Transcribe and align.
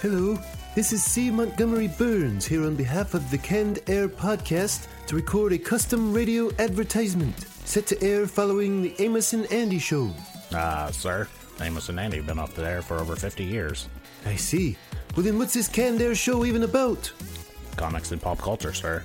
Hello, 0.00 0.38
this 0.74 0.94
is 0.94 1.04
C. 1.04 1.30
Montgomery 1.30 1.88
Burns 1.88 2.46
here 2.46 2.64
on 2.64 2.74
behalf 2.74 3.12
of 3.12 3.30
the 3.30 3.36
Canned 3.36 3.80
Air 3.86 4.08
podcast 4.08 4.86
to 5.06 5.14
record 5.14 5.52
a 5.52 5.58
custom 5.58 6.14
radio 6.14 6.50
advertisement 6.58 7.38
set 7.66 7.86
to 7.88 8.02
air 8.02 8.26
following 8.26 8.80
the 8.80 8.94
Amos 8.98 9.34
and 9.34 9.44
Andy 9.52 9.78
show. 9.78 10.10
Ah, 10.54 10.88
sir. 10.90 11.28
Amos 11.60 11.90
and 11.90 12.00
Andy 12.00 12.16
have 12.16 12.26
been 12.26 12.38
off 12.38 12.54
the 12.54 12.66
air 12.66 12.80
for 12.80 12.98
over 12.98 13.14
50 13.14 13.44
years. 13.44 13.88
I 14.24 14.36
see. 14.36 14.74
Well, 15.14 15.22
then 15.22 15.36
what's 15.38 15.52
this 15.52 15.68
Canned 15.68 16.00
Air 16.00 16.14
show 16.14 16.46
even 16.46 16.62
about? 16.62 17.12
Comics 17.76 18.10
and 18.12 18.22
pop 18.22 18.38
culture, 18.38 18.72
sir. 18.72 19.02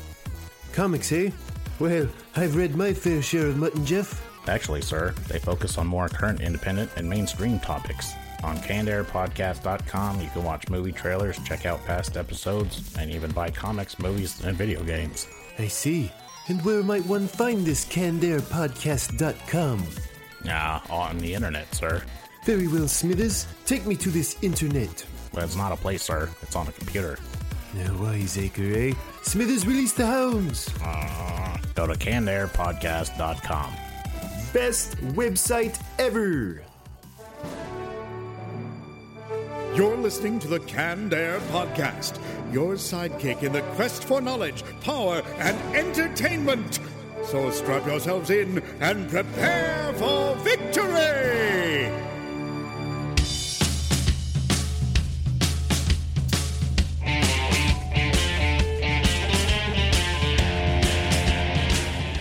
Comics, 0.72 1.12
eh? 1.12 1.30
Well, 1.78 2.08
I've 2.38 2.56
read 2.56 2.78
my 2.78 2.94
fair 2.94 3.22
share 3.22 3.48
of 3.48 3.58
Mutt 3.58 3.76
and 3.76 3.86
Jeff. 3.86 4.26
Actually, 4.48 4.82
sir, 4.82 5.14
they 5.28 5.40
focus 5.40 5.78
on 5.78 5.88
more 5.88 6.08
current, 6.08 6.40
independent, 6.40 6.90
and 6.96 7.10
mainstream 7.10 7.60
topics. 7.60 8.14
On 8.46 8.56
cannedairpodcast.com, 8.58 10.22
you 10.22 10.30
can 10.30 10.44
watch 10.44 10.70
movie 10.70 10.92
trailers, 10.92 11.40
check 11.40 11.66
out 11.66 11.84
past 11.84 12.16
episodes, 12.16 12.96
and 12.96 13.10
even 13.10 13.32
buy 13.32 13.50
comics, 13.50 13.98
movies, 13.98 14.44
and 14.46 14.56
video 14.56 14.84
games. 14.84 15.28
I 15.58 15.68
see. 15.68 16.12
And 16.48 16.64
where 16.64 16.84
might 16.84 17.04
one 17.08 17.28
find 17.28 17.66
this 17.66 17.86
CannedAirPodcast.com? 17.86 19.84
Ah, 20.48 20.84
on 20.92 21.18
the 21.18 21.34
internet, 21.34 21.74
sir. 21.74 22.04
Very 22.44 22.68
well, 22.68 22.88
Smithers. 22.88 23.48
Take 23.66 23.88
me 23.88 23.96
to 23.96 24.12
this 24.12 24.38
internet. 24.44 25.04
Well, 25.34 25.44
it's 25.44 25.56
not 25.56 25.72
a 25.72 25.76
place, 25.76 26.04
sir. 26.04 26.30
It's 26.44 26.56
on 26.56 26.68
a 26.68 26.72
computer. 26.72 27.18
Now, 27.74 27.98
wiseacre, 27.98 28.62
eh? 28.62 28.94
Smithers, 29.24 29.66
release 29.66 29.94
the 29.94 30.06
hounds. 30.06 30.70
Uh, 30.84 31.58
go 31.74 31.88
to 31.88 31.94
cannedairpodcast.com. 31.94 33.74
Best 34.54 34.98
website 34.98 35.82
ever. 35.98 36.62
You're 39.76 39.98
listening 39.98 40.40
to 40.40 40.48
the 40.48 40.62
Canned 40.62 41.14
Air 41.14 41.42
Podcast, 41.52 42.18
your 42.54 42.76
sidekick 42.76 43.44
in 43.44 43.52
the 43.52 43.62
quest 43.76 44.06
for 44.06 44.22
knowledge, 44.22 44.64
power, 44.80 45.22
and 45.38 45.76
entertainment. 45.76 46.80
So 47.26 47.52
strap 47.52 47.86
yourselves 47.86 48.30
in 48.30 48.64
and 48.80 49.10
prepare 49.10 49.92
for 49.96 50.34
victory! 50.36 51.92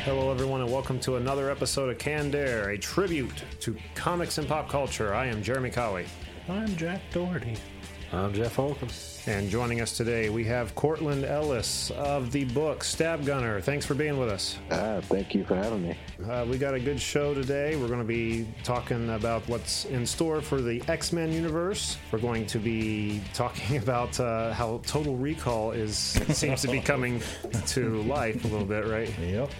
Hello, 0.03 0.33
everyone, 0.33 0.61
and 0.61 0.73
welcome 0.73 0.99
to 0.99 1.15
another 1.15 1.53
episode 1.53 1.91
of 1.91 1.99
Canned 1.99 2.35
Air, 2.35 2.71
a 2.71 2.79
tribute 2.79 3.45
to 3.61 3.77
comics 3.95 4.39
and 4.39 4.49
pop 4.49 4.69
culture. 4.69 5.15
I 5.15 5.27
am 5.27 5.41
Jeremy 5.41 5.71
Cowie. 5.71 6.07
I'm 6.49 6.77
Jack 6.77 7.01
Doherty. 7.11 7.57
I'm 8.13 8.35
Jeff 8.35 8.57
Holcomb. 8.57 8.91
And 9.27 9.49
joining 9.49 9.81
us 9.81 9.97
today, 9.97 10.29
we 10.29 10.45
have 10.45 10.75
Cortland 10.75 11.25
Ellis 11.25 11.91
of 11.93 12.31
the 12.33 12.45
book 12.45 12.85
Stab 12.85 13.25
Gunner. 13.25 13.63
Thanks 13.63 13.87
for 13.87 13.95
being 13.95 14.19
with 14.19 14.29
us. 14.29 14.59
Ah, 14.71 15.01
thank 15.01 15.35
you 15.35 15.45
for 15.45 15.57
having 15.57 15.89
me. 15.89 15.97
Uh, 16.29 16.45
we 16.47 16.59
got 16.59 16.75
a 16.75 16.79
good 16.81 17.01
show 17.01 17.33
today. 17.33 17.77
We're 17.77 17.89
going 17.89 17.99
to 18.01 18.05
be 18.05 18.47
talking 18.63 19.09
about 19.11 19.49
what's 19.49 19.87
in 19.87 20.05
store 20.05 20.43
for 20.43 20.61
the 20.61 20.83
X 20.87 21.13
Men 21.13 21.33
universe. 21.33 21.97
We're 22.13 22.19
going 22.19 22.45
to 22.47 22.59
be 22.59 23.23
talking 23.33 23.77
about 23.83 24.21
uh, 24.21 24.53
how 24.53 24.83
Total 24.87 25.17
Recall 25.17 25.71
is 25.71 25.97
seems 25.97 26.61
to 26.61 26.69
be 26.69 26.81
coming 26.81 27.23
to 27.69 28.03
life 28.03 28.45
a 28.45 28.49
little 28.49 28.67
bit, 28.67 28.87
right? 28.87 29.13
Yep. 29.19 29.51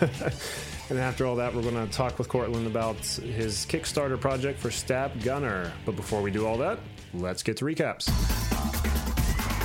And 0.90 0.98
after 0.98 1.24
all 1.26 1.36
that, 1.36 1.54
we're 1.54 1.62
going 1.62 1.74
to 1.86 1.90
talk 1.92 2.18
with 2.18 2.28
Cortland 2.28 2.66
about 2.66 2.96
his 2.96 3.64
Kickstarter 3.66 4.20
project 4.20 4.58
for 4.60 4.70
Stab 4.70 5.22
Gunner. 5.22 5.72
But 5.86 5.96
before 5.96 6.20
we 6.20 6.30
do 6.30 6.46
all 6.46 6.58
that, 6.58 6.78
let's 7.14 7.42
get 7.42 7.56
to 7.58 7.64
recaps. 7.64 8.04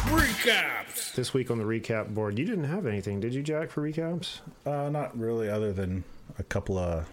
Recaps! 0.09 1.13
This 1.13 1.33
week 1.33 1.51
on 1.51 1.57
the 1.57 1.65
recap 1.65 2.13
board, 2.13 2.39
you 2.39 2.45
didn't 2.45 2.63
have 2.63 2.85
anything, 2.85 3.19
did 3.19 3.33
you, 3.33 3.43
Jack, 3.43 3.69
for 3.69 3.81
recaps? 3.81 4.39
Uh, 4.65 4.89
not 4.89 5.17
really, 5.19 5.49
other 5.49 5.73
than 5.73 6.03
a 6.39 6.43
couple 6.43 6.77
of 6.77 7.05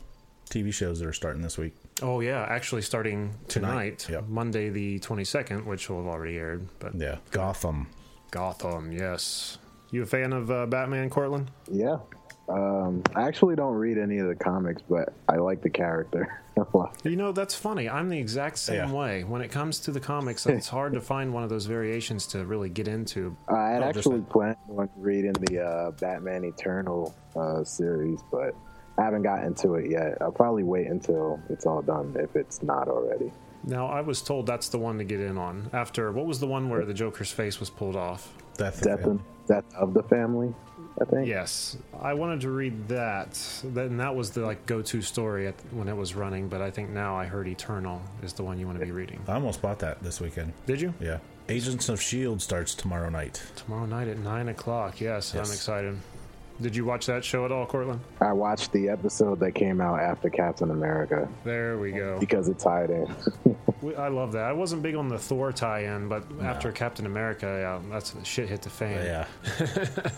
TV 0.50 0.72
shows 0.72 1.00
that 1.00 1.08
are 1.08 1.12
starting 1.12 1.42
this 1.42 1.58
week. 1.58 1.74
Oh, 2.00 2.20
yeah, 2.20 2.46
actually 2.48 2.82
starting 2.82 3.34
tonight, 3.48 3.98
Tonight, 3.98 4.20
yep. 4.20 4.28
Monday 4.28 4.68
the 4.68 5.00
22nd, 5.00 5.64
which 5.64 5.90
will 5.90 5.98
have 5.98 6.06
already 6.06 6.36
aired. 6.36 6.68
But 6.78 6.94
Yeah, 6.94 7.16
Gotham. 7.32 7.88
Gotham, 8.30 8.92
yes. 8.92 9.58
You 9.90 10.02
a 10.02 10.06
fan 10.06 10.32
of 10.32 10.50
uh, 10.50 10.66
Batman, 10.66 11.10
Cortland? 11.10 11.50
Yeah. 11.70 11.98
Um, 12.48 13.02
I 13.14 13.22
actually 13.26 13.56
don't 13.56 13.74
read 13.74 13.98
any 13.98 14.18
of 14.18 14.28
the 14.28 14.34
comics, 14.34 14.82
but 14.88 15.12
I 15.28 15.36
like 15.36 15.62
the 15.62 15.70
character 15.70 16.42
a 16.56 16.76
lot. 16.76 16.96
You 17.04 17.16
know, 17.16 17.32
that's 17.32 17.54
funny. 17.54 17.88
I'm 17.88 18.08
the 18.08 18.18
exact 18.18 18.58
same 18.58 18.76
Yeah. 18.88 18.92
way. 18.92 19.24
When 19.24 19.42
it 19.42 19.48
comes 19.48 19.80
to 19.80 19.90
the 19.90 20.00
comics, 20.00 20.46
it's 20.46 20.68
hard 20.68 20.92
to 20.94 21.00
find 21.00 21.34
one 21.34 21.42
of 21.42 21.50
those 21.50 21.66
variations 21.66 22.26
to 22.28 22.44
really 22.46 22.68
get 22.68 22.86
into. 22.88 23.36
I 23.48 23.70
had 23.70 23.82
Oh, 23.82 23.86
just 23.92 23.98
actually 24.06 24.20
that. 24.20 24.30
planned 24.30 24.56
on 24.68 24.88
reading 24.96 25.32
the 25.32 25.60
uh, 25.64 25.90
Batman 25.92 26.44
Eternal 26.44 27.14
uh, 27.34 27.64
series, 27.64 28.20
but 28.30 28.54
I 28.98 29.02
haven't 29.02 29.22
gotten 29.22 29.52
to 29.56 29.74
it 29.74 29.90
yet. 29.90 30.18
I'll 30.20 30.30
probably 30.32 30.62
wait 30.62 30.86
until 30.86 31.40
it's 31.50 31.66
all 31.66 31.82
done 31.82 32.14
if 32.18 32.36
it's 32.36 32.62
not 32.62 32.88
already. 32.88 33.32
Now, 33.64 33.88
I 33.88 34.00
was 34.00 34.22
told 34.22 34.46
that's 34.46 34.68
the 34.68 34.78
one 34.78 34.96
to 34.98 35.04
get 35.04 35.18
in 35.20 35.36
on. 35.36 35.68
After, 35.72 36.12
what 36.12 36.26
was 36.26 36.38
the 36.38 36.46
one 36.46 36.68
where 36.68 36.84
the 36.84 36.94
Joker's 36.94 37.32
face 37.32 37.58
was 37.58 37.68
pulled 37.68 37.96
off? 37.96 38.32
Death. 38.56 38.80
Death, 38.82 39.04
and, 39.04 39.20
Death 39.48 39.64
of 39.74 39.92
the 39.92 40.04
Family, 40.04 40.54
I 41.00 41.04
think. 41.04 41.28
Yes, 41.28 41.76
I 42.00 42.14
wanted 42.14 42.40
to 42.42 42.50
read 42.50 42.88
that. 42.88 43.38
Then 43.62 43.98
that 43.98 44.14
was 44.14 44.30
the 44.30 44.40
like 44.40 44.64
go-to 44.66 45.02
story 45.02 45.46
at, 45.48 45.54
when 45.72 45.88
it 45.88 45.96
was 45.96 46.14
running. 46.14 46.48
But 46.48 46.62
I 46.62 46.70
think 46.70 46.90
now 46.90 47.16
I 47.16 47.26
heard 47.26 47.48
Eternal 47.48 48.00
is 48.22 48.32
the 48.32 48.42
one 48.42 48.58
you 48.58 48.66
want 48.66 48.78
to 48.78 48.84
be 48.84 48.92
reading. 48.92 49.22
I 49.28 49.34
almost 49.34 49.60
bought 49.60 49.78
that 49.80 50.02
this 50.02 50.20
weekend. 50.20 50.52
Did 50.66 50.80
you? 50.80 50.94
Yeah. 51.00 51.18
Agents 51.48 51.88
of 51.88 52.00
S.H.I.E.L.D. 52.00 52.40
Starts 52.40 52.74
tomorrow 52.74 53.08
night. 53.08 53.40
Tomorrow 53.54 53.86
night 53.86 54.08
at 54.08 54.18
nine 54.18 54.48
o'clock. 54.48 55.00
Yes, 55.00 55.34
I'm 55.34 55.40
excited. 55.42 55.96
Did 56.60 56.74
you 56.74 56.84
watch 56.84 57.06
that 57.06 57.24
show 57.24 57.44
at 57.44 57.52
all, 57.52 57.66
Cortland? 57.66 58.00
I 58.20 58.32
watched 58.32 58.72
the 58.72 58.88
episode 58.88 59.40
that 59.40 59.52
came 59.52 59.80
out 59.80 60.00
after 60.00 60.30
Captain 60.30 60.70
America 60.70 61.28
There 61.44 61.78
we 61.78 61.92
go. 61.92 62.18
because 62.18 62.48
it 62.48 62.58
tied 62.58 62.90
in. 62.90 63.14
I 63.98 64.08
love 64.08 64.32
that. 64.32 64.44
I 64.44 64.52
wasn't 64.52 64.82
big 64.82 64.94
on 64.94 65.08
the 65.08 65.18
Thor 65.18 65.52
tie-in, 65.52 66.08
but 66.08 66.24
after 66.42 66.72
Captain 66.72 67.04
America, 67.06 67.46
yeah, 67.46 67.78
that's 67.90 68.14
shit 68.26 68.48
hit 68.48 68.62
the 68.62 68.70
fan. 68.70 69.26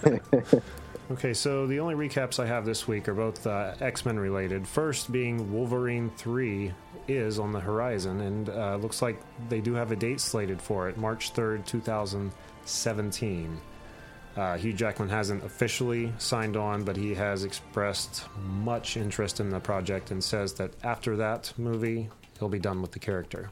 Yeah. 0.05 0.61
Okay, 1.11 1.33
so 1.33 1.67
the 1.67 1.81
only 1.81 1.95
recaps 1.95 2.39
I 2.39 2.45
have 2.45 2.67
this 2.67 2.87
week 2.87 3.09
are 3.09 3.15
both 3.15 3.47
uh, 3.47 3.73
X 3.81 4.05
Men 4.05 4.19
related. 4.19 4.69
First 4.69 5.11
being 5.11 5.55
Wolverine 5.55 6.11
3 6.19 6.71
is 7.09 7.39
on 7.39 7.51
the 7.51 7.61
horizon, 7.61 8.21
and 8.21 8.51
uh, 8.51 8.77
looks 8.77 9.01
like 9.01 9.19
they 9.49 9.63
do 9.63 9.73
have 9.73 9.91
a 9.91 9.97
date 9.97 10.21
slated 10.21 10.61
for 10.61 10.87
it 10.91 10.99
March 10.99 11.33
3rd, 11.33 11.65
2017. 11.65 13.59
Uh, 14.39 14.57
Hugh 14.57 14.73
Jackman 14.73 15.09
hasn't 15.09 15.43
officially 15.45 16.13
signed 16.19 16.57
on, 16.57 16.85
but 16.85 16.97
he 16.97 17.13
has 17.13 17.43
expressed 17.43 18.25
much 18.39 18.97
interest 18.97 19.41
in 19.41 19.51
the 19.51 19.59
project 19.59 20.13
and 20.13 20.23
says 20.23 20.53
that 20.55 20.71
after 20.85 21.17
that 21.17 21.53
movie, 21.59 22.09
he'll 22.39 22.49
be 22.49 22.61
done 22.61 22.81
with 22.81 22.93
the 22.93 23.01
character. 23.01 23.51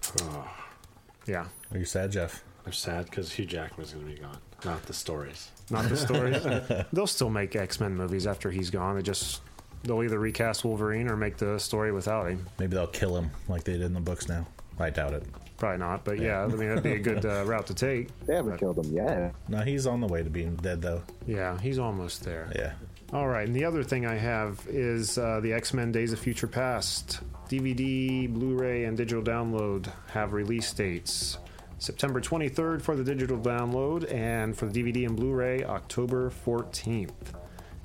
Yeah, 1.26 1.46
Are 1.72 1.78
you 1.78 1.84
sad, 1.84 2.12
Jeff? 2.12 2.44
I'm 2.64 2.72
sad 2.72 3.06
because 3.06 3.32
Hugh 3.32 3.46
Jackman's 3.46 3.92
going 3.92 4.06
to 4.06 4.12
be 4.12 4.18
gone, 4.20 4.38
not 4.64 4.80
the 4.84 4.92
stories. 4.92 5.50
not 5.70 5.88
the 5.88 5.96
stories. 5.96 6.44
They'll 6.92 7.08
still 7.08 7.30
make 7.30 7.56
X 7.56 7.80
Men 7.80 7.96
movies 7.96 8.28
after 8.28 8.48
he's 8.52 8.70
gone. 8.70 8.94
They 8.94 9.02
just 9.02 9.40
they'll 9.82 10.04
either 10.04 10.18
recast 10.20 10.64
Wolverine 10.64 11.08
or 11.08 11.16
make 11.16 11.36
the 11.36 11.58
story 11.58 11.90
without 11.90 12.28
him. 12.28 12.46
Maybe 12.60 12.74
they'll 12.76 12.86
kill 12.86 13.16
him 13.16 13.30
like 13.48 13.64
they 13.64 13.72
did 13.72 13.82
in 13.82 13.92
the 13.94 14.00
books 14.00 14.28
now. 14.28 14.46
I 14.78 14.90
doubt 14.90 15.14
it. 15.14 15.24
Probably 15.56 15.78
not, 15.78 16.04
but 16.04 16.18
yeah, 16.18 16.42
I 16.44 16.48
mean 16.48 16.68
that'd 16.68 16.82
be 16.82 16.92
a 16.92 16.98
good 16.98 17.24
uh, 17.24 17.44
route 17.46 17.66
to 17.68 17.74
take. 17.74 18.08
they 18.26 18.34
haven't 18.34 18.58
killed 18.58 18.78
him 18.78 18.92
yet. 18.92 19.34
No, 19.48 19.58
he's 19.60 19.86
on 19.86 20.00
the 20.00 20.06
way 20.06 20.22
to 20.22 20.28
being 20.28 20.54
dead, 20.56 20.82
though. 20.82 21.02
Yeah, 21.26 21.58
he's 21.58 21.78
almost 21.78 22.24
there. 22.24 22.50
Yeah. 22.54 22.72
All 23.12 23.28
right, 23.28 23.46
and 23.46 23.56
the 23.56 23.64
other 23.64 23.82
thing 23.82 24.04
I 24.04 24.16
have 24.16 24.60
is 24.68 25.16
uh, 25.16 25.40
the 25.40 25.52
X 25.52 25.72
Men 25.72 25.92
Days 25.92 26.12
of 26.12 26.18
Future 26.18 26.46
Past 26.48 27.20
DVD, 27.48 28.28
Blu-ray, 28.32 28.84
and 28.84 28.96
digital 28.96 29.22
download 29.22 29.90
have 30.10 30.32
release 30.32 30.72
dates. 30.72 31.38
September 31.78 32.20
23rd 32.20 32.82
for 32.82 32.96
the 32.96 33.04
digital 33.04 33.38
download, 33.38 34.10
and 34.12 34.56
for 34.56 34.66
the 34.66 34.82
DVD 34.82 35.06
and 35.06 35.16
Blu-ray, 35.16 35.62
October 35.64 36.30
14th. 36.44 37.12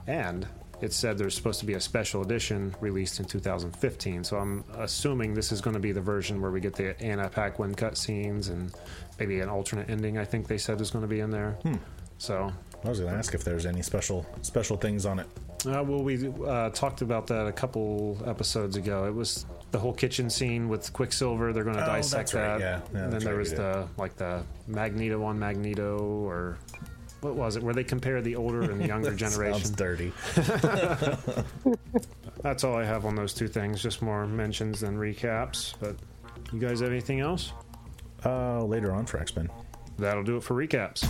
And 0.07 0.47
it 0.81 0.94
said 0.94 1.18
there's 1.18 1.36
supposed 1.36 1.60
to 1.60 1.66
be 1.66 1.74
a 1.74 1.80
special 1.80 2.22
edition 2.22 2.74
released 2.81 3.19
in 3.19 3.25
2015. 3.25 4.24
So 4.24 4.38
I'm 4.38 4.63
assuming 4.78 5.33
this 5.33 5.51
is 5.51 5.62
going 5.62 5.75
to 5.75 5.80
be 5.80 5.92
the 5.92 6.01
version 6.01 6.42
where 6.42 6.51
we 6.51 6.60
get 6.60 6.74
the 6.75 7.00
Anna 7.01 7.30
Paquin 7.30 7.75
cutscenes 7.75 8.50
and 8.50 8.72
maybe 9.19 9.39
an 9.42 9.50
alternate 9.50 9.89
ending. 9.89 10.18
I 10.18 10.25
think 10.25 10.48
they 10.48 10.57
said 10.57 10.81
is 10.81 10.92
going 10.92 11.04
to 11.04 11.07
be 11.07 11.19
in 11.19 11.30
there. 11.30 11.57
So 12.18 12.51
I 12.83 12.89
was 12.89 13.00
going 13.00 13.12
to 13.12 13.18
ask 13.18 13.33
if 13.33 13.44
there's 13.44 13.66
any 13.66 13.81
special 13.81 14.25
special 14.42 14.78
things 14.78 15.06
on 15.06 15.19
it. 15.19 15.28
uh, 15.68 15.83
well, 15.83 16.04
we 16.04 16.28
uh, 16.48 16.69
talked 16.72 17.01
about 17.01 17.28
that 17.28 17.45
a 17.48 17.51
couple 17.51 18.18
episodes 18.25 18.75
ago. 18.78 19.06
It 19.06 19.13
was 19.13 19.45
the 19.72 19.80
whole 19.80 19.94
kitchen 19.94 20.30
scene 20.30 20.68
with 20.68 20.92
Quicksilver. 20.94 21.54
They're 21.54 21.63
going 21.63 21.78
to 21.78 21.83
Oh, 21.83 21.88
dissect 21.95 22.31
that's 22.31 22.33
right, 22.33 22.57
that. 22.57 22.60
yeah. 22.60 22.81
Yeah, 22.94 23.04
and 23.06 23.13
then 23.13 23.19
there 23.24 23.33
right, 23.36 23.39
was 23.39 23.54
the 23.54 23.88
like 23.98 24.16
the 24.18 24.44
Magneto 24.68 25.24
on 25.24 25.38
Magneto, 25.39 25.98
or 26.00 26.57
what 27.21 27.35
was 27.35 27.56
it? 27.56 27.63
Where 27.63 27.73
they 27.73 27.83
compare 27.83 28.21
the 28.21 28.35
older 28.35 28.62
and 28.62 28.79
the 28.81 28.88
younger 28.88 29.18
Sounds 29.18 29.35
generation. 29.35 29.73
dirty. 29.75 30.12
That's 32.41 32.63
all 32.63 32.75
I 32.75 32.83
have 32.83 33.06
on 33.06 33.15
those 33.15 33.33
two 33.33 33.47
things. 33.47 33.81
Just 33.81 34.01
more 34.01 34.25
mentions 34.27 34.79
than 34.81 34.97
recaps. 34.97 35.73
But 35.79 35.95
you 36.51 36.59
guys 36.59 36.79
have 36.79 36.89
anything 36.91 37.19
else? 37.19 37.53
Uh, 38.25 38.63
later 38.63 38.91
on 38.94 39.06
for 39.06 39.19
X 39.19 39.35
Men. 39.35 39.50
That'll 39.97 40.23
do 40.23 40.38
it 40.38 40.44
for 40.44 40.56
recaps. 40.56 41.01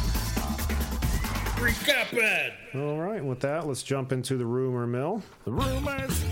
Recap 1.62 2.14
it! 2.14 2.54
All 2.76 2.98
right, 2.98 3.24
with 3.24 3.40
that, 3.42 3.68
let's 3.68 3.84
jump 3.84 4.12
into 4.12 4.36
the 4.36 4.46
rumor 4.46 4.88
mill. 4.88 5.22
The 5.46 5.52
rumors. 5.52 6.26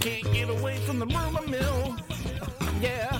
Can't 0.00 0.32
get 0.32 0.48
away 0.48 0.76
from 0.78 1.00
the 1.00 1.06
rumor 1.06 1.46
mill. 1.48 1.96
Yeah. 2.80 3.18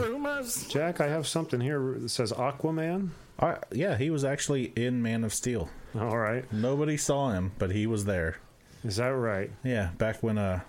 Rumors. 0.00 0.66
Jack, 0.68 1.00
I 1.00 1.08
have 1.08 1.26
something 1.26 1.60
here 1.60 1.96
that 1.98 2.08
says 2.08 2.32
Aquaman. 2.32 3.10
Uh, 3.38 3.56
yeah, 3.72 3.96
he 3.96 4.10
was 4.10 4.24
actually 4.24 4.72
in 4.76 5.02
Man 5.02 5.24
of 5.24 5.32
Steel. 5.32 5.68
All 5.98 6.16
right, 6.18 6.50
Nobody 6.52 6.96
saw 6.96 7.30
him, 7.30 7.52
but 7.58 7.70
he 7.72 7.86
was 7.86 8.04
there. 8.04 8.36
is 8.84 8.96
that 8.96 9.08
right? 9.08 9.50
Yeah, 9.64 9.90
back 9.98 10.22
when 10.22 10.38
uh, 10.38 10.60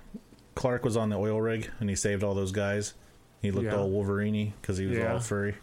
Clark 0.55 0.83
was 0.83 0.97
on 0.97 1.09
the 1.09 1.17
oil 1.17 1.39
rig 1.41 1.69
and 1.79 1.89
he 1.89 1.95
saved 1.95 2.23
all 2.23 2.33
those 2.33 2.51
guys. 2.51 2.93
He 3.41 3.51
looked 3.51 3.65
Yeah. 3.67 3.75
all 3.77 3.89
Wolverine 3.89 4.53
because 4.61 4.77
he 4.77 4.85
was 4.85 4.97
Yeah. 4.97 5.13
all 5.13 5.19
furry. 5.19 5.55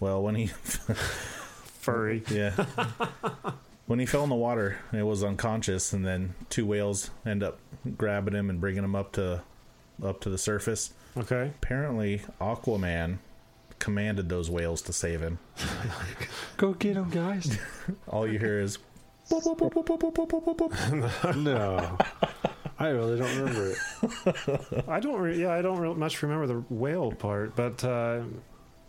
Well, 0.00 0.22
when 0.22 0.34
he 0.36 0.46
Furry. 1.80 2.22
yeah 2.30 2.50
when 3.86 3.98
he 3.98 4.06
fell 4.06 4.22
in 4.24 4.28
the 4.30 4.34
water 4.36 4.78
and 4.92 5.06
was 5.06 5.24
unconscious, 5.24 5.92
and 5.92 6.04
then 6.04 6.34
two 6.50 6.66
whales 6.66 7.10
end 7.24 7.42
up 7.42 7.58
grabbing 7.96 8.34
him 8.34 8.50
and 8.50 8.60
bringing 8.60 8.84
him 8.84 8.94
up 8.94 9.12
to 9.12 9.42
up 10.02 10.20
to 10.20 10.30
the 10.30 10.38
surface. 10.38 10.92
Okay. 11.18 11.52
Apparently, 11.62 12.22
Aquaman 12.40 13.18
commanded 13.78 14.28
those 14.28 14.50
whales 14.50 14.82
to 14.82 14.92
save 14.92 15.20
him. 15.20 15.38
Go 16.56 16.74
get 16.74 16.96
him, 16.96 17.10
guys. 17.10 17.58
All 18.08 18.26
you 18.26 18.38
hear 18.38 18.60
is 18.60 18.78
no. 21.36 21.98
I 22.80 22.88
really 22.88 23.18
don't 23.18 23.36
remember 23.36 23.72
it. 23.72 24.84
I 24.88 25.00
don't. 25.00 25.20
Re- 25.20 25.40
yeah, 25.40 25.52
I 25.52 25.62
don't 25.62 25.78
real 25.78 25.94
much 25.94 26.22
remember 26.22 26.46
the 26.46 26.64
whale 26.70 27.12
part, 27.12 27.56
but 27.56 27.82
uh, 27.84 28.22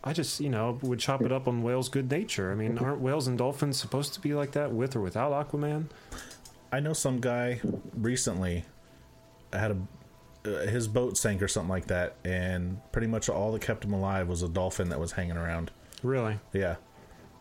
I 0.04 0.14
just 0.14 0.40
you 0.40 0.50
know 0.50 0.78
would 0.84 1.00
chop 1.00 1.22
it 1.24 1.32
up 1.32 1.48
on 1.48 1.64
whales' 1.64 1.90
good 1.90 2.10
nature. 2.10 2.52
I 2.52 2.56
mean, 2.56 2.78
aren't 2.78 3.02
whales 3.02 3.28
and 3.28 3.38
dolphins 3.38 3.78
supposed 3.78 4.14
to 4.14 4.22
be 4.22 4.34
like 4.34 4.52
that 4.52 4.72
with 4.72 4.96
or 4.96 5.02
without 5.02 5.32
Aquaman? 5.32 5.86
I 6.72 6.80
know 6.80 6.94
some 6.94 7.20
guy 7.20 7.62
recently 7.96 8.66
had 9.52 9.72
a 9.72 9.78
uh, 10.46 10.68
his 10.68 10.88
boat 10.88 11.18
sank 11.18 11.42
or 11.42 11.48
something 11.48 11.70
like 11.70 11.88
that, 11.88 12.16
and 12.24 12.80
pretty 12.92 13.08
much 13.08 13.30
all 13.30 13.52
that 13.52 13.62
kept 13.62 13.84
him 13.86 13.94
alive 13.94 14.28
was 14.28 14.44
a 14.44 14.50
dolphin 14.50 14.90
that 14.90 15.00
was 15.00 15.14
hanging 15.14 15.38
around. 15.38 15.72
Really? 16.04 16.40
Yeah, 16.54 16.76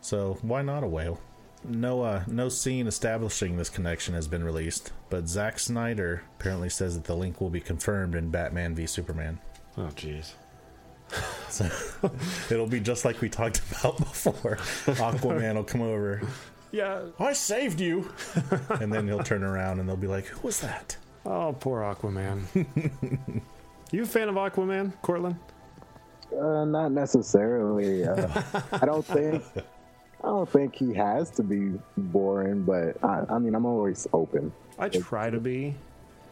so 0.00 0.38
why 0.42 0.62
not 0.62 0.84
a 0.84 0.88
whale? 0.88 1.20
No, 1.64 2.02
uh, 2.02 2.22
no 2.28 2.48
scene 2.48 2.86
establishing 2.86 3.56
this 3.56 3.68
connection 3.68 4.14
has 4.14 4.28
been 4.28 4.44
released, 4.44 4.92
but 5.10 5.28
Zack 5.28 5.58
Snyder 5.58 6.22
apparently 6.38 6.68
says 6.68 6.94
that 6.94 7.04
the 7.04 7.16
link 7.16 7.40
will 7.40 7.50
be 7.50 7.60
confirmed 7.60 8.14
in 8.14 8.30
Batman 8.30 8.74
v 8.74 8.86
Superman. 8.86 9.40
Oh, 9.76 9.90
jeez. 9.94 10.32
So 11.48 11.64
it'll 12.50 12.66
be 12.66 12.80
just 12.80 13.06
like 13.06 13.22
we 13.22 13.30
talked 13.30 13.62
about 13.72 13.96
before. 13.96 14.56
Aquaman 14.86 15.54
will 15.54 15.64
come 15.64 15.80
over. 15.80 16.20
Yeah. 16.70 17.04
I 17.18 17.32
saved 17.32 17.80
you, 17.80 18.12
and 18.68 18.92
then 18.92 19.06
he'll 19.08 19.22
turn 19.24 19.42
around 19.42 19.80
and 19.80 19.88
they'll 19.88 19.96
be 19.96 20.06
like, 20.06 20.26
"Who 20.26 20.46
was 20.46 20.60
that?" 20.60 20.98
Oh, 21.30 21.54
poor 21.60 21.82
Aquaman. 21.82 22.42
you 23.90 24.02
a 24.02 24.06
fan 24.06 24.30
of 24.30 24.36
Aquaman, 24.36 24.92
Cortland? 25.02 25.36
Uh, 26.34 26.64
not 26.64 26.90
necessarily. 26.90 28.04
Uh, 28.04 28.42
I 28.72 28.86
don't 28.86 29.04
think. 29.04 29.44
I 30.24 30.26
don't 30.26 30.48
think 30.48 30.74
he 30.74 30.94
has 30.94 31.30
to 31.32 31.42
be 31.42 31.78
boring, 31.98 32.62
but 32.64 33.02
I, 33.04 33.24
I 33.28 33.38
mean, 33.38 33.54
I'm 33.54 33.66
always 33.66 34.06
open. 34.14 34.52
I 34.78 34.88
try 34.88 35.28
to 35.28 35.38
be. 35.38 35.74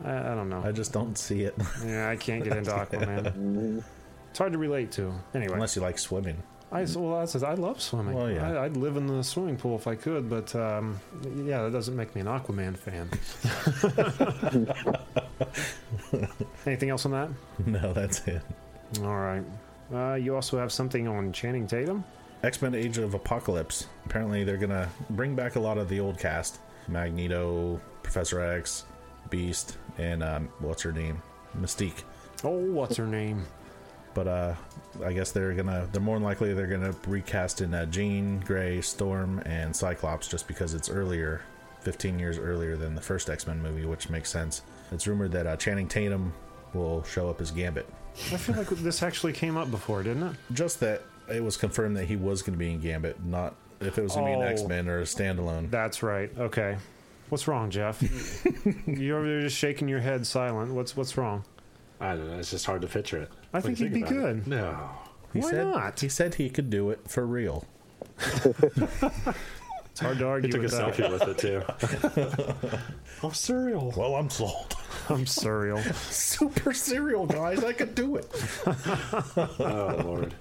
I, 0.02 0.32
I 0.32 0.34
don't 0.34 0.48
know. 0.48 0.62
I 0.64 0.72
just 0.72 0.92
don't 0.92 1.16
see 1.16 1.42
it 1.42 1.54
yeah, 1.84 2.08
I 2.08 2.16
can't 2.16 2.42
get 2.42 2.56
into 2.56 2.70
Aquaman. 2.72 3.82
It's 4.30 4.38
hard 4.38 4.52
to 4.52 4.58
relate 4.58 4.92
to. 4.92 5.12
Anyway, 5.34 5.54
unless 5.54 5.76
you 5.76 5.82
like 5.82 5.98
swimming. 5.98 6.42
I 6.72 6.84
well, 6.96 7.20
that's 7.20 7.40
I 7.42 7.54
love 7.54 7.80
swimming. 7.80 8.14
Well, 8.14 8.30
yeah. 8.30 8.58
I, 8.58 8.64
I'd 8.64 8.76
live 8.76 8.96
in 8.96 9.06
the 9.06 9.22
swimming 9.22 9.56
pool 9.56 9.76
if 9.76 9.86
I 9.86 9.94
could, 9.94 10.28
but 10.28 10.54
um, 10.56 11.00
yeah, 11.44 11.62
that 11.62 11.72
doesn't 11.72 11.94
make 11.94 12.14
me 12.14 12.22
an 12.22 12.26
Aquaman 12.26 12.76
fan. 12.76 13.08
Anything 16.66 16.90
else 16.90 17.06
on 17.06 17.12
that? 17.12 17.30
No, 17.64 17.92
that's 17.92 18.26
it. 18.26 18.42
All 19.00 19.16
right. 19.16 19.44
Uh, 19.94 20.14
you 20.14 20.34
also 20.34 20.58
have 20.58 20.72
something 20.72 21.06
on 21.06 21.32
Channing 21.32 21.68
Tatum. 21.68 22.04
X 22.42 22.60
Men: 22.60 22.74
Age 22.74 22.98
of 22.98 23.14
Apocalypse. 23.14 23.86
Apparently, 24.04 24.42
they're 24.42 24.56
gonna 24.56 24.88
bring 25.10 25.36
back 25.36 25.54
a 25.54 25.60
lot 25.60 25.78
of 25.78 25.88
the 25.88 26.00
old 26.00 26.18
cast: 26.18 26.58
Magneto, 26.88 27.80
Professor 28.02 28.40
X, 28.40 28.84
Beast, 29.30 29.78
and 29.98 30.22
um, 30.22 30.48
what's 30.58 30.82
her 30.82 30.92
name, 30.92 31.22
Mystique. 31.58 32.02
Oh, 32.42 32.50
what's 32.50 32.96
her 32.96 33.06
name? 33.06 33.44
But 34.16 34.26
uh, 34.28 34.54
I 35.04 35.12
guess 35.12 35.30
they're 35.30 35.52
gonna. 35.52 35.86
They're 35.92 36.00
more 36.00 36.16
than 36.16 36.22
likely 36.24 36.54
they're 36.54 36.66
gonna 36.66 36.94
recast 37.06 37.60
in 37.60 37.74
uh, 37.74 37.84
Jean 37.84 38.40
Grey, 38.40 38.80
Storm, 38.80 39.40
and 39.44 39.76
Cyclops, 39.76 40.26
just 40.26 40.48
because 40.48 40.72
it's 40.72 40.88
earlier, 40.88 41.42
15 41.82 42.18
years 42.18 42.38
earlier 42.38 42.76
than 42.76 42.94
the 42.94 43.02
first 43.02 43.28
X 43.28 43.46
Men 43.46 43.60
movie, 43.62 43.84
which 43.84 44.08
makes 44.08 44.30
sense. 44.30 44.62
It's 44.90 45.06
rumored 45.06 45.32
that 45.32 45.46
uh, 45.46 45.56
Channing 45.58 45.86
Tatum 45.86 46.32
will 46.72 47.02
show 47.04 47.28
up 47.28 47.42
as 47.42 47.50
Gambit. 47.50 47.86
I 48.32 48.38
feel 48.38 48.56
like 48.56 48.68
this 48.70 49.02
actually 49.02 49.34
came 49.34 49.58
up 49.58 49.70
before, 49.70 50.02
didn't 50.02 50.22
it? 50.22 50.36
Just 50.54 50.80
that 50.80 51.02
it 51.30 51.44
was 51.44 51.58
confirmed 51.58 51.98
that 51.98 52.06
he 52.06 52.16
was 52.16 52.40
going 52.40 52.54
to 52.54 52.58
be 52.58 52.72
in 52.72 52.80
Gambit, 52.80 53.22
not 53.22 53.54
if 53.80 53.98
it 53.98 54.02
was 54.02 54.14
going 54.14 54.24
to 54.24 54.30
be 54.30 54.40
an 54.40 54.48
Oh. 54.48 54.50
X 54.50 54.62
Men 54.64 54.88
or 54.88 55.00
a 55.00 55.04
standalone. 55.04 55.70
That's 55.70 56.02
right. 56.02 56.30
Okay. 56.38 56.78
What's 57.28 57.46
wrong, 57.46 57.68
Jeff? 57.68 58.02
You're 58.86 59.18
over 59.18 59.28
there 59.28 59.40
just 59.42 59.58
shaking 59.58 59.88
your 59.88 60.00
head 60.00 60.26
silent. 60.26 60.72
What's 60.72 60.96
what's 60.96 61.18
wrong? 61.18 61.44
I 62.00 62.14
don't 62.14 62.28
know. 62.30 62.38
It's 62.38 62.50
just 62.50 62.66
hard 62.66 62.82
to 62.82 62.88
picture 62.88 63.22
it. 63.22 63.30
I 63.52 63.58
when 63.58 63.74
think 63.74 63.80
you 63.80 63.86
he'd 63.86 63.94
be 63.94 64.00
about 64.02 64.12
it. 64.12 64.16
good. 64.16 64.46
No. 64.48 64.90
He 65.32 65.40
Why 65.40 65.50
said, 65.50 65.66
not? 65.66 66.00
He 66.00 66.08
said 66.08 66.34
he 66.36 66.48
could 66.50 66.70
do 66.70 66.90
it 66.90 67.00
for 67.08 67.26
real. 67.26 67.64
It's 69.90 70.02
hard 70.02 70.18
to 70.18 70.26
argue 70.26 70.48
He 70.48 70.52
took 70.52 70.62
a 70.62 70.68
that. 70.68 70.94
selfie 70.94 71.10
with 71.10 71.22
it, 71.22 71.38
too. 71.38 72.78
oh, 73.22 73.30
cereal. 73.30 73.94
Well, 73.96 74.14
I'm 74.16 74.28
sold. 74.28 74.76
I'm 75.08 75.24
surreal. 75.24 75.82
Super 76.12 76.74
cereal, 76.74 77.24
guys. 77.24 77.64
I 77.64 77.72
could 77.72 77.94
do 77.94 78.16
it. 78.16 78.26
Oh, 79.58 80.02
Lord. 80.04 80.34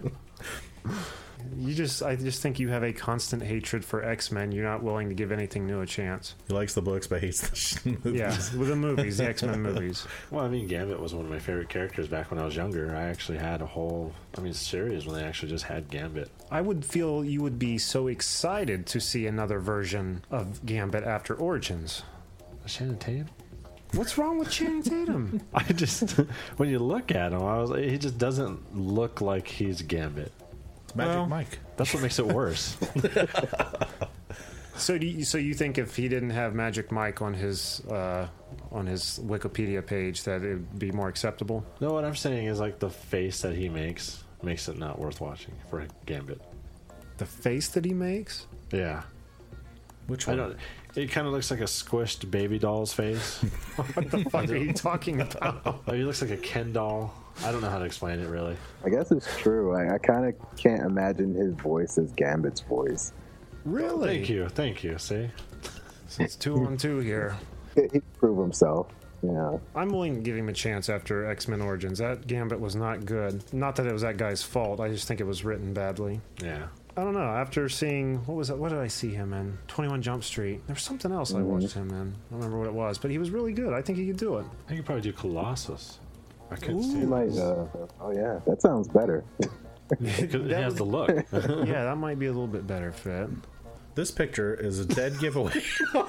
You 1.57 1.73
just, 1.73 2.01
I 2.03 2.15
just 2.15 2.41
think 2.41 2.59
you 2.59 2.69
have 2.69 2.83
a 2.83 2.91
constant 2.93 3.41
hatred 3.43 3.85
for 3.85 4.03
X 4.03 4.31
Men. 4.31 4.51
You're 4.51 4.65
not 4.65 4.83
willing 4.83 5.09
to 5.09 5.15
give 5.15 5.31
anything 5.31 5.65
new 5.67 5.81
a 5.81 5.85
chance. 5.85 6.35
He 6.47 6.53
likes 6.53 6.73
the 6.73 6.81
books, 6.81 7.07
but 7.07 7.21
hates 7.21 7.47
the 7.49 7.55
sh- 7.55 7.85
movies. 7.85 8.13
Yeah, 8.13 8.29
with 8.57 8.67
the 8.69 8.75
movies, 8.75 9.17
the 9.17 9.25
X 9.29 9.43
Men 9.43 9.61
movies. 9.61 10.05
Well, 10.31 10.43
I 10.43 10.49
mean, 10.49 10.67
Gambit 10.67 10.99
was 10.99 11.13
one 11.13 11.25
of 11.25 11.31
my 11.31 11.39
favorite 11.39 11.69
characters 11.69 12.07
back 12.07 12.31
when 12.31 12.39
I 12.39 12.45
was 12.45 12.55
younger. 12.55 12.95
I 12.95 13.03
actually 13.03 13.37
had 13.37 13.61
a 13.61 13.65
whole, 13.65 14.13
I 14.37 14.41
mean, 14.41 14.53
series 14.53 15.05
when 15.05 15.15
they 15.15 15.23
actually 15.23 15.49
just 15.49 15.65
had 15.65 15.89
Gambit. 15.89 16.29
I 16.51 16.61
would 16.61 16.83
feel 16.83 17.23
you 17.23 17.41
would 17.41 17.59
be 17.59 17.77
so 17.77 18.07
excited 18.07 18.85
to 18.87 18.99
see 18.99 19.27
another 19.27 19.59
version 19.59 20.23
of 20.31 20.65
Gambit 20.65 21.03
after 21.03 21.33
Origins. 21.35 22.03
Shannon 22.65 22.97
Tatum? 22.97 23.29
What's 23.93 24.17
wrong 24.17 24.39
with 24.39 24.49
Channing 24.49 24.83
Tatum? 24.83 25.41
I 25.53 25.63
just, 25.71 26.09
when 26.57 26.69
you 26.69 26.79
look 26.79 27.11
at 27.13 27.31
him, 27.31 27.43
I 27.43 27.59
was 27.59 27.69
like, 27.69 27.83
he 27.85 27.97
just 27.97 28.17
doesn't 28.17 28.75
look 28.75 29.21
like 29.21 29.47
he's 29.47 29.81
Gambit. 29.83 30.31
Magic 30.95 31.13
Well- 31.15 31.25
Mike. 31.27 31.59
That's 31.77 31.93
what 31.93 32.01
makes 32.03 32.19
it 32.19 32.25
worse. 32.27 32.77
so, 34.77 34.97
do 34.97 35.05
you, 35.07 35.23
so 35.25 35.37
you 35.37 35.53
think 35.53 35.77
if 35.77 35.95
he 35.95 36.07
didn't 36.07 36.29
have 36.31 36.53
Magic 36.53 36.91
Mike 36.91 37.21
on 37.21 37.33
his 37.33 37.81
uh, 37.87 38.27
on 38.71 38.85
his 38.85 39.19
Wikipedia 39.23 39.85
page, 39.85 40.23
that 40.23 40.41
it 40.43 40.55
would 40.55 40.79
be 40.79 40.91
more 40.91 41.07
acceptable? 41.09 41.65
no, 41.79 41.93
what 41.93 42.03
I'm 42.05 42.15
saying 42.15 42.47
is 42.47 42.59
like 42.59 42.79
the 42.79 42.89
face 42.89 43.41
that 43.41 43.55
he 43.55 43.69
makes 43.69 44.23
makes 44.43 44.67
it 44.67 44.77
not 44.77 44.99
worth 44.99 45.21
watching 45.21 45.53
for 45.69 45.79
a 45.81 45.87
Gambit. 46.05 46.41
The 47.17 47.25
face 47.25 47.69
that 47.69 47.85
he 47.85 47.93
makes. 47.93 48.45
Yeah. 48.71 49.03
Which 50.07 50.27
one? 50.27 50.39
I 50.39 50.43
one? 50.43 50.49
don't. 50.51 51.03
It 51.03 51.11
kind 51.11 51.27
of 51.27 51.33
looks 51.33 51.49
like 51.51 51.59
a 51.61 51.63
squished 51.65 52.29
baby 52.31 52.59
doll's 52.59 52.93
face. 52.93 53.39
What 53.75 54.11
the 54.11 54.23
fuck 54.29 54.49
are 54.49 54.55
you 54.55 54.71
talking 54.73 55.19
about? 55.21 55.87
Like, 55.87 55.97
he 55.97 56.03
looks 56.03 56.21
like 56.21 56.31
a 56.31 56.37
Ken 56.37 56.71
doll. 56.73 57.13
I 57.43 57.51
don't 57.51 57.61
know 57.61 57.69
how 57.69 57.79
to 57.79 57.85
explain 57.85 58.19
it 58.19 58.29
really. 58.29 58.55
I 58.83 58.89
guess 58.89 59.11
it's 59.11 59.35
true. 59.37 59.75
I, 59.75 59.95
I 59.95 59.97
kind 59.97 60.25
of 60.25 60.35
can't 60.57 60.83
imagine 60.83 61.33
his 61.33 61.53
voice 61.53 61.97
as 61.97 62.11
Gambit's 62.13 62.61
voice. 62.61 63.11
Really? 63.65 64.17
Thank 64.17 64.29
you, 64.29 64.49
thank 64.49 64.83
you. 64.83 64.97
See, 64.97 65.29
It's 66.19 66.35
two 66.35 66.55
on 66.65 66.77
two 66.77 66.99
here. 66.99 67.35
He, 67.73 67.81
he 67.91 67.99
prove 68.19 68.37
himself. 68.37 68.87
You 69.23 69.31
know, 69.31 69.61
I'm 69.75 69.89
willing 69.89 70.15
to 70.15 70.21
give 70.21 70.37
him 70.37 70.49
a 70.49 70.53
chance 70.53 70.87
after 70.87 71.25
X 71.25 71.47
Men 71.47 71.61
Origins. 71.61 71.97
That 71.97 72.27
Gambit 72.27 72.59
was 72.59 72.75
not 72.75 73.05
good. 73.05 73.41
Not 73.53 73.75
that 73.77 73.87
it 73.87 73.93
was 73.93 74.03
that 74.03 74.17
guy's 74.17 74.43
fault. 74.43 74.79
I 74.79 74.89
just 74.89 75.07
think 75.07 75.19
it 75.19 75.25
was 75.25 75.43
written 75.43 75.73
badly. 75.73 76.21
yeah. 76.41 76.67
I 76.97 77.03
don't 77.03 77.13
know. 77.13 77.19
After 77.19 77.67
seeing 77.67 78.17
what 78.25 78.35
was 78.35 78.49
it? 78.49 78.57
What 78.57 78.69
did 78.69 78.79
I 78.79 78.87
see 78.87 79.09
him 79.09 79.33
in? 79.33 79.57
Twenty 79.67 79.89
One 79.89 80.01
Jump 80.01 80.23
Street. 80.23 80.65
There 80.65 80.75
was 80.75 80.83
something 80.83 81.11
else 81.11 81.33
I 81.33 81.39
mm-hmm. 81.39 81.47
watched 81.47 81.73
him 81.73 81.89
in. 81.89 81.95
I 81.95 82.31
don't 82.31 82.39
remember 82.39 82.59
what 82.59 82.67
it 82.67 82.73
was, 82.73 82.97
but 82.97 83.11
he 83.11 83.17
was 83.17 83.31
really 83.31 83.51
good. 83.51 83.73
I 83.73 83.81
think 83.81 83.97
he 83.97 84.07
could 84.07 84.17
do 84.17 84.37
it. 84.37 84.45
I 84.45 84.67
think 84.69 84.79
could 84.79 84.85
probably 84.85 85.01
do 85.01 85.11
Colossus. 85.11 85.99
I 86.51 86.55
could 86.55 86.81
see. 86.83 86.95
he 86.97 87.01
it. 87.01 87.07
might. 87.07 87.31
Uh, 87.37 87.65
oh 88.01 88.11
yeah, 88.13 88.39
that 88.45 88.61
sounds 88.61 88.87
better. 88.87 89.23
Because 89.87 90.33
it 90.33 90.49
has 90.49 90.73
the 90.73 90.83
look. 90.83 91.09
yeah, 91.31 91.83
that 91.83 91.97
might 91.97 92.17
be 92.17 92.25
a 92.25 92.31
little 92.31 92.47
bit 92.47 92.65
better 92.65 92.91
fit. 92.91 93.29
This 93.93 94.09
picture 94.09 94.55
is 94.55 94.79
a 94.79 94.85
dead 94.85 95.19
giveaway. 95.19 95.61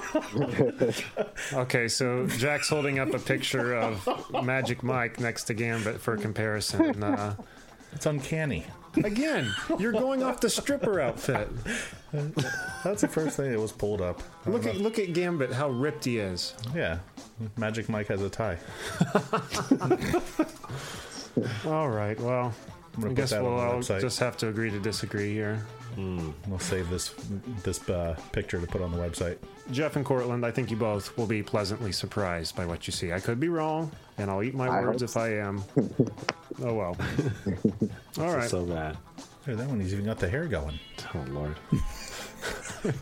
Okay, 1.53 1.87
so 1.87 2.25
Jack's 2.25 2.69
holding 2.69 2.97
up 2.97 3.13
a 3.13 3.19
picture 3.19 3.75
of 3.75 4.07
Magic 4.43 4.81
Mike 4.81 5.19
next 5.19 5.43
to 5.45 5.53
Gambit 5.53 6.01
for 6.01 6.17
comparison. 6.17 7.03
Uh, 7.03 7.35
It's 7.93 8.05
uncanny. 8.05 8.65
Again, 9.03 9.53
you're 9.77 9.91
going 9.91 10.23
off 10.23 10.39
the 10.39 10.49
stripper 10.49 10.99
outfit. 10.99 11.47
That's 12.83 13.01
the 13.01 13.07
first 13.07 13.37
thing 13.37 13.51
that 13.51 13.59
was 13.59 13.71
pulled 13.71 14.01
up. 14.01 14.23
Look 14.47 14.65
at 14.65 14.77
look 14.77 14.97
at 14.97 15.13
Gambit, 15.13 15.53
how 15.53 15.69
ripped 15.69 16.05
he 16.05 16.17
is. 16.17 16.55
Yeah, 16.73 16.97
Magic 17.57 17.89
Mike 17.89 18.07
has 18.07 18.23
a 18.23 18.29
tie. 18.29 18.57
All 21.65 21.89
right, 21.89 22.19
well, 22.19 22.53
gonna 22.95 23.07
I 23.07 23.09
put 23.09 23.15
guess 23.15 23.29
that 23.31 23.43
we'll 23.43 23.57
the 23.57 23.63
I'll 23.63 23.79
website. 23.79 24.01
just 24.01 24.19
have 24.19 24.37
to 24.37 24.47
agree 24.47 24.71
to 24.71 24.79
disagree 24.79 25.33
here. 25.33 25.63
We'll 25.97 26.59
save 26.59 26.89
this 26.89 27.13
this 27.63 27.89
uh, 27.89 28.15
picture 28.31 28.61
to 28.61 28.67
put 28.67 28.81
on 28.81 28.91
the 28.91 28.97
website. 28.97 29.37
Jeff 29.71 29.95
and 29.95 30.05
Cortland, 30.05 30.45
I 30.45 30.51
think 30.51 30.69
you 30.69 30.77
both 30.77 31.17
will 31.17 31.25
be 31.25 31.41
pleasantly 31.41 31.91
surprised 31.91 32.55
by 32.55 32.65
what 32.65 32.85
you 32.87 32.93
see. 32.93 33.11
I 33.11 33.19
could 33.19 33.39
be 33.39 33.49
wrong, 33.49 33.91
and 34.19 34.29
I'll 34.29 34.43
eat 34.43 34.53
my 34.53 34.67
I 34.67 34.81
words 34.81 35.01
hope 35.01 35.09
if 35.09 35.17
I 35.17 35.29
am. 35.39 35.63
oh 36.63 36.73
well. 36.73 36.97
All 38.19 38.35
right. 38.35 38.49
So 38.49 38.63
bad. 38.65 38.97
Hey, 39.45 39.55
that 39.55 39.67
one 39.67 39.79
he's 39.79 39.93
even 39.93 40.05
got 40.05 40.19
the 40.19 40.29
hair 40.29 40.45
going. 40.45 40.79
Oh 41.15 41.25
lord. 41.29 41.55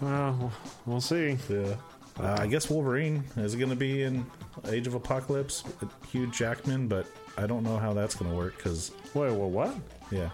Well, 0.00 0.52
we'll 0.86 1.00
see. 1.00 1.36
Yeah. 1.48 1.74
Uh, 2.18 2.36
I 2.38 2.46
guess 2.46 2.70
Wolverine 2.70 3.24
is 3.36 3.54
going 3.56 3.70
to 3.70 3.76
be 3.76 4.02
in 4.02 4.24
Age 4.68 4.86
of 4.86 4.94
Apocalypse. 4.94 5.64
with 5.80 5.90
Hugh 6.10 6.30
Jackman, 6.30 6.86
but 6.88 7.06
I 7.36 7.46
don't 7.46 7.62
know 7.64 7.76
how 7.76 7.92
that's 7.92 8.14
going 8.14 8.30
to 8.30 8.36
work 8.36 8.56
because 8.56 8.92
Wait, 9.14 9.32
well, 9.32 9.50
what? 9.50 9.74
yeah, 10.10 10.30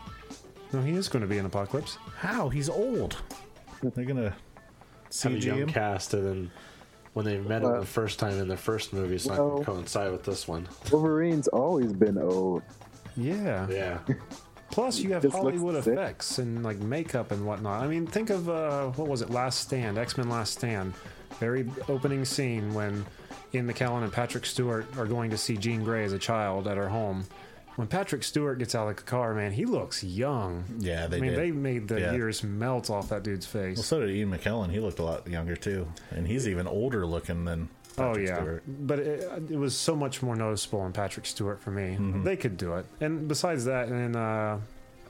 No, 0.73 0.83
he 0.83 0.93
is 0.93 1.09
going 1.09 1.23
to 1.23 1.29
be 1.29 1.39
in 1.39 1.47
Apocalypse. 1.47 1.97
how 2.19 2.49
he's 2.49 2.69
old. 2.69 3.17
They're 3.83 4.05
going 4.05 4.17
to 4.17 4.31
Have 4.31 4.33
a 5.11 5.12
CG 5.37 5.45
young 5.45 5.59
him. 5.61 5.69
cast, 5.71 6.15
and 6.15 6.27
then 6.27 6.50
when 7.15 7.25
they 7.25 7.39
met 7.39 7.62
him 7.62 7.73
Uh, 7.73 7.81
the 7.81 7.87
first 7.87 8.19
time 8.19 8.39
in 8.39 8.47
the 8.49 8.57
first 8.57 8.93
movie, 8.93 9.15
it's 9.17 9.27
not 9.27 9.37
going 9.39 9.49
well- 9.50 9.59
to 9.61 9.65
coincide 9.65 10.12
with 10.12 10.23
this 10.25 10.47
one. 10.47 10.69
Wolverine's 10.93 11.49
always 11.49 11.93
been 11.93 12.19
old. 12.19 12.62
Yeah. 13.17 13.67
Yeah. 13.69 13.99
Plus, 14.71 15.00
you 15.00 15.12
have 15.15 15.23
Just 15.23 15.35
looks 15.35 15.57
Hollywood 15.59 15.83
sick. 15.83 15.95
effects 15.95 16.39
and 16.39 16.62
like 16.62 16.79
makeup 16.79 17.33
and 17.33 17.45
whatnot. 17.45 17.83
I 17.83 17.89
mean, 17.89 18.07
think 18.07 18.31
of 18.31 18.49
uh, 18.49 18.87
what 18.91 19.09
was 19.09 19.21
it? 19.21 19.29
Last 19.31 19.59
Stand, 19.61 19.99
X 19.99 20.17
Men 20.17 20.29
Last 20.29 20.53
Stand. 20.53 20.95
Very 21.41 21.69
opening 21.89 22.25
scene 22.25 22.73
when 22.73 23.05
Ian 23.53 23.67
McKellen 23.73 24.05
and 24.05 24.12
Patrick 24.12 24.47
Stewart 24.47 24.87
are 24.97 25.07
going 25.07 25.31
to 25.31 25.37
see 25.37 25.57
Jean 25.57 25.83
Grey 25.83 26.05
as 26.05 26.12
a 26.12 26.19
child 26.21 26.69
at 26.69 26.77
her 26.77 26.89
home. 26.89 27.25
When 27.81 27.89
Patrick 27.89 28.23
Stewart 28.25 28.59
gets 28.59 28.75
out 28.75 28.89
of 28.91 28.97
the 28.97 29.03
car, 29.03 29.33
man, 29.33 29.53
he 29.53 29.65
looks 29.65 30.05
young. 30.05 30.65
Yeah, 30.81 31.07
they 31.07 31.17
I 31.17 31.21
mean, 31.21 31.31
did. 31.31 31.41
they 31.41 31.51
made 31.51 31.89
the 31.89 31.99
Yeah. 31.99 32.13
years 32.13 32.45
melt 32.45 32.91
off 32.91 33.09
that 33.09 33.23
dude's 33.23 33.47
face. 33.47 33.79
Well, 33.79 33.85
so 33.85 34.01
did 34.01 34.11
Ian 34.11 34.31
McKellen. 34.31 34.71
He 34.71 34.81
looked 34.81 34.99
a 34.99 35.03
lot 35.03 35.27
younger 35.27 35.57
too, 35.57 35.89
and 36.11 36.27
he's 36.27 36.47
even 36.47 36.67
older 36.67 37.07
looking 37.07 37.47
than. 37.47 37.71
Oh 37.97 38.09
Patrick 38.09 38.29
yeah, 38.29 38.37
Stewart. 38.37 38.63
but 38.67 38.99
it, 38.99 39.43
it 39.53 39.57
was 39.59 39.75
so 39.75 39.97
much 39.97 40.23
more 40.23 40.37
noticeable 40.37 40.85
in 40.85 40.93
Patrick 40.93 41.25
Stewart 41.25 41.59
for 41.59 41.71
me. 41.71 41.97
Mm-hmm. 41.99 42.23
They 42.23 42.37
could 42.37 42.59
do 42.59 42.75
it, 42.75 42.85
and 43.01 43.27
besides 43.27 43.65
that, 43.65 43.89
in 43.89 44.15
uh, 44.15 44.61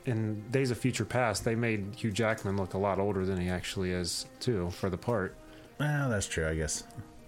in 0.06 0.48
Days 0.52 0.70
of 0.70 0.78
Future 0.78 1.04
Past, 1.04 1.44
they 1.44 1.56
made 1.56 1.96
Hugh 1.96 2.12
Jackman 2.12 2.56
look 2.56 2.74
a 2.74 2.78
lot 2.78 3.00
older 3.00 3.26
than 3.26 3.40
he 3.40 3.48
actually 3.48 3.90
is 3.90 4.26
too 4.38 4.70
for 4.70 4.88
the 4.88 4.96
part. 4.96 5.34
Well, 5.80 6.08
that's 6.08 6.28
true, 6.28 6.46
I 6.46 6.54
guess. 6.54 6.84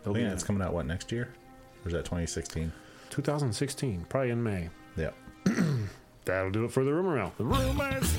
Yeah, 0.06 0.32
it's 0.32 0.44
coming 0.44 0.62
out 0.62 0.72
what 0.72 0.86
next 0.86 1.10
year, 1.10 1.30
or 1.84 1.88
is 1.88 1.94
that 1.94 2.04
2016? 2.04 2.70
2016, 3.10 4.06
probably 4.08 4.30
in 4.30 4.40
May. 4.40 4.68
That'll 6.24 6.50
do 6.50 6.64
it 6.64 6.70
for 6.72 6.84
the 6.84 6.92
rumor 6.92 7.16
mill. 7.16 7.32
The 7.36 7.44
rumors. 7.44 8.16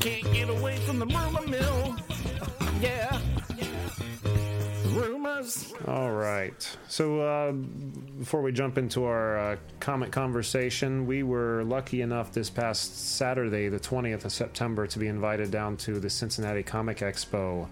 Can't 0.00 0.32
get 0.32 0.48
away 0.48 0.76
from 0.78 0.98
the 0.98 1.06
rumor 1.06 1.46
mill. 1.46 1.96
Yeah. 2.80 3.20
Rumors. 4.86 5.72
All 5.86 6.12
right. 6.12 6.76
So 6.88 7.20
uh, 7.20 7.52
before 7.52 8.42
we 8.42 8.52
jump 8.52 8.78
into 8.78 9.04
our 9.04 9.38
uh, 9.38 9.56
comic 9.80 10.10
conversation, 10.10 11.06
we 11.06 11.22
were 11.22 11.62
lucky 11.64 12.02
enough 12.02 12.32
this 12.32 12.50
past 12.50 13.16
Saturday, 13.16 13.68
the 13.68 13.80
20th 13.80 14.24
of 14.24 14.32
September, 14.32 14.86
to 14.86 14.98
be 14.98 15.06
invited 15.06 15.50
down 15.50 15.76
to 15.78 16.00
the 16.00 16.10
Cincinnati 16.10 16.62
Comic 16.62 16.98
Expo. 16.98 17.68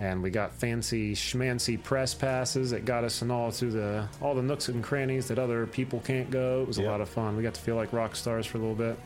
And 0.00 0.22
we 0.22 0.30
got 0.30 0.52
fancy 0.52 1.14
schmancy 1.14 1.80
press 1.80 2.14
passes 2.14 2.70
that 2.72 2.84
got 2.84 3.04
us 3.04 3.22
in 3.22 3.30
all 3.30 3.50
through 3.52 3.70
the 3.72 4.08
all 4.20 4.34
the 4.34 4.42
nooks 4.42 4.68
and 4.68 4.82
crannies 4.82 5.28
that 5.28 5.38
other 5.38 5.66
people 5.66 6.00
can't 6.04 6.30
go. 6.30 6.62
It 6.62 6.66
was 6.68 6.78
a 6.78 6.82
lot 6.82 7.00
of 7.00 7.08
fun. 7.08 7.36
We 7.36 7.42
got 7.42 7.54
to 7.54 7.60
feel 7.60 7.76
like 7.76 7.92
rock 7.92 8.16
stars 8.16 8.44
for 8.44 8.58
a 8.58 8.60
little 8.60 8.74
bit. 8.74 8.98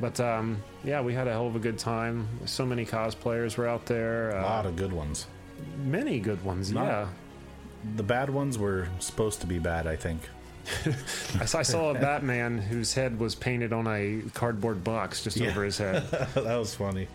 But 0.00 0.20
um, 0.20 0.62
yeah, 0.84 1.00
we 1.00 1.12
had 1.12 1.26
a 1.26 1.32
hell 1.32 1.46
of 1.48 1.56
a 1.56 1.58
good 1.58 1.78
time. 1.78 2.28
So 2.46 2.64
many 2.64 2.86
cosplayers 2.86 3.56
were 3.56 3.66
out 3.68 3.84
there. 3.86 4.30
A 4.30 4.38
Uh, 4.40 4.42
lot 4.42 4.66
of 4.66 4.76
good 4.76 4.92
ones. 4.92 5.26
many 5.84 6.18
good 6.20 6.42
ones. 6.44 6.72
Not- 6.72 6.86
yeah. 6.86 7.06
The 7.96 8.02
bad 8.04 8.30
ones 8.30 8.58
were 8.58 8.88
supposed 9.00 9.40
to 9.40 9.46
be 9.48 9.58
bad, 9.58 9.88
I 9.88 9.96
think. 9.96 10.20
I 11.40 11.44
saw, 11.46 11.58
I 11.58 11.62
saw 11.62 11.90
a 11.90 11.94
Batman 11.94 12.58
whose 12.58 12.94
head 12.94 13.18
was 13.18 13.34
painted 13.34 13.72
on 13.72 13.88
a 13.88 14.22
cardboard 14.34 14.84
box 14.84 15.24
just 15.24 15.36
Yeah. 15.36 15.50
over 15.50 15.64
his 15.64 15.78
head. 15.78 16.08
that 16.34 16.56
was 16.56 16.74
funny. 16.76 17.08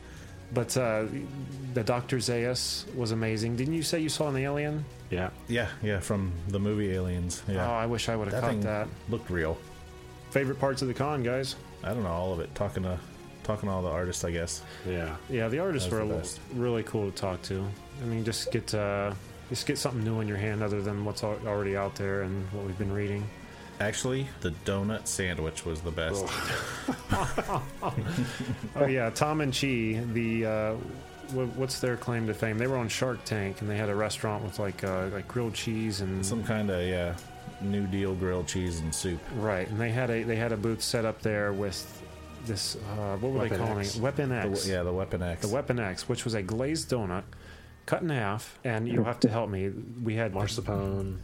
But 0.53 0.75
uh, 0.77 1.05
the 1.73 1.83
Doctor 1.83 2.17
Zaius 2.17 2.93
was 2.95 3.11
amazing. 3.11 3.55
Didn't 3.55 3.73
you 3.73 3.83
say 3.83 3.99
you 3.99 4.09
saw 4.09 4.29
an 4.29 4.37
alien? 4.37 4.85
Yeah. 5.09 5.29
Yeah, 5.47 5.69
yeah, 5.81 5.99
from 5.99 6.31
the 6.49 6.59
movie 6.59 6.91
Aliens. 6.91 7.43
Oh, 7.49 7.57
I 7.57 7.85
wish 7.85 8.09
I 8.09 8.15
would 8.15 8.27
have 8.31 8.41
caught 8.41 8.49
thing 8.51 8.61
that. 8.61 8.87
looked 9.09 9.29
real. 9.29 9.57
Favorite 10.31 10.59
parts 10.59 10.81
of 10.81 10.87
the 10.87 10.93
con, 10.93 11.23
guys? 11.23 11.55
I 11.83 11.93
don't 11.93 12.03
know 12.03 12.09
all 12.09 12.33
of 12.33 12.39
it. 12.39 12.53
Talking 12.55 12.83
to 12.83 12.99
talking 13.43 13.69
to 13.69 13.73
all 13.75 13.81
the 13.81 13.89
artists, 13.89 14.25
I 14.25 14.31
guess. 14.31 14.61
Yeah. 14.85 15.15
Yeah, 15.29 15.47
the 15.47 15.59
artists 15.59 15.89
were 15.89 16.01
a 16.01 16.05
the 16.05 16.15
little, 16.15 16.29
really 16.55 16.83
cool 16.83 17.09
to 17.09 17.15
talk 17.15 17.41
to. 17.43 17.65
I 18.01 18.05
mean, 18.05 18.25
just 18.25 18.51
get 18.51 18.73
uh, 18.73 19.13
just 19.49 19.65
get 19.65 19.77
something 19.77 20.03
new 20.03 20.19
in 20.19 20.27
your 20.27 20.37
hand 20.37 20.61
other 20.61 20.81
than 20.81 21.05
what's 21.05 21.23
already 21.23 21.77
out 21.77 21.95
there 21.95 22.23
and 22.23 22.45
what 22.51 22.65
we've 22.65 22.77
been 22.77 22.91
reading. 22.91 23.27
Actually, 23.79 24.27
the 24.41 24.51
donut 24.65 25.05
sandwich 25.07 25.65
was 25.65 25.81
the 25.81 25.91
best. 25.91 26.25
Oh 28.75 28.85
yeah, 28.85 29.09
Tom 29.09 29.41
and 29.41 29.53
Chee. 29.53 29.99
The 30.13 30.45
uh, 30.45 30.75
wha- 31.33 31.45
what's 31.55 31.79
their 31.79 31.97
claim 31.97 32.27
to 32.27 32.33
fame? 32.33 32.57
They 32.57 32.67
were 32.67 32.77
on 32.77 32.89
Shark 32.89 33.23
Tank 33.25 33.61
and 33.61 33.69
they 33.69 33.77
had 33.77 33.89
a 33.89 33.95
restaurant 33.95 34.43
with 34.43 34.59
like 34.59 34.83
uh, 34.83 35.07
like 35.13 35.27
grilled 35.27 35.53
cheese 35.53 36.01
and 36.01 36.25
Some 36.25 36.43
kind 36.43 36.69
of 36.69 36.81
yeah, 36.81 37.15
New 37.61 37.87
Deal 37.87 38.13
grilled 38.15 38.47
cheese 38.47 38.79
and 38.79 38.93
soup. 38.93 39.19
Right, 39.35 39.67
and 39.69 39.79
they 39.79 39.89
had 39.89 40.09
a 40.09 40.23
they 40.23 40.35
had 40.35 40.51
a 40.51 40.57
booth 40.57 40.81
set 40.81 41.05
up 41.05 41.21
there 41.21 41.53
with 41.53 42.03
this 42.45 42.75
uh, 42.97 43.17
what 43.17 43.31
were 43.33 43.47
they 43.47 43.55
calling 43.57 43.79
X. 43.79 43.95
it? 43.95 44.01
Weapon 44.01 44.29
The, 44.29 44.35
X. 44.35 44.67
yeah, 44.67 44.83
the 44.83 44.93
Weapon 44.93 45.21
X. 45.21 45.41
The 45.47 45.53
Weapon 45.53 45.79
X, 45.79 46.07
which 46.07 46.23
was 46.23 46.33
a 46.33 46.41
glazed 46.41 46.89
donut, 46.89 47.23
cut 47.87 48.03
in 48.03 48.09
half, 48.09 48.59
and 48.63 48.87
you'll 48.87 49.05
have 49.05 49.19
to 49.21 49.29
help 49.29 49.49
me. 49.49 49.71
We 50.03 50.13
had 50.13 50.33
Marzipan, 50.33 51.19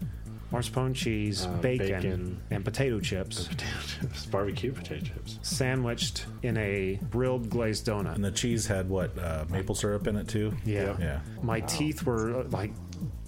marzipan 0.52 0.94
cheese, 0.94 1.46
Uh, 1.46 1.50
bacon, 1.62 1.88
bacon. 1.88 2.42
and 2.52 2.64
potato 2.66 3.00
chips 3.00 3.48
potato 3.48 3.80
chips, 4.02 4.26
barbecue 4.32 4.72
potato 4.72 5.04
chips. 5.06 5.40
sandwiched 5.42 6.26
in 6.44 6.58
a 6.58 7.00
grilled 7.10 7.50
glazed 7.50 7.86
donut. 7.88 8.16
and 8.16 8.24
the 8.24 8.32
cheese 8.32 8.66
had 8.68 8.88
what 8.90 9.18
uh, 9.18 9.46
maple 9.50 9.76
syrup 9.76 10.08
in 10.08 10.16
it 10.16 10.28
too. 10.28 10.54
Yeah. 10.66 10.96
yeah. 11.00 11.20
My 11.42 11.60
teeth 11.62 12.06
were 12.06 12.42
uh, 12.42 12.44
like 12.50 12.72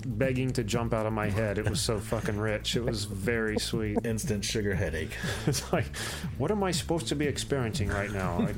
begging 0.05 0.53
to 0.53 0.63
jump 0.63 0.93
out 0.93 1.05
of 1.05 1.13
my 1.13 1.29
head. 1.29 1.57
It 1.57 1.69
was 1.69 1.81
so 1.81 1.99
fucking 1.99 2.37
rich. 2.37 2.75
It 2.75 2.83
was 2.83 3.05
very 3.05 3.57
sweet. 3.57 3.97
Instant 4.05 4.45
sugar 4.45 4.75
headache. 4.75 5.11
It's 5.47 5.71
like, 5.73 5.95
what 6.37 6.51
am 6.51 6.63
I 6.63 6.71
supposed 6.71 7.07
to 7.09 7.15
be 7.15 7.25
experiencing 7.25 7.89
right 7.89 8.11
now? 8.11 8.41
I, 8.41 8.53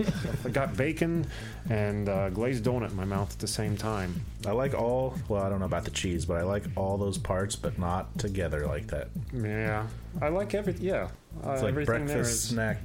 I 0.45 0.49
got 0.49 0.75
bacon 0.77 1.27
and 1.69 2.07
uh, 2.07 2.29
glazed 2.29 2.63
donut 2.63 2.91
in 2.91 2.95
my 2.95 3.05
mouth 3.05 3.31
at 3.31 3.39
the 3.39 3.47
same 3.47 3.75
time. 3.75 4.21
I 4.45 4.51
like 4.51 4.73
all. 4.73 5.15
Well, 5.27 5.43
I 5.43 5.49
don't 5.49 5.59
know 5.59 5.65
about 5.65 5.83
the 5.85 5.91
cheese, 5.91 6.25
but 6.25 6.37
I 6.37 6.43
like 6.43 6.63
all 6.75 6.97
those 6.97 7.17
parts, 7.17 7.55
but 7.55 7.77
not 7.77 8.17
together 8.19 8.65
like 8.67 8.87
that. 8.87 9.09
Yeah, 9.33 9.87
I 10.21 10.29
like 10.29 10.53
every. 10.53 10.73
Yeah, 10.73 11.09
uh, 11.45 11.51
It's 11.51 11.63
like 11.63 11.73
breakfast 11.85 12.49
snack 12.49 12.77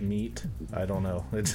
meat. 0.00 0.44
I 0.72 0.84
don't 0.86 1.02
know. 1.02 1.24
It's 1.32 1.54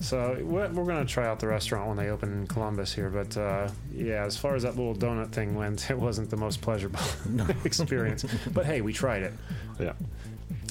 So 0.00 0.38
we're, 0.42 0.68
we're 0.68 0.84
gonna 0.84 1.04
try 1.04 1.26
out 1.26 1.40
the 1.40 1.48
restaurant 1.48 1.88
when 1.88 1.96
they 1.96 2.10
open 2.10 2.32
in 2.32 2.46
Columbus 2.46 2.92
here. 2.92 3.10
But 3.10 3.36
uh, 3.36 3.68
yeah, 3.92 4.24
as 4.24 4.36
far 4.36 4.54
as 4.54 4.62
that 4.62 4.76
little 4.76 4.94
donut 4.94 5.30
thing 5.32 5.54
went, 5.54 5.90
it 5.90 5.98
wasn't 5.98 6.30
the 6.30 6.36
most 6.36 6.60
pleasurable 6.60 7.00
experience. 7.64 8.24
But 8.52 8.66
hey, 8.66 8.80
we 8.80 8.92
tried 8.92 9.22
it. 9.24 9.32
Yeah. 9.80 9.94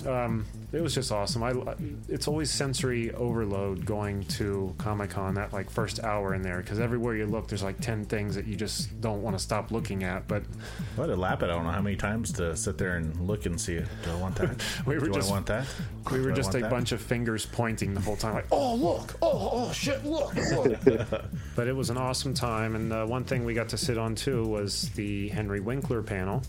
um, 0.05 0.45
it 0.77 0.81
was 0.83 0.93
just 0.93 1.11
awesome. 1.11 1.41
I, 1.41 1.53
it's 2.07 2.27
always 2.27 2.51
sensory 2.51 3.11
overload 3.13 3.83
going 3.83 4.23
to 4.25 4.75
Comic 4.77 5.09
Con 5.09 5.33
that 5.33 5.51
like 5.51 5.71
first 5.71 6.03
hour 6.03 6.35
in 6.35 6.43
there 6.43 6.57
because 6.57 6.79
everywhere 6.79 7.15
you 7.15 7.25
look, 7.25 7.47
there's 7.47 7.63
like 7.63 7.79
ten 7.81 8.05
things 8.05 8.35
that 8.35 8.45
you 8.45 8.55
just 8.55 9.01
don't 9.01 9.23
want 9.23 9.35
to 9.35 9.41
stop 9.43 9.71
looking 9.71 10.03
at. 10.03 10.27
But 10.27 10.43
What 10.95 11.09
a 11.09 11.15
lap 11.15 11.41
it! 11.41 11.45
I 11.45 11.47
don't 11.55 11.63
know 11.63 11.71
how 11.71 11.81
many 11.81 11.95
times 11.95 12.31
to 12.33 12.55
sit 12.55 12.77
there 12.77 12.97
and 12.97 13.19
look 13.27 13.47
and 13.47 13.59
see 13.59 13.73
it. 13.73 13.87
Do 14.03 14.11
I 14.11 14.15
want 14.21 14.35
that? 14.35 14.63
We 14.85 14.95
were 14.99 15.07
Do 15.07 15.13
just- 15.13 15.29
I 15.29 15.33
want 15.33 15.45
that? 15.47 15.65
we 16.11 16.21
were 16.21 16.29
Do 16.29 16.35
just 16.35 16.53
a 16.55 16.59
that? 16.59 16.69
bunch 16.69 16.91
of 16.91 17.01
fingers 17.01 17.45
pointing 17.45 17.93
the 17.95 17.99
whole 18.01 18.15
time, 18.15 18.35
like, 18.35 18.45
"Oh 18.51 18.75
look! 18.75 19.15
Oh 19.21 19.49
oh 19.51 19.71
shit! 19.73 20.05
Look!" 20.05 20.35
look." 20.35 20.77
but 21.55 21.67
it 21.67 21.75
was 21.75 21.89
an 21.89 21.97
awesome 21.97 22.33
time, 22.35 22.75
and 22.75 22.93
uh, 22.93 23.05
one 23.05 23.23
thing 23.23 23.43
we 23.45 23.53
got 23.55 23.69
to 23.69 23.77
sit 23.77 23.97
on 23.97 24.13
too 24.13 24.45
was 24.45 24.89
the 24.91 25.29
Henry 25.29 25.59
Winkler 25.59 26.03
panel. 26.03 26.43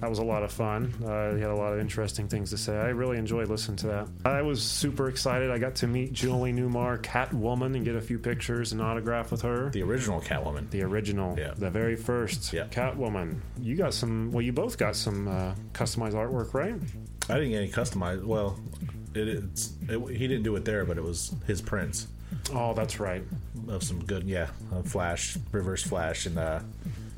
That 0.00 0.08
was 0.10 0.18
a 0.18 0.24
lot 0.24 0.42
of 0.42 0.50
fun. 0.52 0.92
Uh, 1.04 1.34
he 1.34 1.40
had 1.40 1.50
a 1.50 1.54
lot 1.54 1.72
of 1.72 1.78
interesting 1.80 2.28
things 2.28 2.50
to 2.50 2.58
say. 2.58 2.76
I 2.76 2.88
really 2.88 3.16
enjoyed 3.18 3.48
listening 3.48 3.65
to 3.76 3.86
that. 3.88 4.08
I 4.24 4.42
was 4.42 4.62
super 4.62 5.08
excited. 5.08 5.50
I 5.50 5.58
got 5.58 5.74
to 5.76 5.88
meet 5.88 6.12
Julie 6.12 6.52
Newmar, 6.52 7.02
Catwoman, 7.02 7.74
and 7.74 7.84
get 7.84 7.96
a 7.96 8.00
few 8.00 8.20
pictures 8.20 8.70
and 8.70 8.80
autograph 8.80 9.32
with 9.32 9.42
her. 9.42 9.70
The 9.70 9.82
original 9.82 10.20
Catwoman. 10.20 10.70
The 10.70 10.82
original, 10.84 11.36
Yeah. 11.36 11.54
the 11.56 11.70
very 11.70 11.96
first 11.96 12.52
Yeah. 12.52 12.66
Catwoman. 12.68 13.40
You 13.60 13.74
got 13.74 13.92
some. 13.94 14.30
Well, 14.30 14.42
you 14.42 14.52
both 14.52 14.78
got 14.78 14.94
some 14.94 15.26
uh, 15.26 15.54
customized 15.72 16.12
artwork, 16.14 16.54
right? 16.54 16.74
I 17.28 17.34
didn't 17.34 17.50
get 17.50 17.62
any 17.62 17.72
customized. 17.72 18.24
Well, 18.24 18.60
it, 19.14 19.26
it's 19.26 19.72
it, 19.88 19.98
he 20.16 20.28
didn't 20.28 20.44
do 20.44 20.54
it 20.54 20.64
there, 20.64 20.84
but 20.84 20.96
it 20.98 21.02
was 21.02 21.34
his 21.48 21.60
prints 21.60 22.06
Oh, 22.52 22.74
that's 22.74 23.00
right. 23.00 23.22
of 23.68 23.82
some 23.82 24.04
good, 24.04 24.24
yeah, 24.24 24.46
Flash, 24.84 25.36
Reverse 25.50 25.82
Flash, 25.82 26.26
and 26.26 26.38
uh, 26.38 26.60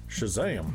Shazam. 0.09 0.73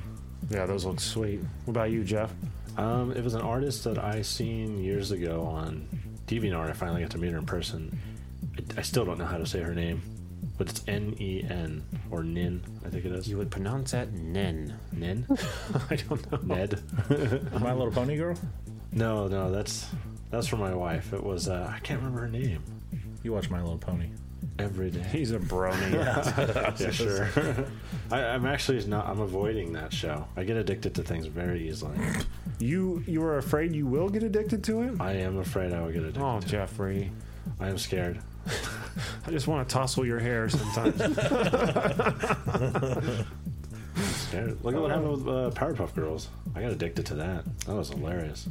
Yeah, 0.50 0.66
those 0.66 0.86
look 0.86 1.00
sweet. 1.00 1.40
What 1.66 1.72
about 1.72 1.92
you, 1.92 2.04
Jeff? 2.04 2.32
Um, 2.78 3.12
it 3.12 3.24
was 3.24 3.34
an 3.36 3.42
artist 3.42 3.84
that 3.84 3.98
I 3.98 4.22
seen 4.22 4.80
years 4.84 5.12
ago 5.12 5.44
on 5.44 5.88
DeviantArt. 6.28 6.70
I 6.70 6.74
finally 6.74 7.02
got 7.02 7.12
to 7.12 7.18
meet 7.18 7.32
her 7.32 7.38
in 7.38 7.46
person. 7.46 8.00
I, 8.58 8.80
I 8.80 8.82
still 8.82 9.06
don't 9.06 9.18
know 9.20 9.26
how 9.26 9.38
to 9.38 9.46
say 9.46 9.60
her 9.62 9.76
name, 9.76 10.02
but 10.58 10.70
it's 10.70 10.84
N 10.88 11.16
E 11.20 11.44
N 11.48 11.84
or 12.10 12.24
Nin, 12.24 12.64
I 12.86 12.90
think 12.90 13.06
it 13.06 13.12
is. 13.12 13.28
You 13.28 13.38
would 13.38 13.52
pronounce 13.52 13.92
that 13.92 14.12
Nen. 14.14 14.74
Nin? 14.92 15.26
I 15.90 15.96
don't 15.96 16.32
know. 16.32 16.56
Ned? 16.56 16.82
My 17.62 17.74
Little 17.74 17.92
Pony 17.92 18.18
girl. 18.18 18.36
no, 18.92 19.28
no, 19.28 19.52
that's 19.52 19.88
that's 20.32 20.48
for 20.48 20.58
my 20.58 20.74
wife. 20.74 21.14
It 21.14 21.24
was 21.24 21.48
uh, 21.48 21.72
I 21.74 21.80
can't 21.80 22.00
remember 22.00 22.22
her 22.22 22.30
name. 22.30 22.64
You 23.22 23.34
watch 23.34 23.50
My 23.52 23.62
Little 23.62 23.78
Pony. 23.78 24.10
Every 24.60 24.92
day. 24.92 25.04
He's 25.12 25.32
a 25.32 25.40
brony. 25.40 25.94
yeah, 26.80 26.92
sure. 26.92 27.30
I, 28.12 28.34
I'm 28.34 28.46
actually 28.46 28.86
not. 28.86 29.08
I'm 29.08 29.20
avoiding 29.20 29.74
that 29.74 29.92
show. 29.94 30.28
I 30.36 30.44
get 30.44 30.58
addicted 30.58 30.96
to 30.96 31.04
things 31.04 31.26
very 31.26 31.68
easily. 31.68 31.98
you 32.60 33.04
you 33.08 33.24
are 33.24 33.38
afraid 33.38 33.74
you 33.74 33.86
will 33.88 34.10
get 34.10 34.24
addicted 34.24 34.64
to 34.66 34.82
it? 34.82 35.02
I 35.02 35.14
am 35.14 35.38
afraid 35.38 35.74
I 35.74 35.82
will 35.82 35.92
get 35.92 36.04
addicted. 36.04 36.22
Oh, 36.22 36.40
to 36.40 36.46
it. 36.46 36.50
Jeffrey. 36.50 37.12
I 37.60 37.70
am 37.70 37.78
scared. 37.78 38.20
I 39.28 39.32
just 39.32 39.48
want 39.48 39.68
to 39.68 39.74
tousle 39.74 40.06
your 40.06 40.20
hair 40.20 40.50
sometimes. 40.50 41.02
Scared. 44.02 44.64
Look 44.64 44.76
at 44.76 44.82
what 44.82 44.90
happened 44.92 45.12
with 45.12 45.28
uh, 45.28 45.52
Powerpuff 45.52 45.94
Girls. 45.94 46.30
I 46.56 46.62
got 46.62 46.72
addicted 46.72 47.06
to 47.08 47.16
that. 47.16 47.44
That 47.66 47.76
was 47.76 47.90
hilarious. 47.90 48.48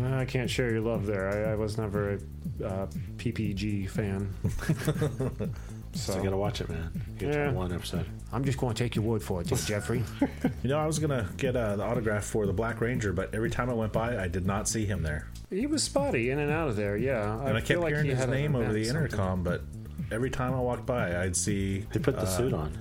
Uh, 0.00 0.16
I 0.16 0.24
can't 0.24 0.48
share 0.50 0.70
your 0.70 0.80
love 0.80 1.06
there. 1.06 1.28
I, 1.48 1.52
I 1.52 1.54
was 1.54 1.78
never 1.78 2.18
a 2.60 2.64
uh, 2.66 2.86
PPG 3.16 3.88
fan. 3.90 4.34
So 5.94 6.14
so 6.14 6.18
I 6.18 6.24
gotta 6.24 6.38
watch 6.38 6.62
it, 6.62 6.70
man. 6.70 6.90
Get 7.18 7.34
Yeah. 7.34 7.50
one 7.52 7.70
episode. 7.70 8.06
I'm 8.32 8.46
just 8.46 8.56
going 8.56 8.72
to 8.74 8.82
take 8.82 8.96
your 8.96 9.04
word 9.04 9.22
for 9.22 9.42
it, 9.42 9.48
dear 9.48 9.58
Jeffrey. 9.58 10.02
You 10.62 10.70
know, 10.70 10.78
I 10.78 10.86
was 10.86 10.98
gonna 10.98 11.28
get 11.36 11.54
uh, 11.54 11.76
the 11.76 11.82
autograph 11.82 12.24
for 12.24 12.46
the 12.46 12.52
Black 12.54 12.80
Ranger, 12.80 13.12
but 13.12 13.34
every 13.34 13.50
time 13.50 13.68
I 13.68 13.74
went 13.74 13.92
by, 13.92 14.16
I 14.18 14.26
did 14.26 14.46
not 14.46 14.68
see 14.68 14.86
him 14.86 15.02
there, 15.02 15.28
he 15.50 15.66
was 15.66 15.82
spotty 15.82 16.30
in 16.30 16.38
and 16.38 16.50
out 16.50 16.68
of 16.70 16.76
there. 16.76 16.96
Yeah, 16.96 17.38
and 17.46 17.58
I, 17.58 17.60
feel 17.60 17.76
kept 17.76 17.80
like 17.80 17.88
hearing 17.90 18.04
he 18.06 18.10
his 18.12 18.20
had 18.20 18.28
an 18.30 18.34
name 18.36 18.54
over 18.54 18.64
event 18.64 18.74
the 18.78 18.84
something. 18.86 19.04
intercom. 19.04 19.42
But 19.42 19.60
every 20.10 20.30
time 20.30 20.54
I 20.54 20.60
walked 20.60 20.86
by, 20.86 21.20
I'd 21.22 21.36
see. 21.36 21.84
He 21.92 21.98
put 21.98 22.14
the 22.16 22.22
uh, 22.22 22.26
suit 22.26 22.54
on. 22.54 22.72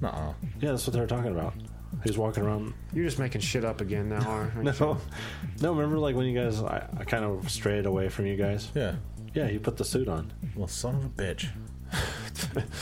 Nuh-uh. 0.00 0.32
Yeah, 0.60 0.70
that's 0.72 0.86
what 0.86 0.94
they 0.94 1.00
were 1.00 1.06
talking 1.06 1.32
about. 1.32 1.54
He 2.02 2.10
was 2.10 2.18
walking 2.18 2.42
around. 2.44 2.74
You're 2.92 3.04
just 3.06 3.18
making 3.18 3.40
shit 3.40 3.64
up 3.64 3.80
again 3.80 4.08
now, 4.08 4.20
aren't 4.28 4.54
you? 4.56 4.62
No, 4.62 4.98
no. 5.60 5.72
Remember, 5.72 5.98
like 5.98 6.14
when 6.16 6.26
you 6.26 6.38
guys, 6.38 6.60
I, 6.62 6.86
I 6.98 7.04
kind 7.04 7.24
of 7.24 7.50
strayed 7.50 7.86
away 7.86 8.08
from 8.08 8.26
you 8.26 8.36
guys. 8.36 8.70
Yeah. 8.74 8.96
Yeah, 9.34 9.46
he 9.48 9.58
put 9.58 9.76
the 9.76 9.84
suit 9.84 10.08
on. 10.08 10.32
Well, 10.54 10.68
son 10.68 10.94
of 10.96 11.04
a 11.04 11.08
bitch. 11.08 11.48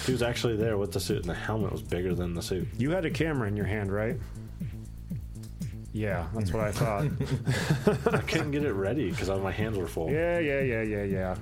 He 0.06 0.12
was 0.12 0.23
actually 0.23 0.56
there 0.56 0.78
with 0.78 0.92
the 0.92 1.00
suit, 1.00 1.18
and 1.18 1.28
the 1.28 1.34
helmet 1.34 1.73
was 1.73 1.82
bigger 1.82 2.14
than 2.14 2.34
the 2.34 2.42
suit. 2.42 2.66
You 2.78 2.90
had 2.90 3.04
a 3.04 3.11
camera 3.11 3.46
in 3.49 3.56
your 3.56 3.66
hand, 3.66 3.92
right? 3.92 4.18
Yeah, 5.92 6.26
that's 6.34 6.52
what 6.52 6.64
I 6.64 6.73
thought. 6.73 7.04
I 8.14 8.18
couldn't 8.23 8.50
get 8.50 8.64
it 8.64 8.73
ready 8.73 9.11
because 9.11 9.28
my 9.28 9.52
hands 9.52 9.78
were 9.78 9.87
full. 9.87 10.11
yeah, 10.11 10.38
yeah, 10.40 10.61
yeah, 10.61 10.82
yeah, 10.82 11.02
yeah. 11.04 11.37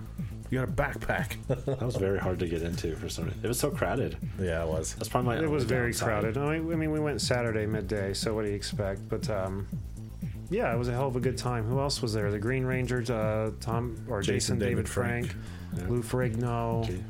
You 0.52 0.58
got 0.58 0.68
a 0.68 0.72
backpack. 0.72 1.36
That 1.64 1.80
was 1.80 1.96
very 1.96 2.18
hard 2.18 2.38
to 2.40 2.46
get 2.46 2.60
into 2.60 2.94
for 2.96 3.08
some 3.08 3.24
reason. 3.24 3.40
It 3.42 3.48
was 3.48 3.58
so 3.58 3.70
crowded. 3.70 4.18
yeah, 4.38 4.62
it 4.62 4.68
was. 4.68 4.94
That's 4.96 5.08
probably 5.08 5.36
my. 5.36 5.42
It 5.42 5.50
was 5.50 5.64
very 5.64 5.92
downside. 5.92 6.06
crowded. 6.06 6.36
I 6.36 6.58
mean, 6.58 6.72
I 6.72 6.76
mean, 6.76 6.90
we 6.92 7.00
went 7.00 7.22
Saturday 7.22 7.64
midday, 7.64 8.12
so 8.12 8.34
what 8.34 8.44
do 8.44 8.50
you 8.50 8.54
expect? 8.56 9.08
But 9.08 9.30
um, 9.30 9.66
yeah, 10.50 10.70
it 10.74 10.78
was 10.78 10.88
a 10.88 10.92
hell 10.92 11.06
of 11.06 11.16
a 11.16 11.20
good 11.20 11.38
time. 11.38 11.64
Who 11.64 11.80
else 11.80 12.02
was 12.02 12.12
there? 12.12 12.30
The 12.30 12.38
Green 12.38 12.64
Ranger, 12.64 13.02
uh, 13.10 13.52
Tom 13.60 14.04
or 14.10 14.20
Jason, 14.20 14.34
Jason 14.34 14.58
David, 14.58 14.70
David 14.74 14.88
Frank, 14.90 15.26
Frank. 15.32 15.44
Yeah. 15.78 15.88
Lou 15.88 16.02
Ferrigno. 16.02 16.86
Gee. 16.86 17.02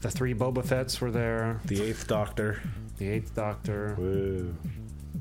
The 0.00 0.10
three 0.10 0.32
Boba 0.32 0.64
Fett's 0.64 1.00
were 1.00 1.10
there. 1.10 1.60
The 1.64 1.82
Eighth 1.82 2.06
Doctor, 2.06 2.62
The 2.98 3.08
Eighth 3.08 3.34
Doctor. 3.34 3.96
Woo. 3.98 4.54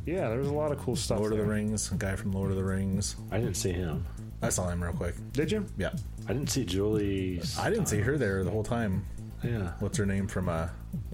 Yeah, 0.05 0.29
there 0.29 0.37
was 0.37 0.49
a 0.49 0.53
lot 0.53 0.71
of 0.71 0.77
cool 0.77 0.95
stuff. 0.95 1.17
Lord 1.17 1.31
of 1.31 1.39
the. 1.39 1.45
Rings, 1.45 1.91
a 1.91 1.95
guy 1.95 2.15
from 2.15 2.33
Lord 2.33 2.51
of 2.51 2.57
the 2.57 2.63
Rings. 2.63 3.15
I 3.31 3.39
didn't 3.39 3.55
see 3.55 3.71
him. 3.71 4.05
I 4.43 4.49
saw 4.49 4.69
him 4.69 4.83
real 4.83 4.93
quick. 4.93 5.15
Did 5.31 5.51
you? 5.51 5.65
Yeah. 5.77 5.91
I 6.27 6.33
didn't 6.33 6.49
see 6.51 6.65
Julie. 6.65 7.41
I 7.59 7.69
didn't 7.69 7.85
see 7.87 7.99
her 8.01 8.17
there 8.17 8.43
the 8.43 8.51
whole 8.51 8.63
time. 8.63 9.05
Yeah, 9.43 9.71
What's 9.79 9.97
her 9.97 10.05
name 10.05 10.27
from 10.27 10.47
uh, 10.49 10.67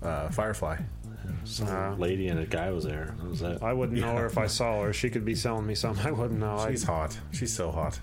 uh, 0.03 0.29
Firefly? 0.29 0.77
some 1.45 1.67
Uh, 1.67 1.95
lady 1.95 2.27
and 2.27 2.39
a 2.39 2.45
guy 2.45 2.69
was 2.71 2.83
there. 2.85 3.13
That 3.19 3.29
was 3.29 3.41
it. 3.41 3.61
I 3.63 3.71
wouldn't 3.73 3.99
know 3.99 4.15
her 4.17 4.25
if 4.25 4.37
I 4.37 4.47
saw 4.47 4.83
her. 4.83 4.93
She 4.93 5.09
could 5.09 5.23
be 5.25 5.35
selling 5.35 5.65
me 5.65 5.75
something. 5.75 6.05
I 6.07 6.11
wouldn't 6.11 6.39
know. 6.39 6.57
I- 6.57 6.71
She's 6.71 6.83
hot. 6.83 7.17
She's 7.31 7.53
so 7.53 7.71
hot. 7.71 7.99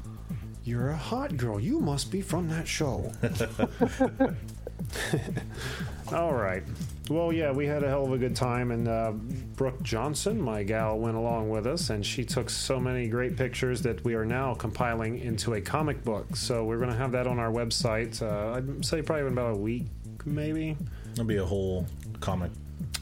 You're 0.65 0.89
a 0.91 0.97
hot 0.97 1.37
girl. 1.37 1.61
You 1.61 1.79
must 1.81 2.11
be 2.11 2.21
from 2.23 2.49
that 2.49 2.67
show. 2.67 3.13
All 6.13 6.33
right. 6.35 6.63
Well, 7.09 7.33
yeah, 7.33 7.53
we 7.53 7.67
had 7.67 7.85
a 7.85 7.89
hell 7.89 8.05
of 8.05 8.13
a 8.13 8.19
good 8.19 8.35
time, 8.35 8.73
and 8.73 8.89
uh, 8.89 9.13
Brooke 9.13 9.81
Johnson, 9.83 10.41
my 10.41 10.65
gal, 10.65 10.99
went 10.99 11.17
along 11.17 11.51
with 11.51 11.65
us, 11.67 11.91
and 11.91 12.05
she 12.05 12.25
took 12.25 12.51
so 12.51 12.81
many 12.81 13.07
great 13.07 13.37
pictures 13.37 13.81
that 13.83 14.03
we 14.05 14.15
are 14.15 14.25
now 14.25 14.55
compiling 14.55 15.19
into 15.21 15.55
a 15.55 15.61
comic 15.61 16.03
book. 16.03 16.35
So 16.35 16.65
we're 16.65 16.79
going 16.79 16.91
to 16.91 16.97
have 16.97 17.13
that 17.13 17.29
on 17.29 17.39
our 17.39 17.53
website. 17.53 18.21
Uh, 18.21 18.55
I'd 18.57 18.85
say 18.85 19.03
probably 19.03 19.27
in 19.27 19.33
about 19.33 19.55
a 19.55 19.59
week, 19.59 19.85
maybe. 20.25 20.77
It'll 21.13 21.25
be 21.25 21.37
a 21.37 21.45
whole 21.45 21.87
comic 22.19 22.51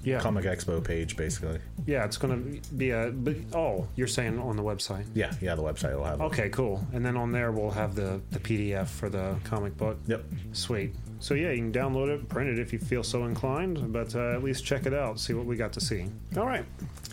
Yeah, 0.04 0.20
comic 0.20 0.44
expo 0.44 0.84
page, 0.84 1.16
basically. 1.16 1.58
yeah, 1.86 2.04
it's 2.04 2.18
going 2.18 2.60
to 2.60 2.74
be 2.74 2.90
a. 2.90 3.10
But, 3.10 3.36
oh, 3.54 3.88
you're 3.96 4.06
saying 4.06 4.38
on 4.38 4.56
the 4.56 4.62
website? 4.62 5.06
Yeah, 5.14 5.32
yeah. 5.40 5.54
The 5.54 5.62
website 5.62 5.96
will 5.96 6.04
have. 6.04 6.20
it. 6.20 6.24
Okay, 6.24 6.50
cool. 6.50 6.86
And 6.92 7.04
then 7.06 7.16
on 7.16 7.32
there 7.32 7.52
we'll 7.52 7.70
have 7.70 7.94
the 7.94 8.20
the 8.32 8.38
PDF 8.38 8.88
for 8.88 9.08
the 9.08 9.36
comic 9.44 9.78
book. 9.78 9.96
Yep. 10.06 10.24
Sweet. 10.52 10.94
So 11.24 11.32
yeah, 11.32 11.52
you 11.52 11.56
can 11.56 11.72
download 11.72 12.08
it, 12.10 12.28
print 12.28 12.50
it 12.50 12.58
if 12.58 12.70
you 12.70 12.78
feel 12.78 13.02
so 13.02 13.24
inclined, 13.24 13.90
but 13.94 14.14
uh, 14.14 14.32
at 14.32 14.44
least 14.44 14.62
check 14.62 14.84
it 14.84 14.92
out, 14.92 15.18
see 15.18 15.32
what 15.32 15.46
we 15.46 15.56
got 15.56 15.72
to 15.72 15.80
see. 15.80 16.04
All 16.36 16.44
right, 16.44 16.66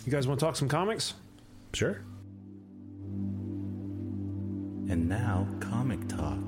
you 0.04 0.12
guys 0.12 0.28
want 0.28 0.38
to 0.38 0.44
talk 0.44 0.54
some 0.54 0.68
comics? 0.68 1.14
Sure. 1.72 2.02
And 4.90 5.08
now, 5.08 5.48
Comic 5.60 6.06
Talk 6.08 6.44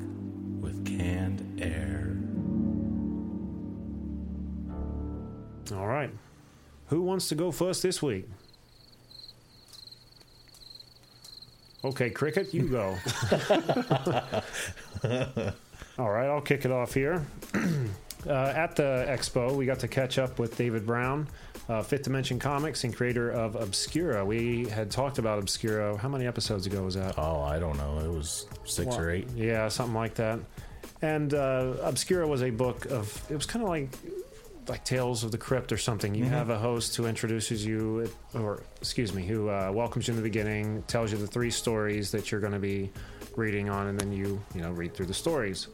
with 0.61 0.85
Canned 0.85 1.59
Air. 1.59 2.19
All 5.75 5.87
right. 5.87 6.11
Who 6.89 7.01
wants 7.01 7.31
to 7.31 7.35
go 7.35 7.51
first 7.51 7.83
this 7.83 8.03
week? 8.03 8.29
Okay, 11.83 12.11
Cricket, 12.11 12.53
you 12.53 12.69
go. 12.69 12.99
All 15.99 16.11
right, 16.11 16.27
I'll 16.27 16.41
kick 16.41 16.65
it 16.65 16.73
off 16.73 16.93
here. 16.93 17.25
uh, 17.55 18.31
at 18.33 18.75
the 18.75 19.07
expo, 19.09 19.55
we 19.55 19.65
got 19.65 19.79
to 19.81 19.89
catch 19.89 20.19
up 20.19 20.41
with 20.41 20.57
David 20.57 20.85
Brown, 20.85 21.29
uh, 21.69 21.83
Fifth 21.83 22.03
Dimension 22.03 22.41
Comics 22.41 22.83
and 22.83 22.95
creator 22.95 23.31
of 23.31 23.55
Obscura. 23.55 24.25
We 24.25 24.67
had 24.69 24.91
talked 24.91 25.19
about 25.19 25.39
Obscura. 25.39 25.97
How 25.97 26.09
many 26.09 26.27
episodes 26.27 26.67
ago 26.67 26.83
was 26.83 26.95
that? 26.97 27.17
Oh, 27.17 27.43
I 27.43 27.61
don't 27.61 27.77
know. 27.77 28.01
It 28.01 28.09
was 28.11 28.47
six 28.65 28.89
Well, 28.89 29.01
or 29.01 29.11
eight. 29.13 29.29
Yeah, 29.37 29.69
something 29.69 29.95
like 29.95 30.15
that. 30.15 30.41
And 31.01 31.33
uh, 31.33 31.75
Obscura 31.83 32.27
was 32.27 32.43
a 32.43 32.51
book 32.51 32.87
of. 32.87 33.23
It 33.31 33.37
was 33.37 33.47
kind 33.47 33.63
of 33.63 33.69
like 33.69 33.91
like 34.69 34.85
Tales 34.85 35.25
of 35.25 35.31
the 35.31 35.39
Crypt 35.39 35.73
or 35.73 35.77
something. 35.77 36.15
You 36.15 36.25
have 36.25 36.49
a 36.49 36.59
host 36.59 36.97
who 36.97 37.07
introduces 37.07 37.65
you, 37.65 38.11
or 38.33 38.63
excuse 38.81 39.13
me, 39.13 39.25
who 39.27 39.49
uh, 39.49 39.71
welcomes 39.73 40.09
you 40.09 40.13
in 40.13 40.17
the 40.17 40.23
beginning, 40.23 40.83
tells 40.87 41.13
you 41.13 41.19
the 41.19 41.27
three 41.27 41.51
stories 41.51 42.11
that 42.13 42.33
you're 42.33 42.41
going 42.41 42.55
to 42.55 42.59
be 42.59 42.91
reading 43.37 43.69
on, 43.69 43.89
and 43.89 43.99
then 43.99 44.13
you 44.13 44.41
you 44.55 44.61
know 44.61 44.73
read 44.73 44.95
through 44.95 45.07
the 45.07 45.15
stories. 45.15 45.69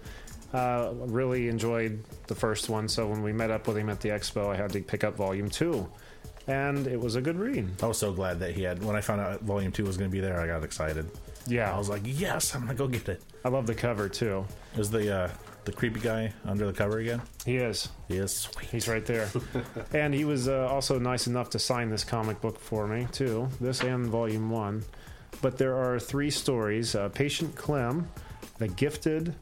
Uh, 0.53 0.93
really 0.95 1.49
enjoyed 1.49 2.03
the 2.27 2.35
first 2.35 2.69
one, 2.69 2.89
so 2.89 3.07
when 3.07 3.23
we 3.23 3.33
met 3.33 3.51
up 3.51 3.69
with 3.69 3.77
him 3.77 3.89
at 3.89 4.01
the 4.01 4.09
expo, 4.09 4.53
I 4.53 4.57
had 4.57 4.73
to 4.73 4.81
pick 4.81 5.05
up 5.05 5.15
volume 5.17 5.49
two, 5.49 5.89
and 6.47 6.87
it 6.87 7.01
was 7.01 7.15
a 7.15 7.21
good 7.21 7.39
read. 7.39 7.69
I 7.83 7.87
was 7.87 7.99
so 7.99 8.13
glad 8.13 8.41
that 8.41 8.53
he 8.53 8.63
had. 8.63 8.83
When 8.83 8.97
I 8.97 9.01
found 9.01 9.21
out 9.21 9.43
Volume 9.43 9.73
Two 9.73 9.85
was 9.85 9.97
going 9.97 10.11
to 10.11 10.13
be 10.13 10.21
there, 10.21 10.41
I 10.41 10.47
got 10.47 10.65
excited. 10.65 11.11
Yeah, 11.47 11.73
I 11.73 11.79
was 11.79 11.89
like, 11.89 12.03
"Yes, 12.05 12.55
I'm 12.55 12.63
going 12.63 12.77
to 12.77 12.83
go 12.83 12.89
get 12.89 13.09
it." 13.09 13.23
I 13.45 13.49
love 13.49 13.67
the 13.67 13.75
cover 13.75 14.09
too. 14.09 14.45
Is 14.77 14.91
the 14.91 15.15
uh, 15.15 15.31
the 15.65 15.73
creepy 15.73 16.01
guy 16.01 16.33
under 16.45 16.67
the 16.67 16.73
cover 16.73 16.99
again? 16.99 17.23
He 17.45 17.57
is. 17.57 17.89
He 18.09 18.17
is 18.17 18.35
sweet. 18.35 18.69
He's 18.71 18.89
right 18.89 19.05
there. 19.05 19.29
and 19.93 20.13
he 20.15 20.25
was 20.25 20.49
uh, 20.49 20.69
also 20.69 20.99
nice 20.99 21.27
enough 21.27 21.51
to 21.51 21.59
sign 21.59 21.91
this 21.91 22.05
comic 22.05 22.41
book 22.41 22.59
for 22.59 22.87
me, 22.87 23.07
too. 23.13 23.49
This 23.61 23.83
and 23.83 24.07
Volume 24.07 24.51
1. 24.51 24.83
But 25.43 25.59
there 25.59 25.77
are 25.77 25.99
three 25.99 26.31
stories 26.31 26.95
uh, 26.95 27.09
Patient 27.11 27.55
Clem, 27.57 28.09
The 28.59 28.69
Gifted, 28.69 29.35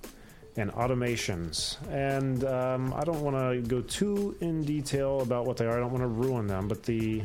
and 0.56 0.70
Automations. 0.72 1.76
And 1.90 2.44
um, 2.44 2.92
I 2.94 3.04
don't 3.04 3.20
want 3.20 3.36
to 3.36 3.68
go 3.68 3.80
too 3.80 4.36
in 4.40 4.64
detail 4.64 5.20
about 5.20 5.46
what 5.46 5.56
they 5.56 5.66
are, 5.66 5.76
I 5.76 5.80
don't 5.80 5.92
want 5.92 6.02
to 6.02 6.08
ruin 6.08 6.46
them. 6.46 6.68
But 6.68 6.82
the 6.82 7.22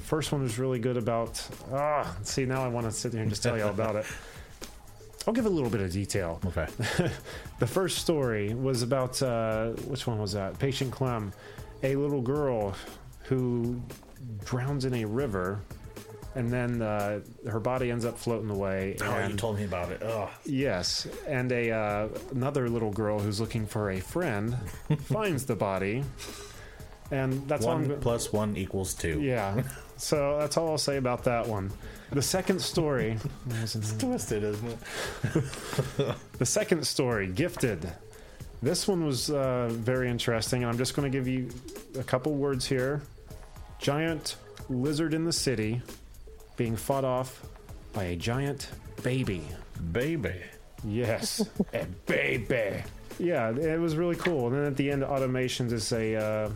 First 0.00 0.32
one 0.32 0.42
was 0.42 0.58
really 0.58 0.78
good 0.78 0.96
about. 0.96 1.46
Ah, 1.72 2.16
see, 2.22 2.44
now 2.44 2.64
I 2.64 2.68
want 2.68 2.86
to 2.86 2.92
sit 2.92 3.12
here 3.12 3.22
and 3.22 3.30
just 3.30 3.42
tell 3.42 3.56
you 3.56 3.64
all 3.64 3.70
about 3.70 3.96
it. 3.96 4.06
I'll 5.26 5.34
give 5.34 5.46
a 5.46 5.50
little 5.50 5.70
bit 5.70 5.80
of 5.80 5.92
detail. 5.92 6.40
Okay. 6.46 6.66
The 7.58 7.66
first 7.66 7.98
story 7.98 8.54
was 8.54 8.82
about 8.82 9.20
uh, 9.20 9.70
which 9.88 10.06
one 10.06 10.20
was 10.20 10.32
that? 10.32 10.60
Patient 10.60 10.92
Clem, 10.92 11.32
a 11.82 11.96
little 11.96 12.22
girl 12.22 12.76
who 13.24 13.82
drowns 14.44 14.84
in 14.84 14.94
a 14.94 15.04
river, 15.04 15.60
and 16.38 16.52
then 16.52 16.80
uh, 16.80 17.18
her 17.48 17.58
body 17.58 17.90
ends 17.90 18.04
up 18.04 18.16
floating 18.16 18.48
away. 18.48 18.96
Oh, 19.02 19.10
and 19.10 19.32
you 19.32 19.36
told 19.36 19.56
me 19.56 19.64
about 19.64 19.90
it. 19.90 20.02
Oh, 20.04 20.30
Yes, 20.44 21.08
and 21.26 21.50
a 21.50 21.72
uh, 21.72 22.08
another 22.30 22.68
little 22.68 22.92
girl 22.92 23.18
who's 23.18 23.40
looking 23.40 23.66
for 23.66 23.90
a 23.90 23.98
friend 23.98 24.56
finds 25.02 25.46
the 25.46 25.56
body, 25.56 26.04
and 27.10 27.46
that's 27.48 27.66
all. 27.66 27.74
one 27.74 27.90
I'm, 27.90 28.00
plus 28.00 28.32
one 28.32 28.56
equals 28.56 28.94
two. 28.94 29.20
yeah, 29.20 29.64
so 29.96 30.38
that's 30.38 30.56
all 30.56 30.68
I'll 30.68 30.78
say 30.78 30.96
about 30.96 31.24
that 31.24 31.48
one. 31.48 31.72
The 32.12 32.22
second 32.22 32.62
story, 32.62 33.18
it's 33.50 33.92
Twisted, 33.94 34.44
isn't 34.44 34.68
it? 34.68 34.78
the 36.38 36.46
second 36.46 36.86
story, 36.86 37.26
gifted. 37.26 37.92
This 38.62 38.86
one 38.86 39.04
was 39.04 39.28
uh, 39.30 39.68
very 39.70 40.08
interesting, 40.08 40.62
and 40.62 40.70
I'm 40.70 40.78
just 40.78 40.94
going 40.94 41.10
to 41.10 41.16
give 41.16 41.26
you 41.26 41.50
a 41.98 42.04
couple 42.04 42.34
words 42.34 42.64
here. 42.64 43.02
Giant 43.80 44.36
lizard 44.68 45.14
in 45.14 45.24
the 45.24 45.32
city 45.32 45.82
being 46.58 46.76
fought 46.76 47.04
off 47.04 47.46
by 47.94 48.04
a 48.04 48.16
giant 48.16 48.68
baby. 49.02 49.42
Baby. 49.92 50.34
Yes, 50.84 51.40
a 51.72 51.86
baby. 52.04 52.82
Yeah, 53.18 53.50
it 53.50 53.80
was 53.80 53.96
really 53.96 54.16
cool. 54.16 54.48
And 54.48 54.56
then 54.56 54.64
at 54.64 54.76
the 54.76 54.90
end, 54.90 55.02
automations 55.02 55.72
is 55.72 55.90
a 55.92 56.16
uh, 56.16 56.50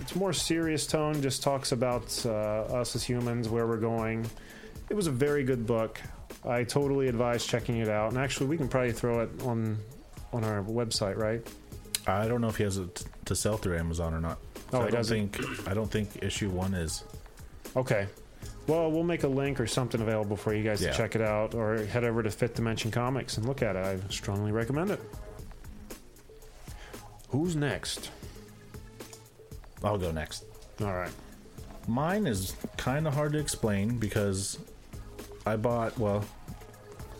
it's 0.00 0.14
more 0.14 0.34
serious 0.34 0.86
tone. 0.86 1.22
Just 1.22 1.42
talks 1.42 1.72
about 1.72 2.24
uh, 2.26 2.30
us 2.30 2.94
as 2.94 3.02
humans, 3.02 3.48
where 3.48 3.66
we're 3.66 3.78
going. 3.78 4.26
It 4.90 4.94
was 4.94 5.06
a 5.06 5.10
very 5.10 5.42
good 5.42 5.66
book. 5.66 6.00
I 6.44 6.62
totally 6.64 7.08
advise 7.08 7.44
checking 7.46 7.78
it 7.78 7.88
out. 7.88 8.10
And 8.12 8.20
actually, 8.20 8.46
we 8.46 8.56
can 8.56 8.68
probably 8.68 8.92
throw 8.92 9.20
it 9.22 9.30
on 9.42 9.78
on 10.32 10.44
our 10.44 10.62
website, 10.62 11.16
right? 11.16 11.44
I 12.06 12.28
don't 12.28 12.40
know 12.40 12.48
if 12.48 12.56
he 12.56 12.64
has 12.64 12.76
it 12.76 13.04
to 13.24 13.34
sell 13.34 13.56
through 13.56 13.78
Amazon 13.78 14.14
or 14.14 14.20
not. 14.20 14.38
Oh, 14.72 14.78
I 14.78 14.82
don't 14.82 14.92
doesn't? 14.92 15.30
think 15.30 15.68
I 15.68 15.74
don't 15.74 15.90
think 15.90 16.22
issue 16.22 16.50
one 16.50 16.74
is. 16.74 17.02
Okay. 17.74 18.06
Well, 18.66 18.90
we'll 18.90 19.04
make 19.04 19.22
a 19.22 19.28
link 19.28 19.60
or 19.60 19.66
something 19.66 20.00
available 20.00 20.36
for 20.36 20.52
you 20.52 20.64
guys 20.64 20.82
Yeah. 20.82 20.90
to 20.90 20.96
check 20.96 21.14
it 21.14 21.20
out, 21.22 21.54
or 21.54 21.84
head 21.86 22.02
over 22.04 22.22
to 22.22 22.30
Fifth 22.30 22.54
Dimension 22.54 22.90
Comics 22.90 23.36
and 23.36 23.46
look 23.46 23.62
at 23.62 23.76
it. 23.76 23.84
I 23.84 23.98
strongly 24.10 24.50
recommend 24.50 24.90
it. 24.90 25.00
Who's 27.28 27.54
next? 27.56 28.10
I'll 29.84 29.98
go 29.98 30.10
next. 30.10 30.44
All 30.80 30.92
right. 30.94 31.10
Mine 31.86 32.26
is 32.26 32.54
kind 32.76 33.06
of 33.06 33.14
hard 33.14 33.32
to 33.32 33.38
explain 33.38 33.98
because 33.98 34.58
I 35.44 35.56
bought 35.56 35.96
well, 35.98 36.24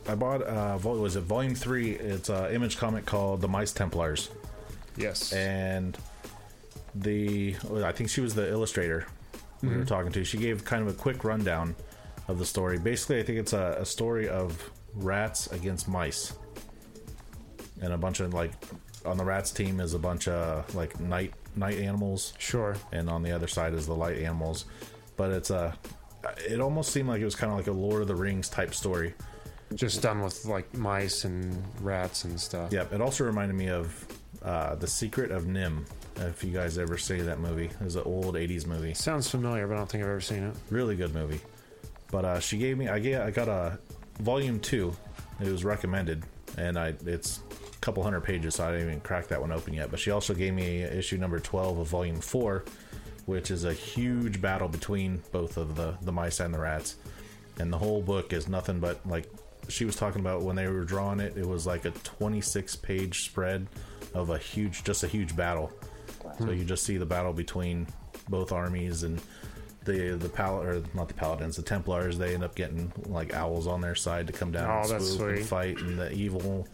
I 0.08 0.14
bought 0.16 0.42
uh, 0.42 0.78
vol- 0.78 0.98
was 0.98 1.14
it 1.16 1.20
volume 1.22 1.54
three? 1.54 1.92
It's 1.92 2.28
a 2.28 2.52
image 2.52 2.76
comic 2.76 3.06
called 3.06 3.40
The 3.40 3.48
Mice 3.48 3.72
Templars, 3.72 4.30
Yes. 4.96 5.32
and 5.32 5.96
the 6.94 7.54
I 7.84 7.92
think 7.92 8.10
she 8.10 8.20
was 8.20 8.34
the 8.34 8.48
illustrator 8.50 9.06
we 9.62 9.68
were 9.76 9.84
talking 9.84 10.12
to. 10.12 10.24
She 10.24 10.38
gave 10.38 10.64
kind 10.64 10.82
of 10.86 10.88
a 10.88 10.96
quick 10.96 11.24
rundown 11.24 11.74
of 12.28 12.38
the 12.38 12.46
story. 12.46 12.78
Basically, 12.78 13.18
I 13.20 13.22
think 13.22 13.38
it's 13.38 13.52
a, 13.52 13.76
a 13.80 13.86
story 13.86 14.28
of 14.28 14.70
rats 14.94 15.46
against 15.48 15.88
mice, 15.88 16.32
and 17.80 17.92
a 17.92 17.98
bunch 17.98 18.20
of 18.20 18.32
like 18.34 18.52
on 19.04 19.16
the 19.16 19.24
rats 19.24 19.50
team 19.50 19.80
is 19.80 19.94
a 19.94 19.98
bunch 19.98 20.28
of 20.28 20.74
like 20.74 20.98
night 21.00 21.32
night 21.54 21.78
animals 21.78 22.34
Sure. 22.38 22.76
and 22.92 23.08
on 23.08 23.22
the 23.22 23.32
other 23.32 23.46
side 23.46 23.72
is 23.74 23.86
the 23.86 23.94
light 23.94 24.18
animals. 24.18 24.66
But 25.16 25.30
it's 25.30 25.50
a, 25.50 25.74
it 26.46 26.60
almost 26.60 26.92
seemed 26.92 27.08
like 27.08 27.20
it 27.22 27.24
was 27.24 27.34
kind 27.34 27.50
of 27.50 27.56
like 27.58 27.68
a 27.68 27.72
Lord 27.72 28.02
of 28.02 28.08
the 28.08 28.14
Rings 28.14 28.48
type 28.50 28.74
story. 28.74 29.14
Just 29.74 30.02
done 30.02 30.20
with 30.20 30.44
like 30.44 30.72
mice 30.74 31.24
and 31.24 31.62
rats 31.80 32.24
and 32.24 32.38
stuff. 32.38 32.72
Yep. 32.72 32.92
It 32.92 33.00
also 33.00 33.24
reminded 33.24 33.54
me 33.56 33.68
of 33.70 34.06
uh, 34.42 34.74
the 34.74 34.86
Secret 34.86 35.30
of 35.30 35.44
NIMH. 35.44 35.86
If 36.18 36.42
you 36.42 36.52
guys 36.52 36.78
ever 36.78 36.96
see 36.96 37.20
that 37.20 37.40
movie, 37.40 37.66
it 37.66 37.80
was 37.84 37.96
an 37.96 38.02
old 38.04 38.34
'80s 38.34 38.66
movie. 38.66 38.94
Sounds 38.94 39.30
familiar, 39.30 39.66
but 39.66 39.74
I 39.74 39.76
don't 39.78 39.88
think 39.88 40.02
I've 40.02 40.10
ever 40.10 40.20
seen 40.20 40.44
it. 40.44 40.56
Really 40.70 40.96
good 40.96 41.14
movie. 41.14 41.40
But 42.10 42.24
uh, 42.24 42.40
she 42.40 42.56
gave 42.56 42.78
me, 42.78 42.88
I 42.88 42.98
get, 42.98 43.22
I 43.22 43.30
got 43.30 43.48
a 43.48 43.78
volume 44.20 44.60
two. 44.60 44.96
It 45.40 45.50
was 45.50 45.64
recommended, 45.64 46.24
and 46.56 46.78
I 46.78 46.94
it's 47.04 47.40
a 47.50 47.78
couple 47.78 48.02
hundred 48.02 48.22
pages, 48.22 48.54
so 48.54 48.64
I 48.66 48.72
didn't 48.72 48.88
even 48.88 49.00
crack 49.00 49.28
that 49.28 49.40
one 49.40 49.52
open 49.52 49.74
yet. 49.74 49.90
But 49.90 50.00
she 50.00 50.10
also 50.10 50.32
gave 50.32 50.54
me 50.54 50.82
issue 50.82 51.18
number 51.18 51.38
twelve 51.38 51.78
of 51.78 51.88
volume 51.88 52.20
four, 52.20 52.64
which 53.26 53.50
is 53.50 53.64
a 53.64 53.72
huge 53.74 54.40
battle 54.40 54.68
between 54.68 55.22
both 55.32 55.58
of 55.58 55.76
the 55.76 55.94
the 56.02 56.12
mice 56.12 56.40
and 56.40 56.54
the 56.54 56.58
rats, 56.58 56.96
and 57.58 57.70
the 57.70 57.76
whole 57.78 58.00
book 58.00 58.32
is 58.32 58.48
nothing 58.48 58.80
but 58.80 59.06
like 59.06 59.26
she 59.68 59.84
was 59.84 59.96
talking 59.96 60.20
about 60.20 60.42
when 60.42 60.56
they 60.56 60.68
were 60.68 60.84
drawing 60.84 61.20
it. 61.20 61.36
It 61.36 61.46
was 61.46 61.66
like 61.66 61.84
a 61.84 61.90
twenty 61.90 62.40
six 62.40 62.76
page 62.76 63.26
spread 63.26 63.66
of 64.14 64.30
a 64.30 64.38
huge, 64.38 64.84
just 64.84 65.02
a 65.04 65.08
huge 65.08 65.36
battle. 65.36 65.70
So 66.38 66.50
you 66.50 66.64
just 66.64 66.84
see 66.84 66.96
the 66.96 67.06
battle 67.06 67.32
between 67.32 67.86
both 68.28 68.52
armies 68.52 69.02
and 69.02 69.20
the 69.84 70.16
the 70.16 70.28
pal 70.28 70.60
or 70.62 70.82
not 70.94 71.08
the 71.08 71.14
paladins, 71.14 71.56
the 71.56 71.62
Templars. 71.62 72.18
They 72.18 72.34
end 72.34 72.44
up 72.44 72.54
getting 72.54 72.92
like 73.06 73.34
owls 73.34 73.66
on 73.66 73.80
their 73.80 73.94
side 73.94 74.26
to 74.26 74.32
come 74.32 74.50
down 74.52 74.68
Oh, 74.70 74.80
and 74.82 74.90
that's 74.90 75.10
swoop 75.12 75.28
and 75.28 75.38
sweet. 75.38 75.46
fight, 75.46 75.78
and 75.80 75.98
the 75.98 76.12
evil 76.12 76.66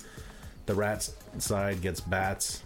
the 0.66 0.74
rats 0.74 1.14
side 1.38 1.80
gets 1.82 2.00
bats. 2.00 2.62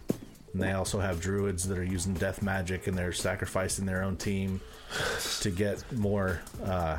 And 0.53 0.63
they 0.63 0.73
also 0.73 1.01
have 1.01 1.21
druids 1.21 1.69
that 1.69 1.77
are 1.77 1.85
using 1.85 2.15
death 2.15 2.41
magic 2.43 2.87
and 2.87 2.97
they're 2.97 3.13
sacrificing 3.13 3.85
their 3.85 4.03
own 4.03 4.17
team 4.17 4.61
to 5.41 5.51
get 5.51 5.85
more 5.93 6.41
uh, 6.65 6.97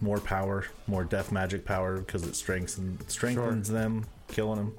more 0.00 0.20
power, 0.20 0.64
more 0.86 1.02
death 1.02 1.32
magic 1.32 1.64
power 1.64 1.96
because 1.98 2.24
it 2.24 2.36
strengthens 2.36 3.12
strengthens 3.12 3.68
them, 3.68 4.04
killing 4.28 4.58
them. 4.58 4.74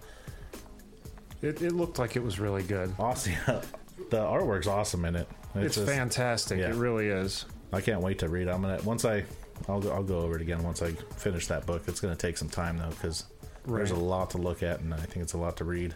It, 1.41 1.61
it 1.61 1.71
looked 1.73 1.99
like 1.99 2.15
it 2.15 2.23
was 2.23 2.39
really 2.39 2.63
good. 2.63 2.93
Awesome. 2.99 3.33
the 4.09 4.17
artwork's 4.17 4.67
awesome 4.67 5.05
in 5.05 5.15
it. 5.15 5.27
It's, 5.55 5.75
just- 5.75 5.87
fantastic. 5.87 6.59
yeah. 6.59 6.69
It 6.69 6.75
really 6.75 7.07
is. 7.07 7.45
I 7.71 7.81
can't 7.81 8.01
wait 8.01 8.19
to 8.19 8.29
read. 8.29 8.47
it. 8.47 8.51
I'm 8.51 8.61
gonna 8.61 8.81
once 8.83 9.05
I, 9.05 9.23
I'll 9.67 9.79
go, 9.81 9.91
I'll 9.91 10.03
go 10.03 10.19
over 10.19 10.35
it 10.35 10.41
again 10.41 10.63
once 10.63 10.81
I 10.81 10.91
finish 11.17 11.47
that 11.47 11.65
book. 11.65 11.83
It's 11.87 11.99
gonna 11.99 12.15
take 12.15 12.37
some 12.37 12.49
time 12.49 12.77
though 12.77 12.89
because 12.89 13.25
there's 13.67 13.91
a 13.91 13.93
Right. 13.95 14.03
lot 14.03 14.29
to 14.31 14.37
look 14.39 14.63
at 14.63 14.79
and 14.79 14.93
I 14.93 14.97
think 14.97 15.17
it's 15.17 15.33
a 15.33 15.37
lot 15.37 15.57
to 15.57 15.65
read. 15.65 15.93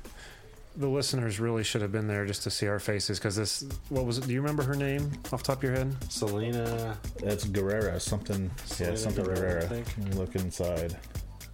The 0.76 0.88
listeners 0.88 1.40
really 1.40 1.64
should 1.64 1.82
have 1.84 1.92
been 1.92 2.08
there 2.08 2.26
just 2.26 2.44
to 2.44 2.50
see 2.52 2.68
our 2.68 2.80
faces 2.80 3.20
because 3.20 3.36
this. 3.36 3.64
What 3.90 4.06
was 4.06 4.18
it? 4.18 4.26
Do 4.28 4.34
you 4.34 4.42
remember 4.42 4.64
her 4.64 4.74
name 4.76 5.12
off 5.32 5.42
the 5.44 5.48
top 5.48 5.58
of 5.58 5.64
your 5.64 5.74
head? 5.74 5.96
Selena, 6.12 6.98
It's 7.18 7.46
Guerrera, 7.46 8.02
something. 8.02 8.46
yeah, 8.46 8.66
Selena 8.66 8.98
something 8.98 9.26
Guerrera, 9.26 9.38
I 9.38 9.66
Guerrera. 9.66 9.70
think. 9.70 9.88
Let 10.00 10.08
me 10.10 10.14
look 10.16 10.36
inside. 10.36 10.98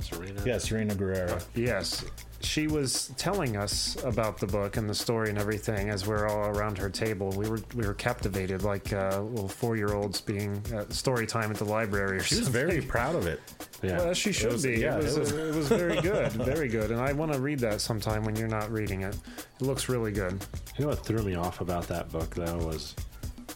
Serena. 0.02 0.42
Yeah, 0.46 0.58
Serena 0.58 0.96
Guerrera. 0.96 1.44
Yes. 1.56 2.06
She 2.42 2.68
was 2.68 3.12
telling 3.18 3.58
us 3.58 4.02
about 4.06 4.38
the 4.40 4.48
book 4.48 4.78
and 4.78 4.90
the 4.90 4.96
story 4.96 5.28
and 5.30 5.38
everything 5.38 5.90
as 5.90 6.08
we 6.08 6.14
are 6.14 6.28
all 6.28 6.48
around 6.58 6.78
her 6.78 6.90
table. 6.90 7.32
We 7.32 7.50
were 7.50 7.60
we 7.76 7.86
were 7.86 7.94
captivated 7.94 8.64
like 8.64 8.94
uh, 8.94 9.22
little 9.22 9.50
four 9.50 9.76
year 9.76 9.94
olds 9.94 10.22
being 10.22 10.64
at 10.74 10.94
story 10.94 11.28
time 11.28 11.52
at 11.52 11.58
the 11.58 11.66
library. 11.66 12.18
Or 12.18 12.22
She 12.24 12.40
was 12.40 12.48
very 12.48 12.82
proud 12.82 13.16
of 13.16 13.28
it. 13.28 13.42
Yeah. 13.84 13.98
Well, 13.98 14.14
she 14.14 14.32
should 14.32 14.54
was- 14.54 14.64
be. 14.64 14.80
yeah, 14.80 14.98
it, 14.98 15.04
was, 15.04 15.18
it 15.18 15.20
was- 15.20 15.32
it 15.34 15.56
was 15.56 15.68
very 15.68 16.00
good, 16.02 16.32
very 16.32 16.70
good. 16.70 16.92
And 16.92 17.02
I 17.02 17.12
want 17.12 17.34
to 17.34 17.40
read 17.40 17.60
that 17.60 17.82
sometime 17.82 18.24
when 18.24 18.38
you're 18.38 18.48
not 18.48 18.72
reading 18.72 19.02
it. 19.02 19.18
It 19.60 19.66
looks 19.66 19.90
really 19.90 20.14
good. 20.14 20.34
You 20.78 20.84
know 20.86 20.90
what 20.92 21.06
threw 21.06 21.22
me 21.24 21.36
off 21.36 21.60
about 21.60 21.88
that 21.90 22.10
book 22.10 22.34
though 22.36 22.58
was 22.60 22.96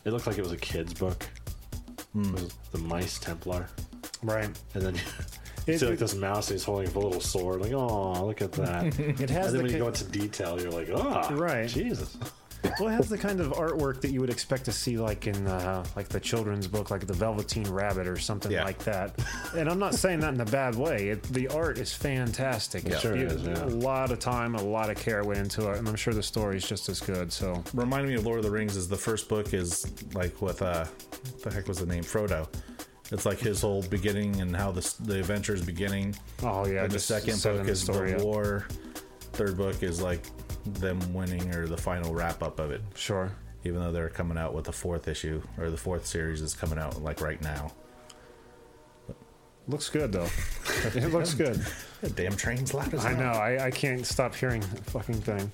it 0.04 0.12
looked 0.12 0.28
like 0.28 0.38
it 0.38 0.44
was 0.44 0.52
a 0.52 0.58
kid's 0.58 0.94
book. 0.94 1.26
It 2.16 2.32
was 2.34 2.54
the 2.74 2.80
Mice 2.80 3.18
Templar, 3.18 3.68
Right. 4.22 4.50
and 4.74 4.84
then 4.84 4.96
you 4.96 5.02
It- 5.68 5.80
see 5.80 5.86
like 5.88 6.00
this 6.00 6.16
mouse 6.16 6.50
and 6.50 6.56
he's 6.56 6.64
holding 6.66 6.88
a 6.90 7.00
little 7.00 7.22
sword. 7.22 7.62
Like, 7.62 7.72
oh, 7.74 8.26
look 8.26 8.42
at 8.42 8.52
that. 8.54 8.98
It 9.00 9.20
and 9.22 9.30
has 9.30 9.54
then 9.54 9.58
the 9.58 9.64
when 9.64 9.72
you 9.72 9.78
go 9.80 9.88
into 9.88 10.04
detail, 10.06 10.60
you're 10.62 10.72
like, 10.72 10.90
oh, 10.94 11.34
Right. 11.36 11.68
Jesus. 11.70 12.18
well, 12.80 12.88
it 12.90 12.94
has 12.94 13.10
the 13.10 13.18
kind 13.28 13.40
of 13.42 13.52
artwork 13.54 14.00
that 14.02 14.12
you 14.12 14.22
would 14.22 14.30
expect 14.30 14.66
to 14.66 14.72
see, 14.72 14.98
like 14.98 15.28
in 15.28 15.48
uh, 15.48 15.84
like 15.98 16.08
the 16.10 16.20
children's 16.20 16.66
book, 16.68 16.92
like 16.92 17.06
the 17.08 17.14
Velveteen 17.14 17.70
Rabbit 17.70 18.08
or 18.08 18.18
something 18.18 18.52
Yeah. 18.52 18.64
like 18.64 18.78
that. 18.86 19.20
And 19.56 19.70
I'm 19.70 19.80
not 19.80 19.96
saying 19.96 20.22
that 20.22 20.34
in 20.34 20.40
a 20.42 20.46
bad 20.46 20.76
way. 20.76 21.10
It, 21.10 21.24
the 21.24 21.48
art 21.50 21.78
is 21.78 21.94
fantastic. 21.94 22.88
Yeah. 22.88 23.00
Sure 23.00 23.16
You- 23.18 23.26
is, 23.28 23.44
yeah. 23.44 23.64
A 23.64 23.68
lot 23.68 24.12
of 24.12 24.20
time, 24.20 24.56
a 24.56 24.64
lot 24.64 24.90
of 24.90 24.98
care 24.98 25.24
went 25.26 25.40
into 25.40 25.70
it, 25.72 25.78
and 25.78 25.88
I'm 25.90 25.96
sure 25.98 26.14
the 26.14 26.24
story 26.24 26.56
is 26.58 26.66
just 26.68 26.88
as 26.90 27.00
good. 27.02 27.32
So 27.34 27.62
Reminded 27.74 28.08
me 28.10 28.16
of 28.16 28.26
Lord 28.26 28.40
of 28.40 28.46
the 28.46 28.52
Rings. 28.52 28.78
Is 28.78 28.88
the 28.88 28.96
first 28.98 29.28
book 29.30 29.54
is 29.54 29.86
like 30.14 30.42
with 30.42 30.62
uh, 30.62 30.86
what 30.86 31.42
the 31.44 31.52
heck 31.54 31.68
was 31.68 31.80
the 31.80 31.86
name 31.86 32.04
Frodo? 32.04 32.48
It's 33.14 33.28
like 33.28 33.38
his 33.38 33.62
whole 33.62 33.84
beginning 33.84 34.42
and 34.42 34.56
how 34.56 34.72
the 34.72 34.94
the 35.02 35.20
adventure 35.20 35.54
is 35.54 35.62
beginning. 35.62 36.16
Oh 36.42 36.66
yeah, 36.66 36.84
And 36.84 36.92
the 36.92 36.98
second 36.98 37.42
book 37.44 37.68
is 37.68 37.80
story 37.80 38.14
the 38.14 38.26
war. 38.26 38.66
Third 39.34 39.56
book 39.56 39.84
is 39.84 40.02
like 40.02 40.26
them 40.66 41.00
winning 41.14 41.54
or 41.54 41.68
the 41.68 41.78
final 41.78 42.16
wrap 42.16 42.42
up 42.42 42.60
of 42.60 42.72
it. 42.72 42.82
Sure. 42.96 43.32
Even 43.66 43.82
though 43.82 43.92
they're 43.92 44.10
coming 44.10 44.38
out 44.38 44.56
with 44.56 44.66
the 44.66 44.72
fourth 44.72 45.08
issue 45.08 45.44
or 45.60 45.70
the 45.70 45.78
fourth 45.78 46.08
series 46.08 46.42
is 46.42 46.56
coming 46.56 46.80
out 46.80 47.04
like 47.04 47.22
right 47.22 47.40
now. 47.44 47.72
Looks 49.68 49.90
good 49.90 50.12
though. 50.12 50.28
it 50.96 51.14
looks 51.14 51.36
good. 51.36 51.64
The 52.02 52.10
damn 52.10 52.36
train's 52.36 52.74
loud 52.74 52.96
as 52.96 53.06
I 53.06 53.14
know. 53.14 53.32
I, 53.32 53.68
I 53.68 53.72
can't 53.72 54.06
stop 54.08 54.34
hearing 54.34 54.62
that 54.62 54.86
fucking 54.86 55.22
thing. 55.22 55.52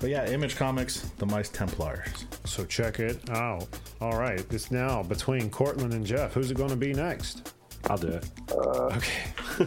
But 0.00 0.10
yeah, 0.10 0.26
Image 0.28 0.56
Comics, 0.56 1.00
The 1.18 1.26
Mice 1.26 1.48
Templars. 1.48 2.26
So 2.44 2.64
check 2.64 3.00
it 3.00 3.28
out. 3.30 3.66
All 4.00 4.16
right, 4.18 4.44
it's 4.50 4.70
now 4.70 5.02
between 5.02 5.50
Cortland 5.50 5.92
and 5.92 6.06
Jeff. 6.06 6.32
Who's 6.34 6.50
it 6.50 6.56
going 6.56 6.70
to 6.70 6.76
be 6.76 6.92
next? 6.92 7.52
I'll 7.88 7.98
do 7.98 8.08
it. 8.08 8.24
Uh, 8.52 8.96
okay. 8.96 9.66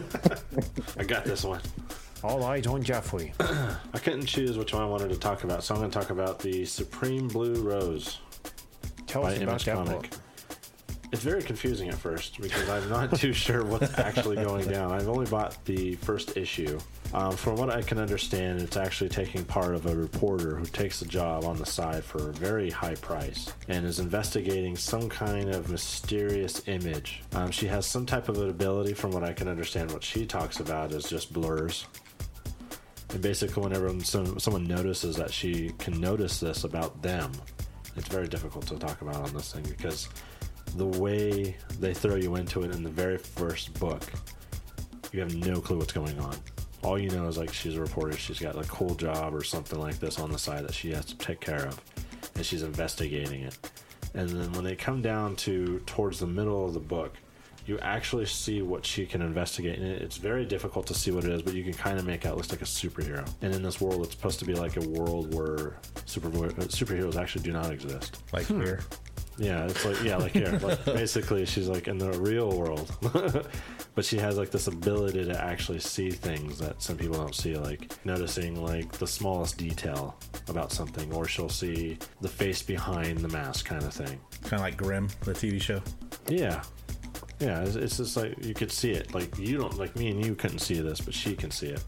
I 0.98 1.04
got 1.04 1.24
this 1.24 1.44
one. 1.44 1.60
All 2.24 2.44
eyes 2.44 2.66
on 2.66 2.82
Jeffrey. 2.82 3.34
I 3.40 3.98
couldn't 3.98 4.26
choose 4.26 4.56
which 4.56 4.72
one 4.72 4.82
I 4.82 4.86
wanted 4.86 5.10
to 5.10 5.18
talk 5.18 5.44
about, 5.44 5.64
so 5.64 5.74
I'm 5.74 5.80
going 5.80 5.90
to 5.90 5.98
talk 5.98 6.10
about 6.10 6.38
the 6.38 6.64
Supreme 6.64 7.28
Blue 7.28 7.54
Rose 7.56 8.18
Tell 9.06 9.22
by 9.22 9.32
us 9.32 9.36
about 9.38 9.48
Image 9.48 9.64
that 9.64 9.74
Comic. 9.74 10.10
book. 10.10 10.20
It's 11.12 11.22
very 11.22 11.42
confusing 11.42 11.90
at 11.90 11.96
first 11.96 12.40
because 12.40 12.66
I'm 12.70 12.88
not 12.88 13.14
too 13.14 13.32
sure 13.34 13.66
what's 13.66 13.98
actually 13.98 14.36
going 14.36 14.66
down. 14.66 14.92
I've 14.92 15.10
only 15.10 15.26
bought 15.26 15.62
the 15.66 15.94
first 15.96 16.38
issue. 16.38 16.78
Um, 17.12 17.36
from 17.36 17.56
what 17.56 17.68
I 17.68 17.82
can 17.82 17.98
understand, 17.98 18.62
it's 18.62 18.78
actually 18.78 19.10
taking 19.10 19.44
part 19.44 19.74
of 19.74 19.84
a 19.84 19.94
reporter 19.94 20.56
who 20.56 20.64
takes 20.64 21.02
a 21.02 21.04
job 21.04 21.44
on 21.44 21.58
the 21.58 21.66
side 21.66 22.02
for 22.02 22.30
a 22.30 22.32
very 22.32 22.70
high 22.70 22.94
price 22.94 23.52
and 23.68 23.84
is 23.84 23.98
investigating 23.98 24.74
some 24.74 25.10
kind 25.10 25.50
of 25.50 25.68
mysterious 25.68 26.66
image. 26.66 27.22
Um, 27.34 27.50
she 27.50 27.66
has 27.66 27.84
some 27.84 28.06
type 28.06 28.30
of 28.30 28.38
ability, 28.38 28.94
from 28.94 29.10
what 29.10 29.22
I 29.22 29.34
can 29.34 29.48
understand, 29.48 29.92
what 29.92 30.02
she 30.02 30.24
talks 30.24 30.60
about 30.60 30.92
is 30.92 31.04
just 31.04 31.30
blurs. 31.30 31.86
And 33.10 33.20
basically, 33.20 33.62
whenever 33.62 34.00
some, 34.00 34.38
someone 34.38 34.64
notices 34.64 35.16
that 35.16 35.30
she 35.30 35.72
can 35.78 36.00
notice 36.00 36.40
this 36.40 36.64
about 36.64 37.02
them, 37.02 37.32
it's 37.96 38.08
very 38.08 38.28
difficult 38.28 38.66
to 38.68 38.78
talk 38.78 39.02
about 39.02 39.16
on 39.16 39.34
this 39.34 39.52
thing 39.52 39.64
because 39.64 40.08
the 40.76 40.86
way 40.86 41.56
they 41.80 41.94
throw 41.94 42.16
you 42.16 42.36
into 42.36 42.62
it 42.62 42.74
in 42.74 42.82
the 42.82 42.90
very 42.90 43.18
first 43.18 43.78
book, 43.78 44.02
you 45.12 45.20
have 45.20 45.34
no 45.34 45.60
clue 45.60 45.78
what's 45.78 45.92
going 45.92 46.18
on. 46.18 46.36
All 46.82 46.98
you 46.98 47.10
know 47.10 47.28
is 47.28 47.38
like 47.38 47.52
she's 47.52 47.76
a 47.76 47.80
reporter, 47.80 48.16
she's 48.16 48.40
got 48.40 48.56
a 48.56 48.66
cool 48.68 48.94
job 48.94 49.34
or 49.34 49.44
something 49.44 49.78
like 49.78 49.98
this 50.00 50.18
on 50.18 50.32
the 50.32 50.38
side 50.38 50.64
that 50.64 50.74
she 50.74 50.90
has 50.92 51.04
to 51.06 51.16
take 51.18 51.40
care 51.40 51.66
of, 51.66 51.80
and 52.34 52.44
she's 52.44 52.62
investigating 52.62 53.42
it. 53.42 53.56
And 54.14 54.28
then 54.28 54.52
when 54.52 54.64
they 54.64 54.74
come 54.74 55.00
down 55.00 55.36
to 55.36 55.80
towards 55.86 56.18
the 56.18 56.26
middle 56.26 56.64
of 56.64 56.74
the 56.74 56.80
book, 56.80 57.16
you 57.66 57.78
actually 57.78 58.26
see 58.26 58.60
what 58.62 58.84
she 58.84 59.06
can 59.06 59.22
investigate. 59.22 59.78
And 59.78 59.86
it's 59.86 60.16
very 60.16 60.44
difficult 60.44 60.86
to 60.88 60.94
see 60.94 61.10
what 61.10 61.24
it 61.24 61.30
is, 61.30 61.42
but 61.42 61.54
you 61.54 61.62
can 61.62 61.72
kind 61.72 61.98
of 61.98 62.04
make 62.04 62.26
out 62.26 62.32
it 62.32 62.36
looks 62.36 62.50
like 62.50 62.62
a 62.62 62.64
superhero. 62.64 63.28
And 63.40 63.54
in 63.54 63.62
this 63.62 63.80
world, 63.80 64.02
it's 64.02 64.14
supposed 64.14 64.40
to 64.40 64.44
be 64.44 64.54
like 64.54 64.76
a 64.76 64.88
world 64.88 65.32
where 65.34 65.76
super, 66.04 66.28
superheroes 66.28 67.16
actually 67.16 67.42
do 67.42 67.52
not 67.52 67.70
exist. 67.70 68.22
Like 68.32 68.46
hmm. 68.46 68.60
here. 68.60 68.80
Yeah, 69.38 69.64
it's 69.64 69.84
like 69.84 70.02
yeah, 70.02 70.16
like 70.16 70.32
here. 70.32 70.58
Like 70.62 70.84
basically, 70.84 71.46
she's 71.46 71.68
like 71.68 71.88
in 71.88 71.98
the 71.98 72.12
real 72.12 72.56
world, 72.56 72.94
but 73.94 74.04
she 74.04 74.18
has 74.18 74.36
like 74.36 74.50
this 74.50 74.66
ability 74.66 75.24
to 75.24 75.42
actually 75.42 75.80
see 75.80 76.10
things 76.10 76.58
that 76.58 76.82
some 76.82 76.96
people 76.96 77.16
don't 77.16 77.34
see, 77.34 77.56
like 77.56 77.92
noticing 78.04 78.62
like 78.62 78.92
the 78.92 79.06
smallest 79.06 79.56
detail 79.56 80.16
about 80.48 80.70
something, 80.70 81.12
or 81.14 81.26
she'll 81.26 81.48
see 81.48 81.98
the 82.20 82.28
face 82.28 82.62
behind 82.62 83.18
the 83.18 83.28
mask, 83.28 83.66
kind 83.66 83.82
of 83.82 83.94
thing. 83.94 84.20
Kind 84.42 84.54
of 84.54 84.60
like 84.60 84.76
Grimm, 84.76 85.08
the 85.24 85.32
TV 85.32 85.60
show. 85.60 85.80
Yeah, 86.28 86.62
yeah. 87.40 87.62
It's, 87.62 87.76
it's 87.76 87.96
just 87.96 88.16
like 88.16 88.44
you 88.44 88.54
could 88.54 88.70
see 88.70 88.92
it. 88.92 89.14
Like 89.14 89.38
you 89.38 89.56
don't 89.56 89.78
like 89.78 89.96
me 89.96 90.10
and 90.10 90.24
you 90.24 90.34
couldn't 90.34 90.58
see 90.58 90.80
this, 90.80 91.00
but 91.00 91.14
she 91.14 91.34
can 91.34 91.50
see 91.50 91.68
it. 91.68 91.82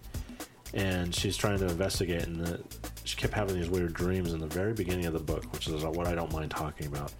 And 0.72 1.14
she's 1.14 1.36
trying 1.36 1.58
to 1.58 1.66
investigate, 1.66 2.26
and 2.26 2.40
the, 2.40 2.64
she 3.04 3.16
kept 3.16 3.34
having 3.34 3.54
these 3.54 3.68
weird 3.68 3.92
dreams 3.92 4.32
in 4.32 4.40
the 4.40 4.46
very 4.46 4.72
beginning 4.72 5.06
of 5.06 5.12
the 5.12 5.18
book, 5.18 5.52
which 5.52 5.68
is 5.68 5.84
what 5.84 6.06
I 6.06 6.14
don't 6.14 6.32
mind 6.32 6.50
talking 6.50 6.86
about, 6.86 7.12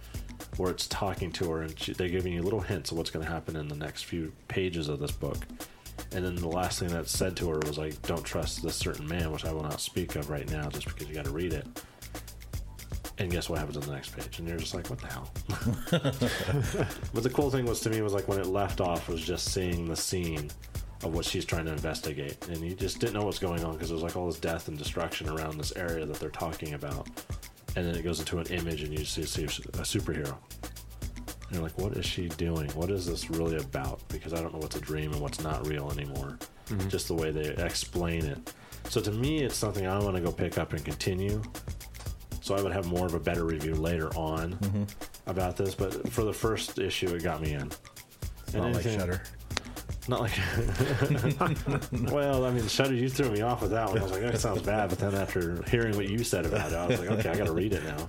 where 0.57 0.71
it's 0.71 0.87
talking 0.87 1.31
to 1.33 1.51
her, 1.51 1.61
and 1.61 1.79
she, 1.79 1.93
they're 1.93 2.09
giving 2.09 2.33
you 2.33 2.41
little 2.41 2.59
hints 2.59 2.91
of 2.91 2.97
what's 2.97 3.11
going 3.11 3.23
to 3.23 3.31
happen 3.31 3.55
in 3.55 3.67
the 3.67 3.75
next 3.75 4.03
few 4.03 4.33
pages 4.47 4.89
of 4.89 4.99
this 4.99 5.11
book. 5.11 5.37
And 6.11 6.25
then 6.25 6.35
the 6.35 6.47
last 6.47 6.79
thing 6.79 6.89
that 6.89 7.07
said 7.07 7.37
to 7.37 7.49
her 7.49 7.59
was 7.59 7.77
like, 7.77 8.01
"Don't 8.01 8.23
trust 8.23 8.63
this 8.63 8.75
certain 8.75 9.07
man," 9.07 9.31
which 9.31 9.45
I 9.45 9.53
will 9.53 9.63
not 9.63 9.79
speak 9.79 10.15
of 10.15 10.29
right 10.29 10.49
now, 10.49 10.69
just 10.69 10.87
because 10.87 11.07
you 11.07 11.13
got 11.13 11.25
to 11.25 11.31
read 11.31 11.53
it. 11.53 11.65
And 13.17 13.31
guess 13.31 13.47
what 13.47 13.59
happens 13.59 13.77
on 13.77 13.83
the 13.83 13.93
next 13.93 14.09
page? 14.09 14.39
And 14.39 14.47
you're 14.47 14.57
just 14.57 14.73
like, 14.73 14.89
"What 14.89 14.99
the 14.99 15.07
hell?" 15.07 15.31
But 17.13 17.23
the 17.23 17.29
cool 17.29 17.49
thing 17.49 17.65
was 17.65 17.79
to 17.81 17.89
me 17.89 18.01
was 18.01 18.13
like 18.13 18.27
when 18.27 18.39
it 18.39 18.47
left 18.47 18.81
off 18.81 19.07
was 19.07 19.21
just 19.21 19.53
seeing 19.53 19.85
the 19.87 19.95
scene 19.95 20.51
of 21.05 21.13
what 21.13 21.25
she's 21.25 21.45
trying 21.45 21.65
to 21.65 21.71
investigate, 21.71 22.47
and 22.47 22.57
you 22.59 22.73
just 22.73 22.99
didn't 22.99 23.13
know 23.13 23.23
what's 23.23 23.39
going 23.39 23.63
on 23.63 23.73
because 23.73 23.89
there 23.89 23.95
was 23.95 24.03
like 24.03 24.15
all 24.15 24.25
this 24.25 24.39
death 24.39 24.67
and 24.67 24.77
destruction 24.77 25.29
around 25.29 25.57
this 25.57 25.75
area 25.75 26.05
that 26.05 26.19
they're 26.19 26.29
talking 26.29 26.73
about, 26.73 27.07
and 27.75 27.85
then 27.85 27.95
it 27.95 28.01
goes 28.01 28.19
into 28.19 28.39
an 28.39 28.47
image 28.47 28.83
and 28.83 28.97
you 28.97 29.05
see, 29.05 29.23
see 29.23 29.43
a 29.43 29.47
superhero. 29.47 30.35
And 31.47 31.51
you're 31.51 31.61
like, 31.61 31.77
what 31.77 31.93
is 31.93 32.05
she 32.05 32.27
doing? 32.29 32.69
What 32.71 32.89
is 32.89 33.05
this 33.05 33.29
really 33.29 33.57
about? 33.57 34.01
Because 34.09 34.33
I 34.33 34.41
don't 34.41 34.51
know 34.51 34.59
what's 34.59 34.77
a 34.77 34.81
dream 34.81 35.11
and 35.11 35.21
what's 35.21 35.41
not 35.41 35.67
real 35.67 35.91
anymore. 35.91 36.39
Mm-hmm. 36.67 36.89
Just 36.89 37.07
the 37.07 37.13
way 37.13 37.29
they 37.29 37.49
explain 37.63 38.25
it. 38.25 38.53
So 38.89 38.99
to 39.01 39.11
me, 39.11 39.43
it's 39.43 39.55
something 39.55 39.85
I 39.85 39.99
want 39.99 40.15
to 40.15 40.21
go 40.21 40.31
pick 40.31 40.57
up 40.57 40.73
and 40.73 40.83
continue. 40.83 41.41
So 42.41 42.55
I 42.55 42.61
would 42.61 42.71
have 42.71 42.87
more 42.87 43.05
of 43.05 43.13
a 43.13 43.19
better 43.19 43.43
review 43.43 43.75
later 43.75 44.09
on 44.15 44.53
mm-hmm. 44.53 44.83
about 45.29 45.55
this. 45.57 45.75
But 45.75 46.11
for 46.11 46.23
the 46.23 46.33
first 46.33 46.79
issue, 46.79 47.13
it 47.13 47.23
got 47.23 47.41
me 47.41 47.53
in. 47.53 47.71
And 48.53 48.63
Not 48.63 48.73
like 48.73 48.83
Shutter. 48.83 49.21
Not 50.07 50.21
like. 50.21 50.37
well, 52.11 52.45
I 52.45 52.51
mean, 52.51 52.67
Shutter, 52.67 52.93
you 52.93 53.09
threw 53.09 53.31
me 53.31 53.41
off 53.41 53.61
with 53.61 53.71
that 53.71 53.89
one. 53.89 53.99
I 53.99 54.03
was 54.03 54.11
like, 54.11 54.21
that 54.21 54.39
sounds 54.39 54.61
bad. 54.61 54.89
But 54.89 54.99
then 54.99 55.15
after 55.15 55.63
hearing 55.67 55.95
what 55.95 56.07
you 56.07 56.23
said 56.23 56.45
about 56.45 56.71
it, 56.71 56.75
I 56.75 56.85
was 56.85 56.99
like, 56.99 57.09
okay, 57.09 57.29
I 57.29 57.35
got 57.35 57.47
to 57.47 57.53
read 57.53 57.73
it 57.73 57.83
now. 57.83 58.07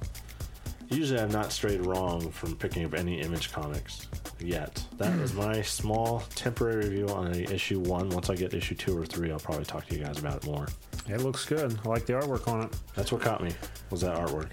Usually, 0.88 1.18
I'm 1.18 1.30
not 1.30 1.52
straight 1.52 1.84
wrong 1.84 2.30
from 2.30 2.54
picking 2.56 2.84
up 2.84 2.94
any 2.94 3.20
image 3.20 3.50
comics 3.50 4.06
yet. 4.38 4.84
That 4.98 5.12
is 5.18 5.34
my 5.34 5.60
small 5.62 6.22
temporary 6.34 6.88
review 6.88 7.08
on 7.08 7.34
issue 7.34 7.80
one. 7.80 8.10
Once 8.10 8.30
I 8.30 8.36
get 8.36 8.54
issue 8.54 8.74
two 8.74 8.96
or 8.96 9.04
three, 9.04 9.32
I'll 9.32 9.40
probably 9.40 9.64
talk 9.64 9.86
to 9.86 9.96
you 9.96 10.04
guys 10.04 10.18
about 10.18 10.36
it 10.36 10.46
more. 10.46 10.68
It 11.08 11.22
looks 11.22 11.44
good. 11.44 11.78
I 11.84 11.88
like 11.88 12.06
the 12.06 12.12
artwork 12.12 12.46
on 12.46 12.62
it. 12.64 12.76
That's 12.94 13.10
what 13.10 13.20
caught 13.20 13.42
me 13.42 13.50
was 13.90 14.02
that 14.02 14.16
artwork. 14.16 14.52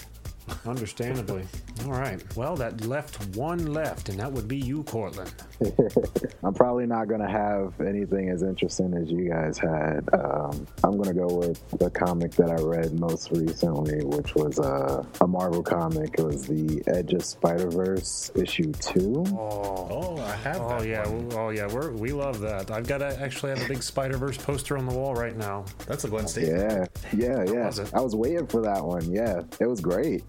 Understandably. 0.66 1.44
All 1.86 1.92
right. 1.92 2.22
Well, 2.36 2.56
that 2.58 2.86
left 2.86 3.36
one 3.36 3.74
left, 3.74 4.10
and 4.10 4.20
that 4.20 4.32
would 4.32 4.48
be 4.48 4.58
you, 4.58 4.84
Cortland. 4.84 5.34
I'm 6.44 6.54
probably 6.54 6.86
not 6.86 7.08
gonna 7.08 7.30
have 7.30 7.80
anything 7.82 8.30
as 8.30 8.44
interesting 8.44 8.94
as 8.94 9.10
you 9.12 9.30
guys 9.30 9.58
had. 9.58 10.08
Um, 10.14 10.68
I'm 10.84 10.98
gonna 10.98 11.14
go 11.14 11.28
with 11.28 11.60
the 11.80 11.90
comic 11.90 12.32
that 12.34 12.50
I 12.50 12.56
read 12.56 13.00
most 13.00 13.32
recently, 13.32 14.04
which 14.06 14.36
was 14.36 14.60
uh, 14.60 15.04
a 15.22 15.28
Marvel 15.28 15.64
comic. 15.64 16.16
It 16.18 16.24
was 16.24 16.46
the 16.48 16.82
Edge 16.88 17.14
of 17.14 17.24
Spider 17.26 17.70
Verse 17.70 18.32
issue 18.36 18.72
two. 18.74 19.24
Oh, 19.30 19.88
oh 20.18 20.22
I 20.22 20.36
have 20.38 20.62
Oh 20.62 20.80
that 20.80 20.88
yeah, 20.88 21.08
one. 21.08 21.30
we- 21.30 21.36
oh 21.36 21.50
yeah, 21.50 21.68
we're, 21.68 21.92
we 21.92 22.12
love 22.12 22.40
that. 22.42 22.72
I've 22.72 22.88
got 22.88 23.00
to 23.00 23.20
actually 23.22 23.52
have 23.52 23.62
a 23.64 23.68
big 23.68 23.84
Spider 23.84 24.18
Verse 24.18 24.38
poster 24.38 24.78
on 24.78 24.86
the 24.86 24.94
wall 24.94 25.14
right 25.14 25.36
now. 25.36 25.66
That's 25.88 26.04
a 26.04 26.10
Gwen 26.10 26.28
Stacy. 26.28 26.52
Yeah, 26.52 26.86
yeah, 27.14 27.44
yeah. 27.46 27.66
was 27.68 27.80
it? 27.80 27.94
I 27.94 28.02
was 28.02 28.16
waiting 28.16 28.48
for 28.48 28.62
that 28.62 28.84
one. 28.84 29.12
Yeah, 29.12 29.42
it 29.60 29.68
was 29.68 29.82
great. 29.82 30.24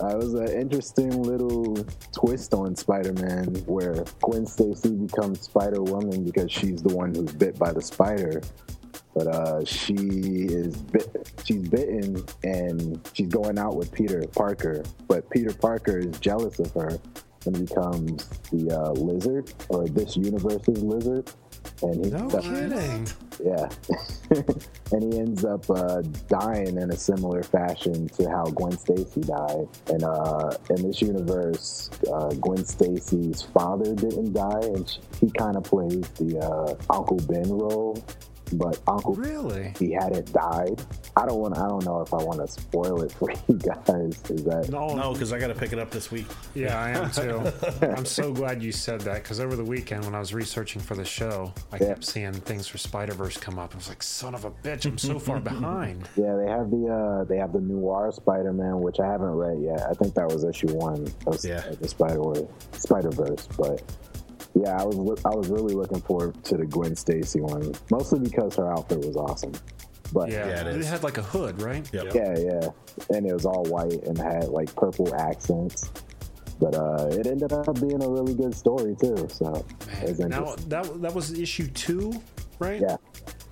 Uh, 0.00 0.08
it 0.08 0.16
was 0.16 0.34
an 0.34 0.48
interesting 0.48 1.22
little 1.22 1.76
twist 2.12 2.54
on 2.54 2.76
Spider-Man, 2.76 3.46
where 3.66 4.04
Gwen 4.20 4.46
Stacy 4.46 4.90
becomes 4.90 5.40
Spider 5.40 5.82
Woman 5.82 6.24
because 6.24 6.52
she's 6.52 6.82
the 6.82 6.94
one 6.94 7.14
who's 7.14 7.32
bit 7.32 7.58
by 7.58 7.72
the 7.72 7.82
spider. 7.82 8.40
But 9.14 9.26
uh, 9.26 9.64
she 9.64 9.94
is 9.94 10.76
bit, 10.76 11.32
she's 11.44 11.68
bitten 11.68 12.24
and 12.44 13.00
she's 13.12 13.26
going 13.26 13.58
out 13.58 13.74
with 13.74 13.90
Peter 13.90 14.24
Parker. 14.28 14.84
But 15.08 15.28
Peter 15.30 15.52
Parker 15.52 15.98
is 15.98 16.18
jealous 16.20 16.60
of 16.60 16.72
her 16.74 17.00
and 17.46 17.66
becomes 17.66 18.28
the 18.52 18.70
uh, 18.70 18.92
lizard 18.92 19.52
or 19.68 19.88
this 19.88 20.16
universe's 20.16 20.82
lizard. 20.82 21.32
And 21.82 22.04
he 22.04 22.10
No 22.10 22.28
kidding. 22.28 23.08
yeah. 23.44 23.68
and 24.92 25.12
he 25.12 25.18
ends 25.18 25.44
up 25.44 25.68
uh, 25.70 26.02
dying 26.28 26.76
in 26.76 26.90
a 26.90 26.96
similar 26.96 27.42
fashion 27.42 28.08
to 28.10 28.28
how 28.28 28.44
Gwen 28.44 28.76
Stacy 28.78 29.20
died. 29.20 29.68
And 29.88 30.02
uh, 30.04 30.56
in 30.70 30.82
this 30.82 31.00
universe, 31.00 31.90
uh, 32.12 32.30
Gwen 32.34 32.64
Stacy's 32.64 33.42
father 33.42 33.94
didn't 33.94 34.32
die, 34.32 34.60
and 34.62 34.88
she, 34.88 35.00
he 35.20 35.30
kind 35.32 35.56
of 35.56 35.64
plays 35.64 36.08
the 36.18 36.38
uh, 36.40 36.74
Uncle 36.92 37.18
Ben 37.28 37.48
role. 37.50 38.02
But 38.52 38.80
Uncle 38.88 39.14
Really? 39.14 39.74
he 39.78 39.92
hadn't 39.92 40.32
died. 40.32 40.80
I 41.16 41.26
don't 41.26 41.38
want. 41.38 41.58
I 41.58 41.68
don't 41.68 41.84
know 41.84 42.00
if 42.00 42.12
I 42.14 42.16
want 42.18 42.40
to 42.40 42.48
spoil 42.48 43.02
it 43.02 43.12
for 43.18 43.30
you 43.30 43.56
guys. 43.56 44.22
Is 44.30 44.44
that 44.44 44.68
No, 44.70 44.94
No, 44.94 45.12
because 45.12 45.32
I 45.32 45.38
got 45.38 45.48
to 45.48 45.54
pick 45.54 45.72
it 45.72 45.78
up 45.78 45.90
this 45.90 46.10
week. 46.10 46.26
Yeah, 46.54 46.80
I 46.80 46.90
am 46.90 47.10
too. 47.10 47.42
I'm 47.86 48.06
so 48.06 48.32
glad 48.32 48.62
you 48.62 48.72
said 48.72 49.00
that 49.02 49.22
because 49.22 49.40
over 49.40 49.56
the 49.56 49.64
weekend 49.64 50.04
when 50.04 50.14
I 50.14 50.18
was 50.18 50.32
researching 50.32 50.80
for 50.80 50.94
the 50.94 51.04
show, 51.04 51.52
I 51.72 51.76
Yeah. 51.76 51.88
kept 51.88 52.04
seeing 52.04 52.32
things 52.32 52.66
for 52.66 52.78
Spider 52.78 53.12
Verse 53.14 53.36
come 53.36 53.58
up. 53.58 53.74
I 53.74 53.76
was 53.76 53.88
like, 53.88 54.02
son 54.02 54.34
of 54.34 54.44
a 54.44 54.50
bitch, 54.50 54.86
I'm 54.86 54.98
so 54.98 55.18
far 55.18 55.40
behind. 55.40 56.08
Yeah, 56.16 56.34
they 56.36 56.46
have 56.48 56.70
the 56.70 56.86
uh, 56.88 57.24
they 57.24 57.36
have 57.38 57.52
the 57.52 57.60
noir 57.60 58.10
Spider-Man, 58.12 58.80
which 58.80 59.00
I 59.00 59.06
haven't 59.06 59.30
read 59.34 59.60
yet. 59.60 59.82
I 59.88 59.92
think 59.94 60.14
that 60.14 60.28
was 60.28 60.44
issue 60.44 60.72
one 60.74 61.06
of 61.26 61.44
Yeah. 61.44 61.62
the 61.80 61.88
Spider 61.88 62.22
Spider 62.72 63.10
Verse, 63.10 63.46
but 63.58 63.82
yeah, 64.64 64.80
I 64.80 64.84
was 64.84 65.20
I 65.24 65.30
was 65.34 65.48
really 65.48 65.74
looking 65.74 66.00
forward 66.00 66.42
to 66.44 66.56
the 66.56 66.66
Gwen 66.66 66.94
Stacy 66.96 67.40
one, 67.40 67.72
mostly 67.90 68.18
because 68.20 68.56
her 68.56 68.70
outfit 68.72 68.98
was 69.04 69.16
awesome. 69.16 69.52
But 70.12 70.30
Yeah, 70.30 70.46
Yeah, 70.48 70.60
it 70.62 70.66
it 70.68 70.76
is. 70.80 70.88
had 70.88 71.02
like 71.02 71.18
a 71.18 71.22
hood, 71.22 71.60
right? 71.60 71.88
Yep. 71.92 72.14
yeah, 72.14 72.38
yeah, 72.38 72.68
and 73.14 73.26
it 73.26 73.32
was 73.32 73.44
all 73.46 73.64
white 73.64 74.02
and 74.04 74.16
had 74.18 74.48
like 74.48 74.74
purple 74.74 75.14
accents. 75.14 75.90
But 76.60 76.74
uh, 76.74 77.08
it 77.12 77.26
ended 77.28 77.52
up 77.52 77.72
being 77.80 78.02
a 78.02 78.08
really 78.08 78.34
good 78.34 78.54
story 78.54 78.96
too. 79.00 79.28
So 79.30 79.64
it 80.02 80.08
was 80.08 80.18
Now 80.20 80.56
that 80.68 81.00
that 81.02 81.14
was 81.14 81.38
issue 81.38 81.68
two, 81.68 82.12
right? 82.58 82.80
Yeah. 82.80 82.96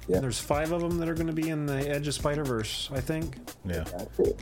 Yeah. 0.09 0.21
There's 0.21 0.39
five 0.39 0.73
of 0.73 0.81
them 0.81 0.99
that 0.99 1.09
are 1.09 1.15
going 1.15 1.27
to 1.27 1.33
be 1.33 1.49
in 1.49 1.67
the 1.67 1.89
Edge 1.89 2.07
of 2.07 2.15
Spider 2.15 2.45
Verse, 2.45 2.89
I 2.93 3.01
think. 3.01 3.37
Yeah. 3.65 3.85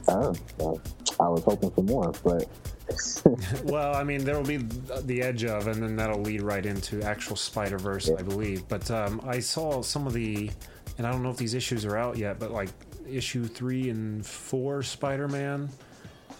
Oh, 0.09 0.35
well, 0.59 0.81
I 1.19 1.29
was 1.29 1.43
hoping 1.43 1.71
for 1.71 1.83
more, 1.83 2.13
but 2.23 2.49
well, 3.65 3.95
I 3.95 4.05
mean, 4.05 4.25
there 4.25 4.37
will 4.37 4.45
be 4.45 4.59
the 4.59 5.23
edge 5.23 5.45
of, 5.45 5.67
and 5.67 5.83
then 5.83 5.97
that'll 5.97 6.21
lead 6.21 6.43
right 6.43 6.65
into 6.65 7.03
actual 7.03 7.37
Spider 7.37 7.79
Verse, 7.79 8.11
I 8.11 8.23
believe. 8.23 8.69
But 8.69 8.91
um, 8.91 9.23
I 9.27 9.39
saw 9.41 9.83
some 9.83 10.07
of 10.07 10.13
the, 10.13 10.51
and 10.99 11.07
I 11.07 11.11
don't 11.11 11.23
know 11.23 11.31
if 11.31 11.39
these 11.39 11.55
issues 11.55 11.85
are 11.85 11.97
out 11.97 12.19
yet, 12.19 12.39
but 12.39 12.51
like 12.51 12.69
issue 13.09 13.45
three 13.45 13.89
and 13.91 14.25
four 14.25 14.83
Spider 14.83 15.29
Man, 15.29 15.71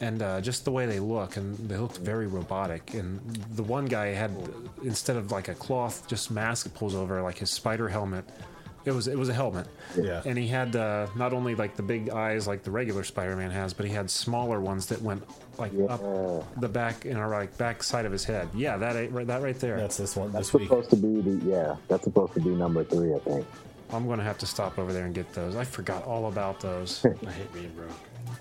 and 0.01 0.23
uh, 0.23 0.41
just 0.41 0.65
the 0.65 0.71
way 0.71 0.85
they 0.87 1.01
look, 1.01 1.37
and 1.39 1.57
they 1.69 1.79
looked 1.79 1.99
very 1.99 2.27
robotic. 2.27 2.93
And 2.95 3.21
the 3.55 3.63
one 3.63 3.87
guy 3.87 4.09
had, 4.09 4.37
instead 4.83 5.17
of 5.17 5.33
like 5.33 5.49
a 5.49 5.55
cloth, 5.55 6.07
just 6.09 6.31
mask 6.31 6.75
pulls 6.75 6.95
over, 6.95 7.23
like 7.23 7.39
his 7.39 7.51
spider 7.51 7.89
helmet. 7.89 8.25
It 8.85 8.93
was 8.93 9.09
it 9.09 9.17
was 9.19 9.29
a 9.31 9.33
helmet, 9.35 9.67
Yeah. 9.97 10.21
and 10.27 10.37
he 10.37 10.47
had 10.47 10.77
uh, 10.77 11.07
not 11.17 11.33
only 11.33 11.55
like 11.55 11.75
the 11.75 11.83
big 11.83 12.11
eyes 12.11 12.47
like 12.47 12.63
the 12.65 12.71
regular 12.71 13.03
Spider-Man 13.03 13.51
has, 13.51 13.73
but 13.73 13.87
he 13.87 13.93
had 13.93 14.11
smaller 14.11 14.61
ones 14.61 14.87
that 14.87 15.01
went 15.01 15.23
like 15.59 15.73
up 15.89 16.01
the 16.61 16.69
back 16.69 17.07
in 17.07 17.17
our 17.17 17.29
like 17.31 17.57
back 17.57 17.83
side 17.83 18.05
of 18.05 18.13
his 18.13 18.25
head. 18.25 18.49
Yeah, 18.55 18.77
that 18.77 19.11
right, 19.11 19.27
that 19.27 19.43
right 19.43 19.59
there. 19.59 19.79
That's 19.79 19.97
this 19.97 20.17
one 20.17 20.33
that's 20.33 20.49
this 20.51 20.55
week. 20.61 20.69
supposed 20.69 20.91
to 20.91 20.97
be 20.97 21.21
the 21.23 21.47
yeah. 21.47 21.77
That's 21.89 22.05
supposed 22.05 22.35
to 22.35 22.41
be 22.41 22.51
number 22.51 22.85
three, 22.85 23.15
I 23.15 23.19
think. 23.21 23.47
I'm 23.91 24.07
gonna 24.09 24.25
have 24.25 24.39
to 24.39 24.47
stop 24.47 24.79
over 24.79 24.93
there 24.93 25.07
and 25.07 25.15
get 25.15 25.33
those. 25.33 25.57
I 25.57 25.65
forgot 25.65 26.05
all 26.05 26.27
about 26.29 26.61
those. 26.61 27.05
I 27.27 27.31
hate 27.31 27.53
being 27.55 27.71
broke. 27.75 27.91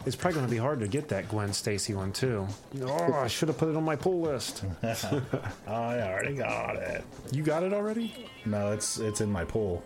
it's 0.05 0.15
probably 0.15 0.39
gonna 0.39 0.51
be 0.51 0.57
hard 0.57 0.79
to 0.79 0.87
get 0.87 1.07
that 1.09 1.29
Gwen 1.29 1.53
Stacy 1.53 1.93
one 1.93 2.11
too. 2.11 2.47
Oh, 2.81 3.13
I 3.13 3.27
should 3.27 3.47
have 3.49 3.57
put 3.57 3.69
it 3.69 3.75
on 3.77 3.83
my 3.83 3.95
pull 3.95 4.19
list. 4.21 4.63
Oh, 4.83 5.21
I 5.67 6.01
already 6.01 6.35
got 6.35 6.75
it. 6.75 7.03
You 7.31 7.43
got 7.43 7.63
it 7.63 7.71
already? 7.73 8.27
No, 8.45 8.71
it's 8.73 8.97
it's 8.99 9.21
in 9.21 9.31
my 9.31 9.45
pool. 9.45 9.83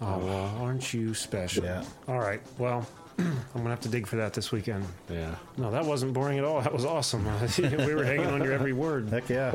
Oh 0.00 0.18
well, 0.18 0.56
aren't 0.60 0.92
you 0.92 1.14
special? 1.14 1.64
Yeah. 1.64 1.84
All 2.08 2.18
right. 2.18 2.40
Well, 2.58 2.86
I'm 3.18 3.34
gonna 3.54 3.70
have 3.70 3.80
to 3.80 3.88
dig 3.88 4.06
for 4.06 4.16
that 4.16 4.34
this 4.34 4.52
weekend. 4.52 4.84
Yeah. 5.10 5.34
No, 5.56 5.70
that 5.70 5.84
wasn't 5.84 6.12
boring 6.12 6.38
at 6.38 6.44
all. 6.44 6.60
That 6.60 6.72
was 6.72 6.84
awesome. 6.84 7.24
we 7.58 7.94
were 7.94 8.04
hanging 8.04 8.26
on 8.26 8.42
your 8.42 8.52
every 8.52 8.72
word. 8.74 9.08
Heck 9.08 9.28
yeah. 9.28 9.54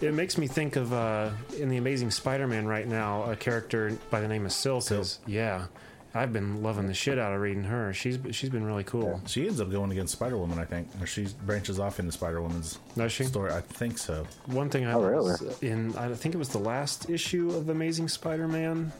It 0.00 0.12
makes 0.12 0.36
me 0.36 0.46
think 0.46 0.76
of 0.76 0.92
uh, 0.92 1.30
in 1.58 1.68
the 1.70 1.78
Amazing 1.78 2.10
Spider-Man 2.10 2.66
right 2.66 2.86
now 2.86 3.24
a 3.30 3.36
character 3.36 3.96
by 4.10 4.20
the 4.20 4.28
name 4.28 4.44
of 4.44 4.52
Silk. 4.52 4.82
Silk. 4.82 5.00
is- 5.02 5.18
Yeah, 5.26 5.66
I've 6.14 6.32
been 6.32 6.62
loving 6.62 6.86
the 6.86 6.94
shit 6.94 7.18
out 7.18 7.32
of 7.32 7.40
reading 7.40 7.64
her. 7.64 7.94
She's 7.94 8.18
she's 8.32 8.50
been 8.50 8.64
really 8.64 8.84
cool. 8.84 9.20
She 9.26 9.46
ends 9.46 9.60
up 9.62 9.70
going 9.70 9.90
against 9.90 10.12
Spider 10.12 10.36
Woman, 10.36 10.58
I 10.58 10.64
think, 10.66 10.88
or 11.00 11.06
she 11.06 11.26
branches 11.46 11.80
off 11.80 11.98
into 12.00 12.12
Spider 12.12 12.42
Woman's 12.42 12.78
story. 13.08 13.50
I 13.52 13.62
think 13.62 13.96
so. 13.96 14.26
One 14.46 14.68
thing 14.68 14.84
I 14.84 14.92
Oh, 14.92 15.00
really? 15.02 15.30
was 15.32 15.62
in 15.62 15.96
I 15.96 16.12
think 16.14 16.34
it 16.34 16.38
was 16.38 16.50
the 16.50 16.58
last 16.58 17.08
issue 17.08 17.50
of 17.50 17.70
Amazing 17.70 18.08
Spider-Man, 18.08 18.92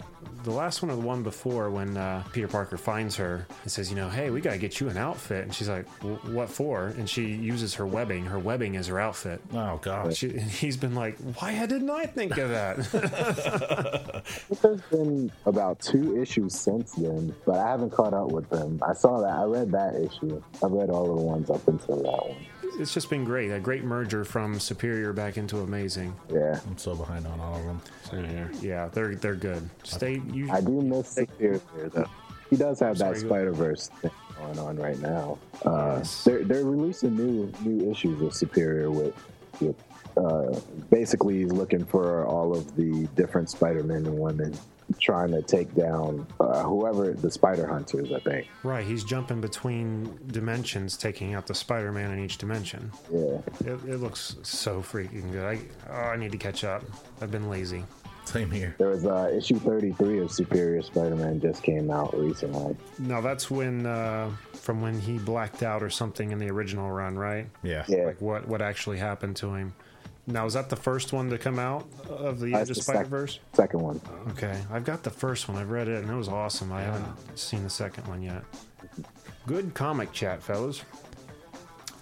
the 0.45 0.51
last 0.51 0.83
one 0.83 0.91
or 0.91 0.97
the 0.97 1.03
one 1.03 1.23
before 1.23 1.71
when 1.71 1.97
uh, 1.97 2.23
Peter 2.33 2.49
Parker 2.49 2.77
finds 2.77 3.17
her 3.17 3.47
and 3.63 3.71
says, 3.71 3.91
you 3.91 3.97
know, 3.97 4.09
hey, 4.09 4.31
we 4.31 4.41
gotta 4.41 4.59
get 4.59 4.81
you 4.81 4.89
an 4.89 4.97
outfit, 4.97 5.45
and 5.45 5.55
she's 5.55 5.69
like, 5.69 5.87
what 6.27 6.49
for? 6.51 6.89
And 6.89 7.09
she 7.09 7.27
uses 7.27 7.75
her 7.75 7.87
webbing. 7.87 8.25
Her 8.25 8.39
webbing 8.39 8.75
is 8.75 8.87
her 8.89 9.01
outfit. 9.01 9.41
Oh 9.53 9.79
gosh. 9.83 10.17
She, 10.17 10.31
and 10.31 10.51
he's 10.51 10.77
been 10.77 10.95
like, 10.95 11.17
why 11.39 11.65
didn't 11.67 11.91
I 11.91 12.07
think 12.07 12.37
of 12.37 12.51
that? 12.51 14.25
there's 14.63 14.81
been 14.83 15.33
about 15.47 15.81
two 15.81 16.21
issues 16.21 16.55
since 16.55 16.93
then, 16.93 17.35
but 17.47 17.59
I 17.59 17.71
haven't 17.71 17.91
caught 17.91 18.15
up 18.15 18.31
with 18.31 18.49
them. 18.51 18.81
I 18.87 18.95
saw 18.95 19.21
that. 19.21 19.33
I 19.33 19.45
read 19.45 19.73
that 19.73 19.95
issue. 19.95 20.43
I 20.63 20.67
read 20.67 20.91
all 20.91 21.11
of 21.11 21.17
the 21.19 21.25
ones 21.25 21.51
up 21.51 21.67
until 21.69 21.97
that 21.97 22.29
one. 22.29 22.47
It's 22.79 22.93
just 22.95 23.11
been 23.11 23.25
great. 23.25 23.51
A 23.51 23.59
great 23.61 23.85
merger 23.85 24.25
from 24.25 24.59
Superior 24.61 25.13
back 25.13 25.37
into 25.37 25.61
Amazing. 25.61 26.15
Yeah, 26.33 26.61
I'm 26.67 26.79
so 26.79 26.95
behind 26.95 27.27
on 27.27 27.41
all 27.41 27.57
of 27.57 27.65
them. 27.65 27.81
Same 28.11 28.25
here. 28.25 28.51
Yeah, 28.61 28.89
they're 28.93 29.15
they're 29.17 29.35
good. 29.35 29.69
Stay. 29.83 30.21
You, 30.33 30.51
I 30.51 30.61
do 30.61 30.81
miss 30.83 31.09
Superior 31.11 31.61
though. 31.75 32.07
He 32.51 32.57
does 32.57 32.79
have 32.81 32.99
that 32.99 33.17
Sorry, 33.17 33.21
go- 33.23 33.27
Spider 33.29 33.53
Verse 33.53 33.89
thing 34.01 34.11
going 34.37 34.59
on 34.59 34.77
right 34.77 34.99
now. 35.01 35.39
Uh, 35.65 35.95
Yes. 35.99 36.25
They're 36.25 36.45
they're 36.45 36.65
releasing 36.65 37.17
new 37.17 37.53
new 37.65 37.91
issues 37.91 38.21
of 38.21 38.35
Superior 38.35 38.91
with 38.91 39.15
with. 39.61 39.77
Uh, 40.17 40.61
basically, 40.91 41.39
he's 41.43 41.51
looking 41.51 41.85
for 41.85 42.25
all 42.27 42.55
of 42.57 42.77
the 42.77 43.09
different 43.17 43.51
Spider-Men 43.51 44.07
and 44.07 44.17
women 44.17 44.57
trying 45.01 45.31
to 45.33 45.43
take 45.43 45.75
down 45.75 46.27
uh, 46.41 46.63
whoever 46.63 47.13
the 47.13 47.31
Spider 47.31 47.67
Hunters. 47.67 48.13
I 48.13 48.21
think. 48.21 48.49
right, 48.63 48.85
he's 48.85 49.05
jumping 49.05 49.41
between 49.41 50.19
dimensions, 50.29 50.97
taking 50.97 51.35
out 51.35 51.47
the 51.47 51.55
Spider-Man 51.55 52.13
in 52.13 52.25
each 52.25 52.39
dimension. 52.39 52.91
Yeah. 53.13 53.39
It, 53.61 53.85
it 53.87 53.97
looks 53.99 54.37
so 54.43 54.83
freaking 54.83 55.33
good. 55.33 55.45
I 55.45 55.61
oh, 55.91 56.11
I 56.11 56.17
need 56.17 56.33
to 56.33 56.39
catch 56.39 56.65
up. 56.65 56.83
I've 57.21 57.31
been 57.31 57.49
lazy. 57.49 57.85
Same 58.25 58.51
here. 58.51 58.75
There 58.79 58.89
was 58.89 59.05
uh, 59.05 59.31
issue 59.35 59.59
33 59.59 60.21
of 60.21 60.33
Superior 60.33 60.81
Spider-Man 60.83 61.41
just 61.41 61.63
came 61.63 61.91
out 61.91 62.17
recently. 62.19 62.75
No, 62.99 63.21
that's 63.21 63.51
when 63.51 63.85
uh, 63.85 64.31
from 64.55 64.81
when 64.81 64.99
he 64.99 65.19
blacked 65.19 65.63
out 65.63 65.83
or 65.83 65.91
something 65.91 66.33
in 66.33 66.39
the 66.39 66.49
original 66.51 66.91
run, 66.91 67.19
right? 67.19 67.47
Yeah. 67.63 67.85
Yeah. 67.87 68.07
Like 68.07 68.21
what 68.21 68.49
what 68.49 68.63
actually 68.63 68.99
happened 68.99 69.37
to 69.37 69.55
him. 69.55 69.75
Now, 70.27 70.47
is 70.47 70.55
that 70.55 70.71
the 70.71 70.77
first 70.77 71.13
one 71.13 71.29
to 71.31 71.39
come 71.39 71.59
out 71.59 71.87
of 72.09 72.41
the 72.41 72.55
Edge 72.55 72.69
That's 72.69 72.71
of 72.71 72.77
the 72.77 72.83
sec- 72.83 72.95
Spider 72.95 73.09
Verse? 73.09 73.41
Second 73.53 73.81
one. 73.81 74.01
Okay, 74.31 74.59
I've 74.73 74.85
got 74.85 75.03
the 75.03 75.11
first 75.11 75.49
one. 75.49 75.59
I've 75.59 75.71
read 75.71 75.87
it 75.89 76.03
and 76.03 76.11
it 76.11 76.15
was 76.17 76.29
awesome. 76.29 76.73
I 76.73 76.83
haven't 76.83 77.39
seen 77.39 77.63
the 77.63 77.71
second 77.71 78.07
one 78.07 78.23
yet. 78.23 78.43
Good 79.47 79.75
comic 79.75 80.13
chat, 80.13 80.43
fellas. 80.43 80.83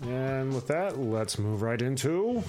And 0.03 0.55
with 0.55 0.67
that, 0.69 0.99
let's 0.99 1.39
move 1.39 1.63
right 1.63 1.81
into 1.83 2.43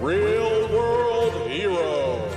Real 0.00 0.68
World 0.72 1.48
Heroes. 1.50 2.32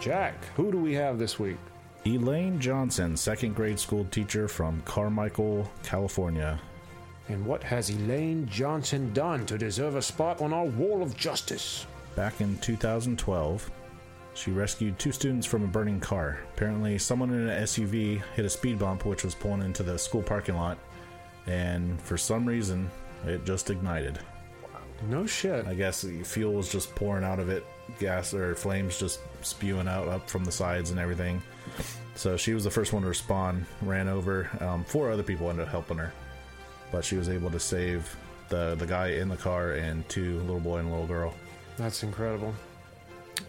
Jack. 0.00 0.34
Who 0.56 0.72
do 0.72 0.78
we 0.78 0.94
have 0.94 1.18
this 1.18 1.38
week? 1.38 1.58
Elaine 2.06 2.58
Johnson, 2.58 3.16
second 3.16 3.54
grade 3.54 3.78
school 3.78 4.04
teacher 4.06 4.48
from 4.48 4.80
Carmichael, 4.82 5.70
California. 5.82 6.58
And 7.30 7.46
what 7.46 7.62
has 7.62 7.90
Elaine 7.90 8.44
Johnson 8.48 9.12
done 9.12 9.46
to 9.46 9.56
deserve 9.56 9.94
a 9.94 10.02
spot 10.02 10.42
on 10.42 10.52
our 10.52 10.64
wall 10.64 11.00
of 11.00 11.16
justice? 11.16 11.86
Back 12.16 12.40
in 12.40 12.58
2012, 12.58 13.70
she 14.34 14.50
rescued 14.50 14.98
two 14.98 15.12
students 15.12 15.46
from 15.46 15.62
a 15.62 15.68
burning 15.68 16.00
car. 16.00 16.40
Apparently, 16.54 16.98
someone 16.98 17.30
in 17.32 17.48
an 17.48 17.62
SUV 17.62 18.20
hit 18.34 18.44
a 18.44 18.50
speed 18.50 18.80
bump 18.80 19.06
which 19.06 19.22
was 19.22 19.36
pulling 19.36 19.62
into 19.62 19.84
the 19.84 19.96
school 19.96 20.22
parking 20.22 20.56
lot, 20.56 20.76
and 21.46 22.02
for 22.02 22.18
some 22.18 22.44
reason, 22.44 22.90
it 23.24 23.44
just 23.44 23.70
ignited. 23.70 24.18
No 25.08 25.24
shit. 25.24 25.64
I 25.68 25.74
guess 25.74 26.02
the 26.02 26.24
fuel 26.24 26.54
was 26.54 26.68
just 26.68 26.92
pouring 26.96 27.22
out 27.22 27.38
of 27.38 27.48
it, 27.48 27.64
gas 28.00 28.34
or 28.34 28.56
flames 28.56 28.98
just 28.98 29.20
spewing 29.42 29.86
out 29.86 30.08
up 30.08 30.28
from 30.28 30.44
the 30.44 30.52
sides 30.52 30.90
and 30.90 30.98
everything. 30.98 31.40
So 32.16 32.36
she 32.36 32.54
was 32.54 32.64
the 32.64 32.70
first 32.70 32.92
one 32.92 33.02
to 33.02 33.08
respond, 33.08 33.66
ran 33.82 34.08
over. 34.08 34.50
Um, 34.60 34.82
four 34.82 35.12
other 35.12 35.22
people 35.22 35.48
ended 35.48 35.66
up 35.66 35.70
helping 35.70 35.96
her, 35.98 36.12
but 36.92 37.04
she 37.04 37.16
was 37.16 37.28
able 37.28 37.50
to 37.50 37.60
save 37.60 38.14
the 38.48 38.74
the 38.76 38.86
guy 38.86 39.08
in 39.08 39.28
the 39.28 39.36
car 39.36 39.72
and 39.72 40.08
two 40.08 40.38
little 40.40 40.60
boy 40.60 40.78
and 40.78 40.90
little 40.90 41.06
girl. 41.06 41.34
That's 41.76 42.02
incredible. 42.02 42.54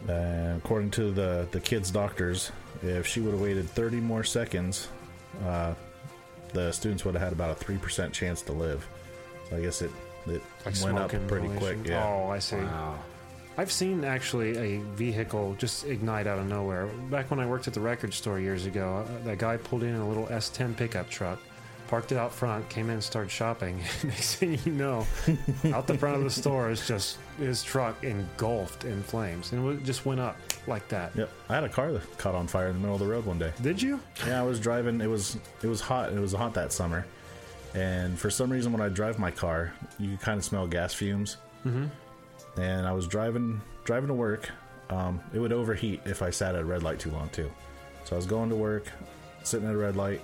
Uh, 0.07 0.55
according 0.57 0.91
to 0.91 1.11
the 1.11 1.47
the 1.51 1.59
kid's 1.59 1.91
doctors, 1.91 2.51
if 2.81 3.05
she 3.05 3.19
would 3.19 3.31
have 3.31 3.41
waited 3.41 3.67
30 3.69 3.97
more 3.97 4.23
seconds, 4.23 4.87
uh, 5.45 5.73
the 6.53 6.71
students 6.71 7.03
would 7.05 7.13
have 7.15 7.23
had 7.23 7.33
about 7.33 7.49
a 7.51 7.55
three 7.55 7.77
percent 7.77 8.13
chance 8.13 8.41
to 8.43 8.51
live. 8.53 8.87
So 9.49 9.57
I 9.57 9.61
guess 9.61 9.81
it 9.81 9.91
it 10.27 10.41
Like 10.65 10.75
went 10.83 10.97
up 10.97 11.09
pretty 11.27 11.47
inhalation. 11.47 11.57
quick. 11.57 11.87
Yeah. 11.91 12.05
Oh, 12.05 12.29
I 12.29 12.39
see. 12.39 12.57
Wow. 12.57 12.99
I've 13.57 13.71
seen 13.71 14.05
actually 14.05 14.57
a 14.57 14.79
vehicle 14.95 15.55
just 15.59 15.85
ignite 15.85 16.25
out 16.25 16.39
of 16.39 16.47
nowhere. 16.47 16.87
Back 17.09 17.29
when 17.29 17.39
I 17.39 17.45
worked 17.45 17.67
at 17.67 17.73
the 17.73 17.81
record 17.81 18.13
store 18.13 18.39
years 18.39 18.65
ago, 18.65 19.05
uh, 19.05 19.23
that 19.25 19.39
guy 19.39 19.57
pulled 19.57 19.83
in 19.83 19.93
a 19.95 20.07
little 20.07 20.25
S10 20.27 20.77
pickup 20.77 21.09
truck, 21.09 21.37
parked 21.91 22.13
it 22.13 22.17
out 22.17 22.33
front, 22.33 22.69
came 22.69 22.85
in 22.85 22.93
and 22.93 23.03
started 23.03 23.29
shopping. 23.29 23.77
Next 24.05 24.35
thing 24.35 24.57
you 24.63 24.71
know, 24.71 25.05
out 25.73 25.87
the 25.87 25.97
front 25.97 26.15
of 26.15 26.23
the 26.23 26.29
store 26.29 26.71
is 26.71 26.87
just 26.87 27.17
his 27.37 27.61
truck 27.63 28.01
engulfed 28.05 28.85
in 28.85 29.03
flames. 29.03 29.51
And 29.51 29.69
it 29.73 29.83
just 29.83 30.05
went 30.05 30.21
up 30.21 30.37
like 30.67 30.87
that. 30.87 31.13
Yep, 31.17 31.29
I 31.49 31.55
had 31.55 31.65
a 31.65 31.69
car 31.69 31.91
that 31.91 32.17
caught 32.17 32.33
on 32.33 32.47
fire 32.47 32.67
in 32.67 32.75
the 32.75 32.79
middle 32.79 32.95
of 32.95 33.01
the 33.01 33.07
road 33.07 33.25
one 33.25 33.37
day. 33.37 33.51
Did 33.61 33.81
you? 33.81 33.99
Yeah, 34.25 34.39
I 34.39 34.43
was 34.43 34.57
driving. 34.57 35.01
It 35.01 35.07
was 35.07 35.37
it 35.61 35.67
was 35.67 35.81
hot. 35.81 36.13
It 36.13 36.19
was 36.19 36.31
hot 36.31 36.53
that 36.53 36.71
summer, 36.71 37.05
and 37.75 38.17
for 38.17 38.29
some 38.29 38.49
reason, 38.49 38.71
when 38.71 38.81
I 38.81 38.87
drive 38.87 39.19
my 39.19 39.29
car, 39.29 39.73
you 39.99 40.07
can 40.07 40.17
kind 40.17 40.37
of 40.37 40.45
smell 40.45 40.67
gas 40.67 40.93
fumes. 40.93 41.35
Mm-hmm. 41.65 41.87
And 42.61 42.87
I 42.87 42.93
was 42.93 43.05
driving 43.05 43.59
driving 43.83 44.07
to 44.07 44.13
work. 44.13 44.49
Um, 44.89 45.19
it 45.33 45.39
would 45.39 45.51
overheat 45.51 45.99
if 46.05 46.21
I 46.21 46.29
sat 46.29 46.55
at 46.55 46.61
a 46.61 46.65
red 46.65 46.83
light 46.83 46.99
too 46.99 47.11
long 47.11 47.27
too. 47.29 47.51
So 48.05 48.15
I 48.15 48.17
was 48.17 48.25
going 48.25 48.49
to 48.49 48.55
work, 48.55 48.89
sitting 49.43 49.67
at 49.67 49.73
a 49.73 49.77
red 49.77 49.97
light. 49.97 50.21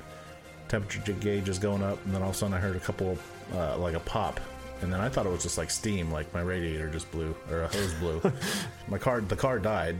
Temperature 0.67 1.13
gauge 1.13 1.49
is 1.49 1.59
going 1.59 1.83
up, 1.83 2.03
and 2.05 2.13
then 2.13 2.21
all 2.21 2.29
of 2.29 2.35
a 2.35 2.37
sudden 2.37 2.53
I 2.53 2.59
heard 2.59 2.75
a 2.75 2.79
couple 2.79 3.17
uh, 3.53 3.77
like 3.77 3.95
a 3.95 3.99
pop. 4.01 4.39
And 4.81 4.93
then 4.93 4.99
I 4.99 5.09
thought 5.09 5.25
it 5.25 5.31
was 5.31 5.43
just 5.43 5.57
like 5.57 5.71
steam, 5.71 6.11
like 6.11 6.31
my 6.33 6.41
radiator 6.41 6.89
just 6.89 7.09
blew 7.11 7.35
or 7.49 7.63
a 7.63 7.67
hose 7.67 7.93
blew. 7.95 8.21
my 8.87 8.97
car, 8.97 9.21
the 9.21 9.35
car 9.35 9.59
died. 9.59 9.95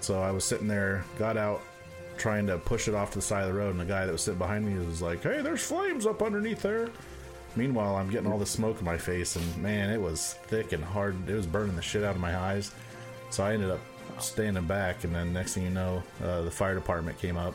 So 0.00 0.20
I 0.20 0.30
was 0.30 0.44
sitting 0.44 0.68
there, 0.68 1.04
got 1.18 1.36
out, 1.36 1.62
trying 2.16 2.46
to 2.46 2.58
push 2.58 2.88
it 2.88 2.94
off 2.94 3.10
to 3.12 3.18
the 3.18 3.22
side 3.22 3.42
of 3.42 3.52
the 3.52 3.58
road, 3.58 3.70
and 3.70 3.80
the 3.80 3.84
guy 3.84 4.06
that 4.06 4.12
was 4.12 4.22
sitting 4.22 4.38
behind 4.38 4.66
me 4.66 4.78
was 4.84 5.02
like, 5.02 5.22
"Hey, 5.22 5.42
there's 5.42 5.62
flames 5.62 6.06
up 6.06 6.22
underneath 6.22 6.62
there." 6.62 6.88
Meanwhile, 7.56 7.96
I'm 7.96 8.10
getting 8.10 8.30
all 8.30 8.38
the 8.38 8.46
smoke 8.46 8.78
in 8.78 8.84
my 8.84 8.98
face, 8.98 9.34
and 9.34 9.56
man, 9.56 9.90
it 9.90 10.00
was 10.00 10.34
thick 10.46 10.72
and 10.72 10.84
hard. 10.84 11.28
It 11.28 11.34
was 11.34 11.46
burning 11.46 11.74
the 11.74 11.82
shit 11.82 12.04
out 12.04 12.14
of 12.14 12.20
my 12.20 12.36
eyes. 12.36 12.72
So 13.30 13.44
I 13.44 13.54
ended 13.54 13.70
up 13.70 13.80
standing 14.20 14.64
back, 14.64 15.04
and 15.04 15.14
then 15.14 15.32
next 15.32 15.54
thing 15.54 15.64
you 15.64 15.70
know, 15.70 16.02
uh, 16.22 16.42
the 16.42 16.50
fire 16.50 16.74
department 16.74 17.18
came 17.18 17.36
up 17.36 17.54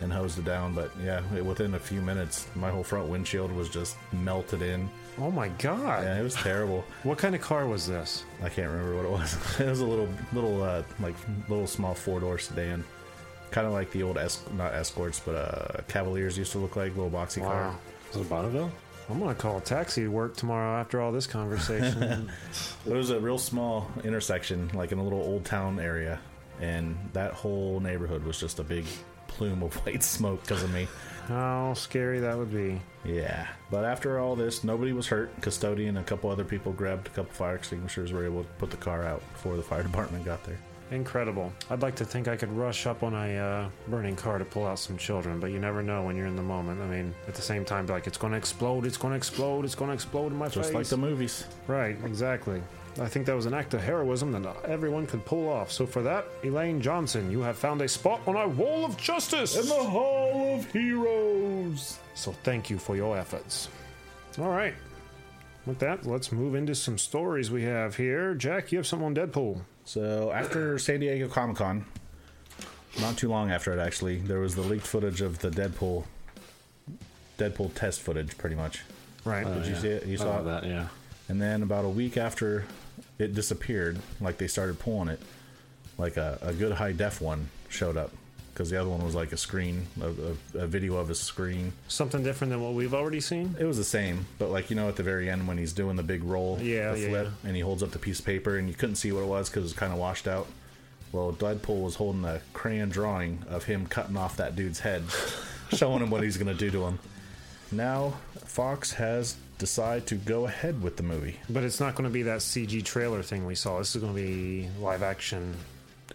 and 0.00 0.12
hosed 0.12 0.38
it 0.38 0.44
down. 0.44 0.74
But 0.74 0.90
yeah, 1.02 1.22
it- 1.34 1.44
within 1.44 1.74
a 1.74 1.78
few 1.78 2.00
minutes, 2.00 2.46
my 2.54 2.70
whole 2.70 2.82
front 2.84 3.08
windshield 3.08 3.50
was 3.52 3.68
just 3.68 3.96
melted 4.12 4.62
in. 4.62 4.88
Oh 5.18 5.30
my 5.30 5.48
god! 5.48 6.04
Yeah, 6.04 6.18
it 6.18 6.22
was 6.22 6.34
terrible. 6.34 6.84
What 7.02 7.18
kind 7.18 7.34
of 7.34 7.40
car 7.40 7.66
was 7.66 7.86
this? 7.86 8.24
I 8.42 8.48
can't 8.50 8.70
remember 8.70 8.96
what 8.96 9.04
it 9.06 9.10
was. 9.10 9.36
it 9.60 9.66
was 9.68 9.80
a 9.80 9.86
little, 9.86 10.08
little, 10.32 10.62
uh, 10.62 10.82
like 11.00 11.14
little 11.48 11.66
small 11.66 11.94
four 11.94 12.20
door 12.20 12.38
sedan, 12.38 12.84
kind 13.50 13.66
of 13.66 13.72
like 13.72 13.90
the 13.92 14.02
old 14.02 14.18
es- 14.18 14.42
not 14.56 14.74
escorts, 14.74 15.20
but 15.24 15.34
uh, 15.34 15.80
Cavaliers 15.88 16.36
used 16.36 16.52
to 16.52 16.58
look 16.58 16.76
like 16.76 16.94
little 16.96 17.10
boxy 17.10 17.40
car. 17.42 17.68
Wow. 17.68 17.76
Was 18.12 18.20
it 18.20 18.28
Bonneville? 18.28 18.70
I'm 19.08 19.20
gonna 19.20 19.34
call 19.36 19.58
a 19.58 19.60
taxi 19.60 20.02
to 20.02 20.08
work 20.08 20.36
tomorrow 20.36 20.80
after 20.80 21.00
all 21.00 21.12
this 21.12 21.26
conversation. 21.28 22.28
It 22.86 22.92
was 22.92 23.10
a 23.10 23.18
real 23.20 23.38
small 23.38 23.90
intersection, 24.04 24.70
like 24.74 24.92
in 24.92 24.98
a 24.98 25.02
little 25.02 25.20
old 25.22 25.44
town 25.44 25.78
area, 25.80 26.18
and 26.60 26.96
that 27.12 27.32
whole 27.32 27.80
neighborhood 27.80 28.22
was 28.24 28.38
just 28.38 28.58
a 28.58 28.64
big 28.64 28.84
plume 29.28 29.62
of 29.62 29.74
white 29.86 30.02
smoke 30.02 30.42
because 30.42 30.62
of 30.62 30.72
me. 30.72 30.88
How 31.28 31.74
scary 31.74 32.20
that 32.20 32.38
would 32.38 32.52
be. 32.52 32.80
Yeah, 33.04 33.46
but 33.70 33.84
after 33.84 34.18
all 34.20 34.36
this, 34.36 34.62
nobody 34.62 34.92
was 34.92 35.08
hurt. 35.08 35.30
Custodian 35.40 35.96
and 35.96 35.98
a 35.98 36.08
couple 36.08 36.30
other 36.30 36.44
people 36.44 36.72
grabbed 36.72 37.08
a 37.08 37.10
couple 37.10 37.32
fire 37.32 37.56
extinguishers, 37.56 38.12
were 38.12 38.24
able 38.24 38.44
to 38.44 38.50
put 38.58 38.70
the 38.70 38.76
car 38.76 39.04
out 39.04 39.22
before 39.32 39.56
the 39.56 39.62
fire 39.62 39.82
department 39.90 40.24
got 40.24 40.44
there. 40.44 40.58
Incredible. 40.92 41.52
I'd 41.68 41.82
like 41.82 41.96
to 41.96 42.04
think 42.04 42.28
I 42.28 42.36
could 42.36 42.52
rush 42.52 42.86
up 42.86 43.02
on 43.02 43.12
a 43.12 43.36
uh, 43.36 43.68
burning 43.88 44.14
car 44.14 44.38
to 44.38 44.44
pull 44.44 44.64
out 44.64 44.78
some 44.78 44.96
children, 44.96 45.40
but 45.40 45.50
you 45.50 45.58
never 45.58 45.82
know 45.82 46.04
when 46.04 46.16
you're 46.16 46.28
in 46.28 46.36
the 46.36 46.42
moment. 46.42 46.80
I 46.80 46.86
mean, 46.86 47.12
at 47.26 47.34
the 47.34 47.42
same 47.42 47.64
time, 47.64 47.86
be 47.86 47.92
like, 47.92 48.06
it's 48.06 48.18
going 48.18 48.30
to 48.32 48.38
explode, 48.38 48.86
it's 48.86 48.96
going 48.96 49.10
to 49.10 49.16
explode, 49.16 49.64
it's 49.64 49.74
going 49.74 49.88
to 49.88 49.94
explode 49.94 50.30
in 50.30 50.38
my 50.38 50.46
Just 50.46 50.68
face. 50.68 50.74
like 50.74 50.86
the 50.86 50.96
movies. 50.96 51.44
Right, 51.66 51.96
exactly. 52.04 52.62
I 52.98 53.08
think 53.08 53.26
that 53.26 53.36
was 53.36 53.46
an 53.46 53.52
act 53.52 53.74
of 53.74 53.82
heroism 53.82 54.32
that 54.32 54.64
everyone 54.64 55.06
could 55.06 55.24
pull 55.24 55.48
off. 55.48 55.70
So 55.70 55.86
for 55.86 56.02
that, 56.02 56.26
Elaine 56.42 56.80
Johnson, 56.80 57.30
you 57.30 57.40
have 57.40 57.58
found 57.58 57.82
a 57.82 57.88
spot 57.88 58.20
on 58.26 58.36
our 58.36 58.48
wall 58.48 58.84
of 58.84 58.96
justice. 58.96 59.56
In 59.56 59.68
the 59.68 59.74
Hall 59.74 60.56
of 60.56 60.70
Heroes. 60.72 61.98
So 62.14 62.32
thank 62.42 62.70
you 62.70 62.78
for 62.78 62.96
your 62.96 63.18
efforts. 63.18 63.68
All 64.38 64.48
right. 64.48 64.74
With 65.66 65.78
that, 65.80 66.06
let's 66.06 66.32
move 66.32 66.54
into 66.54 66.74
some 66.74 66.96
stories 66.96 67.50
we 67.50 67.64
have 67.64 67.96
here. 67.96 68.34
Jack, 68.34 68.72
you 68.72 68.78
have 68.78 68.86
something 68.86 69.06
on 69.06 69.14
Deadpool. 69.14 69.60
So 69.84 70.30
after 70.32 70.78
San 70.78 71.00
Diego 71.00 71.28
Comic 71.28 71.56
Con, 71.56 71.84
not 73.00 73.18
too 73.18 73.28
long 73.28 73.50
after 73.50 73.72
it 73.72 73.78
actually, 73.78 74.18
there 74.18 74.40
was 74.40 74.54
the 74.54 74.62
leaked 74.62 74.86
footage 74.86 75.20
of 75.20 75.40
the 75.40 75.50
Deadpool, 75.50 76.04
Deadpool 77.38 77.74
test 77.74 78.00
footage, 78.00 78.38
pretty 78.38 78.56
much. 78.56 78.82
Right. 79.24 79.44
Did 79.44 79.66
you 79.66 79.72
yeah. 79.72 79.80
see 79.80 79.88
it? 79.88 80.06
You 80.06 80.14
I 80.14 80.16
saw 80.16 80.36
love 80.36 80.46
it? 80.46 80.48
that, 80.48 80.66
yeah. 80.66 80.88
And 81.28 81.42
then 81.42 81.62
about 81.62 81.84
a 81.84 81.88
week 81.88 82.16
after 82.16 82.64
it 83.18 83.34
disappeared, 83.34 83.98
like 84.20 84.38
they 84.38 84.46
started 84.48 84.78
pulling 84.78 85.08
it, 85.08 85.20
like 85.98 86.16
a, 86.16 86.38
a 86.42 86.52
good 86.52 86.72
high 86.72 86.92
def 86.92 87.20
one 87.20 87.48
showed 87.68 87.96
up 87.96 88.10
because 88.52 88.70
the 88.70 88.80
other 88.80 88.88
one 88.88 89.04
was 89.04 89.14
like 89.14 89.32
a 89.32 89.36
screen, 89.36 89.86
a, 90.00 90.06
a, 90.06 90.62
a 90.64 90.66
video 90.66 90.96
of 90.96 91.10
a 91.10 91.14
screen. 91.14 91.72
Something 91.88 92.22
different 92.22 92.50
than 92.52 92.62
what 92.62 92.72
we've 92.72 92.94
already 92.94 93.20
seen? 93.20 93.54
It 93.60 93.64
was 93.64 93.76
the 93.76 93.84
same, 93.84 94.24
but 94.38 94.50
like 94.50 94.70
you 94.70 94.76
know, 94.76 94.88
at 94.88 94.96
the 94.96 95.02
very 95.02 95.28
end 95.28 95.46
when 95.46 95.58
he's 95.58 95.72
doing 95.74 95.96
the 95.96 96.02
big 96.02 96.24
roll, 96.24 96.58
Yeah, 96.60 96.92
the 96.92 97.00
yeah, 97.00 97.08
yeah. 97.10 97.30
and 97.44 97.54
he 97.54 97.60
holds 97.60 97.82
up 97.82 97.90
the 97.90 97.98
piece 97.98 98.18
of 98.18 98.24
paper, 98.24 98.56
and 98.56 98.66
you 98.68 98.74
couldn't 98.74 98.96
see 98.96 99.12
what 99.12 99.22
it 99.22 99.26
was 99.28 99.48
because 99.50 99.60
it 99.60 99.64
was 99.64 99.72
kind 99.74 99.92
of 99.92 99.98
washed 99.98 100.26
out. 100.26 100.46
Well, 101.12 101.32
Deadpool 101.32 101.82
was 101.82 101.94
holding 101.96 102.24
a 102.24 102.40
crayon 102.52 102.88
drawing 102.88 103.42
of 103.48 103.64
him 103.64 103.86
cutting 103.86 104.16
off 104.16 104.36
that 104.38 104.56
dude's 104.56 104.80
head, 104.80 105.02
showing 105.72 106.02
him 106.02 106.10
what 106.10 106.22
he's 106.22 106.36
gonna 106.38 106.54
do 106.54 106.70
to 106.70 106.84
him. 106.86 106.98
Now, 107.72 108.14
Fox 108.44 108.92
has 108.94 109.36
decided 109.58 110.06
to 110.08 110.14
go 110.16 110.46
ahead 110.46 110.82
with 110.82 110.96
the 110.96 111.02
movie. 111.02 111.38
But 111.48 111.64
it's 111.64 111.80
not 111.80 111.94
going 111.94 112.08
to 112.08 112.12
be 112.12 112.22
that 112.22 112.40
CG 112.40 112.84
trailer 112.84 113.22
thing 113.22 113.46
we 113.46 113.54
saw. 113.54 113.78
This 113.78 113.94
is 113.94 114.02
going 114.02 114.14
to 114.14 114.20
be 114.20 114.68
live 114.80 115.02
action. 115.02 115.54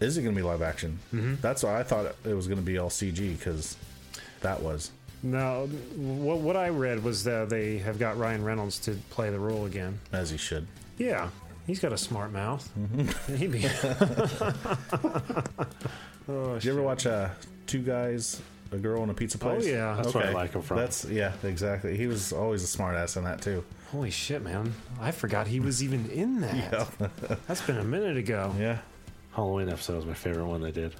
Is 0.00 0.16
it 0.16 0.22
going 0.22 0.34
to 0.34 0.40
be 0.40 0.46
live 0.46 0.62
action? 0.62 0.98
Mm-hmm. 1.12 1.34
That's 1.40 1.62
why 1.62 1.78
I 1.78 1.82
thought 1.82 2.14
it 2.24 2.34
was 2.34 2.46
going 2.46 2.58
to 2.58 2.64
be 2.64 2.78
all 2.78 2.90
CG 2.90 3.36
because 3.38 3.76
that 4.40 4.62
was. 4.62 4.90
Now, 5.22 5.66
what, 5.96 6.38
what 6.38 6.56
I 6.56 6.70
read 6.70 7.04
was 7.04 7.24
that 7.24 7.48
they 7.48 7.78
have 7.78 7.98
got 7.98 8.18
Ryan 8.18 8.44
Reynolds 8.44 8.78
to 8.80 8.92
play 9.10 9.30
the 9.30 9.38
role 9.38 9.66
again. 9.66 10.00
As 10.12 10.30
he 10.30 10.36
should. 10.36 10.66
Yeah, 10.98 11.30
he's 11.66 11.78
got 11.78 11.92
a 11.92 11.98
smart 11.98 12.32
mouth. 12.32 12.68
He'd 13.36 13.52
be. 13.52 13.64
oh, 16.28 16.54
Did 16.54 16.64
you 16.64 16.72
ever 16.72 16.82
watch 16.82 17.06
uh, 17.06 17.28
Two 17.66 17.82
Guys, 17.82 18.40
a 18.72 18.78
Girl, 18.78 19.02
in 19.02 19.10
a 19.10 19.14
Pizza 19.14 19.38
Place? 19.38 19.64
Oh, 19.64 19.68
yeah. 19.68 19.94
That's 19.96 20.14
where 20.14 20.26
I 20.26 20.30
like 20.32 20.52
him 20.54 20.62
from. 20.62 20.78
That's 20.78 21.04
yeah, 21.04 21.32
exactly. 21.44 21.96
He 21.96 22.06
was 22.06 22.32
always 22.32 22.62
a 22.62 22.66
smart 22.66 22.96
ass 22.96 23.16
in 23.16 23.24
that 23.24 23.40
too. 23.42 23.64
Holy 23.90 24.10
shit, 24.10 24.42
man! 24.42 24.72
I 25.00 25.10
forgot 25.10 25.46
he 25.46 25.60
was 25.60 25.82
even 25.82 26.08
in 26.10 26.40
that. 26.40 26.88
That's 27.46 27.60
been 27.62 27.78
a 27.78 27.84
minute 27.84 28.16
ago. 28.16 28.54
Yeah. 28.58 28.78
Halloween 29.32 29.68
episode 29.68 29.96
was 29.96 30.06
my 30.06 30.14
favorite 30.14 30.46
one 30.46 30.60
they 30.62 30.70
did. 30.72 30.94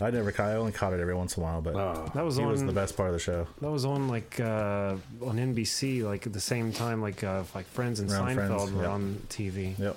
I 0.00 0.10
never 0.10 0.30
caught. 0.30 0.50
I 0.50 0.54
only 0.56 0.72
caught 0.72 0.92
it 0.92 1.00
every 1.00 1.14
once 1.14 1.36
in 1.36 1.42
a 1.42 1.46
while, 1.46 1.62
but 1.62 1.74
Oh, 1.74 2.10
That 2.14 2.24
was 2.24 2.36
he 2.36 2.42
on. 2.42 2.50
was 2.50 2.62
the 2.62 2.72
best 2.72 2.96
part 2.96 3.08
of 3.08 3.14
the 3.14 3.18
show. 3.18 3.46
That 3.62 3.70
was 3.70 3.84
on 3.84 4.08
like 4.08 4.38
uh, 4.40 4.96
on 5.22 5.36
NBC, 5.36 6.02
like 6.04 6.26
at 6.26 6.32
the 6.32 6.40
same 6.40 6.72
time, 6.72 7.00
like 7.00 7.24
uh, 7.24 7.44
like 7.54 7.66
Friends 7.66 8.00
and 8.00 8.10
Around 8.10 8.28
Seinfeld 8.28 8.34
Friends, 8.56 8.72
were 8.72 8.82
yeah. 8.82 8.88
on 8.90 9.22
TV. 9.28 9.78
Yep. 9.78 9.96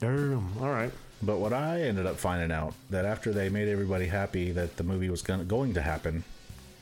Damn. 0.00 0.58
All 0.60 0.70
right. 0.70 0.90
But 1.22 1.38
what 1.38 1.52
I 1.52 1.82
ended 1.82 2.04
up 2.06 2.16
finding 2.16 2.50
out 2.50 2.74
that 2.90 3.04
after 3.04 3.32
they 3.32 3.48
made 3.48 3.68
everybody 3.68 4.06
happy 4.06 4.50
that 4.52 4.76
the 4.76 4.82
movie 4.82 5.08
was 5.08 5.22
gonna, 5.22 5.44
going 5.44 5.74
to 5.74 5.82
happen, 5.82 6.24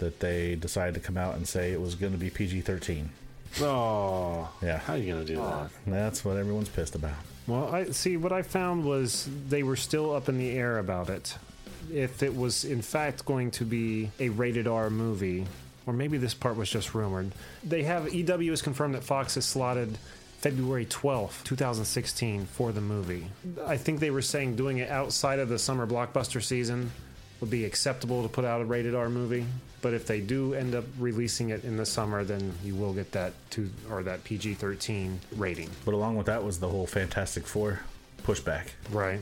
that 0.00 0.20
they 0.20 0.56
decided 0.56 0.94
to 0.94 1.00
come 1.00 1.16
out 1.16 1.36
and 1.36 1.48
say 1.48 1.72
it 1.72 1.80
was 1.80 1.94
going 1.94 2.12
to 2.12 2.18
be 2.18 2.28
PG 2.28 2.60
thirteen. 2.62 3.10
oh, 3.60 4.48
Yeah. 4.62 4.78
How 4.78 4.94
are 4.94 4.96
you 4.96 5.12
gonna 5.12 5.24
do 5.24 5.36
that? 5.36 5.70
That's 5.86 6.24
what 6.24 6.36
everyone's 6.36 6.68
pissed 6.68 6.94
about. 6.94 7.14
Well, 7.46 7.74
I 7.74 7.86
see. 7.86 8.16
What 8.16 8.32
I 8.32 8.42
found 8.42 8.84
was 8.84 9.28
they 9.48 9.62
were 9.62 9.76
still 9.76 10.14
up 10.14 10.28
in 10.28 10.38
the 10.38 10.50
air 10.50 10.78
about 10.78 11.08
it. 11.08 11.36
If 11.92 12.22
it 12.22 12.36
was 12.36 12.64
in 12.64 12.82
fact 12.82 13.24
going 13.24 13.50
to 13.52 13.64
be 13.64 14.10
a 14.20 14.28
rated 14.28 14.68
R 14.68 14.90
movie, 14.90 15.46
or 15.86 15.92
maybe 15.92 16.18
this 16.18 16.34
part 16.34 16.56
was 16.56 16.70
just 16.70 16.94
rumored. 16.94 17.32
They 17.64 17.82
have 17.84 18.12
EW 18.14 18.50
has 18.50 18.62
confirmed 18.62 18.94
that 18.94 19.02
Fox 19.02 19.34
has 19.34 19.44
slotted 19.46 19.98
February 20.38 20.86
12th, 20.86 21.42
2016 21.44 22.46
for 22.46 22.70
the 22.72 22.80
movie. 22.80 23.26
I 23.66 23.76
think 23.76 23.98
they 24.00 24.10
were 24.10 24.22
saying 24.22 24.56
doing 24.56 24.78
it 24.78 24.88
outside 24.90 25.38
of 25.38 25.48
the 25.48 25.58
summer 25.58 25.86
blockbuster 25.86 26.42
season 26.42 26.92
would 27.40 27.50
be 27.50 27.64
acceptable 27.64 28.22
to 28.22 28.28
put 28.28 28.44
out 28.44 28.60
a 28.60 28.64
rated 28.64 28.94
R 28.94 29.08
movie. 29.08 29.46
But 29.82 29.94
if 29.94 30.06
they 30.06 30.20
do 30.20 30.52
end 30.54 30.74
up 30.74 30.84
releasing 30.98 31.50
it 31.50 31.64
in 31.64 31.76
the 31.78 31.86
summer, 31.86 32.22
then 32.22 32.52
you 32.62 32.74
will 32.74 32.92
get 32.92 33.12
that 33.12 33.32
two 33.48 33.70
or 33.90 34.02
that 34.02 34.24
PG 34.24 34.54
13 34.54 35.18
rating. 35.36 35.70
But 35.86 35.94
along 35.94 36.16
with 36.16 36.26
that 36.26 36.44
was 36.44 36.60
the 36.60 36.68
whole 36.68 36.86
Fantastic 36.86 37.46
Four 37.46 37.80
pushback 38.22 38.66
Right. 38.90 39.20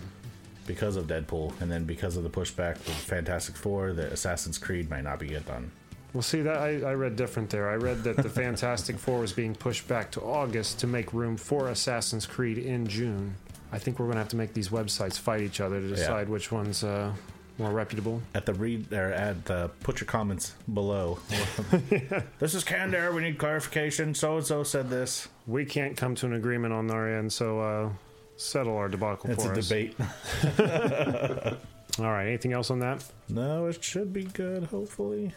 because 0.66 0.96
of 0.96 1.06
Deadpool, 1.06 1.60
and 1.60 1.70
then 1.70 1.84
because 1.84 2.16
of 2.16 2.24
the 2.24 2.30
pushback 2.30 2.74
with 2.78 2.94
Fantastic 2.96 3.54
Four, 3.56 3.92
the 3.92 4.12
Assassin's 4.12 4.58
Creed 4.58 4.90
might 4.90 5.04
not 5.04 5.20
be 5.20 5.28
get 5.28 5.46
done. 5.46 5.70
Well, 6.12 6.22
see 6.22 6.40
that 6.40 6.56
I, 6.56 6.80
I 6.80 6.94
read 6.94 7.14
different 7.14 7.50
there. 7.50 7.68
I 7.70 7.74
read 7.76 8.02
that 8.04 8.16
the 8.16 8.28
Fantastic 8.28 8.98
Four 8.98 9.20
was 9.20 9.32
being 9.32 9.54
pushed 9.54 9.86
back 9.86 10.10
to 10.12 10.20
August 10.22 10.80
to 10.80 10.86
make 10.88 11.12
room 11.12 11.36
for 11.36 11.68
Assassin's 11.68 12.26
Creed 12.26 12.58
in 12.58 12.88
June. 12.88 13.34
I 13.70 13.78
think 13.78 13.98
we're 14.00 14.06
going 14.06 14.14
to 14.14 14.20
have 14.20 14.30
to 14.30 14.36
make 14.36 14.54
these 14.54 14.70
websites 14.70 15.18
fight 15.18 15.42
each 15.42 15.60
other 15.60 15.80
to 15.80 15.86
decide 15.88 16.28
which 16.28 16.50
one's 16.50 16.82
uh, 16.82 17.12
more 17.58 17.70
reputable. 17.70 18.20
At 18.34 18.46
the 18.46 18.54
read 18.54 18.92
or 18.92 19.12
at 19.12 19.44
the 19.46 19.70
put 19.80 20.00
your 20.00 20.06
comments 20.06 20.54
below. 20.72 21.18
This 22.38 22.54
is 22.54 22.64
canned 22.64 22.94
air. 22.94 23.12
We 23.12 23.22
need 23.22 23.38
clarification. 23.38 24.14
So 24.14 24.36
and 24.36 24.46
so 24.46 24.62
said 24.62 24.90
this. 24.90 25.28
We 25.46 25.64
can't 25.64 25.96
come 25.96 26.14
to 26.16 26.26
an 26.26 26.34
agreement 26.34 26.72
on 26.72 26.90
our 26.90 27.08
end, 27.18 27.32
so 27.32 27.60
uh, 27.60 27.88
settle 28.36 28.76
our 28.76 28.88
debacle 28.88 29.30
It's 29.30 29.44
for 29.44 29.52
a 29.52 29.58
us. 29.58 29.68
debate. 29.68 29.96
All 31.98 32.12
right. 32.12 32.26
Anything 32.28 32.52
else 32.52 32.70
on 32.70 32.78
that? 32.80 33.04
no, 33.28 33.66
it 33.66 33.82
should 33.82 34.12
be 34.12 34.24
good. 34.24 34.64
Hopefully. 34.64 35.32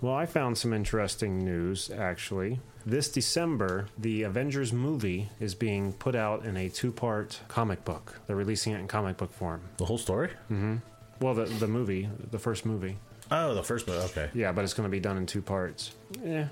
Well, 0.00 0.14
I 0.14 0.26
found 0.26 0.58
some 0.58 0.72
interesting 0.72 1.44
news 1.44 1.90
actually. 1.90 2.60
This 2.84 3.08
December, 3.08 3.86
the 3.96 4.24
Avengers 4.24 4.72
movie 4.72 5.28
is 5.38 5.54
being 5.54 5.92
put 5.92 6.16
out 6.16 6.44
in 6.44 6.56
a 6.56 6.68
two-part 6.68 7.38
comic 7.46 7.84
book. 7.84 8.20
They're 8.26 8.34
releasing 8.34 8.72
it 8.72 8.80
in 8.80 8.88
comic 8.88 9.18
book 9.18 9.32
form. 9.32 9.60
The 9.76 9.84
whole 9.84 9.98
story. 9.98 10.30
Well, 11.22 11.34
the 11.34 11.44
the 11.44 11.68
movie, 11.68 12.08
the 12.30 12.38
first 12.38 12.66
movie. 12.66 12.96
Oh, 13.30 13.54
the 13.54 13.62
first 13.62 13.86
movie. 13.86 14.00
Okay. 14.06 14.28
Yeah, 14.34 14.52
but 14.52 14.64
it's 14.64 14.74
going 14.74 14.86
to 14.86 14.90
be 14.90 15.00
done 15.00 15.16
in 15.16 15.24
two 15.26 15.40
parts. 15.40 15.92
Yeah, 16.22 16.48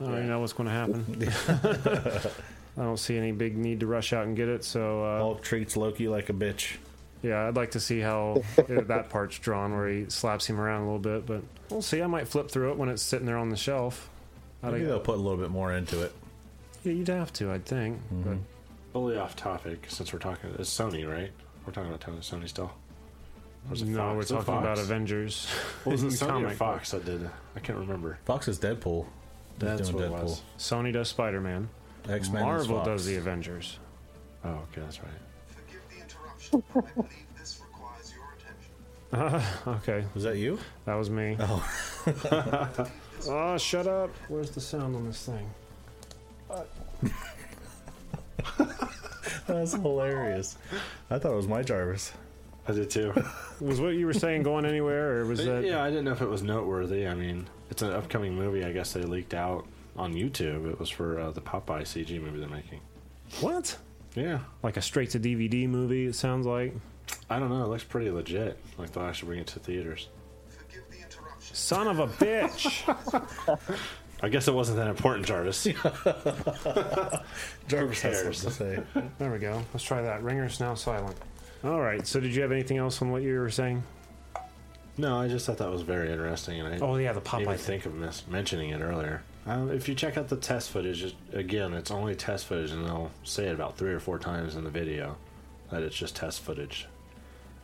I 0.00 0.04
don't 0.04 0.12
really 0.14 0.26
know 0.26 0.40
what's 0.40 0.52
going 0.54 0.68
to 0.68 0.72
happen. 0.72 1.04
I 2.78 2.82
don't 2.82 2.98
see 2.98 3.16
any 3.16 3.32
big 3.32 3.56
need 3.56 3.80
to 3.80 3.86
rush 3.86 4.12
out 4.12 4.26
and 4.26 4.36
get 4.36 4.48
it. 4.48 4.64
So 4.64 5.04
uh, 5.04 5.18
Hulk 5.18 5.42
treats 5.42 5.76
Loki 5.76 6.08
like 6.08 6.28
a 6.28 6.32
bitch. 6.32 6.76
yeah, 7.22 7.46
I'd 7.46 7.56
like 7.56 7.70
to 7.72 7.80
see 7.80 8.00
how 8.00 8.42
that 8.68 9.08
part's 9.08 9.38
drawn, 9.38 9.74
where 9.76 9.88
he 9.88 10.06
slaps 10.08 10.46
him 10.46 10.60
around 10.60 10.82
a 10.82 10.84
little 10.84 10.98
bit. 10.98 11.26
But 11.26 11.42
we'll 11.70 11.82
see. 11.82 12.02
I 12.02 12.06
might 12.06 12.28
flip 12.28 12.50
through 12.50 12.72
it 12.72 12.76
when 12.78 12.88
it's 12.88 13.02
sitting 13.02 13.26
there 13.26 13.38
on 13.38 13.48
the 13.50 13.56
shelf. 13.56 14.08
I 14.62 14.70
think 14.70 14.84
they'll 14.86 14.98
put 15.00 15.14
a 15.16 15.20
little 15.20 15.38
bit 15.38 15.50
more 15.50 15.72
into 15.72 16.02
it. 16.02 16.12
yeah, 16.82 16.92
you'd 16.92 17.08
have 17.08 17.32
to, 17.34 17.52
I'd 17.52 17.64
think. 17.66 18.00
But 18.10 18.38
Totally 18.92 19.16
off 19.18 19.36
topic 19.36 19.84
since 19.88 20.12
we're 20.12 20.18
talking. 20.18 20.50
It's 20.58 20.70
Sony, 20.74 21.08
right? 21.08 21.30
We're 21.66 21.72
talking 21.72 21.88
about 21.90 22.00
Tony- 22.00 22.18
Sony 22.18 22.48
still. 22.48 22.72
Or 23.68 23.74
is 23.74 23.82
it 23.82 23.88
no, 23.88 23.96
Fox? 23.98 24.14
we're 24.14 24.20
Is 24.22 24.30
it 24.30 24.34
talking 24.34 24.54
about 24.58 24.78
Avengers. 24.78 25.46
What 25.84 25.92
was 25.92 26.02
it 26.04 26.06
Sony 26.08 26.22
or 26.22 26.26
comic 26.42 26.56
Fox 26.56 26.90
that 26.92 27.04
did? 27.04 27.22
it? 27.22 27.30
I 27.56 27.60
can't 27.60 27.78
remember. 27.78 28.18
Fox 28.24 28.48
is 28.48 28.58
Deadpool. 28.58 29.04
He's 29.04 29.58
That's 29.58 29.88
doing 29.90 30.10
what 30.10 30.20
it 30.20 30.24
was. 30.24 30.42
Sony 30.58 30.92
does 30.92 31.08
Spider 31.08 31.40
Man. 31.40 31.68
X 32.08 32.28
Men. 32.30 32.42
Marvel 32.42 32.84
does 32.84 33.06
the 33.06 33.16
Avengers. 33.16 33.78
Oh, 34.44 34.50
okay, 34.50 34.80
that's 34.82 35.00
right. 35.02 35.10
Forgive 35.48 35.80
the 35.90 35.96
interruption. 36.02 36.62
I 36.74 36.80
believe 36.94 37.26
this 37.38 37.60
requires 37.60 38.12
your 38.14 39.32
attention. 39.32 39.50
Okay, 39.82 40.04
Was 40.14 40.22
that 40.22 40.36
you? 40.36 40.58
that 40.84 40.94
was 40.94 41.10
me. 41.10 41.36
Oh, 41.40 41.68
Oh, 43.28 43.58
shut 43.58 43.88
up. 43.88 44.10
Where's 44.28 44.50
the 44.50 44.60
sound 44.60 44.94
on 44.94 45.06
this 45.06 45.24
thing? 45.26 45.50
that's 49.48 49.72
hilarious. 49.72 50.56
I 51.10 51.18
thought 51.18 51.32
it 51.32 51.36
was 51.36 51.48
my 51.48 51.62
Jarvis. 51.62 52.12
I 52.68 52.72
did 52.72 52.90
too. 52.90 53.12
Was 53.60 53.80
what 53.80 53.94
you 53.94 54.06
were 54.06 54.12
saying 54.12 54.42
going 54.42 54.66
anywhere, 54.66 55.20
or 55.20 55.26
was 55.26 55.44
that? 55.44 55.64
yeah, 55.64 55.82
I 55.82 55.88
didn't 55.88 56.04
know 56.04 56.12
if 56.12 56.20
it 56.20 56.28
was 56.28 56.42
noteworthy. 56.42 57.06
I 57.06 57.14
mean, 57.14 57.46
it's 57.70 57.82
an 57.82 57.92
upcoming 57.92 58.34
movie. 58.34 58.64
I 58.64 58.72
guess 58.72 58.92
they 58.92 59.02
leaked 59.02 59.34
out 59.34 59.66
on 59.96 60.12
YouTube. 60.14 60.68
It 60.70 60.78
was 60.78 60.90
for 60.90 61.18
uh, 61.20 61.30
the 61.30 61.40
Popeye 61.40 61.82
CG 61.82 62.20
movie 62.20 62.38
they're 62.40 62.48
making. 62.48 62.80
What? 63.40 63.76
Yeah, 64.14 64.40
Like 64.62 64.76
a 64.76 64.82
straight 64.82 65.10
to 65.10 65.20
DVD 65.20 65.68
movie? 65.68 66.06
It 66.06 66.14
sounds 66.14 66.46
like. 66.46 66.74
I 67.30 67.38
don't 67.38 67.50
know. 67.50 67.64
It 67.64 67.68
looks 67.68 67.84
pretty 67.84 68.10
legit. 68.10 68.58
Like 68.78 68.92
they'll 68.92 69.04
actually 69.04 69.28
bring 69.28 69.40
it 69.40 69.46
to 69.48 69.58
theaters. 69.58 70.08
Son 71.40 71.86
of 71.86 71.98
a 72.00 72.08
bitch! 72.08 73.78
I 74.22 74.28
guess 74.28 74.48
it 74.48 74.54
wasn't 74.54 74.78
that 74.78 74.88
important, 74.88 75.26
Jarvis. 75.26 75.64
Jarvis 77.68 78.00
has 78.02 78.22
cares? 78.22 78.38
something 78.40 78.84
to 78.84 78.92
say. 78.96 79.02
there 79.18 79.30
we 79.30 79.38
go. 79.38 79.62
Let's 79.72 79.84
try 79.84 80.02
that. 80.02 80.22
Ringer's 80.22 80.60
now 80.60 80.74
silent. 80.74 81.16
All 81.64 81.80
right. 81.80 82.06
So, 82.06 82.20
did 82.20 82.34
you 82.34 82.42
have 82.42 82.52
anything 82.52 82.76
else 82.78 83.00
on 83.02 83.10
what 83.10 83.22
you 83.22 83.38
were 83.38 83.50
saying? 83.50 83.82
no, 84.98 85.20
I 85.20 85.28
just 85.28 85.44
thought 85.46 85.58
that 85.58 85.70
was 85.70 85.82
very 85.82 86.10
interesting, 86.10 86.58
and 86.60 86.68
I 86.74 86.78
Oh 86.86 86.96
yeah, 86.96 87.12
the 87.12 87.20
didn't 87.20 87.40
even 87.42 87.52
Popeye 87.54 87.56
thing. 87.58 87.80
think 87.80 87.86
of 87.86 87.94
mis- 87.94 88.26
mentioning 88.28 88.70
it 88.70 88.80
earlier. 88.80 89.22
Um, 89.46 89.70
if 89.70 89.88
you 89.88 89.94
check 89.94 90.16
out 90.16 90.28
the 90.28 90.36
test 90.36 90.70
footage, 90.70 91.02
it- 91.04 91.14
again, 91.34 91.74
it's 91.74 91.90
only 91.90 92.14
test 92.14 92.46
footage, 92.46 92.70
and 92.72 92.84
they'll 92.86 93.10
say 93.22 93.46
it 93.48 93.54
about 93.54 93.76
three 93.76 93.92
or 93.92 94.00
four 94.00 94.18
times 94.18 94.56
in 94.56 94.64
the 94.64 94.70
video 94.70 95.16
that 95.70 95.82
it's 95.82 95.94
just 95.94 96.16
test 96.16 96.40
footage. 96.40 96.86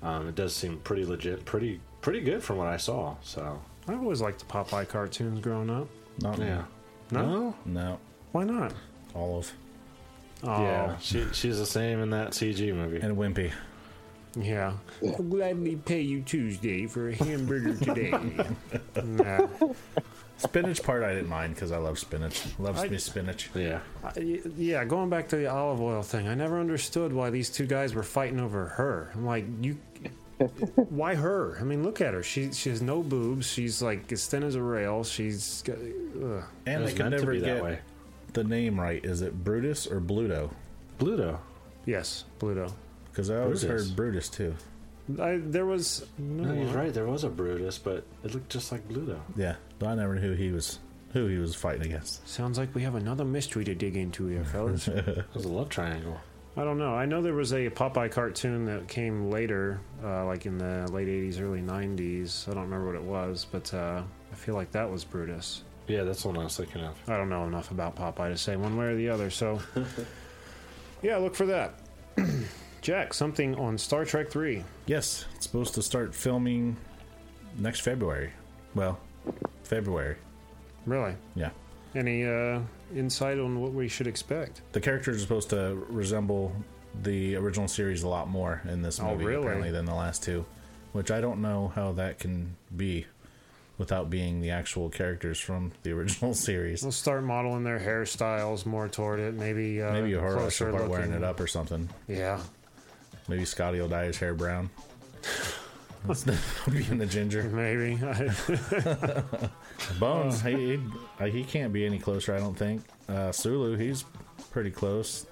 Um, 0.02 0.28
it 0.28 0.34
does 0.34 0.54
seem 0.54 0.78
pretty 0.78 1.04
legit, 1.06 1.44
pretty 1.44 1.80
pretty 2.02 2.20
good 2.20 2.42
from 2.42 2.56
what 2.58 2.66
I 2.66 2.76
saw. 2.76 3.14
So 3.22 3.60
I 3.88 3.94
always 3.94 4.20
liked 4.20 4.40
the 4.40 4.44
Popeye 4.44 4.86
cartoons 4.88 5.40
growing 5.40 5.70
up. 5.70 5.88
Not 6.20 6.36
me. 6.38 6.46
yeah, 6.46 6.64
No? 7.12 7.54
No. 7.64 7.98
Why 8.32 8.44
not? 8.44 8.72
Olive 9.14 9.52
Oh, 10.44 10.60
yeah, 10.62 10.98
she, 10.98 11.24
she's 11.32 11.58
the 11.58 11.66
same 11.66 12.00
in 12.00 12.10
that 12.10 12.32
CG 12.32 12.74
movie. 12.74 12.98
and 13.00 13.16
Wimpy. 13.16 13.52
Yeah. 14.34 14.72
I'll 15.04 15.22
gladly 15.22 15.76
pay 15.76 16.00
you 16.00 16.22
Tuesday 16.22 16.86
for 16.86 17.10
a 17.10 17.14
hamburger 17.14 17.74
today. 17.76 18.12
nah. 19.04 19.46
Spinach 20.38 20.82
part 20.82 21.04
I 21.04 21.14
didn't 21.14 21.28
mind 21.28 21.54
because 21.54 21.70
I 21.70 21.76
love 21.76 21.98
spinach. 21.98 22.42
Loves 22.58 22.80
I- 22.82 22.88
me 22.88 22.98
spinach. 22.98 23.50
yeah, 23.54 23.80
I- 24.02 24.40
Yeah, 24.56 24.84
going 24.84 25.08
back 25.10 25.28
to 25.28 25.36
the 25.36 25.46
Olive 25.46 25.80
Oyl 25.80 26.02
thing, 26.02 26.26
I 26.28 26.34
never 26.34 26.58
understood 26.58 27.12
why 27.12 27.30
these 27.30 27.48
two 27.50 27.66
guys 27.66 27.94
were 27.94 28.02
fighting 28.02 28.40
over 28.40 28.66
her. 28.66 29.10
I'm 29.14 29.24
like, 29.26 29.44
you, 29.60 29.76
why 30.88 31.14
her? 31.14 31.56
I 31.60 31.64
mean, 31.64 31.84
look 31.84 32.00
at 32.00 32.14
her. 32.14 32.22
She 32.24 32.52
she 32.52 32.70
has 32.70 32.82
no 32.82 33.02
boobs. 33.02 33.46
She's 33.46 33.80
like 33.82 34.10
as 34.10 34.26
thin 34.26 34.42
as 34.42 34.56
a 34.56 34.62
rail. 34.62 35.04
She's 35.04 35.62
got, 35.62 35.76
ugh. 35.76 36.42
And 36.66 36.76
it 36.76 36.78
I 36.78 36.80
was 36.82 36.94
can 36.94 37.10
never 37.10 37.36
get 37.36 37.62
way. 37.62 37.78
the 38.32 38.42
name 38.42 38.80
right. 38.80 39.04
Is 39.04 39.22
it 39.22 39.44
Brutus 39.44 39.86
or 39.86 40.00
Bluto? 40.00 40.50
Bluto. 40.98 41.38
yes, 41.86 42.24
Bluto. 42.40 42.72
Because 43.12 43.30
I 43.30 43.40
always 43.40 43.62
Brutus. 43.64 43.86
heard 43.88 43.96
Brutus 43.96 44.28
too. 44.28 44.54
I, 45.20 45.38
there 45.42 45.66
was 45.66 46.06
no, 46.18 46.44
No, 46.44 46.64
he's 46.64 46.72
right. 46.74 46.92
There 46.94 47.06
was 47.06 47.24
a 47.24 47.28
Brutus, 47.28 47.78
but 47.78 48.04
it 48.24 48.32
looked 48.34 48.48
just 48.50 48.72
like 48.72 48.88
Bluto. 48.88 49.20
Yeah, 49.36 49.56
but 49.78 49.88
I 49.90 49.94
never 49.94 50.14
knew 50.14 50.20
who 50.20 50.32
he 50.34 50.50
was. 50.50 50.78
Who 51.12 51.26
he 51.26 51.36
was 51.36 51.54
fighting 51.54 51.82
against. 51.86 52.26
Sounds 52.26 52.56
like 52.56 52.74
we 52.74 52.82
have 52.84 52.94
another 52.94 53.24
mystery 53.26 53.64
to 53.64 53.74
dig 53.74 53.96
into 53.96 54.26
here, 54.28 54.44
fellas. 54.44 54.88
It 54.88 55.24
was 55.34 55.44
a 55.44 55.48
love 55.48 55.68
triangle. 55.68 56.18
I 56.56 56.64
don't 56.64 56.78
know. 56.78 56.94
I 56.94 57.04
know 57.04 57.20
there 57.20 57.34
was 57.34 57.52
a 57.52 57.68
Popeye 57.70 58.10
cartoon 58.10 58.64
that 58.66 58.88
came 58.88 59.30
later, 59.30 59.80
uh, 60.02 60.24
like 60.24 60.46
in 60.46 60.56
the 60.58 60.88
late 60.90 61.08
'80s, 61.08 61.40
early 61.40 61.60
'90s. 61.60 62.48
I 62.48 62.54
don't 62.54 62.62
remember 62.64 62.86
what 62.86 62.94
it 62.94 63.02
was, 63.02 63.46
but 63.50 63.72
uh, 63.74 64.02
I 64.30 64.34
feel 64.34 64.54
like 64.54 64.70
that 64.72 64.90
was 64.90 65.04
Brutus. 65.04 65.64
Yeah, 65.88 66.04
that's 66.04 66.22
the 66.22 66.28
one 66.28 66.38
I 66.38 66.44
was 66.44 66.56
thinking 66.56 66.82
of. 66.82 66.96
I 67.08 67.16
don't 67.18 67.28
know 67.28 67.44
enough 67.44 67.70
about 67.72 67.96
Popeye 67.96 68.30
to 68.30 68.36
say 68.38 68.56
one 68.56 68.76
way 68.78 68.86
or 68.86 68.96
the 68.96 69.08
other. 69.10 69.28
So, 69.30 69.60
yeah, 71.02 71.16
look 71.18 71.34
for 71.34 71.46
that. 71.46 71.74
Jack, 72.82 73.14
something 73.14 73.54
on 73.54 73.78
Star 73.78 74.04
Trek 74.04 74.28
Three. 74.28 74.64
Yes, 74.86 75.24
it's 75.36 75.46
supposed 75.46 75.74
to 75.74 75.82
start 75.82 76.14
filming 76.14 76.76
next 77.58 77.80
February. 77.80 78.32
Well, 78.74 78.98
February. 79.62 80.16
Really? 80.84 81.14
Yeah. 81.36 81.50
Any 81.94 82.26
uh, 82.26 82.60
insight 82.94 83.38
on 83.38 83.60
what 83.60 83.72
we 83.72 83.86
should 83.86 84.06
expect? 84.08 84.62
The 84.72 84.80
characters 84.80 85.16
are 85.18 85.20
supposed 85.20 85.50
to 85.50 85.84
resemble 85.88 86.52
the 87.02 87.36
original 87.36 87.68
series 87.68 88.02
a 88.02 88.08
lot 88.08 88.28
more 88.28 88.62
in 88.68 88.82
this 88.82 88.98
Oh, 88.98 89.12
movie, 89.12 89.26
really? 89.26 89.42
apparently, 89.42 89.70
than 89.70 89.84
the 89.84 89.94
last 89.94 90.22
two. 90.24 90.44
Which 90.92 91.10
I 91.10 91.20
don't 91.20 91.40
know 91.40 91.68
how 91.74 91.92
that 91.92 92.18
can 92.18 92.56
be 92.76 93.06
without 93.78 94.10
being 94.10 94.40
the 94.40 94.50
actual 94.50 94.90
characters 94.90 95.38
from 95.38 95.72
the 95.84 95.92
original 95.92 96.34
series. 96.48 96.80
They'll 96.82 96.90
start 96.92 97.22
modeling 97.22 97.62
their 97.62 97.78
hairstyles 97.78 98.66
more 98.66 98.88
toward 98.88 99.20
it. 99.20 99.34
Maybe 99.34 99.80
uh, 99.80 99.92
Maybe 99.92 100.10
Uhura 100.12 100.36
will 100.42 100.50
start 100.50 100.88
wearing 100.88 101.12
it 101.12 101.22
up 101.22 101.38
or 101.38 101.46
something. 101.46 101.88
Yeah. 102.08 102.40
Maybe 103.28 103.44
Scotty 103.44 103.80
will 103.80 103.88
dye 103.88 104.06
his 104.06 104.18
hair 104.18 104.34
brown. 104.34 104.70
Instead 106.08 106.34
of 106.34 106.68
being 106.72 106.98
the 106.98 107.06
ginger. 107.06 107.44
Maybe. 107.44 107.96
Bones, 110.00 110.42
he, 110.42 110.76
he 110.76 110.80
uh, 111.20 111.26
he 111.26 111.44
can't 111.44 111.72
be 111.72 111.86
any 111.86 111.98
closer, 111.98 112.34
I 112.34 112.38
don't 112.38 112.56
think. 112.56 112.82
Uh, 113.08 113.30
Sulu, 113.30 113.76
he's 113.76 114.04
pretty 114.50 114.70
close. 114.70 115.26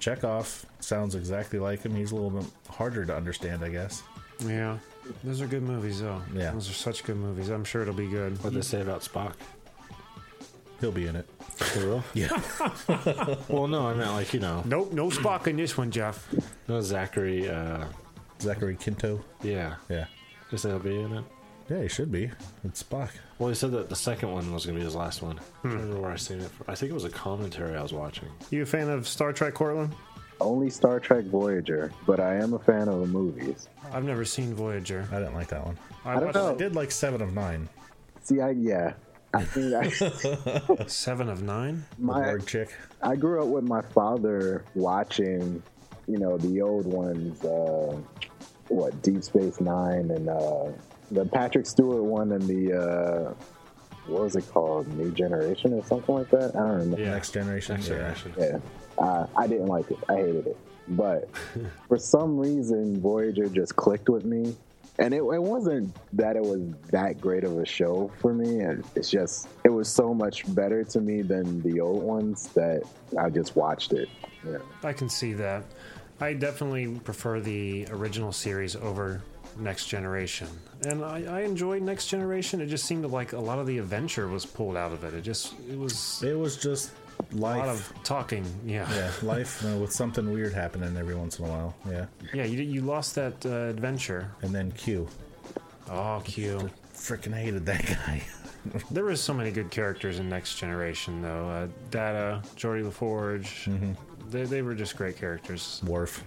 Chekhov 0.00 0.66
sounds 0.80 1.14
exactly 1.14 1.58
like 1.58 1.82
him. 1.82 1.94
He's 1.94 2.12
a 2.12 2.14
little 2.14 2.30
bit 2.30 2.44
harder 2.68 3.06
to 3.06 3.16
understand, 3.16 3.64
I 3.64 3.70
guess. 3.70 4.02
yeah. 4.44 4.78
Those 5.22 5.42
are 5.42 5.46
good 5.46 5.62
movies, 5.62 6.00
though. 6.00 6.22
Yeah. 6.34 6.52
Those 6.52 6.70
are 6.70 6.74
such 6.74 7.04
good 7.04 7.16
movies. 7.16 7.50
I'm 7.50 7.64
sure 7.64 7.82
it'll 7.82 7.92
be 7.92 8.08
good. 8.08 8.42
What 8.42 8.54
they 8.54 8.62
say 8.62 8.80
about 8.80 9.02
Spock? 9.02 9.34
He'll 10.84 10.92
be 10.92 11.06
in 11.06 11.16
it. 11.16 11.26
For 11.56 11.80
real? 11.80 12.04
Yeah. 12.12 12.28
Well, 13.48 13.66
no, 13.68 13.86
I 13.88 13.94
meant 13.94 14.10
like 14.12 14.34
you 14.34 14.40
know, 14.40 14.62
Nope, 14.66 14.92
no 14.92 15.08
Spock 15.08 15.46
in 15.46 15.56
this 15.56 15.78
one, 15.78 15.90
Jeff. 15.90 16.28
no 16.68 16.82
Zachary. 16.82 17.48
Uh, 17.48 17.86
Zachary 18.38 18.76
Quinto. 18.76 19.24
yeah, 19.42 19.76
Yeah. 19.88 20.04
is 20.52 20.62
he'll 20.64 20.78
be 20.78 21.00
in 21.00 21.10
it? 21.14 21.24
Yeah, 21.70 21.80
he 21.80 21.88
should 21.88 22.12
be. 22.12 22.30
It's 22.64 22.82
Spock. 22.82 23.08
Well, 23.38 23.48
he 23.48 23.54
said 23.54 23.70
that 23.72 23.88
the 23.88 23.96
second 23.96 24.30
one 24.30 24.52
was 24.52 24.66
going 24.66 24.74
to 24.76 24.80
be 24.80 24.84
his 24.84 24.94
last 24.94 25.22
one. 25.22 25.38
I 25.38 25.68
don't 25.68 25.72
remember 25.78 26.02
where 26.02 26.10
I 26.10 26.16
seen 26.16 26.40
it. 26.40 26.50
From. 26.50 26.66
I 26.68 26.74
think 26.74 26.90
it 26.90 26.94
was 26.94 27.04
a 27.04 27.08
commentary 27.10 27.78
I 27.78 27.82
was 27.82 27.94
watching. 27.94 28.28
You 28.50 28.62
a 28.64 28.66
fan 28.66 28.90
of 28.90 29.08
Star 29.08 29.32
Trek, 29.32 29.54
Cortland? 29.54 29.94
Only 30.42 30.68
Star 30.68 31.00
Trek 31.00 31.24
Voyager, 31.24 31.92
but 32.06 32.20
I 32.20 32.34
am 32.34 32.52
a 32.52 32.58
fan 32.58 32.88
of 32.88 33.00
the 33.00 33.06
movies. 33.06 33.70
I've 33.90 34.04
never 34.04 34.26
seen 34.26 34.52
Voyager. 34.54 35.08
I 35.10 35.16
didn't 35.20 35.34
like 35.34 35.48
that 35.48 35.64
one. 35.64 35.78
I, 36.04 36.10
I 36.10 36.14
don't 36.16 36.24
watched 36.26 36.34
know. 36.34 36.50
I 36.52 36.56
did 36.58 36.74
like 36.74 36.90
Seven 36.90 37.22
of 37.22 37.32
Nine. 37.32 37.70
See, 38.22 38.42
I 38.42 38.50
yeah, 38.50 38.92
I 39.34 39.42
think 39.44 39.74
I, 39.74 40.84
Seven 40.86 41.28
of 41.28 41.42
Nine. 41.42 41.84
The 41.98 42.04
my 42.04 42.22
Borg 42.22 42.46
chick. 42.46 42.74
I 43.02 43.16
grew 43.16 43.42
up 43.42 43.48
with 43.48 43.64
my 43.64 43.82
father 43.82 44.64
watching, 44.74 45.62
you 46.06 46.18
know, 46.18 46.38
the 46.38 46.60
old 46.60 46.86
ones, 46.86 47.44
uh, 47.44 47.96
what 48.68 49.02
Deep 49.02 49.22
Space 49.22 49.60
Nine 49.60 50.10
and 50.10 50.28
uh, 50.28 50.72
the 51.10 51.26
Patrick 51.26 51.66
Stewart 51.66 52.02
one 52.02 52.32
and 52.32 52.42
the 52.42 52.72
uh, 52.72 53.34
what 54.06 54.22
was 54.22 54.36
it 54.36 54.48
called, 54.50 54.86
New 54.96 55.10
Generation 55.12 55.72
or 55.72 55.84
something 55.84 56.14
like 56.14 56.30
that. 56.30 56.54
I 56.54 56.58
don't 56.58 56.70
remember. 56.70 57.00
Yeah. 57.00 57.12
Next 57.12 57.32
Generation. 57.32 57.76
Next 57.76 57.88
yeah. 57.88 57.94
generation. 57.94 58.34
Yeah, 58.38 58.58
uh, 58.98 59.26
I 59.36 59.46
didn't 59.46 59.66
like 59.66 59.90
it. 59.90 59.98
I 60.08 60.16
hated 60.16 60.46
it. 60.48 60.56
But 60.88 61.28
for 61.88 61.98
some 61.98 62.38
reason, 62.38 63.00
Voyager 63.00 63.48
just 63.48 63.76
clicked 63.76 64.08
with 64.08 64.24
me. 64.24 64.54
And 64.98 65.12
it, 65.12 65.18
it 65.18 65.42
wasn't 65.42 65.96
that 66.12 66.36
it 66.36 66.42
was 66.42 66.60
that 66.90 67.20
great 67.20 67.44
of 67.44 67.58
a 67.58 67.66
show 67.66 68.10
for 68.20 68.32
me. 68.32 68.60
And 68.60 68.84
it's 68.94 69.10
just, 69.10 69.48
it 69.64 69.70
was 69.70 69.88
so 69.88 70.14
much 70.14 70.44
better 70.54 70.84
to 70.84 71.00
me 71.00 71.22
than 71.22 71.62
the 71.62 71.80
old 71.80 72.02
ones 72.02 72.48
that 72.48 72.82
I 73.18 73.30
just 73.30 73.56
watched 73.56 73.92
it. 73.92 74.08
You 74.44 74.52
know? 74.52 74.62
I 74.82 74.92
can 74.92 75.08
see 75.08 75.32
that. 75.34 75.64
I 76.20 76.32
definitely 76.32 76.86
prefer 77.00 77.40
the 77.40 77.86
original 77.90 78.30
series 78.30 78.76
over 78.76 79.20
Next 79.58 79.86
Generation, 79.86 80.48
and 80.82 81.04
I, 81.04 81.24
I 81.28 81.40
enjoyed 81.42 81.82
Next 81.82 82.08
Generation. 82.08 82.60
It 82.60 82.66
just 82.66 82.86
seemed 82.86 83.04
like 83.06 83.32
a 83.32 83.38
lot 83.38 83.58
of 83.58 83.66
the 83.66 83.78
adventure 83.78 84.26
was 84.26 84.44
pulled 84.44 84.76
out 84.76 84.92
of 84.92 85.04
it. 85.04 85.14
It 85.14 85.22
just 85.22 85.54
it 85.70 85.78
was 85.78 86.22
It 86.22 86.38
was 86.38 86.56
just 86.56 86.90
a 87.32 87.36
lot 87.36 87.68
of 87.68 87.92
talking. 88.04 88.44
Yeah, 88.64 88.88
yeah, 88.94 89.10
life 89.22 89.64
uh, 89.64 89.76
with 89.76 89.92
something 89.92 90.32
weird 90.32 90.52
happening 90.52 90.96
every 90.96 91.14
once 91.14 91.38
in 91.38 91.46
a 91.46 91.48
while. 91.48 91.74
Yeah. 91.88 92.06
yeah. 92.32 92.44
You 92.44 92.62
you 92.62 92.80
lost 92.82 93.14
that 93.14 93.44
uh, 93.46 93.70
adventure. 93.70 94.30
And 94.42 94.54
then 94.54 94.72
Q. 94.72 95.08
Oh, 95.90 96.22
Q. 96.24 96.70
Freaking 96.94 97.34
hated 97.34 97.66
that 97.66 97.84
guy. 97.86 98.22
There 98.90 99.04
was 99.04 99.20
so 99.20 99.34
many 99.34 99.50
good 99.50 99.70
characters 99.70 100.18
in 100.20 100.30
Next 100.30 100.54
Generation, 100.56 101.20
though. 101.20 101.46
Uh, 101.46 101.68
Data, 101.90 102.40
Geordi 102.56 102.82
La 102.82 102.88
Forge. 102.88 103.68
They, 104.30 104.44
they 104.44 104.62
were 104.62 104.74
just 104.74 104.96
great 104.96 105.18
characters. 105.18 105.82
Worf. 105.86 106.24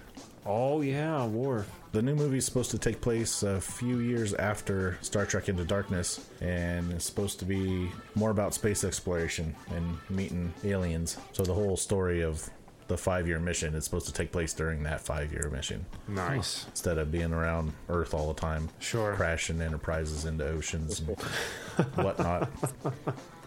Oh 0.50 0.80
yeah, 0.82 1.26
Worf. 1.26 1.70
The 1.92 2.02
new 2.02 2.16
movie 2.16 2.38
is 2.38 2.46
supposed 2.46 2.72
to 2.72 2.78
take 2.78 3.02
place 3.02 3.44
a 3.44 3.60
few 3.60 4.00
years 4.00 4.34
after 4.34 4.98
Star 5.02 5.26
Trek 5.26 5.50
Into 5.50 5.66
Darkness, 5.66 6.26
and 6.42 6.92
it's 6.94 7.06
supposed 7.06 7.40
to 7.40 7.46
be 7.46 7.92
more 8.16 8.30
about 8.30 8.54
space 8.54 8.84
exploration 8.86 9.56
and 9.76 9.98
meeting 10.10 10.54
aliens. 10.64 11.18
So 11.34 11.44
the 11.44 11.54
whole 11.54 11.76
story 11.76 12.22
of 12.22 12.50
the 12.88 12.98
five 12.98 13.28
year 13.28 13.40
mission. 13.40 13.76
is 13.76 13.84
supposed 13.84 14.06
to 14.08 14.14
take 14.14 14.32
place 14.32 14.54
during 14.54 14.84
that 14.84 15.02
five 15.02 15.34
year 15.34 15.50
mission 15.52 15.86
Nice. 16.08 16.66
instead 16.70 16.98
of 16.98 17.12
being 17.12 17.34
around 17.34 17.74
Earth 17.90 18.14
all 18.14 18.32
the 18.34 18.40
time, 18.40 18.70
Sure. 18.80 19.14
crashing 19.16 19.62
enterprises 19.62 20.24
into 20.24 20.48
oceans 20.48 21.02
and 21.02 21.18
whatnot. 21.96 22.50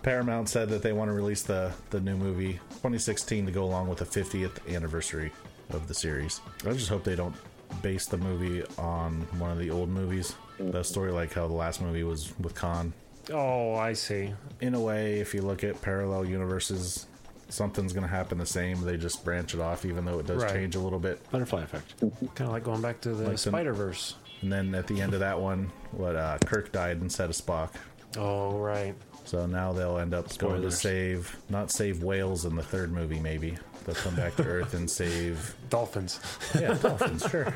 Paramount 0.02 0.48
said 0.50 0.68
that 0.70 0.82
they 0.82 0.92
want 0.92 1.08
to 1.08 1.14
release 1.14 1.42
the 1.42 1.72
the 1.88 2.00
new 2.00 2.16
movie 2.16 2.54
2016 2.82 3.46
to 3.46 3.52
go 3.52 3.64
along 3.64 3.88
with 3.88 3.98
the 3.98 4.04
50th 4.04 4.58
anniversary 4.74 5.32
of 5.74 5.88
the 5.88 5.94
series. 5.94 6.40
I 6.66 6.72
just 6.72 6.88
hope 6.88 7.04
they 7.04 7.16
don't 7.16 7.34
base 7.82 8.06
the 8.06 8.16
movie 8.18 8.64
on 8.78 9.20
one 9.38 9.50
of 9.50 9.58
the 9.58 9.70
old 9.70 9.88
movies. 9.88 10.34
The 10.58 10.82
story 10.82 11.10
like 11.12 11.32
how 11.32 11.46
the 11.46 11.54
last 11.54 11.80
movie 11.80 12.02
was 12.04 12.32
with 12.38 12.54
Khan. 12.54 12.92
Oh, 13.32 13.74
I 13.74 13.92
see. 13.92 14.34
In 14.60 14.74
a 14.74 14.80
way, 14.80 15.20
if 15.20 15.34
you 15.34 15.42
look 15.42 15.62
at 15.64 15.80
parallel 15.80 16.24
universes, 16.24 17.06
something's 17.48 17.92
going 17.92 18.02
to 18.02 18.08
happen 18.14 18.38
the 18.38 18.46
same. 18.46 18.80
They 18.82 18.96
just 18.96 19.24
branch 19.24 19.54
it 19.54 19.60
off, 19.60 19.84
even 19.84 20.04
though 20.04 20.18
it 20.18 20.26
does 20.26 20.42
Right. 20.42 20.52
change 20.52 20.74
a 20.74 20.80
little 20.80 20.98
bit. 20.98 21.20
Butterfly 21.30 21.62
effect. 21.62 21.98
Kind 22.00 22.48
of 22.48 22.50
like 22.50 22.64
going 22.64 22.82
back 22.82 23.00
to 23.02 23.10
the 23.10 23.22
Like 23.24 23.32
the- 23.32 23.38
Spider 23.38 23.72
Verse. 23.72 24.16
And 24.42 24.52
then 24.52 24.74
at 24.74 24.86
the 24.86 25.00
end 25.00 25.14
of 25.14 25.20
that 25.20 25.38
one, 25.38 25.70
what 25.92 26.16
uh, 26.16 26.38
Kirk 26.44 26.72
died 26.72 26.98
instead 27.02 27.28
of 27.30 27.36
Spock. 27.36 27.70
Oh, 28.18 28.58
right. 28.58 28.94
So 29.24 29.46
now 29.46 29.72
they'll 29.72 29.98
end 29.98 30.14
up 30.14 30.26
going 30.38 30.62
to 30.62 30.70
Spoilers. 30.70 30.80
save, 30.80 31.36
not 31.50 31.70
save 31.70 32.02
whales 32.02 32.46
in 32.46 32.56
the 32.56 32.62
third 32.62 32.90
movie, 32.90 33.20
maybe. 33.20 33.56
They'll 33.86 33.94
come 33.94 34.14
back 34.16 34.36
to 34.36 34.44
Earth 34.44 34.74
and 34.74 34.88
save, 34.90 35.54
Dolphins. 35.70 36.20
yeah, 36.58 36.74
dolphins, 36.74 37.26
sure. 37.30 37.52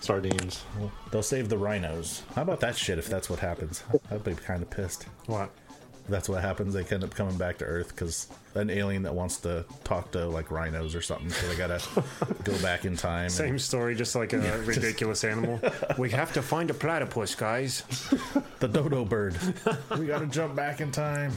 Sardines. 0.00 0.64
They'll 1.10 1.22
save 1.22 1.48
the 1.48 1.58
rhinos. 1.58 2.22
How 2.34 2.42
about 2.42 2.60
that 2.60 2.76
shit 2.76 2.98
if 2.98 3.06
that's 3.08 3.28
what 3.30 3.38
happens? 3.40 3.82
I'd 4.10 4.22
be 4.22 4.34
kind 4.34 4.62
of 4.62 4.70
pissed. 4.70 5.04
What? 5.26 5.50
If 6.04 6.10
that's 6.10 6.28
what 6.28 6.40
happens, 6.42 6.74
they 6.74 6.84
end 6.84 7.02
up 7.02 7.12
coming 7.14 7.36
back 7.36 7.58
to 7.58 7.64
Earth 7.64 7.88
because 7.88 8.28
an 8.54 8.70
alien 8.70 9.02
that 9.02 9.14
wants 9.14 9.38
to 9.38 9.64
talk 9.82 10.12
to 10.12 10.26
like 10.26 10.52
rhinos 10.52 10.94
or 10.94 11.02
something, 11.02 11.30
so 11.30 11.48
they 11.48 11.56
gotta 11.56 11.82
go 12.44 12.56
back 12.62 12.84
in 12.84 12.96
time. 12.96 13.24
and- 13.24 13.32
Same 13.32 13.58
story, 13.58 13.96
just 13.96 14.14
like 14.14 14.32
a 14.32 14.58
ridiculous 14.60 15.24
animal. 15.24 15.60
We 15.98 16.10
have 16.10 16.32
to 16.34 16.42
find 16.42 16.70
a 16.70 16.74
platypus, 16.74 17.34
guys. 17.34 17.82
the 18.60 18.68
dodo 18.68 19.04
bird. 19.04 19.36
we 19.98 20.06
gotta 20.06 20.26
jump 20.26 20.54
back 20.54 20.80
in 20.80 20.92
time. 20.92 21.32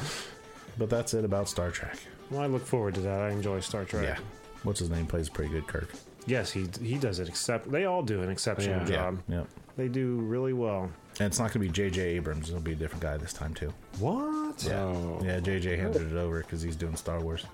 But 0.78 0.90
that's 0.92 1.16
it 1.16 1.26
about 1.26 1.50
Star 1.50 1.72
Trek. 1.72 1.98
Well, 2.32 2.42
I 2.42 2.46
look 2.48 2.66
forward 2.66 2.96
to 2.96 3.02
that. 3.02 3.22
I 3.22 3.30
enjoy 3.32 3.60
Star 3.60 3.86
Trek. 3.86 4.04
Yeah. 4.04 4.18
What's 4.64 4.80
his 4.80 4.90
name 4.90 5.06
plays 5.08 5.30
pretty 5.30 5.52
good 5.52 5.68
Kirk. 5.68 5.90
Yes, 6.26 6.52
he 6.52 6.68
he 6.82 6.98
does 6.98 7.20
it. 7.20 7.28
Except 7.28 7.72
they 7.72 7.86
all 7.86 8.04
do 8.04 8.22
an 8.22 8.30
exceptional 8.30 8.80
Yeah. 8.82 8.86
job. 8.86 9.20
Yep. 9.28 9.48
They 9.78 9.88
do 9.88 10.18
really 10.18 10.54
well. 10.54 10.92
And 11.20 11.28
it's 11.28 11.40
not 11.40 11.46
going 11.54 11.54
to 11.54 11.60
be 11.60 11.70
J.J. 11.70 12.02
Abrams. 12.02 12.50
It'll 12.50 12.62
be 12.62 12.74
a 12.74 12.76
different 12.76 13.02
guy 13.02 13.18
this 13.18 13.34
time, 13.34 13.54
too. 13.54 13.74
What? 14.00 14.64
Yeah. 14.64 14.82
Oh. 14.84 15.20
Yeah, 15.24 15.40
J.J. 15.40 15.76
handed 15.78 16.12
it 16.12 16.18
over 16.18 16.40
because 16.42 16.62
he's 16.62 16.76
doing 16.76 16.96
Star 16.96 17.20
Wars. 17.22 17.46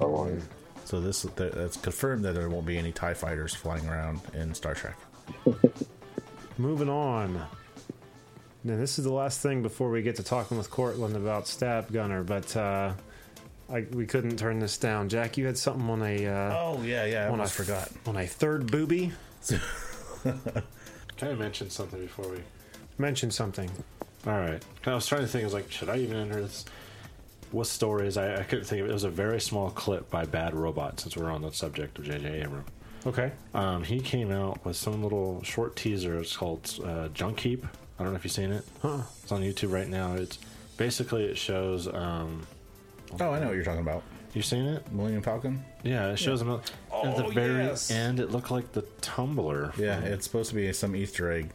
Oh, 0.00 0.30
So 0.84 1.00
this 1.00 1.22
th- 1.22 1.52
it's 1.54 1.76
confirmed 1.76 2.24
that 2.24 2.34
there 2.34 2.48
won't 2.48 2.66
be 2.66 2.76
any 2.78 2.92
TIE 2.92 3.14
fighters 3.14 3.54
flying 3.54 3.88
around 3.88 4.20
in 4.34 4.54
Star 4.54 4.74
Trek. 4.74 4.96
Moving 6.58 6.88
on. 6.88 7.34
Now, 8.64 8.76
this 8.76 8.98
is 8.98 9.04
the 9.04 9.12
last 9.12 9.40
thing 9.40 9.62
before 9.62 9.90
we 9.90 10.02
get 10.02 10.16
to 10.16 10.22
talking 10.22 10.56
with 10.58 10.70
Cortland 10.70 11.16
about 11.16 11.48
Stab 11.48 11.92
Gunner, 11.92 12.22
but 12.22 12.56
uh, 12.56 12.92
I, 13.70 13.86
we 13.92 14.06
couldn't 14.06 14.36
turn 14.38 14.58
this 14.58 14.76
down. 14.78 15.08
Jack, 15.08 15.36
you 15.36 15.46
had 15.46 15.56
something 15.58 15.88
on 15.88 16.02
a 16.02 16.26
uh, 16.26 16.56
Oh, 16.58 16.82
yeah, 16.82 17.04
yeah. 17.06 17.26
I 17.26 17.28
on 17.30 17.40
a 17.40 17.46
forgot. 17.46 17.90
on 18.06 18.16
a 18.16 18.26
third 18.26 18.70
booby. 18.70 19.12
Can 20.22 21.28
I 21.28 21.34
mention 21.34 21.70
something 21.70 22.00
before 22.00 22.28
we? 22.28 22.38
Mention 22.98 23.30
something. 23.30 23.70
All 24.26 24.38
right. 24.38 24.62
I 24.86 24.94
was 24.94 25.06
trying 25.06 25.22
to 25.22 25.26
think. 25.26 25.42
I 25.42 25.46
was 25.46 25.54
like, 25.54 25.70
should 25.70 25.88
I 25.88 25.96
even 25.98 26.16
enter 26.16 26.40
this? 26.40 26.64
What 27.50 27.66
story 27.66 28.06
is? 28.06 28.16
I, 28.16 28.36
I 28.40 28.42
couldn't 28.44 28.64
think 28.64 28.80
of 28.80 28.86
it. 28.86 28.90
It 28.90 28.94
was 28.94 29.04
a 29.04 29.10
very 29.10 29.40
small 29.40 29.70
clip 29.70 30.10
by 30.10 30.24
Bad 30.24 30.54
Robot. 30.54 31.00
Since 31.00 31.16
we're 31.16 31.30
on 31.30 31.42
the 31.42 31.50
subject 31.52 31.98
of 31.98 32.04
J.J. 32.04 32.42
Abrams, 32.42 32.68
Okay. 33.06 33.32
um, 33.54 33.82
he 33.84 34.00
came 34.00 34.30
out 34.30 34.64
with 34.64 34.76
some 34.76 35.02
little 35.02 35.42
short 35.42 35.76
teaser. 35.76 36.18
It's 36.18 36.36
called 36.36 36.78
uh, 36.84 37.08
Junk 37.08 37.40
Heap. 37.40 37.66
I 37.98 38.02
don't 38.04 38.12
know 38.12 38.16
if 38.16 38.24
you've 38.24 38.32
seen 38.32 38.52
it. 38.52 38.64
Huh. 38.80 39.02
It's 39.22 39.32
on 39.32 39.42
YouTube 39.42 39.72
right 39.72 39.88
now. 39.88 40.14
It's 40.14 40.38
basically 40.76 41.24
it 41.24 41.36
shows. 41.36 41.88
Um, 41.92 42.46
Oh, 43.20 43.32
I 43.32 43.38
know 43.40 43.46
what 43.46 43.54
you're 43.56 43.64
talking 43.64 43.80
about. 43.80 44.02
you 44.34 44.42
seen 44.42 44.64
it? 44.64 44.90
Millennium 44.92 45.22
Falcon? 45.22 45.64
Yeah, 45.82 46.10
it 46.12 46.18
shows 46.18 46.38
them 46.40 46.50
at 46.50 46.64
the 46.66 46.72
Oh, 46.92 47.28
very 47.30 47.64
yes. 47.64 47.90
end. 47.90 48.20
It 48.20 48.30
looked 48.30 48.50
like 48.50 48.72
the 48.72 48.82
tumbler. 49.00 49.72
Yeah, 49.76 50.00
it's 50.00 50.24
supposed 50.24 50.50
to 50.50 50.54
be 50.56 50.72
some 50.72 50.96
Easter 50.96 51.30
egg. 51.30 51.50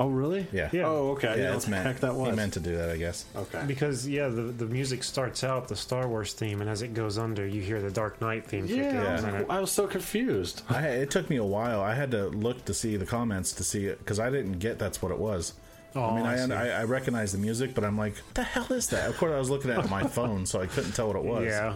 Oh, 0.00 0.06
really? 0.06 0.46
Yeah. 0.52 0.68
Yeah. 0.72 0.84
Oh, 0.86 1.10
okay. 1.12 1.34
Yeah, 1.42 1.56
it's 1.56 1.66
meant. 1.66 1.84
heck 1.84 1.98
that 2.00 2.14
was. 2.14 2.30
He 2.30 2.36
meant 2.36 2.52
to 2.52 2.60
do 2.60 2.76
that, 2.76 2.88
I 2.88 2.96
guess. 2.96 3.24
Okay. 3.34 3.64
Because 3.66 4.06
yeah, 4.06 4.28
the 4.28 4.42
the 4.42 4.66
music 4.66 5.02
starts 5.02 5.42
out 5.42 5.66
the 5.66 5.74
Star 5.74 6.06
Wars 6.06 6.34
theme, 6.34 6.60
and 6.60 6.70
as 6.70 6.82
it 6.82 6.94
goes 6.94 7.18
under, 7.18 7.44
you 7.44 7.60
hear 7.62 7.80
the 7.82 7.90
Dark 7.90 8.20
Knight 8.20 8.46
theme. 8.46 8.68
kick 8.68 8.76
in, 8.78 8.94
yeah, 8.94 9.08
I 9.08 9.12
was, 9.14 9.24
like, 9.24 9.50
I 9.50 9.58
was 9.60 9.72
so 9.72 9.88
confused. 9.88 10.62
I, 10.68 10.86
it 10.86 11.10
took 11.10 11.28
me 11.28 11.34
a 11.36 11.44
while. 11.44 11.80
I 11.80 11.94
had 11.94 12.12
to 12.12 12.28
look 12.28 12.64
to 12.66 12.74
see 12.74 12.96
the 12.96 13.06
comments 13.06 13.50
to 13.54 13.64
see 13.64 13.86
it 13.86 13.98
because 13.98 14.20
I 14.20 14.30
didn't 14.30 14.60
get 14.60 14.78
that's 14.78 15.02
what 15.02 15.10
it 15.10 15.18
was. 15.18 15.54
Oh, 15.94 16.04
I 16.04 16.16
mean, 16.16 16.26
I 16.52 16.54
I. 16.54 16.68
I, 16.68 16.80
I 16.80 16.84
recognize 16.84 17.32
the 17.32 17.38
music, 17.38 17.74
but 17.74 17.84
I'm 17.84 17.96
like, 17.96 18.14
what 18.16 18.34
the 18.34 18.42
hell 18.42 18.72
is 18.72 18.88
that? 18.88 19.08
Of 19.08 19.16
course, 19.16 19.32
I 19.32 19.38
was 19.38 19.50
looking 19.50 19.70
at 19.70 19.88
my 19.88 20.02
phone, 20.06 20.46
so 20.46 20.60
I 20.60 20.66
couldn't 20.66 20.92
tell 20.92 21.08
what 21.08 21.16
it 21.16 21.24
was. 21.24 21.44
yeah. 21.44 21.74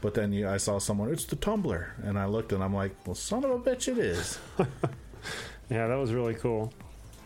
But 0.00 0.14
then 0.14 0.32
you, 0.32 0.48
I 0.48 0.56
saw 0.56 0.78
someone, 0.78 1.12
it's 1.12 1.26
the 1.26 1.36
tumbler. 1.36 1.92
And 2.04 2.18
I 2.18 2.24
looked 2.24 2.52
and 2.52 2.64
I'm 2.64 2.72
like, 2.74 2.92
well, 3.06 3.14
son 3.14 3.44
of 3.44 3.50
a 3.50 3.58
bitch, 3.58 3.86
it 3.88 3.98
is. 3.98 4.38
Yeah, 5.70 5.86
that 5.86 5.94
was 5.94 6.12
really 6.12 6.34
cool. 6.34 6.72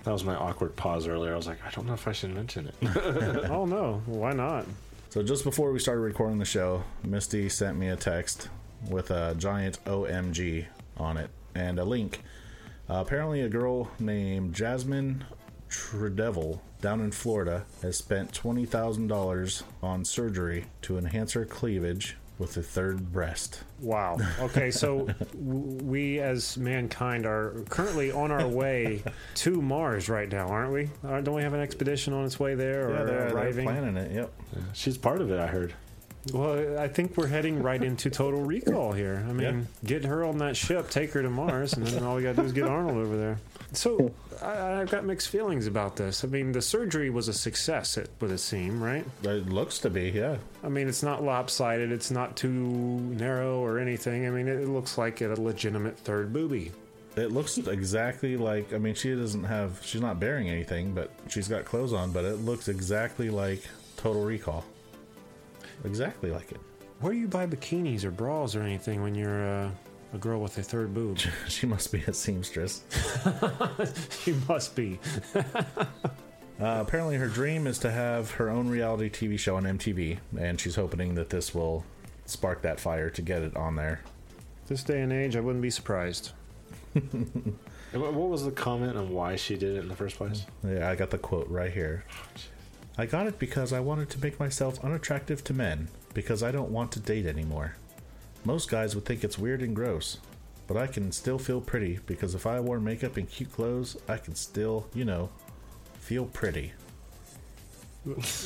That 0.04 0.12
was 0.12 0.22
my 0.22 0.34
awkward 0.34 0.76
pause 0.76 1.08
earlier. 1.08 1.32
I 1.32 1.36
was 1.36 1.46
like, 1.46 1.64
I 1.66 1.70
don't 1.70 1.86
know 1.86 1.94
if 1.94 2.06
I 2.06 2.12
should 2.12 2.34
mention 2.34 2.68
it. 2.68 2.74
oh 3.50 3.64
no, 3.64 4.02
why 4.04 4.32
not? 4.32 4.66
So 5.08 5.22
just 5.22 5.44
before 5.44 5.72
we 5.72 5.78
started 5.78 6.02
recording 6.02 6.38
the 6.38 6.44
show, 6.44 6.84
Misty 7.02 7.48
sent 7.48 7.78
me 7.78 7.88
a 7.88 7.96
text 7.96 8.50
with 8.90 9.10
a 9.10 9.34
giant 9.38 9.82
OMG 9.86 10.66
on 10.98 11.16
it 11.16 11.30
and 11.54 11.78
a 11.78 11.84
link. 11.84 12.20
Uh, 12.90 12.96
apparently, 12.96 13.40
a 13.40 13.48
girl 13.48 13.90
named 13.98 14.54
Jasmine 14.54 15.24
Tridevil 15.74 16.60
down 16.80 17.00
in 17.00 17.10
Florida 17.10 17.64
has 17.82 17.96
spent 17.96 18.32
$20,000 18.32 19.62
on 19.82 20.04
surgery 20.04 20.66
to 20.82 20.98
enhance 20.98 21.32
her 21.32 21.44
cleavage 21.44 22.16
with 22.38 22.56
a 22.56 22.62
third 22.62 23.12
breast. 23.12 23.62
Wow. 23.80 24.18
Okay, 24.40 24.70
so 24.70 25.08
we 25.34 26.18
as 26.20 26.56
mankind 26.56 27.26
are 27.26 27.64
currently 27.70 28.10
on 28.12 28.30
our 28.30 28.46
way 28.62 29.02
to 29.36 29.60
Mars 29.62 30.08
right 30.08 30.30
now, 30.30 30.48
aren't 30.48 30.72
we? 30.72 30.88
Uh, 31.06 31.20
don't 31.20 31.34
we 31.36 31.42
have 31.42 31.54
an 31.54 31.60
expedition 31.60 32.12
on 32.12 32.24
its 32.24 32.38
way 32.40 32.54
there 32.54 32.88
or 32.88 32.92
Yeah, 32.92 33.04
they're, 33.04 33.52
they're 33.52 33.62
planning 33.64 33.96
it. 33.96 34.12
Yep. 34.12 34.32
She's 34.72 34.98
part 34.98 35.20
of 35.20 35.30
it, 35.30 35.38
I 35.38 35.46
heard. 35.46 35.74
Well, 36.32 36.78
I 36.78 36.88
think 36.88 37.16
we're 37.18 37.26
heading 37.26 37.62
right 37.62 37.82
into 37.82 38.08
total 38.10 38.42
recall 38.42 38.92
here. 38.92 39.24
I 39.28 39.32
mean, 39.32 39.68
Yeah. 39.82 39.88
get 39.88 40.04
her 40.06 40.24
on 40.24 40.38
that 40.38 40.56
ship, 40.56 40.88
take 40.88 41.12
her 41.12 41.22
to 41.22 41.28
Mars, 41.30 41.74
and 41.74 41.86
then 41.86 42.02
all 42.02 42.16
we 42.16 42.22
got 42.22 42.30
to 42.36 42.42
do 42.42 42.46
is 42.46 42.52
get 42.52 42.64
Arnold 42.64 42.96
over 42.96 43.16
there. 43.16 43.38
So 43.74 44.12
I, 44.42 44.80
I've 44.80 44.90
got 44.90 45.04
mixed 45.04 45.28
feelings 45.28 45.66
about 45.66 45.96
this. 45.96 46.24
I 46.24 46.28
mean, 46.28 46.52
the 46.52 46.62
surgery 46.62 47.10
was 47.10 47.28
a 47.28 47.32
success, 47.32 47.96
it 47.96 48.10
would 48.20 48.38
seem, 48.40 48.82
right? 48.82 49.04
It 49.22 49.48
looks 49.48 49.78
to 49.80 49.90
be, 49.90 50.10
yeah. 50.10 50.36
I 50.62 50.68
mean, 50.68 50.88
it's 50.88 51.02
not 51.02 51.22
lopsided, 51.22 51.92
it's 51.92 52.10
not 52.10 52.36
too 52.36 52.50
narrow 52.50 53.58
or 53.58 53.78
anything. 53.78 54.26
I 54.26 54.30
mean, 54.30 54.48
it 54.48 54.68
looks 54.68 54.96
like 54.98 55.20
a 55.20 55.28
legitimate 55.28 55.98
third 55.98 56.32
booby. 56.32 56.72
It 57.16 57.30
looks 57.30 57.58
exactly 57.58 58.36
like. 58.36 58.72
I 58.72 58.78
mean, 58.78 58.94
she 58.94 59.14
doesn't 59.14 59.44
have. 59.44 59.80
She's 59.84 60.00
not 60.00 60.18
bearing 60.18 60.50
anything, 60.50 60.92
but 60.94 61.12
she's 61.28 61.46
got 61.46 61.64
clothes 61.64 61.92
on. 61.92 62.10
But 62.10 62.24
it 62.24 62.44
looks 62.44 62.66
exactly 62.66 63.30
like 63.30 63.62
Total 63.96 64.24
Recall. 64.24 64.64
Exactly 65.84 66.32
like 66.32 66.50
it. 66.50 66.58
Where 67.00 67.12
do 67.12 67.18
you 67.18 67.28
buy 67.28 67.46
bikinis 67.46 68.02
or 68.04 68.10
bras 68.10 68.56
or 68.56 68.62
anything 68.62 69.00
when 69.00 69.14
you're 69.14 69.46
uh, 69.46 69.70
a 70.14 70.18
girl 70.18 70.40
with 70.40 70.56
a 70.58 70.62
third 70.62 70.94
boob? 70.94 71.18
She 71.48 71.66
must 71.66 71.92
be 71.92 72.02
a 72.06 72.12
seamstress. 72.12 72.82
she 74.22 74.32
must 74.48 74.74
be. 74.74 74.98
Uh, 76.60 76.78
apparently, 76.86 77.16
her 77.16 77.26
dream 77.26 77.66
is 77.66 77.80
to 77.80 77.90
have 77.90 78.30
her 78.30 78.48
own 78.48 78.68
reality 78.68 79.10
TV 79.10 79.36
show 79.36 79.56
on 79.56 79.64
MTV, 79.64 80.18
and 80.38 80.60
she's 80.60 80.76
hoping 80.76 81.16
that 81.16 81.28
this 81.28 81.52
will 81.52 81.84
spark 82.26 82.62
that 82.62 82.78
fire 82.78 83.10
to 83.10 83.20
get 83.20 83.42
it 83.42 83.56
on 83.56 83.74
there. 83.74 84.02
This 84.68 84.84
day 84.84 85.02
and 85.02 85.12
age, 85.12 85.34
I 85.34 85.40
wouldn't 85.40 85.62
be 85.62 85.70
surprised. 85.70 86.30
What 86.92 88.14
what 88.14 88.28
was 88.28 88.44
the 88.44 88.52
comment 88.52 88.96
on 88.96 89.10
why 89.10 89.34
she 89.34 89.56
did 89.56 89.76
it 89.76 89.80
in 89.80 89.88
the 89.88 89.96
first 89.96 90.16
place? 90.16 90.46
Yeah, 90.64 90.88
I 90.88 90.94
got 90.94 91.10
the 91.10 91.18
quote 91.18 91.48
right 91.48 91.72
here. 91.72 92.04
I 92.96 93.06
got 93.06 93.26
it 93.26 93.40
because 93.40 93.72
I 93.72 93.80
wanted 93.80 94.08
to 94.10 94.20
make 94.20 94.38
myself 94.38 94.82
unattractive 94.84 95.42
to 95.44 95.52
men 95.52 95.88
because 96.14 96.44
I 96.44 96.52
don't 96.52 96.70
want 96.70 96.92
to 96.92 97.00
date 97.00 97.26
anymore. 97.26 97.74
Most 98.44 98.70
guys 98.70 98.94
would 98.94 99.04
think 99.04 99.24
it's 99.24 99.38
weird 99.38 99.62
and 99.62 99.74
gross, 99.74 100.18
but 100.66 100.76
I 100.76 100.86
can 100.86 101.10
still 101.12 101.38
feel 101.38 101.60
pretty 101.60 101.98
because 102.06 102.34
if 102.34 102.46
I 102.46 102.60
wore 102.60 102.78
makeup 102.80 103.16
and 103.16 103.28
cute 103.28 103.52
clothes, 103.52 103.96
I 104.08 104.18
can 104.18 104.34
still, 104.34 104.86
you 104.94 105.04
know, 105.04 105.30
feel 106.00 106.26
pretty. 106.26 106.72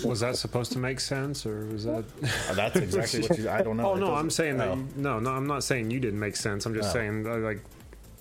Was 0.05 0.20
that 0.20 0.36
supposed 0.36 0.70
to 0.72 0.78
make 0.78 1.01
sense, 1.01 1.44
or 1.44 1.66
was 1.66 1.82
that? 1.84 2.05
Uh, 2.49 2.55
That's 2.55 2.76
exactly 2.76 3.22
what 3.22 3.38
you. 3.38 3.51
I 3.51 3.61
don't 3.62 3.76
know. 3.76 3.90
Oh 3.90 3.94
no, 3.96 4.14
I'm 4.14 4.30
saying 4.30 4.57
that. 4.59 4.68
oh. 4.68 4.84
No, 4.94 5.18
no, 5.18 5.30
I'm 5.32 5.49
not 5.49 5.64
saying 5.64 5.90
you 5.90 5.99
didn't 5.99 6.20
make 6.20 6.36
sense. 6.36 6.64
I'm 6.64 6.74
just 6.74 6.90
Oh. 6.90 6.92
saying 6.92 7.24
like 7.42 7.61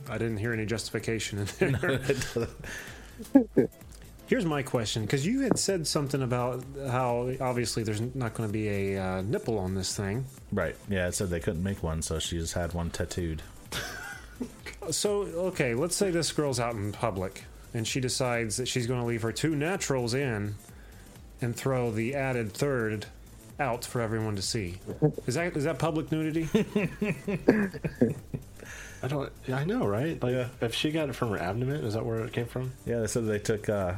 I 0.09 0.17
didn't 0.17 0.37
hear 0.37 0.51
any 0.51 0.65
justification 0.65 1.45
in 1.59 1.73
there. 1.73 2.01
Here's 4.27 4.45
my 4.45 4.61
question, 4.63 5.03
because 5.03 5.25
you 5.25 5.41
had 5.41 5.57
said 5.59 5.87
something 5.87 6.21
about 6.23 6.63
how 6.89 7.31
obviously 7.39 7.83
there's 7.83 8.01
not 8.15 8.33
going 8.33 8.49
to 8.49 8.53
be 8.53 8.67
a 8.95 8.97
uh, 9.01 9.21
nipple 9.21 9.57
on 9.59 9.73
this 9.75 9.95
thing. 9.95 10.25
Right. 10.51 10.75
Yeah, 10.89 11.07
it 11.07 11.15
said 11.15 11.29
they 11.29 11.39
couldn't 11.39 11.63
make 11.63 11.83
one, 11.83 12.01
so 12.01 12.19
she 12.19 12.37
just 12.37 12.53
had 12.53 12.73
one 12.73 12.89
tattooed. 12.89 13.41
So, 14.91 15.23
okay, 15.23 15.73
let's 15.73 15.97
say 15.97 16.11
this 16.11 16.31
girl's 16.31 16.61
out 16.61 16.75
in 16.75 16.93
public 16.93 17.43
and 17.73 17.87
she 17.87 17.99
decides 17.99 18.57
that 18.57 18.67
she's 18.67 18.87
going 18.87 18.99
to 18.99 19.05
leave 19.05 19.21
her 19.21 19.31
two 19.31 19.55
naturals 19.55 20.13
in 20.13 20.55
and 21.41 21.55
throw 21.55 21.91
the 21.91 22.15
added 22.15 22.51
third 22.51 23.05
out 23.59 23.85
for 23.85 24.01
everyone 24.01 24.35
to 24.35 24.41
see. 24.41 24.79
Is 25.25 25.35
that 25.35 25.55
is 25.57 25.65
that 25.65 25.79
public 25.79 26.11
nudity? 26.11 26.47
I 29.03 29.07
don't. 29.07 29.31
I 29.51 29.63
know, 29.63 29.85
right? 29.85 30.21
Like, 30.21 30.47
if 30.61 30.73
she 30.73 30.91
got 30.91 31.09
it 31.09 31.13
from 31.13 31.29
her 31.29 31.37
abdomen, 31.37 31.83
is 31.83 31.93
that 31.93 32.05
where 32.05 32.23
it 32.25 32.33
came 32.33 32.47
from? 32.47 32.71
Yeah, 32.85 32.99
they 32.99 33.07
said 33.07 33.25
they 33.27 33.39
took 33.39 33.69
uh, 33.69 33.93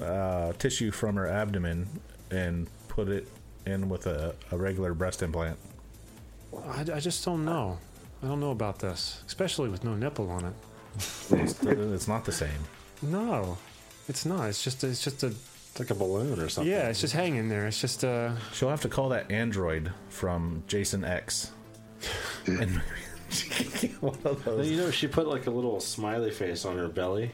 uh, 0.00 0.52
tissue 0.54 0.90
from 0.90 1.16
her 1.16 1.26
abdomen 1.26 1.88
and 2.30 2.68
put 2.88 3.08
it 3.08 3.28
in 3.66 3.88
with 3.88 4.06
a, 4.06 4.34
a 4.50 4.56
regular 4.56 4.94
breast 4.94 5.22
implant. 5.22 5.58
I, 6.68 6.84
I 6.94 7.00
just 7.00 7.24
don't 7.24 7.44
know. 7.44 7.78
I 8.22 8.26
don't 8.26 8.40
know 8.40 8.50
about 8.50 8.78
this, 8.78 9.22
especially 9.26 9.68
with 9.68 9.84
no 9.84 9.94
nipple 9.94 10.30
on 10.30 10.44
it. 10.46 10.52
It's, 11.30 11.62
it's 11.62 12.08
not 12.08 12.24
the 12.24 12.32
same. 12.32 12.50
No, 13.02 13.56
it's 14.08 14.26
not. 14.26 14.48
It's 14.48 14.62
just 14.62 14.82
it's 14.84 15.02
just 15.02 15.22
a 15.22 15.28
It's 15.28 15.78
like 15.78 15.90
a 15.90 15.94
balloon 15.94 16.38
or 16.40 16.48
something. 16.48 16.70
yeah. 16.70 16.88
It's 16.88 17.00
just 17.00 17.14
hanging 17.14 17.48
there. 17.48 17.66
It's 17.66 17.80
just 17.80 18.04
uh 18.04 18.32
She'll 18.52 18.68
have 18.70 18.82
to 18.82 18.88
call 18.88 19.08
that 19.10 19.30
android 19.30 19.92
from 20.08 20.64
Jason 20.66 21.04
X. 21.04 21.52
and 22.46 22.78
one 24.00 24.18
of 24.24 24.44
those. 24.44 24.68
You 24.68 24.76
know, 24.78 24.90
she 24.90 25.06
put 25.06 25.28
like 25.28 25.46
a 25.46 25.50
little 25.50 25.80
smiley 25.80 26.30
face 26.30 26.64
on 26.64 26.76
her 26.76 26.88
belly, 26.88 27.30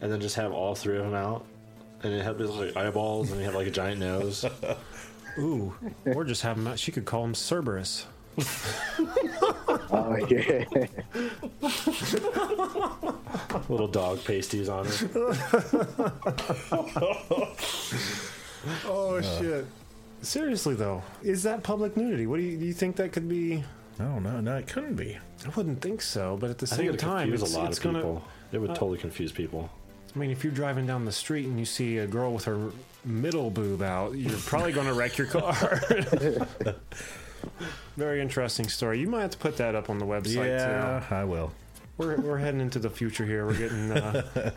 and 0.00 0.10
then 0.10 0.20
just 0.20 0.34
have 0.36 0.52
all 0.52 0.74
three 0.74 0.96
of 0.98 1.04
them 1.04 1.14
out, 1.14 1.46
and 2.02 2.12
it 2.12 2.22
had 2.24 2.36
these 2.38 2.48
like 2.50 2.76
eyeballs, 2.76 3.30
and 3.30 3.38
you 3.38 3.46
have 3.46 3.54
like 3.54 3.68
a 3.68 3.70
giant 3.70 4.00
nose. 4.00 4.44
ooh, 5.38 5.74
or 6.06 6.24
just 6.24 6.42
have 6.42 6.56
him. 6.56 6.74
She 6.76 6.92
could 6.92 7.04
call 7.04 7.24
him 7.24 7.34
Cerberus. 7.34 8.06
Oh 9.94 10.16
yeah. 10.30 10.64
little 13.68 13.88
dog 13.88 14.24
pasties 14.24 14.68
on 14.68 14.86
her. 14.86 15.08
Oh 18.86 19.20
shit! 19.20 19.66
Seriously 20.22 20.76
though, 20.76 21.02
is 21.22 21.42
that 21.42 21.64
public 21.64 21.96
nudity? 21.96 22.26
What 22.28 22.36
do 22.36 22.42
you 22.44 22.56
do? 22.56 22.64
You 22.66 22.72
think 22.72 22.94
that 22.96 23.10
could 23.12 23.28
be? 23.28 23.64
No, 23.98 24.20
no, 24.20 24.40
no, 24.40 24.56
it 24.56 24.68
couldn't 24.68 24.94
be. 24.94 25.18
I 25.44 25.48
wouldn't 25.56 25.82
think 25.82 26.00
so, 26.00 26.36
but 26.40 26.50
at 26.50 26.58
the 26.58 26.66
I 26.66 26.76
think 26.76 26.86
same 26.86 26.94
it 26.94 27.00
time, 27.00 27.28
confuse 27.28 27.42
it's, 27.42 27.54
a 27.54 27.58
lot 27.58 27.68
it's 27.68 27.78
of 27.78 27.84
gonna. 27.84 27.98
people. 27.98 28.22
It 28.52 28.58
would 28.58 28.70
uh, 28.70 28.74
totally 28.74 28.98
confuse 28.98 29.32
people. 29.32 29.68
I 30.14 30.18
mean, 30.18 30.30
if 30.30 30.44
you're 30.44 30.52
driving 30.52 30.86
down 30.86 31.04
the 31.04 31.12
street 31.12 31.46
and 31.46 31.58
you 31.58 31.64
see 31.64 31.98
a 31.98 32.06
girl 32.06 32.32
with 32.32 32.44
her 32.44 32.70
middle 33.04 33.50
boob 33.50 33.82
out, 33.82 34.16
you're 34.16 34.38
probably 34.38 34.72
going 34.72 34.86
to 34.86 34.94
wreck 34.94 35.18
your 35.18 35.26
car. 35.26 35.80
Very 37.96 38.20
interesting 38.20 38.68
story. 38.68 39.00
You 39.00 39.08
might 39.08 39.22
have 39.22 39.30
to 39.32 39.38
put 39.38 39.56
that 39.58 39.74
up 39.74 39.90
on 39.90 39.98
the 39.98 40.06
website. 40.06 40.46
Yeah, 40.46 41.02
Too. 41.08 41.14
I 41.14 41.24
will. 41.24 41.52
We're 41.98 42.16
we're 42.16 42.38
heading 42.38 42.60
into 42.60 42.78
the 42.78 42.90
future 42.90 43.26
here. 43.26 43.44
We're 43.46 43.58
getting. 43.58 43.90
Uh, 43.92 44.50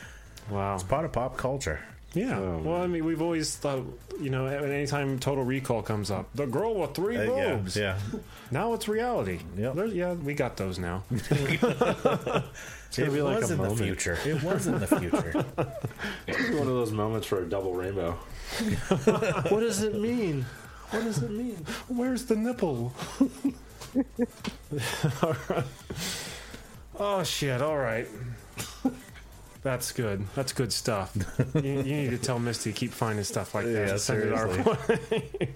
wow. 0.50 0.78
Part 0.78 1.04
of 1.04 1.12
pop 1.12 1.36
culture. 1.36 1.80
Yeah. 2.14 2.38
Oh, 2.38 2.60
well, 2.62 2.82
I 2.82 2.86
mean, 2.86 3.04
we've 3.06 3.22
always 3.22 3.56
thought, 3.56 3.84
you 4.20 4.28
know, 4.28 4.44
anytime 4.46 5.18
Total 5.18 5.42
Recall 5.44 5.80
comes 5.82 6.10
up, 6.10 6.28
the 6.34 6.44
girl 6.46 6.74
with 6.74 6.94
three 6.94 7.16
Uh, 7.16 7.24
boobs. 7.26 7.74
yeah. 7.76 7.98
Now 8.50 8.74
it's 8.74 8.86
reality. 8.86 9.40
Yep. 9.56 9.74
There- 9.74 9.86
yeah, 9.86 10.12
we 10.12 10.34
got 10.34 10.56
those 10.58 10.78
now. 10.78 11.04
It's 11.10 11.26
gonna 11.28 13.08
it 13.08 13.12
be 13.12 13.22
like 13.22 13.40
was 13.40 13.50
a 13.50 13.54
in 13.54 13.58
the 13.58 13.64
moment. 13.68 13.78
future. 13.78 14.18
It 14.26 14.42
was 14.42 14.66
in 14.66 14.78
the 14.78 14.86
future. 14.86 15.44
It's 16.26 16.50
one 16.50 16.60
of 16.68 16.74
those 16.74 16.92
moments 16.92 17.26
for 17.26 17.40
a 17.42 17.48
double 17.48 17.72
rainbow. 17.74 18.12
what 19.48 19.60
does 19.60 19.82
it 19.82 19.94
mean? 19.98 20.44
What 20.90 21.04
does 21.04 21.22
it 21.22 21.30
mean? 21.30 21.56
Where's 21.88 22.26
the 22.26 22.36
nipple? 22.36 22.92
All 25.22 25.34
right. 25.48 25.64
Oh 26.98 27.22
shit! 27.24 27.60
All 27.62 27.78
right. 27.78 28.06
That's 29.62 29.92
good. 29.92 30.26
That's 30.34 30.52
good 30.52 30.72
stuff. 30.72 31.16
You, 31.54 31.60
you 31.62 31.82
need 31.82 32.10
to 32.10 32.18
tell 32.18 32.38
Misty 32.38 32.72
to 32.72 32.78
keep 32.78 32.92
finding 32.92 33.24
stuff 33.24 33.54
like 33.54 33.66
that 33.66 33.72
Yeah, 33.72 33.90
and 33.90 34.00
send 34.00 34.22
it 34.24 34.32
our 34.32 34.48
way. 34.48 35.54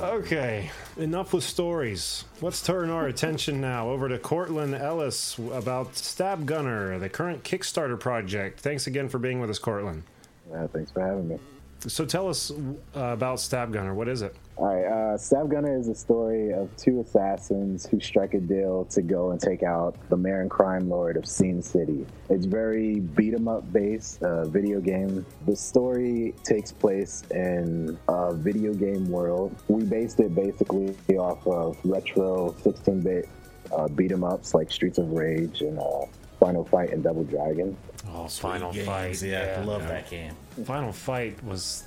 okay, 0.00 0.70
enough 0.96 1.34
with 1.34 1.44
stories. 1.44 2.24
Let's 2.40 2.62
turn 2.62 2.88
our 2.88 3.06
attention 3.06 3.60
now 3.60 3.90
over 3.90 4.08
to 4.08 4.18
Cortland 4.18 4.74
Ellis 4.74 5.38
about 5.52 5.94
Stab 5.96 6.46
Gunner, 6.46 6.98
the 6.98 7.10
current 7.10 7.44
Kickstarter 7.44 8.00
project. 8.00 8.60
Thanks 8.60 8.86
again 8.86 9.10
for 9.10 9.18
being 9.18 9.40
with 9.40 9.50
us, 9.50 9.58
Cortland. 9.58 10.04
Yeah, 10.50 10.66
thanks 10.68 10.90
for 10.90 11.00
having 11.00 11.28
me. 11.28 11.38
So 11.86 12.06
tell 12.06 12.28
us 12.28 12.50
uh, 12.50 13.00
about 13.00 13.40
Stab 13.40 13.72
Gunner. 13.72 13.94
What 13.94 14.08
is 14.08 14.22
it? 14.22 14.34
All 14.56 14.66
right, 14.74 14.84
uh, 14.86 15.18
Stab 15.18 15.50
Gunner 15.50 15.76
is 15.78 15.88
a 15.88 15.94
story 15.94 16.52
of 16.52 16.74
two 16.76 17.00
assassins 17.00 17.84
who 17.86 18.00
strike 18.00 18.32
a 18.34 18.40
deal 18.40 18.86
to 18.86 19.02
go 19.02 19.32
and 19.32 19.40
take 19.40 19.62
out 19.62 19.96
the 20.08 20.16
mayor 20.16 20.40
and 20.40 20.50
crime 20.50 20.88
lord 20.88 21.16
of 21.16 21.26
Scene 21.26 21.60
City. 21.60 22.06
It's 22.30 22.46
very 22.46 23.00
beat 23.00 23.34
'em 23.34 23.48
up 23.48 23.70
based 23.72 24.22
uh, 24.22 24.44
video 24.46 24.80
game. 24.80 25.26
The 25.46 25.56
story 25.56 26.34
takes 26.42 26.72
place 26.72 27.22
in 27.32 27.98
a 28.08 28.32
video 28.32 28.72
game 28.72 29.08
world. 29.10 29.54
We 29.68 29.84
based 29.84 30.20
it 30.20 30.34
basically 30.34 30.94
off 31.18 31.46
of 31.46 31.76
retro 31.84 32.54
16-bit 32.62 33.28
uh, 33.76 33.88
beat 33.88 34.12
'em 34.12 34.24
ups 34.24 34.54
like 34.54 34.70
Streets 34.70 34.98
of 34.98 35.10
Rage 35.10 35.60
and 35.62 35.78
uh, 35.78 36.06
Final 36.40 36.64
Fight 36.64 36.92
and 36.92 37.02
Double 37.02 37.24
Dragon. 37.24 37.76
Oh, 38.14 38.28
Final 38.28 38.72
Games, 38.72 38.86
Fight. 38.86 39.22
Yeah, 39.22 39.58
I 39.60 39.64
love 39.64 39.82
that 39.88 40.08
game. 40.08 40.34
Final 40.64 40.92
Fight 40.92 41.42
was 41.44 41.84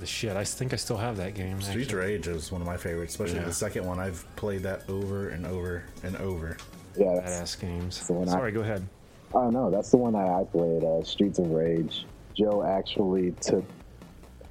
the 0.00 0.06
shit. 0.06 0.36
I 0.36 0.44
think 0.44 0.72
I 0.72 0.76
still 0.76 0.96
have 0.96 1.16
that 1.18 1.34
game. 1.34 1.60
Streets 1.60 1.92
of 1.92 1.98
Rage 1.98 2.26
is 2.28 2.50
one 2.52 2.60
of 2.60 2.66
my 2.66 2.76
favorites, 2.76 3.14
especially 3.14 3.38
Yeah. 3.40 3.44
the 3.46 3.52
second 3.52 3.86
one. 3.86 3.98
I've 3.98 4.24
played 4.36 4.62
that 4.64 4.82
over 4.88 5.28
and 5.30 5.46
over 5.46 5.84
and 6.02 6.16
over. 6.16 6.56
Yeah, 6.96 7.14
that's- 7.14 7.56
Badass 7.56 7.60
games. 7.60 8.06
the 8.06 8.12
one 8.12 8.28
I- 8.28 8.32
Sorry, 8.32 8.52
go 8.52 8.60
ahead. 8.60 8.86
Oh 9.34 9.50
no, 9.50 9.70
that's 9.70 9.90
the 9.90 9.98
one 9.98 10.14
that 10.14 10.26
I 10.26 10.44
played, 10.44 10.82
uh, 10.84 11.02
Streets 11.04 11.38
of 11.38 11.50
Rage. 11.50 12.06
Joe 12.34 12.62
actually 12.62 13.32
took 13.40 13.64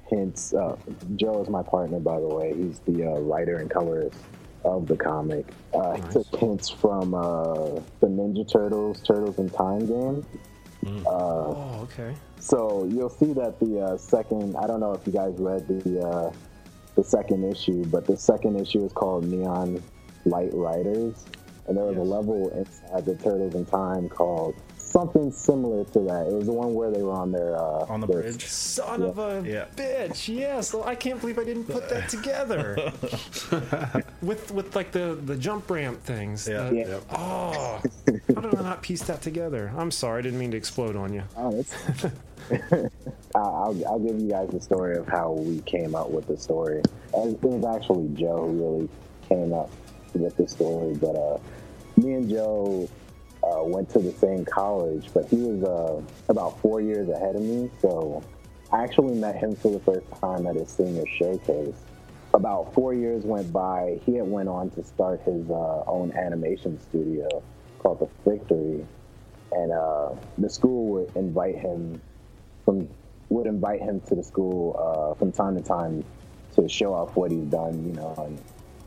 hints. 0.06 0.54
Uh, 0.54 0.76
Joe 1.16 1.42
is 1.42 1.48
my 1.48 1.62
partner, 1.62 1.98
by 2.00 2.20
the 2.20 2.28
way. 2.28 2.54
He's 2.54 2.78
the 2.80 3.04
uh, 3.12 3.18
writer 3.20 3.56
and 3.56 3.68
colorist 3.70 4.16
of 4.64 4.86
the 4.86 4.96
comic. 4.96 5.46
Uh, 5.74 5.92
He 5.94 6.02
took 6.10 6.26
hints 6.36 6.68
from 6.70 7.14
uh, 7.14 7.52
the 8.00 8.06
Ninja 8.06 8.46
Turtles, 8.50 9.00
Turtles 9.02 9.38
in 9.38 9.50
Time 9.50 9.86
game. 9.86 10.26
Oh, 11.06 11.80
okay. 11.82 12.14
So 12.40 12.88
you'll 12.90 13.10
see 13.10 13.32
that 13.34 13.58
the 13.60 13.80
uh, 13.80 13.96
second. 13.96 14.56
I 14.56 14.66
don't 14.66 14.80
know 14.80 14.92
if 14.92 15.06
you 15.06 15.12
guys 15.12 15.34
read 15.38 15.66
the 15.68 16.00
uh, 16.00 16.32
the 16.94 17.04
second 17.04 17.44
issue, 17.44 17.84
but 17.86 18.06
the 18.06 18.16
second 18.16 18.60
issue 18.60 18.84
is 18.84 18.92
called 18.92 19.24
Neon 19.24 19.82
Light 20.24 20.50
Riders, 20.52 21.24
and 21.66 21.76
there 21.76 21.84
was 21.84 21.96
a 21.96 22.02
level 22.02 22.48
inside 22.50 23.04
the 23.04 23.16
Turtles 23.16 23.54
in 23.54 23.64
Time 23.66 24.08
called 24.08 24.54
something 24.90 25.30
similar 25.32 25.84
to 25.84 25.98
that. 26.00 26.26
It 26.26 26.32
was 26.32 26.46
the 26.46 26.52
one 26.52 26.74
where 26.74 26.90
they 26.90 27.02
were 27.02 27.12
on 27.12 27.30
their 27.32 27.56
uh, 27.56 27.86
On 27.88 28.00
the 28.00 28.06
their- 28.06 28.22
bridge. 28.22 28.46
Son 28.46 29.02
of 29.02 29.18
a 29.18 29.42
Yeah. 29.46 29.66
bitch! 29.76 30.28
Yes, 30.34 30.74
I 30.74 30.94
can't 30.94 31.20
believe 31.20 31.38
I 31.38 31.44
didn't 31.44 31.64
put 31.64 31.88
that 31.90 32.08
together. 32.16 32.92
with 34.22 34.50
with 34.50 34.74
like 34.76 34.92
the 34.92 35.18
the 35.24 35.36
jump 35.36 35.70
ramp 35.70 36.02
things. 36.02 36.48
Yeah. 36.48 36.70
The- 36.70 36.76
Yeah. 36.76 37.00
Oh, 37.12 37.80
how 38.34 38.40
did 38.40 38.54
I 38.56 38.62
not 38.62 38.82
piece 38.82 39.02
that 39.04 39.22
together? 39.22 39.72
I'm 39.76 39.90
sorry, 39.90 40.20
I 40.20 40.22
didn't 40.22 40.38
mean 40.38 40.50
to 40.52 40.56
explode 40.56 40.96
on 40.96 41.12
you. 41.12 41.22
Oh, 41.36 41.58
it's- 41.58 42.12
I- 43.34 43.38
I'll, 43.38 43.76
I'll 43.86 43.98
give 43.98 44.18
you 44.18 44.28
guys 44.30 44.48
the 44.50 44.60
story 44.60 44.96
of 44.96 45.06
how 45.06 45.32
we 45.32 45.60
came 45.60 45.94
up 45.94 46.10
with 46.10 46.26
the 46.26 46.36
story. 46.36 46.82
And 47.14 47.34
It 47.34 47.42
was 47.42 47.64
actually 47.76 48.08
Joe 48.14 48.46
who 48.46 48.52
really 48.78 48.88
came 49.28 49.52
up 49.52 49.70
with 50.14 50.36
the 50.36 50.48
story, 50.48 50.94
but 50.94 51.14
uh, 51.14 51.38
me 51.98 52.14
and 52.14 52.28
Joe 52.30 52.88
uh, 53.42 53.62
went 53.62 53.88
to 53.90 53.98
the 53.98 54.12
same 54.12 54.44
college, 54.44 55.08
but 55.14 55.26
he 55.28 55.36
was 55.36 55.62
uh, 55.62 56.02
about 56.28 56.58
four 56.60 56.80
years 56.80 57.08
ahead 57.08 57.36
of 57.36 57.42
me. 57.42 57.70
So 57.80 58.22
I 58.72 58.82
actually 58.82 59.14
met 59.14 59.36
him 59.36 59.56
for 59.56 59.70
the 59.70 59.80
first 59.80 60.06
time 60.20 60.46
at 60.46 60.56
his 60.56 60.68
senior 60.68 61.06
showcase. 61.06 61.76
About 62.34 62.74
four 62.74 62.92
years 62.92 63.24
went 63.24 63.52
by. 63.52 63.98
He 64.04 64.14
had 64.14 64.28
went 64.28 64.48
on 64.48 64.70
to 64.70 64.84
start 64.84 65.22
his 65.22 65.48
uh, 65.50 65.84
own 65.86 66.12
animation 66.12 66.78
studio 66.80 67.42
called 67.78 68.00
the 68.00 68.30
Victory, 68.30 68.84
and 69.52 69.72
uh, 69.72 70.10
the 70.36 70.50
school 70.50 70.86
would 70.88 71.16
invite 71.16 71.56
him 71.56 72.00
from 72.64 72.88
would 73.30 73.46
invite 73.46 73.80
him 73.80 74.00
to 74.00 74.14
the 74.14 74.22
school 74.22 74.76
uh, 74.78 75.18
from 75.18 75.32
time 75.32 75.56
to 75.56 75.62
time 75.62 76.04
to 76.54 76.68
show 76.68 76.94
off 76.94 77.14
what 77.16 77.30
he's 77.30 77.44
done, 77.44 77.86
you 77.86 77.94
know, 77.94 78.14
and 78.18 78.38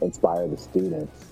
inspire 0.02 0.48
the 0.48 0.58
students. 0.58 1.26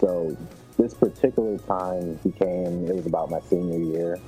So 0.00 0.36
this 0.76 0.94
particular 0.94 1.58
time 1.58 2.18
he 2.22 2.30
came, 2.32 2.86
it 2.86 2.94
was 2.94 3.06
about 3.06 3.30
my 3.30 3.40
senior 3.40 3.78
year, 3.78 4.18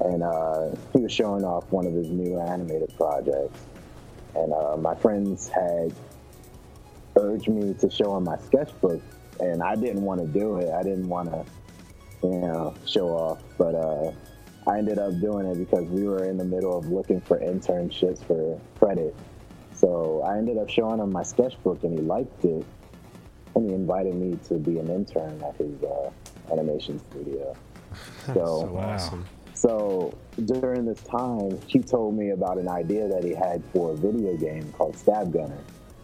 and 0.00 0.22
uh, 0.22 0.70
he 0.92 1.00
was 1.00 1.12
showing 1.12 1.44
off 1.44 1.70
one 1.70 1.86
of 1.86 1.92
his 1.92 2.08
new 2.08 2.40
animated 2.40 2.92
projects. 2.96 3.60
And 4.34 4.52
uh, 4.52 4.76
my 4.78 4.94
friends 4.94 5.48
had 5.48 5.92
urged 7.16 7.48
me 7.48 7.74
to 7.74 7.90
show 7.90 8.16
him 8.16 8.24
my 8.24 8.38
sketchbook, 8.38 9.02
and 9.40 9.62
I 9.62 9.74
didn't 9.74 10.02
want 10.02 10.20
to 10.20 10.26
do 10.26 10.56
it. 10.56 10.72
I 10.72 10.82
didn't 10.82 11.08
want 11.08 11.30
to, 11.30 11.44
you 12.22 12.40
know, 12.40 12.74
show 12.86 13.08
off. 13.08 13.42
But 13.58 13.74
uh, 13.74 14.12
I 14.66 14.78
ended 14.78 14.98
up 14.98 15.20
doing 15.20 15.46
it 15.46 15.58
because 15.58 15.84
we 15.88 16.04
were 16.04 16.24
in 16.24 16.38
the 16.38 16.44
middle 16.44 16.76
of 16.76 16.86
looking 16.88 17.20
for 17.20 17.38
internships 17.38 18.24
for 18.26 18.58
credit. 18.78 19.14
So 19.74 20.22
I 20.22 20.38
ended 20.38 20.58
up 20.58 20.70
showing 20.70 21.00
him 21.00 21.12
my 21.12 21.24
sketchbook, 21.24 21.82
and 21.84 21.98
he 21.98 22.04
liked 22.04 22.44
it, 22.44 22.64
and 23.54 23.68
he 23.68 23.74
invited 23.74 24.14
me 24.14 24.38
to 24.48 24.54
be 24.54 24.78
an 24.78 24.88
intern 24.88 25.42
at 25.42 25.56
his 25.56 25.82
uh, 25.82 26.10
animation 26.50 26.98
studio. 27.10 27.56
So, 28.26 28.32
so 28.34 28.76
awesome. 28.78 29.26
so 29.54 30.18
during 30.44 30.86
this 30.86 31.02
time, 31.02 31.60
he 31.66 31.80
told 31.80 32.16
me 32.16 32.30
about 32.30 32.58
an 32.58 32.68
idea 32.68 33.08
that 33.08 33.22
he 33.22 33.34
had 33.34 33.62
for 33.72 33.92
a 33.92 33.96
video 33.96 34.36
game 34.36 34.72
called 34.72 34.96
Stab 34.96 35.32
Gunner, 35.32 35.62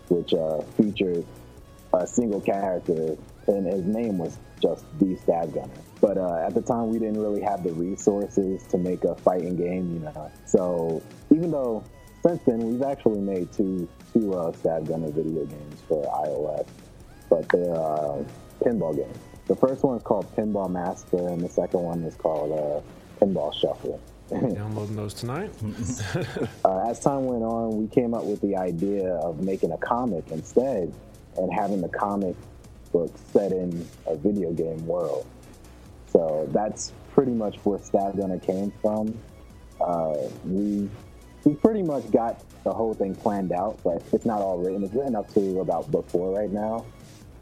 which 0.08 0.34
uh, 0.34 0.60
featured 0.76 1.24
a 1.94 2.06
single 2.06 2.40
character, 2.40 3.16
and 3.46 3.66
his 3.66 3.84
name 3.86 4.18
was 4.18 4.38
just 4.60 4.84
the 4.98 5.16
Stab 5.16 5.54
Gunner. 5.54 5.70
But 6.00 6.18
uh, 6.18 6.44
at 6.46 6.54
the 6.54 6.62
time, 6.62 6.90
we 6.90 6.98
didn't 6.98 7.20
really 7.20 7.40
have 7.40 7.64
the 7.64 7.72
resources 7.72 8.62
to 8.68 8.78
make 8.78 9.04
a 9.04 9.14
fighting 9.16 9.56
game, 9.56 9.94
you 9.94 10.00
know. 10.00 10.30
So 10.44 11.02
even 11.30 11.50
though 11.50 11.82
since 12.26 12.42
then 12.44 12.58
we've 12.58 12.82
actually 12.82 13.20
made 13.20 13.52
two 13.52 13.88
two 14.12 14.34
uh, 14.34 14.52
Stab 14.52 14.88
Gunner 14.88 15.10
video 15.10 15.44
games 15.44 15.80
for 15.88 16.04
iOS, 16.04 16.66
but 17.28 17.48
they're 17.48 17.74
uh, 17.74 18.22
pinball 18.60 18.96
games. 18.96 19.16
The 19.46 19.56
first 19.56 19.82
one 19.82 19.96
is 19.96 20.02
called 20.02 20.34
Pinball 20.36 20.70
Master, 20.70 21.28
and 21.28 21.40
the 21.40 21.48
second 21.48 21.80
one 21.80 22.02
is 22.02 22.14
called 22.14 22.52
uh, 22.52 23.24
Pinball 23.24 23.54
Shuffle. 23.54 24.00
Downloading 24.28 24.96
those 24.96 25.14
tonight. 25.14 25.50
uh, 26.64 26.90
as 26.90 27.00
time 27.00 27.24
went 27.24 27.42
on, 27.42 27.78
we 27.78 27.88
came 27.88 28.12
up 28.12 28.24
with 28.24 28.42
the 28.42 28.56
idea 28.56 29.14
of 29.14 29.40
making 29.40 29.72
a 29.72 29.78
comic 29.78 30.30
instead 30.30 30.92
and 31.38 31.52
having 31.52 31.80
the 31.80 31.88
comic 31.88 32.36
book 32.92 33.10
set 33.32 33.52
in 33.52 33.86
a 34.06 34.16
video 34.16 34.52
game 34.52 34.86
world. 34.86 35.26
So 36.10 36.46
that's 36.52 36.92
pretty 37.14 37.32
much 37.32 37.56
where 37.64 37.78
Stab 37.78 38.16
Gunner 38.16 38.38
came 38.38 38.72
from. 38.82 39.18
Uh, 39.80 40.16
we 40.44 40.90
we 41.44 41.54
pretty 41.54 41.82
much 41.82 42.10
got 42.10 42.42
the 42.64 42.72
whole 42.72 42.94
thing 42.94 43.14
planned 43.14 43.52
out, 43.52 43.78
but 43.84 44.02
it's 44.12 44.26
not 44.26 44.40
all 44.40 44.58
written. 44.58 44.84
It's 44.84 44.92
written 44.92 45.16
up 45.16 45.32
to 45.34 45.60
about 45.60 45.90
book 45.90 46.08
four 46.10 46.36
right 46.36 46.50
now, 46.50 46.84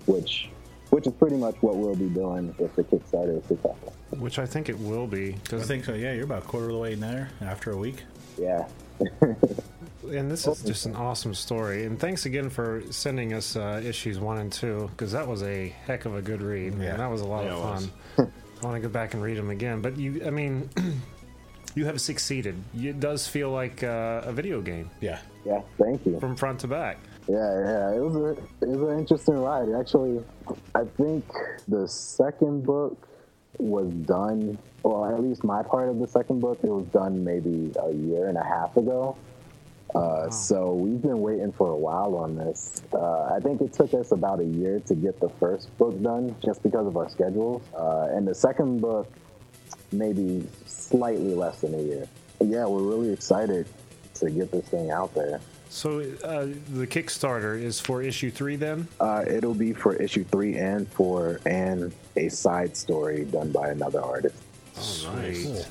which 0.07 0.49
which 0.91 1.07
is 1.07 1.13
pretty 1.15 1.37
much 1.37 1.57
what 1.61 1.77
we'll 1.77 1.97
be 1.97 2.09
doing 2.09 2.55
if 2.59 2.75
the 2.77 2.85
Kickstarter 2.85 3.39
is 3.41 3.45
successful. 3.47 3.93
Which 4.19 4.39
I 4.39 4.47
think 4.47 4.69
it 4.69 4.79
will 4.79 5.07
be. 5.09 5.35
I 5.53 5.59
think 5.59 5.85
so. 5.85 5.95
Yeah, 5.95 6.13
you're 6.13 6.25
about 6.25 6.45
a 6.45 6.47
quarter 6.47 6.67
of 6.69 6.73
the 6.75 6.79
way 6.79 6.93
in 6.93 7.01
there 7.01 7.29
after 7.41 7.73
a 7.73 7.77
week. 7.77 8.05
Yeah. 8.39 8.67
and 9.01 10.31
this 10.31 10.47
is 10.47 10.63
just 10.63 10.87
an 10.87 10.95
awesome 10.95 11.35
story. 11.35 11.85
And 11.85 11.99
thanks 11.99 12.25
again 12.27 12.49
for 12.51 12.83
sending 12.91 13.33
us 13.33 13.57
uh, 13.57 13.83
issues 13.85 14.21
one 14.21 14.39
and 14.39 14.53
two 14.53 14.89
because 14.93 15.13
that 15.13 15.27
was 15.27 15.43
a 15.43 15.69
heck 15.87 16.05
of 16.05 16.15
a 16.15 16.23
good 16.23 16.41
read. 16.41 16.75
Yeah. 16.75 16.79
Man, 16.91 16.99
that 16.99 17.11
was 17.11 17.21
a 17.21 17.27
lot 17.27 17.45
Yeah, 17.45 17.55
of 17.57 17.91
fun. 18.17 18.33
I 18.63 18.65
want 18.65 18.77
to 18.81 18.89
go 18.89 18.93
back 18.93 19.15
and 19.15 19.23
read 19.23 19.37
them 19.37 19.51
again. 19.51 19.83
But 19.83 19.97
you, 19.99 20.23
I 20.25 20.31
mean, 20.31 20.71
you 21.75 21.85
have 21.87 22.01
succeeded. 22.01 22.55
It 22.79 23.01
does 23.01 23.27
feel 23.27 23.51
like 23.51 23.83
uh, 23.83 24.23
a 24.25 24.33
video 24.33 24.61
game 24.63 24.89
Yeah. 25.01 25.19
Yeah, 25.45 25.63
thank 25.79 26.07
you. 26.07 26.19
from 26.21 26.37
front 26.37 26.61
to 26.61 26.69
back. 26.69 26.99
Yeah, 27.29 27.37
yeah, 27.37 27.95
it 27.97 28.01
was 28.01 28.15
a 28.15 28.31
it 28.65 28.69
was 28.79 28.89
an 28.91 28.99
interesting 29.01 29.37
ride. 29.43 29.69
Actually, 29.73 30.23
I 30.75 30.85
think 30.85 31.25
the 31.67 31.89
second 31.89 32.65
book 32.65 32.97
was 33.59 33.93
done, 33.93 34.59
well, 34.83 35.05
at 35.07 35.21
least 35.21 35.43
my 35.43 35.63
part 35.63 35.89
of 35.89 35.99
the 35.99 36.07
second 36.07 36.41
book, 36.41 36.61
it 36.63 36.69
was 36.69 36.87
done 36.87 37.25
maybe 37.25 37.73
a 37.83 37.91
year 37.91 38.29
and 38.29 38.37
a 38.39 38.45
half 38.45 38.77
ago. 38.77 39.17
Uh, 39.95 40.29
So 40.31 40.75
we've 40.75 41.01
been 41.01 41.21
waiting 41.23 41.53
for 41.53 41.71
a 41.71 41.77
while 41.77 42.17
on 42.17 42.37
this. 42.37 42.83
Uh, 42.93 43.35
I 43.35 43.41
think 43.41 43.61
it 43.61 43.73
took 43.73 43.95
us 43.95 44.13
about 44.13 44.41
a 44.41 44.45
year 44.45 44.81
to 44.81 44.95
get 44.95 45.19
the 45.21 45.31
first 45.41 45.77
book 45.79 46.01
done, 46.03 46.37
just 46.45 46.63
because 46.63 46.87
of 46.87 46.97
our 46.97 47.09
schedules. 47.09 47.63
Uh, 47.75 48.09
and 48.13 48.29
the 48.29 48.35
second 48.35 48.81
book, 48.81 49.11
maybe 49.91 50.47
slightly 50.67 51.35
less 51.35 51.61
than 51.61 51.75
a 51.75 51.83
year. 51.83 52.07
But 52.39 52.49
yeah, 52.49 52.67
we're 52.67 52.83
really 52.83 53.13
excited 53.13 53.67
to 54.15 54.31
get 54.31 54.51
this 54.51 54.67
thing 54.67 54.91
out 54.91 55.15
there. 55.15 55.41
So 55.77 56.01
uh, 56.25 56.47
the 56.71 56.87
Kickstarter 56.87 57.61
is 57.63 57.79
for 57.79 58.01
issue 58.01 58.31
three 58.31 58.57
then? 58.57 58.89
Uh, 58.99 59.27
it'll 59.29 59.53
be 59.53 59.75
for 59.75 59.95
issue 59.95 60.25
three 60.25 60.57
and 60.57 60.89
four, 60.89 61.39
and 61.45 61.93
a 62.17 62.31
side 62.31 62.75
story 62.75 63.27
done 63.27 63.53
by 63.53 63.69
another 63.69 64.01
artist. 64.01 64.43
Sweet. 64.73 65.69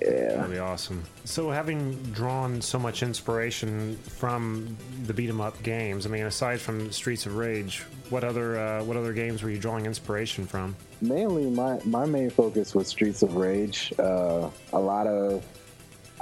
Yeah. 0.00 0.36
That'll 0.36 0.50
be 0.50 0.58
awesome. 0.58 1.04
So, 1.26 1.50
having 1.50 1.92
drawn 2.12 2.62
so 2.62 2.78
much 2.78 3.02
inspiration 3.02 3.98
from 3.98 4.74
the 5.04 5.12
beat 5.12 5.28
'em 5.28 5.42
up 5.42 5.62
games, 5.62 6.06
I 6.06 6.08
mean, 6.08 6.24
aside 6.24 6.58
from 6.58 6.90
Streets 6.90 7.26
of 7.26 7.36
Rage, 7.36 7.84
what 8.08 8.24
other 8.24 8.58
uh, 8.58 8.82
what 8.84 8.96
other 8.96 9.12
games 9.12 9.42
were 9.42 9.50
you 9.50 9.58
drawing 9.58 9.84
inspiration 9.84 10.46
from? 10.46 10.74
Mainly, 11.02 11.50
my 11.50 11.78
my 11.84 12.06
main 12.06 12.30
focus 12.30 12.74
was 12.74 12.88
Streets 12.88 13.20
of 13.20 13.36
Rage. 13.36 13.92
Uh, 13.98 14.48
a 14.72 14.80
lot 14.80 15.06
of 15.06 15.44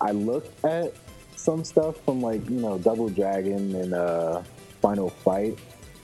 I 0.01 0.11
looked 0.11 0.65
at 0.65 0.93
some 1.41 1.65
stuff 1.65 1.97
from 2.05 2.21
like 2.21 2.49
you 2.49 2.61
know 2.61 2.79
Double 2.79 3.09
Dragon 3.09 3.75
and 3.75 3.95
uh, 3.95 4.43
Final 4.81 5.11
Fight. 5.11 5.59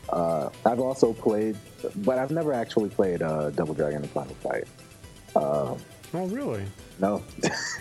Uh, 0.09 0.51
I've 0.64 0.80
also 0.80 1.12
played, 1.12 1.57
but 1.97 2.18
I've 2.18 2.30
never 2.30 2.53
actually 2.53 2.91
played 2.91 3.22
uh, 3.22 3.51
Double 3.51 3.74
Dragon 3.74 4.03
and 4.03 4.11
Final 4.11 4.34
Fight. 4.37 4.64
Uh, 5.34 5.76
Oh, 6.14 6.26
really? 6.28 6.64
No. 6.99 7.22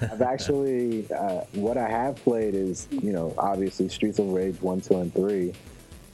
I've 0.00 0.22
actually, 0.22 1.06
uh, 1.12 1.42
what 1.52 1.76
I 1.76 1.88
have 1.88 2.16
played 2.16 2.54
is, 2.54 2.88
you 2.90 3.12
know, 3.12 3.34
obviously 3.38 3.88
Streets 3.88 4.18
of 4.18 4.26
Rage 4.28 4.60
1, 4.60 4.80
2, 4.80 4.96
and 4.96 5.14
3. 5.14 5.52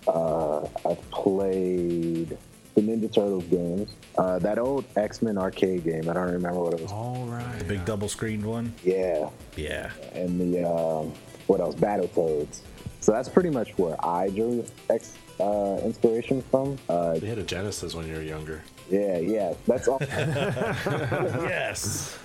Uh, 0.06 0.66
I've 0.84 1.10
played 1.10 2.36
the 2.74 2.80
Ninja 2.82 3.12
Turtles 3.12 3.44
games. 3.44 3.94
Uh, 4.16 4.38
that 4.40 4.58
old 4.58 4.84
X 4.96 5.22
Men 5.22 5.38
arcade 5.38 5.84
game, 5.84 6.08
I 6.08 6.12
don't 6.14 6.30
remember 6.32 6.60
what 6.60 6.74
it 6.74 6.80
was. 6.80 6.92
All 6.92 7.24
right. 7.26 7.58
The 7.58 7.64
big 7.64 7.84
double 7.84 8.08
screened 8.08 8.44
one. 8.44 8.72
Yeah. 8.84 9.28
Yeah. 9.56 9.90
And 10.14 10.40
the, 10.40 10.64
um, 10.68 11.12
what 11.46 11.60
else? 11.60 11.74
Battletoads. 11.74 12.60
So 13.00 13.12
that's 13.12 13.28
pretty 13.28 13.50
much 13.50 13.70
where 13.78 13.96
I 14.04 14.28
drew 14.28 14.64
X 14.90 15.14
uh, 15.40 15.80
inspiration 15.84 16.42
from. 16.50 16.78
Uh, 16.88 17.14
They 17.18 17.26
had 17.28 17.38
a 17.38 17.42
Genesis 17.42 17.94
when 17.94 18.06
you 18.06 18.14
were 18.14 18.22
younger. 18.22 18.62
yeah, 18.90 19.16
yeah. 19.18 19.54
That's 19.66 19.88
all. 19.88 19.98
Yes. 21.48 22.18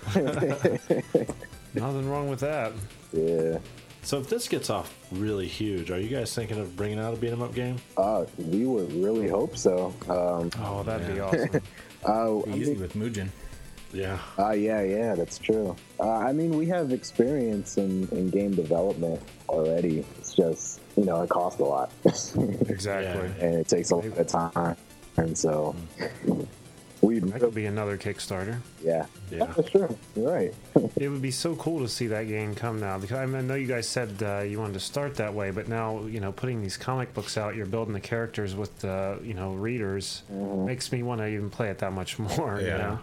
Nothing 1.73 2.09
wrong 2.09 2.29
with 2.29 2.39
that. 2.41 2.71
yeah. 3.13 3.57
So 4.05 4.19
if 4.19 4.29
this 4.29 4.47
gets 4.47 4.69
off 4.69 4.93
really 5.11 5.47
huge, 5.47 5.89
are 5.89 5.99
you 5.99 6.09
guys 6.15 6.33
thinking 6.33 6.59
of 6.59 6.75
bringing 6.77 6.99
out 6.99 7.13
a 7.15 7.17
beat 7.17 7.31
'em 7.31 7.41
up 7.41 7.55
game? 7.55 7.77
Uh, 7.97 8.25
we 8.37 8.65
would 8.67 8.93
really 8.93 9.27
hope 9.27 9.57
so. 9.57 9.93
Um, 10.07 10.51
Oh, 10.63 10.83
that'd 10.83 11.11
be 11.11 11.19
awesome. 11.19 11.49
uh, 12.07 12.37
I 12.39 12.55
Easy 12.55 12.71
mean- 12.73 12.81
with 12.81 12.93
Mugen. 12.93 13.29
Yeah. 13.91 14.19
Uh, 14.37 14.51
yeah, 14.51 14.81
yeah, 14.83 15.15
that's 15.15 15.39
true. 15.39 15.75
Uh, 15.99 16.09
I 16.17 16.33
mean, 16.33 16.51
we 16.55 16.67
have 16.67 16.91
experience 16.91 17.77
in, 17.77 18.07
in 18.11 18.29
game 18.29 18.53
development 18.53 19.21
already. 19.49 20.05
It's 20.19 20.33
just, 20.35 20.81
you 20.97 21.05
know, 21.05 21.21
it 21.23 21.29
costs 21.29 21.59
a 21.59 21.63
lot. 21.63 21.91
Exactly. 22.69 23.31
and 23.39 23.55
it 23.55 23.67
takes 23.69 23.89
a 23.91 23.95
lot 23.95 24.05
of 24.05 24.27
time. 24.27 24.75
And 25.17 25.35
so, 25.37 25.75
we 27.05 27.19
That 27.19 27.39
could 27.39 27.53
be 27.55 27.65
another 27.65 27.97
Kickstarter. 27.97 28.57
yeah. 28.83 29.05
Yeah. 29.31 29.45
That's 29.55 29.69
true. 29.69 29.97
You're 30.15 30.31
right. 30.31 30.53
It 30.97 31.09
would 31.09 31.21
be 31.21 31.31
so 31.31 31.55
cool 31.55 31.79
to 31.79 31.89
see 31.89 32.07
that 32.07 32.27
game 32.27 32.55
come 32.55 32.79
now 32.79 32.97
because 32.97 33.17
I, 33.17 33.25
mean, 33.25 33.35
I 33.35 33.41
know 33.41 33.55
you 33.55 33.67
guys 33.67 33.87
said 33.87 34.21
uh, 34.23 34.39
you 34.43 34.59
wanted 34.59 34.73
to 34.73 34.79
start 34.79 35.15
that 35.15 35.33
way, 35.33 35.51
but 35.51 35.67
now 35.67 36.05
you 36.05 36.19
know 36.19 36.31
putting 36.31 36.61
these 36.61 36.77
comic 36.77 37.13
books 37.13 37.37
out, 37.37 37.55
you're 37.55 37.65
building 37.65 37.93
the 37.93 37.99
characters 37.99 38.55
with 38.55 38.77
the 38.79 39.19
you 39.23 39.33
know 39.33 39.53
readers 39.53 40.23
makes 40.29 40.91
me 40.91 41.03
want 41.03 41.19
to 41.21 41.27
even 41.27 41.49
play 41.49 41.69
it 41.69 41.79
that 41.79 41.91
much 41.93 42.17
more. 42.37 42.59
You 42.61 42.67
Yeah. 42.67 42.77
know? 42.77 42.99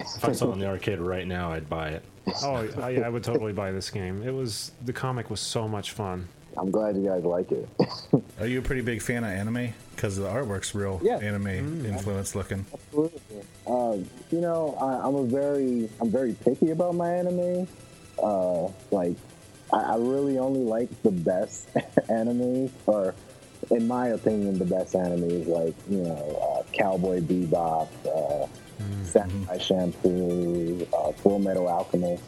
If 0.00 0.24
I 0.24 0.32
saw 0.32 0.50
it 0.50 0.54
in 0.54 0.58
the 0.58 0.66
arcade 0.66 0.98
right 0.98 1.26
now, 1.26 1.52
I'd 1.52 1.68
buy 1.68 1.90
it. 1.90 2.02
Oh, 2.42 2.66
I, 2.80 2.96
I 3.04 3.08
would 3.08 3.22
totally 3.22 3.52
buy 3.52 3.70
this 3.72 3.88
game. 3.90 4.22
It 4.26 4.32
was 4.34 4.72
the 4.84 4.92
comic 4.92 5.30
was 5.30 5.40
so 5.40 5.68
much 5.68 5.92
fun. 5.92 6.26
I'm 6.56 6.70
glad 6.72 6.96
you 6.96 7.04
guys 7.06 7.22
like 7.24 7.52
it. 7.52 7.68
Are 8.40 8.46
you 8.46 8.58
a 8.58 8.62
pretty 8.62 8.82
big 8.82 9.00
fan 9.00 9.22
of 9.24 9.30
anime? 9.30 9.72
Because 10.02 10.16
the 10.16 10.26
artwork's 10.26 10.74
real 10.74 11.00
Yeah. 11.00 11.18
anime 11.18 11.46
influence 11.86 12.34
looking. 12.34 12.66
uh, 12.92 13.96
you 14.32 14.40
know, 14.40 14.76
I, 14.80 15.06
I'm 15.06 15.14
a 15.14 15.22
very, 15.22 15.88
I'm 16.00 16.10
very 16.10 16.32
picky 16.32 16.70
about 16.70 16.96
my 16.96 17.08
anime. 17.14 17.68
Uh, 18.20 18.66
like, 18.90 19.14
I, 19.72 19.76
I 19.76 19.96
really 19.98 20.40
only 20.40 20.64
like 20.64 20.88
the 21.04 21.12
best 21.12 21.68
anime, 22.08 22.68
or 22.86 23.14
in 23.70 23.86
my 23.86 24.08
opinion, 24.08 24.58
the 24.58 24.64
best 24.64 24.96
anime 24.96 25.22
is 25.30 25.46
like 25.46 25.74
you 25.88 25.98
know, 25.98 26.64
uh, 26.66 26.76
Cowboy 26.76 27.20
Bebop, 27.20 27.86
uh, 28.04 28.48
Samurai 29.04 29.58
Champloo, 29.58 30.84
uh, 30.92 31.12
Full 31.12 31.38
Metal 31.38 31.68
Alchemist, 31.68 32.24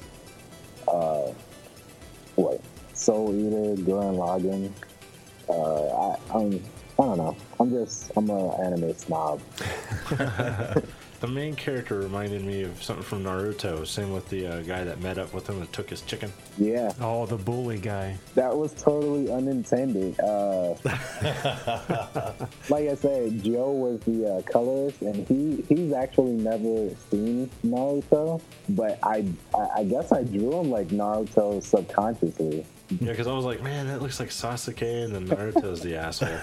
uh, 0.86 1.32
what, 2.36 2.60
Soul 2.92 3.34
Eater, 3.34 3.82
Gurren 3.82 4.14
Lagann. 4.16 4.70
Uh, 5.48 6.12
I, 6.12 6.38
I'm, 6.38 6.62
I 6.98 7.02
don't 7.02 7.18
know. 7.18 7.36
I'm 7.58 7.70
just, 7.70 8.12
I'm 8.16 8.30
a 8.30 8.50
anime 8.56 8.94
snob. 8.96 9.40
the 11.20 11.26
main 11.28 11.56
character 11.56 11.98
reminded 11.98 12.44
me 12.44 12.62
of 12.62 12.80
something 12.82 13.04
from 13.04 13.24
Naruto. 13.24 13.84
Same 13.86 14.12
with 14.12 14.28
the 14.28 14.46
uh, 14.46 14.62
guy 14.62 14.84
that 14.84 15.00
met 15.00 15.18
up 15.18 15.32
with 15.34 15.48
him 15.48 15.60
and 15.60 15.72
took 15.72 15.90
his 15.90 16.02
chicken. 16.02 16.32
Yeah, 16.56 16.92
Oh, 17.00 17.26
the 17.26 17.36
bully 17.36 17.78
guy. 17.78 18.16
that 18.36 18.54
was 18.56 18.72
totally 18.74 19.32
unintended. 19.32 20.20
Uh, 20.20 20.74
like 22.68 22.88
I 22.88 22.94
said, 22.94 23.42
Joe 23.42 23.72
was 23.72 24.00
the 24.00 24.34
uh, 24.36 24.42
colorist, 24.42 25.02
and 25.02 25.26
he 25.26 25.64
he's 25.68 25.92
actually 25.92 26.32
never 26.34 26.90
seen 27.10 27.50
Naruto, 27.66 28.40
but 28.68 28.98
I 29.02 29.24
I, 29.54 29.68
I 29.78 29.84
guess 29.84 30.12
I 30.12 30.22
drew 30.22 30.60
him 30.60 30.70
like 30.70 30.88
Naruto 30.88 31.60
subconsciously. 31.62 32.64
Yeah, 33.00 33.10
because 33.10 33.26
I 33.26 33.32
was 33.32 33.44
like, 33.44 33.62
man, 33.62 33.86
that 33.88 34.02
looks 34.02 34.20
like 34.20 34.30
Sasuke, 34.30 35.04
and 35.04 35.14
then 35.14 35.26
Naruto's 35.26 35.80
the 35.80 35.96
asshole. 35.96 36.38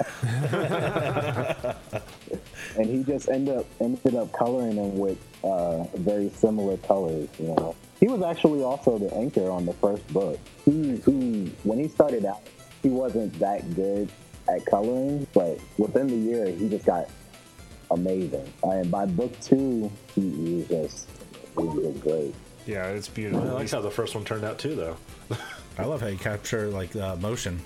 and 2.78 2.86
he 2.86 3.04
just 3.04 3.30
ended 3.30 3.58
up 3.58 3.66
ended 3.80 4.16
up 4.16 4.32
coloring 4.32 4.76
them 4.76 4.98
with 4.98 5.18
uh, 5.44 5.84
very 5.98 6.30
similar 6.30 6.78
colors. 6.78 7.30
You 7.40 7.50
know, 7.50 7.76
he 8.00 8.08
was 8.08 8.22
actually 8.22 8.64
also 8.64 8.98
the 8.98 9.14
anchor 9.14 9.50
on 9.50 9.66
the 9.66 9.74
first 9.74 10.08
book. 10.14 10.40
He, 10.66 10.98
he 10.98 11.54
when 11.64 11.80
he 11.80 11.88
started 11.88 12.26
out, 12.26 12.42
he 12.82 12.90
wasn't 12.90 13.38
that 13.40 13.76
good 13.76 14.10
at 14.50 14.66
coloring, 14.66 15.28
but 15.34 15.60
within 15.78 16.08
the 16.08 16.16
year, 16.16 16.48
he 16.48 16.70
just 16.70 16.86
got 16.86 17.10
amazing. 17.92 18.52
and 18.64 18.90
by 18.90 19.06
book 19.06 19.40
two, 19.42 19.92
he, 20.16 20.22
he 20.22 20.56
was 20.56 20.68
just 20.68 21.10
he 21.58 21.64
was 21.64 21.98
great. 21.98 22.34
Yeah, 22.66 22.88
it's 22.88 23.08
beautiful. 23.08 23.50
I 23.50 23.54
like 23.54 23.70
how 23.70 23.82
the 23.82 23.92
first 23.92 24.16
one 24.16 24.24
turned 24.24 24.46
out 24.46 24.60
too, 24.60 24.76
though. 24.76 24.98
I 25.78 25.86
love 25.86 26.02
how 26.02 26.08
you 26.08 26.18
capture 26.18 26.68
like 26.68 26.96
uh, 26.96 27.16
motion. 27.18 27.60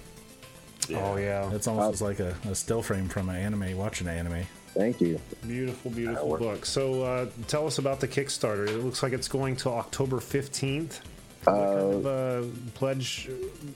Oh 0.93 1.17
yeah, 1.17 1.51
It's 1.51 1.67
almost 1.67 2.01
like 2.01 2.19
a, 2.19 2.35
a 2.49 2.53
still 2.53 2.81
frame 2.81 3.09
from 3.09 3.29
an 3.29 3.35
anime. 3.37 3.75
Watching 3.77 4.07
an 4.07 4.17
anime. 4.17 4.43
Thank 4.75 4.99
you. 5.01 5.19
beautiful, 5.47 5.89
beautiful 5.89 6.37
book. 6.37 6.65
So, 6.65 7.01
uh, 7.01 7.27
tell 7.47 7.65
us 7.65 7.77
about 7.77 8.01
the 8.01 8.07
Kickstarter. 8.09 8.67
It 8.67 8.83
looks 8.83 9.01
like 9.01 9.13
it's 9.13 9.27
going 9.29 9.55
to 9.57 9.69
October 9.69 10.19
fifteenth. 10.19 11.01
What 11.45 11.53
kind 11.55 11.79
of 11.79 12.05
uh, 12.07 12.47
pledge, 12.73 13.29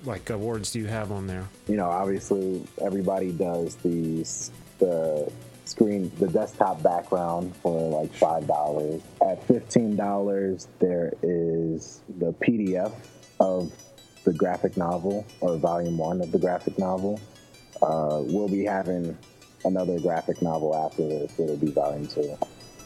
like 0.03 0.30
awards, 0.30 0.71
do 0.71 0.80
you 0.80 0.88
have 0.88 1.11
on 1.11 1.27
there? 1.27 1.47
you 1.67 1.77
know, 1.77 1.89
obviously 1.89 2.65
everybody 2.82 3.32
does 3.32 3.75
these 3.75 4.51
the 4.80 5.32
screen 5.65 6.11
the 6.19 6.27
desktop 6.27 6.82
background 6.84 7.55
for 7.57 8.01
like 8.01 8.13
five 8.13 8.45
dollars. 8.47 9.01
At 9.27 9.45
fifteen 9.47 9.95
dollars 9.95 10.67
there 10.80 11.13
is 11.23 12.01
the 12.17 12.34
PDF 12.34 12.93
of 13.39 13.71
the 14.30 14.38
graphic 14.38 14.77
novel 14.77 15.25
or 15.41 15.57
volume 15.57 15.97
one 15.97 16.21
of 16.21 16.32
the 16.32 16.38
graphic 16.38 16.77
novel. 16.77 17.19
Uh, 17.82 18.21
we'll 18.21 18.47
be 18.47 18.63
having 18.63 19.17
another 19.65 19.99
graphic 19.99 20.39
novel 20.43 20.75
after 20.75 21.01
this, 21.01 21.39
it'll 21.39 21.57
be 21.57 21.71
volume 21.71 22.07
two. 22.07 22.38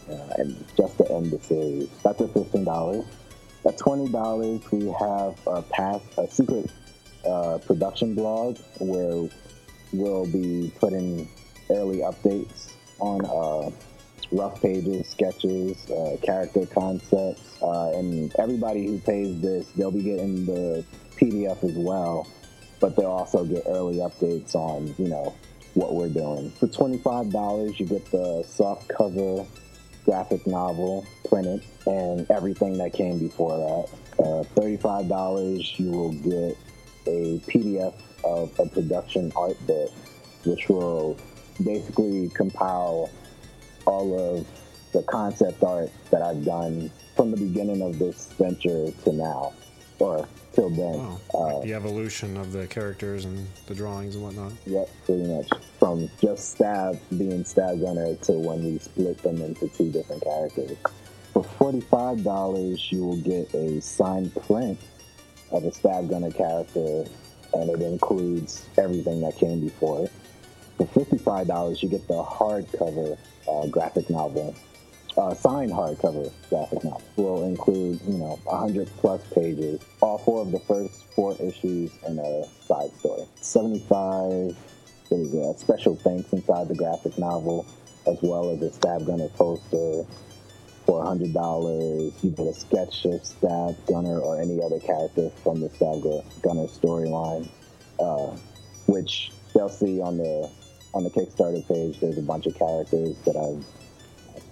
Uh, 0.09 0.33
and 0.37 0.65
just 0.77 0.97
to 0.97 1.11
end 1.11 1.31
the 1.31 1.39
series. 1.39 1.89
That's 2.01 2.21
at 2.21 2.33
fifteen 2.33 2.63
dollars. 2.63 3.03
At 3.65 3.77
twenty 3.77 4.09
dollars 4.09 4.61
we 4.71 4.85
have 4.99 5.37
a 5.45 5.61
pass 5.63 6.01
a 6.17 6.29
secret 6.29 6.71
uh, 7.25 7.57
production 7.57 8.15
blog 8.15 8.57
where 8.79 9.29
we'll 9.91 10.25
be 10.25 10.71
putting 10.79 11.27
early 11.69 11.99
updates 11.99 12.71
on 12.99 13.25
uh, 13.25 13.69
rough 14.31 14.61
pages, 14.61 15.09
sketches, 15.09 15.89
uh, 15.89 16.17
character 16.21 16.65
concepts, 16.65 17.61
uh, 17.61 17.91
and 17.97 18.33
everybody 18.39 18.87
who 18.87 18.97
pays 18.99 19.39
this, 19.41 19.67
they'll 19.71 19.91
be 19.91 20.03
getting 20.03 20.45
the 20.45 20.83
PDF 21.17 21.63
as 21.63 21.75
well, 21.75 22.27
but 22.79 22.95
they'll 22.95 23.05
also 23.07 23.45
get 23.45 23.63
early 23.67 23.97
updates 23.97 24.55
on, 24.55 24.93
you 24.97 25.07
know, 25.07 25.33
what 25.73 25.95
we're 25.95 26.09
doing. 26.09 26.51
For 26.51 26.67
$25, 26.67 27.79
you 27.79 27.85
get 27.85 28.05
the 28.11 28.43
soft 28.47 28.87
cover 28.89 29.45
graphic 30.05 30.45
novel 30.45 31.05
printed 31.29 31.63
and 31.87 32.29
everything 32.29 32.77
that 32.77 32.93
came 32.93 33.19
before 33.19 33.57
that. 33.57 34.23
Uh, 34.23 34.43
$35, 34.55 35.79
you 35.79 35.91
will 35.91 36.13
get 36.13 36.57
a 37.07 37.39
PDF 37.47 37.93
of 38.23 38.51
a 38.59 38.65
production 38.67 39.31
art 39.35 39.57
book, 39.65 39.91
which 40.45 40.69
will 40.69 41.17
basically 41.63 42.29
compile 42.29 43.09
all 43.85 44.37
of 44.37 44.47
the 44.93 45.03
concept 45.03 45.63
art 45.63 45.89
that 46.11 46.21
I've 46.21 46.45
done 46.45 46.91
from 47.15 47.31
the 47.31 47.37
beginning 47.37 47.81
of 47.81 47.99
this 47.99 48.31
venture 48.37 48.91
to 48.91 49.13
now, 49.13 49.53
or 49.99 50.27
till 50.53 50.69
then. 50.69 50.97
Wow. 50.97 51.19
Uh, 51.33 51.61
the 51.61 51.73
evolution 51.73 52.37
of 52.37 52.51
the 52.51 52.67
characters 52.67 53.25
and 53.25 53.47
the 53.67 53.75
drawings 53.75 54.15
and 54.15 54.23
whatnot. 54.23 54.53
Yep, 54.65 54.89
pretty 55.05 55.23
much. 55.23 55.49
From 55.79 56.09
just 56.21 56.51
Stab 56.51 56.99
being 57.17 57.43
Stab 57.43 57.81
Gunner 57.81 58.15
to 58.15 58.33
when 58.33 58.63
we 58.63 58.79
split 58.79 59.17
them 59.19 59.41
into 59.41 59.67
two 59.69 59.91
different 59.91 60.23
characters. 60.23 60.77
For 61.33 61.43
$45, 61.43 62.91
you 62.91 63.05
will 63.05 63.17
get 63.17 63.53
a 63.53 63.81
signed 63.81 64.33
print 64.45 64.79
of 65.51 65.63
a 65.63 65.71
Stab 65.71 66.09
Gunner 66.09 66.31
character, 66.31 67.05
and 67.53 67.69
it 67.69 67.81
includes 67.81 68.65
everything 68.77 69.21
that 69.21 69.35
came 69.37 69.61
before 69.61 70.05
it. 70.05 70.11
For 70.77 70.87
$55, 70.87 71.81
you 71.83 71.89
get 71.89 72.07
the 72.07 72.23
hardcover 72.23 73.17
uh, 73.47 73.67
graphic 73.67 74.09
novel. 74.09 74.55
Uh, 75.15 75.31
signed 75.35 75.71
hardcover 75.71 76.31
graphic 76.49 76.83
novel 76.83 77.01
will 77.17 77.43
include, 77.45 78.01
you 78.07 78.17
know, 78.17 78.39
100 78.45 78.87
plus 78.97 79.21
pages, 79.35 79.79
all 80.01 80.17
four 80.17 80.41
of 80.41 80.51
the 80.51 80.59
first 80.61 81.05
four 81.13 81.35
issues, 81.39 81.91
and 82.07 82.17
a 82.17 82.43
side 82.65 82.89
story. 82.97 83.23
75 83.35 84.57
is 85.11 85.33
a 85.35 85.53
special 85.59 85.95
thanks 85.97 86.33
inside 86.33 86.67
the 86.67 86.73
graphic 86.73 87.15
novel, 87.19 87.63
as 88.07 88.17
well 88.23 88.49
as 88.49 88.61
a 88.63 88.73
Stab 88.73 89.05
Gunner 89.05 89.29
poster. 89.29 90.03
For 90.87 91.01
$100, 91.05 92.23
you 92.23 92.31
get 92.31 92.47
a 92.47 92.53
sketch 92.53 93.05
of 93.05 93.23
Stab 93.23 93.85
Gunner 93.85 94.19
or 94.19 94.41
any 94.41 94.61
other 94.63 94.79
character 94.79 95.29
from 95.43 95.61
the 95.61 95.69
Stab 95.69 96.01
Gunner 96.41 96.67
storyline, 96.67 97.47
uh, 97.99 98.35
which 98.87 99.31
they'll 99.53 99.69
see 99.69 100.01
on 100.01 100.17
the 100.17 100.49
on 100.93 101.03
the 101.03 101.09
Kickstarter 101.09 101.65
page. 101.67 101.99
There's 101.99 102.17
a 102.17 102.21
bunch 102.21 102.47
of 102.47 102.55
characters 102.55 103.15
that 103.25 103.35
I've 103.37 103.63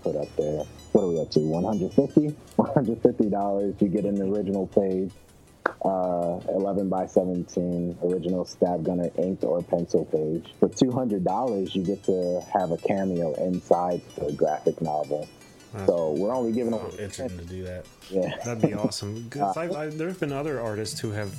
put 0.03 0.15
up 0.15 0.27
there. 0.35 0.63
What 0.91 1.03
are 1.03 1.07
we 1.07 1.19
up 1.21 1.31
to? 1.31 1.39
150 1.39 2.35
$150. 2.57 3.81
You 3.81 3.87
get 3.87 4.05
an 4.05 4.21
original 4.21 4.67
page, 4.67 5.11
uh, 5.83 6.39
11 6.49 6.89
by 6.89 7.05
17, 7.07 7.97
original 8.03 8.45
Stab 8.45 8.83
Gunner 8.83 9.09
inked 9.17 9.43
or 9.43 9.61
pencil 9.63 10.05
page. 10.05 10.53
For 10.59 10.69
$200, 10.69 11.75
you 11.75 11.83
get 11.83 12.03
to 12.05 12.41
have 12.53 12.71
a 12.71 12.77
cameo 12.77 13.33
inside 13.45 14.01
the 14.17 14.31
graphic 14.33 14.81
novel. 14.81 15.27
So 15.85 16.11
we're 16.17 16.35
only 16.35 16.51
giving 16.51 16.73
I'm 16.73 16.81
itching 16.99 17.29
to 17.29 17.45
do 17.45 17.63
that. 17.63 17.85
Yeah. 18.09 18.35
That'd 18.43 18.61
be 18.61 18.73
awesome. 18.73 19.29
'Cause 19.29 19.55
I, 19.55 19.69
I, 19.69 19.87
there 19.87 20.09
have 20.09 20.19
been 20.19 20.33
other 20.33 20.59
artists 20.59 20.99
who 20.99 21.11
have 21.11 21.33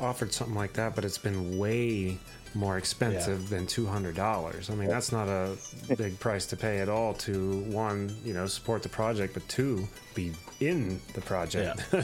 offered 0.00 0.32
something 0.32 0.56
like 0.56 0.72
that, 0.74 0.94
but 0.94 1.04
it's 1.04 1.18
been 1.18 1.58
way 1.58 2.16
more 2.56 2.78
expensive 2.78 3.48
than 3.48 3.66
two 3.66 3.86
hundred 3.86 4.16
dollars. 4.16 4.70
I 4.70 4.74
mean, 4.74 4.88
that's 4.88 5.12
not 5.12 5.28
a 5.28 5.56
big 5.96 6.18
price 6.18 6.46
to 6.46 6.56
pay 6.56 6.78
at 6.78 6.88
all. 6.88 7.14
To 7.14 7.60
one, 7.64 8.16
you 8.24 8.32
know, 8.34 8.46
support 8.46 8.82
the 8.82 8.88
project, 8.88 9.34
but 9.34 9.46
two, 9.48 9.86
be 10.14 10.32
in 10.60 11.00
the 11.14 11.20
project. 11.20 11.80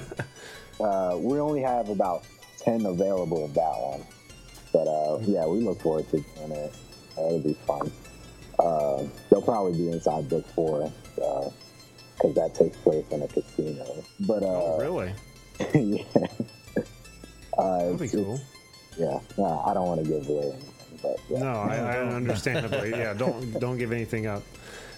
Uh, 0.81 1.17
we 1.21 1.39
only 1.39 1.61
have 1.61 1.91
about 1.91 2.25
10 2.61 2.87
available 2.87 3.45
of 3.45 3.53
that 3.55 3.61
one. 3.79 4.03
But 4.73 4.89
uh, 4.89 5.19
yeah, 5.21 5.47
we 5.47 5.61
look 5.61 5.81
forward 5.83 6.09
to 6.11 6.17
doing 6.21 6.51
it. 6.53 6.75
Uh, 7.17 7.27
it'll 7.27 7.39
be 7.41 7.55
fun. 7.67 7.93
Uh, 8.59 9.05
they'll 9.31 9.43
probably 9.43 9.75
be 9.77 9.91
inside 9.91 10.29
book 10.31 10.45
four 10.55 10.91
because 11.15 12.35
that 12.35 12.55
takes 12.55 12.77
place 12.79 13.05
in 13.11 13.23
a 13.23 13.29
casino. 13.29 14.03
But 14.21 14.43
uh, 14.43 14.47
Oh, 14.47 14.79
really? 14.81 15.13
yeah. 15.75 16.05
Uh, 17.59 17.79
That'd 17.79 17.99
be 17.99 18.05
it's- 18.07 18.13
cool. 18.15 18.41
It's- 18.93 18.99
Yeah, 18.99 19.19
no, 19.43 19.63
I 19.67 19.75
don't 19.75 19.87
want 19.87 20.05
to 20.05 20.09
give 20.09 20.29
away 20.29 20.51
anything, 20.53 20.99
but 21.03 21.17
yeah. 21.29 21.39
No, 21.39 21.49
I, 21.53 21.77
I 21.77 21.99
understandably, 21.99 22.91
yeah. 22.91 23.13
Don't 23.19 23.59
don't 23.61 23.79
give 23.79 23.93
anything 23.93 24.27
up. 24.27 24.43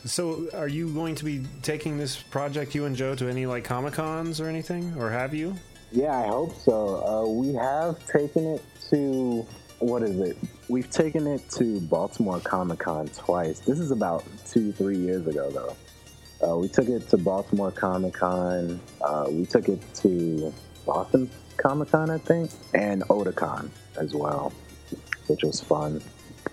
So, 0.05 0.47
are 0.53 0.68
you 0.68 0.92
going 0.92 1.14
to 1.14 1.24
be 1.24 1.45
taking 1.62 1.97
this 1.97 2.16
project, 2.16 2.74
you 2.74 2.84
and 2.84 2.95
Joe, 2.95 3.14
to 3.14 3.26
any 3.28 3.47
like 3.47 3.64
comic 3.64 3.95
cons 3.95 4.38
or 4.40 4.49
anything, 4.49 4.95
or 4.99 5.11
have 5.11 5.32
you? 5.34 5.55
Yeah, 5.92 6.18
I 6.18 6.26
hope 6.26 6.55
so. 6.57 7.07
Uh, 7.07 7.28
we 7.30 7.55
have 7.55 8.05
taken 8.07 8.45
it 8.55 8.62
to 8.90 9.47
what 9.78 10.03
is 10.03 10.18
it? 10.20 10.36
We've 10.68 10.90
taken 10.90 11.26
it 11.26 11.49
to 11.53 11.80
Baltimore 11.80 12.40
Comic 12.40 12.80
Con 12.80 13.09
twice. 13.09 13.61
This 13.61 13.78
is 13.78 13.90
about 13.90 14.24
two, 14.47 14.72
three 14.72 14.97
years 14.97 15.26
ago, 15.26 15.51
though. 15.51 15.76
Uh, 16.47 16.57
we 16.59 16.68
took 16.68 16.88
it 16.88 17.09
to 17.11 17.16
Baltimore 17.16 17.70
Comic 17.70 18.14
Con. 18.14 18.80
Uh, 19.03 19.26
we 19.30 19.47
took 19.47 19.68
it 19.68 19.80
to 19.97 20.53
Boston 20.86 21.30
Comic 21.57 21.91
Con, 21.91 22.11
I 22.11 22.19
think, 22.19 22.51
and 22.75 23.03
Otakon 23.05 23.71
as 23.97 24.15
well, 24.15 24.53
which 25.27 25.43
was 25.43 25.61
fun. 25.61 26.03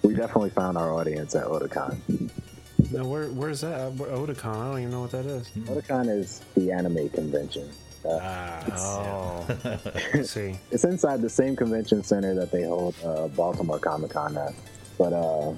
We 0.03 0.13
definitely 0.15 0.49
found 0.51 0.77
our 0.77 0.91
audience 0.93 1.35
at 1.35 1.45
Otakon. 1.45 2.29
No, 2.91 3.05
where 3.07 3.27
where's 3.29 3.61
that? 3.61 3.79
Uh, 3.79 3.91
Otakon. 3.91 4.55
I 4.55 4.69
don't 4.71 4.79
even 4.79 4.91
know 4.91 5.01
what 5.01 5.11
that 5.11 5.25
is. 5.25 5.47
Otakon 5.49 6.09
is 6.09 6.41
the 6.55 6.71
anime 6.71 7.09
convention. 7.09 7.69
Uh, 8.03 8.63
Oh, 8.73 9.45
see. 10.23 10.57
It's 10.71 10.83
inside 10.83 11.21
the 11.21 11.29
same 11.29 11.55
convention 11.55 12.03
center 12.03 12.33
that 12.35 12.51
they 12.51 12.63
hold 12.63 12.95
uh, 13.05 13.27
Baltimore 13.29 13.79
Comic 13.79 14.11
Con 14.11 14.35
at. 14.37 14.53
But, 14.97 15.13
uh, 15.13 15.53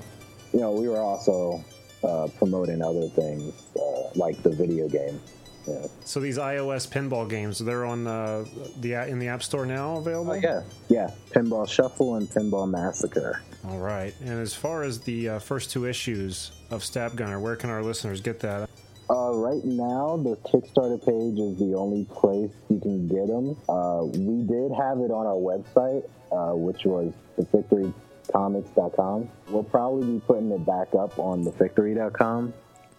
you 0.53 0.59
know, 0.59 0.71
we 0.71 0.87
were 0.89 0.99
also 0.99 1.63
uh, 2.03 2.27
promoting 2.37 2.81
other 2.81 3.07
things 3.09 3.53
uh, 3.77 4.09
like 4.15 4.41
the 4.43 4.49
video 4.49 4.87
game. 4.89 5.19
Yeah. 5.67 5.87
So 6.03 6.19
these 6.19 6.37
iOS 6.37 6.87
pinball 6.87 7.29
games, 7.29 7.59
they're 7.59 7.85
on 7.85 8.05
uh, 8.05 8.45
the 8.79 8.93
in 9.07 9.19
the 9.19 9.27
App 9.27 9.43
Store 9.43 9.65
now 9.65 9.97
available. 9.97 10.31
Oh, 10.31 10.35
yeah, 10.35 10.61
yeah. 10.89 11.11
Pinball 11.31 11.67
Shuffle 11.67 12.15
and 12.15 12.27
Pinball 12.27 12.69
Massacre. 12.69 13.41
All 13.69 13.79
right. 13.79 14.13
And 14.21 14.39
as 14.39 14.53
far 14.53 14.83
as 14.83 14.99
the 14.99 15.29
uh, 15.29 15.39
first 15.39 15.71
two 15.71 15.85
issues 15.85 16.51
of 16.69 16.83
Stab 16.83 17.15
Gunner, 17.15 17.39
where 17.39 17.55
can 17.55 17.69
our 17.69 17.81
listeners 17.81 18.19
get 18.19 18.39
that? 18.41 18.69
Uh, 19.09 19.31
right 19.33 19.63
now, 19.63 20.17
the 20.17 20.35
Kickstarter 20.47 20.99
page 20.99 21.37
is 21.37 21.57
the 21.59 21.75
only 21.77 22.05
place 22.05 22.51
you 22.69 22.79
can 22.79 23.07
get 23.07 23.27
them. 23.27 23.55
Uh, 23.69 24.03
we 24.05 24.43
did 24.43 24.71
have 24.71 24.99
it 24.99 25.11
on 25.11 25.25
our 25.27 25.35
website, 25.35 26.03
uh, 26.31 26.55
which 26.55 26.85
was 26.85 27.13
thevictorycomics.com. 27.37 29.29
We'll 29.49 29.63
probably 29.63 30.13
be 30.13 30.19
putting 30.25 30.51
it 30.51 30.65
back 30.65 30.95
up 30.95 31.19
on 31.19 31.43
thevictory.com. 31.45 32.53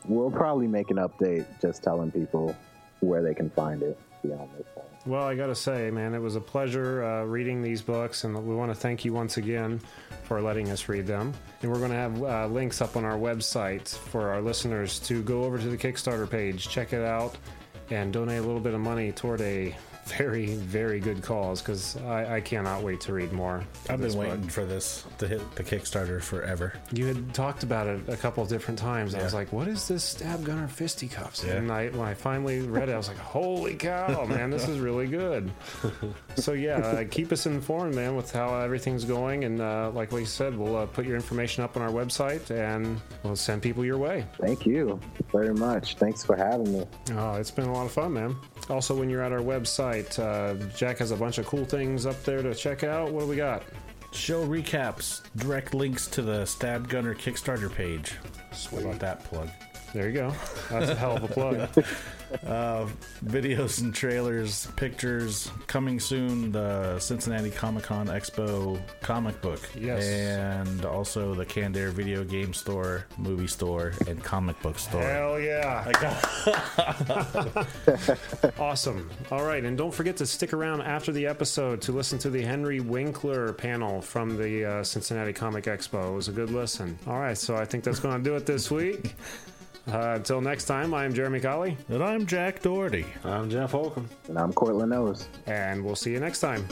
We'll 0.06 0.30
probably 0.30 0.66
make 0.66 0.90
an 0.90 0.98
update 0.98 1.46
just 1.60 1.82
telling 1.82 2.10
people 2.10 2.54
where 3.00 3.22
they 3.22 3.34
can 3.34 3.50
find 3.50 3.82
it 3.82 3.98
beyond 4.22 4.50
this. 4.56 4.66
Well, 5.06 5.22
I 5.22 5.34
got 5.34 5.48
to 5.48 5.54
say, 5.54 5.90
man, 5.90 6.14
it 6.14 6.18
was 6.18 6.34
a 6.34 6.40
pleasure 6.40 7.04
uh, 7.04 7.24
reading 7.24 7.60
these 7.60 7.82
books, 7.82 8.24
and 8.24 8.34
we 8.46 8.54
want 8.54 8.70
to 8.70 8.74
thank 8.74 9.04
you 9.04 9.12
once 9.12 9.36
again 9.36 9.80
for 10.22 10.40
letting 10.40 10.70
us 10.70 10.88
read 10.88 11.06
them. 11.06 11.34
And 11.60 11.70
we're 11.70 11.78
going 11.78 11.90
to 11.90 11.96
have 11.96 12.22
uh, 12.22 12.46
links 12.46 12.80
up 12.80 12.96
on 12.96 13.04
our 13.04 13.18
website 13.18 13.86
for 13.86 14.30
our 14.30 14.40
listeners 14.40 14.98
to 15.00 15.22
go 15.22 15.44
over 15.44 15.58
to 15.58 15.68
the 15.68 15.76
Kickstarter 15.76 16.28
page, 16.28 16.70
check 16.70 16.94
it 16.94 17.02
out, 17.02 17.36
and 17.90 18.14
donate 18.14 18.38
a 18.38 18.42
little 18.42 18.60
bit 18.62 18.72
of 18.72 18.80
money 18.80 19.12
toward 19.12 19.42
a 19.42 19.76
very, 20.06 20.54
very 20.54 21.00
good 21.00 21.22
calls 21.22 21.60
because 21.62 21.96
I, 21.98 22.36
I 22.36 22.40
cannot 22.40 22.82
wait 22.82 23.00
to 23.02 23.12
read 23.12 23.32
more. 23.32 23.64
I've 23.88 24.00
this 24.00 24.14
been 24.14 24.24
book. 24.24 24.32
waiting 24.32 24.48
for 24.48 24.64
this 24.64 25.04
to 25.18 25.26
hit 25.28 25.54
the 25.54 25.62
Kickstarter 25.64 26.22
forever. 26.22 26.74
You 26.92 27.06
had 27.06 27.34
talked 27.34 27.62
about 27.62 27.86
it 27.86 28.08
a 28.08 28.16
couple 28.16 28.42
of 28.42 28.48
different 28.48 28.78
times. 28.78 29.14
I 29.14 29.22
was 29.22 29.34
like, 29.34 29.52
"What 29.52 29.68
is 29.68 29.88
this 29.88 30.04
Stab 30.04 30.44
Gunner 30.44 30.68
fisticuffs?" 30.68 31.44
Yeah. 31.44 31.54
And 31.54 31.72
I, 31.72 31.88
when 31.88 32.06
I 32.06 32.14
finally 32.14 32.60
read 32.60 32.88
it, 32.88 32.92
I 32.92 32.96
was 32.96 33.08
like, 33.08 33.18
"Holy 33.18 33.74
cow, 33.74 34.24
man, 34.28 34.50
this 34.50 34.68
is 34.68 34.78
really 34.78 35.06
good." 35.06 35.50
so 36.36 36.52
yeah, 36.52 36.78
uh, 36.78 37.04
keep 37.10 37.32
us 37.32 37.46
informed, 37.46 37.94
man, 37.94 38.16
with 38.16 38.30
how 38.32 38.54
everything's 38.58 39.04
going. 39.04 39.44
And 39.44 39.60
uh, 39.60 39.90
like 39.94 40.12
we 40.12 40.24
said, 40.24 40.56
we'll 40.56 40.76
uh, 40.76 40.86
put 40.86 41.06
your 41.06 41.16
information 41.16 41.64
up 41.64 41.76
on 41.76 41.82
our 41.82 41.90
website, 41.90 42.50
and 42.50 43.00
we'll 43.22 43.36
send 43.36 43.62
people 43.62 43.84
your 43.84 43.98
way. 43.98 44.26
Thank 44.40 44.66
you 44.66 45.00
very 45.32 45.54
much. 45.54 45.96
Thanks 45.96 46.24
for 46.24 46.36
having 46.36 46.72
me. 46.72 46.86
Oh, 47.12 47.34
it's 47.34 47.50
been 47.50 47.66
a 47.66 47.72
lot 47.72 47.86
of 47.86 47.92
fun, 47.92 48.12
man. 48.12 48.36
Also, 48.70 48.94
when 48.94 49.10
you're 49.10 49.22
at 49.22 49.32
our 49.32 49.40
website, 49.40 50.18
uh, 50.18 50.54
Jack 50.74 50.98
has 50.98 51.10
a 51.10 51.16
bunch 51.16 51.38
of 51.38 51.46
cool 51.46 51.64
things 51.64 52.06
up 52.06 52.22
there 52.24 52.42
to 52.42 52.54
check 52.54 52.82
out. 52.82 53.12
What 53.12 53.20
do 53.20 53.26
we 53.26 53.36
got? 53.36 53.62
Show 54.12 54.46
recaps, 54.46 55.22
direct 55.36 55.74
links 55.74 56.06
to 56.08 56.22
the 56.22 56.44
Stab 56.46 56.88
Gunner 56.88 57.14
Kickstarter 57.14 57.72
page. 57.72 58.12
What 58.70 58.82
about 58.82 59.00
that 59.00 59.24
plug? 59.24 59.50
There 59.92 60.08
you 60.08 60.14
go. 60.14 60.32
That's 60.70 60.90
a 60.90 60.94
hell 60.94 61.16
of 61.16 61.24
a 61.24 61.28
plug. 61.28 61.68
Uh, 62.46 62.86
videos 63.24 63.80
and 63.80 63.94
trailers, 63.94 64.66
pictures 64.76 65.50
coming 65.66 66.00
soon. 66.00 66.50
The 66.52 66.98
Cincinnati 66.98 67.50
Comic 67.50 67.84
Con 67.84 68.08
Expo 68.08 68.80
comic 69.00 69.40
book, 69.40 69.60
Yes. 69.78 70.04
and 70.04 70.84
also 70.84 71.34
the 71.34 71.44
Canned 71.44 71.76
Air 71.76 71.90
video 71.90 72.24
game 72.24 72.52
store, 72.52 73.06
movie 73.18 73.46
store, 73.46 73.92
and 74.08 74.22
comic 74.22 74.60
book 74.62 74.78
store. 74.78 75.02
Hell 75.02 75.38
yeah. 75.40 75.90
awesome. 78.58 79.10
All 79.30 79.44
right. 79.44 79.64
And 79.64 79.76
don't 79.78 79.92
forget 79.94 80.16
to 80.18 80.26
stick 80.26 80.52
around 80.52 80.82
after 80.82 81.12
the 81.12 81.26
episode 81.26 81.80
to 81.82 81.92
listen 81.92 82.18
to 82.20 82.30
the 82.30 82.42
Henry 82.42 82.80
Winkler 82.80 83.52
panel 83.52 84.00
from 84.00 84.36
the 84.36 84.64
uh, 84.64 84.82
Cincinnati 84.84 85.32
Comic 85.32 85.64
Expo. 85.64 86.10
It 86.12 86.14
was 86.14 86.28
a 86.28 86.32
good 86.32 86.50
listen. 86.50 86.98
All 87.06 87.18
right. 87.18 87.36
So 87.38 87.56
I 87.56 87.64
think 87.64 87.84
that's 87.84 88.00
going 88.00 88.16
to 88.18 88.22
do 88.28 88.36
it 88.36 88.46
this 88.46 88.70
week. 88.70 89.14
Uh, 89.86 90.14
until 90.16 90.40
next 90.40 90.64
time, 90.64 90.94
I'm 90.94 91.12
Jeremy 91.12 91.40
Colley, 91.40 91.76
And 91.88 92.02
I'm 92.02 92.24
Jack 92.26 92.62
Doherty. 92.62 93.04
I'm 93.22 93.50
Jeff 93.50 93.72
Holcomb. 93.72 94.08
And 94.28 94.38
I'm 94.38 94.52
Cortland 94.52 94.94
Owes. 94.94 95.28
and 95.46 95.84
we'll 95.84 95.96
see 95.96 96.12
you 96.12 96.20
next 96.20 96.40
time. 96.40 96.66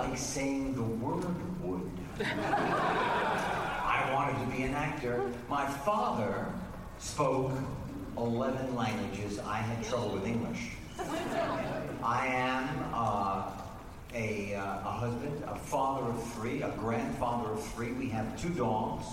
Like 0.00 0.16
saying 0.16 0.74
the 0.74 0.82
word 0.82 1.26
wood. 1.62 1.90
I 2.20 4.10
wanted 4.14 4.42
to 4.42 4.56
be 4.56 4.62
an 4.62 4.74
actor. 4.74 5.30
My 5.48 5.66
father 5.66 6.46
spoke 6.98 7.52
11 8.16 8.74
languages. 8.74 9.38
I 9.40 9.58
had 9.58 9.84
trouble 9.84 10.12
with 10.12 10.26
English. 10.26 10.70
I 12.02 12.26
am 12.28 12.90
uh, 12.94 13.50
a, 14.14 14.54
uh, 14.54 14.88
a 14.88 14.90
husband, 14.90 15.44
a 15.46 15.54
father 15.54 16.06
of 16.06 16.32
three, 16.32 16.62
a 16.62 16.70
grandfather 16.78 17.50
of 17.50 17.62
three. 17.74 17.92
We 17.92 18.08
have 18.08 18.40
two 18.40 18.50
dogs, 18.50 19.04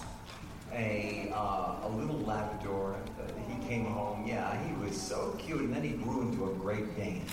a, 0.74 1.34
uh, 1.36 1.76
a 1.84 1.90
little 1.90 2.20
Labrador. 2.20 2.96
He 3.50 3.68
came 3.68 3.86
home, 3.86 4.26
yeah, 4.26 4.58
he 4.66 4.74
was 4.82 4.96
so 5.00 5.36
cute, 5.38 5.60
and 5.60 5.74
then 5.74 5.84
he 5.84 5.92
grew 5.92 6.22
into 6.22 6.50
a 6.50 6.54
Great 6.54 6.96
Dane. 6.96 7.26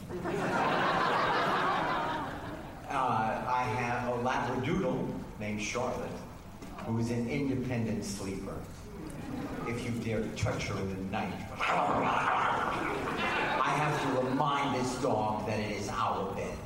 Uh, 2.94 3.42
I 3.48 3.64
have 3.64 4.08
a 4.08 4.12
Labradoodle 4.22 5.12
named 5.40 5.60
Charlotte, 5.60 6.08
who 6.86 7.00
is 7.00 7.10
an 7.10 7.28
independent 7.28 8.04
sleeper. 8.04 8.54
If 9.66 9.84
you 9.84 9.90
dare 10.04 10.20
to 10.20 10.28
touch 10.36 10.68
her 10.68 10.78
in 10.78 10.88
the 10.88 11.10
night, 11.10 11.34
I 11.58 11.64
have 13.76 14.00
to 14.00 14.20
remind 14.24 14.80
this 14.80 14.94
dog 15.02 15.44
that 15.48 15.58
it 15.58 15.72
is 15.72 15.88
our 15.88 16.32
bed. 16.36 16.56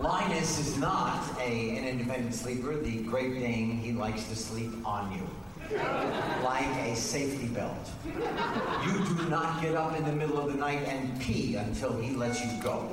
Linus 0.00 0.60
is 0.60 0.78
not 0.78 1.24
a, 1.40 1.78
an 1.78 1.84
independent 1.88 2.32
sleeper. 2.32 2.76
The 2.78 3.02
Great 3.02 3.34
Dane, 3.34 3.72
he 3.72 3.90
likes 3.90 4.28
to 4.28 4.36
sleep 4.36 4.70
on 4.86 5.12
you. 5.12 5.28
Like 5.72 6.66
a 6.78 6.96
safety 6.96 7.46
belt. 7.46 7.90
You 8.04 9.04
do 9.04 9.28
not 9.28 9.62
get 9.62 9.76
up 9.76 9.96
in 9.96 10.04
the 10.04 10.12
middle 10.12 10.38
of 10.38 10.52
the 10.52 10.58
night 10.58 10.82
and 10.86 11.20
pee 11.20 11.54
until 11.56 11.96
he 11.96 12.14
lets 12.14 12.44
you 12.44 12.60
go. 12.62 12.90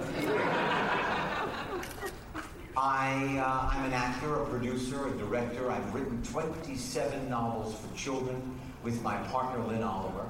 I, 2.77 3.39
uh, 3.39 3.75
I'm 3.75 3.85
an 3.85 3.93
actor, 3.93 4.43
a 4.43 4.45
producer, 4.45 5.07
a 5.07 5.11
director. 5.17 5.71
I've 5.71 5.95
written 5.95 6.21
27 6.21 7.27
novels 7.27 7.73
for 7.73 7.95
children 7.97 8.59
with 8.83 9.01
my 9.01 9.17
partner 9.29 9.65
Lin 9.65 9.81
Oliver, 9.81 10.27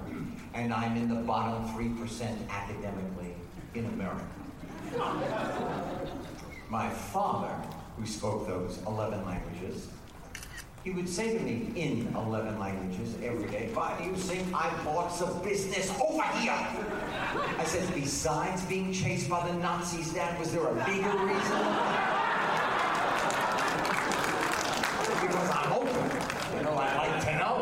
and 0.54 0.74
I'm 0.74 0.96
in 0.96 1.10
the 1.10 1.16
bottom 1.16 1.68
3% 1.76 2.50
academically 2.50 3.36
in 3.76 3.86
America. 3.88 4.26
My 6.70 6.90
father, 6.90 7.54
who 7.98 8.06
spoke 8.06 8.48
those 8.48 8.80
11 8.88 9.26
languages, 9.26 9.90
he 10.88 10.94
would 10.94 11.10
say 11.10 11.38
to 11.38 11.44
me 11.44 11.68
in 11.76 12.08
11 12.16 12.58
languages 12.58 13.14
every 13.22 13.50
day, 13.50 13.70
Why 13.74 13.98
do 14.00 14.06
you 14.06 14.16
think 14.16 14.48
I 14.56 14.70
bought 14.86 15.10
some 15.10 15.44
business 15.44 15.92
over 16.00 16.24
here? 16.40 16.54
I 16.54 17.66
said, 17.66 17.94
besides 17.94 18.64
being 18.64 18.94
chased 18.94 19.30
by 19.30 19.46
the 19.46 19.54
Nazis, 19.56 20.14
Dad, 20.14 20.40
was 20.40 20.54
there 20.54 20.66
a 20.66 20.74
bigger 20.86 21.12
reason? 21.26 21.60
because 25.28 25.50
I'm 25.50 25.74
open. 25.74 26.56
You 26.56 26.64
know, 26.64 26.76
I 26.78 26.96
like 26.96 27.26
to 27.26 27.32
know. 27.38 27.58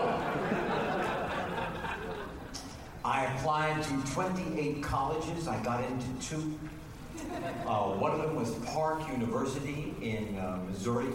I 3.04 3.26
applied 3.34 3.82
to 3.82 4.14
28 4.14 4.84
colleges. 4.84 5.48
I 5.48 5.60
got 5.64 5.84
into 5.84 6.06
two. 6.22 6.60
Uh, 7.66 7.86
one 7.94 8.12
of 8.12 8.22
them 8.22 8.36
was 8.36 8.52
Park 8.68 9.02
University 9.10 9.96
in 10.00 10.38
uh, 10.38 10.60
Missouri. 10.68 11.08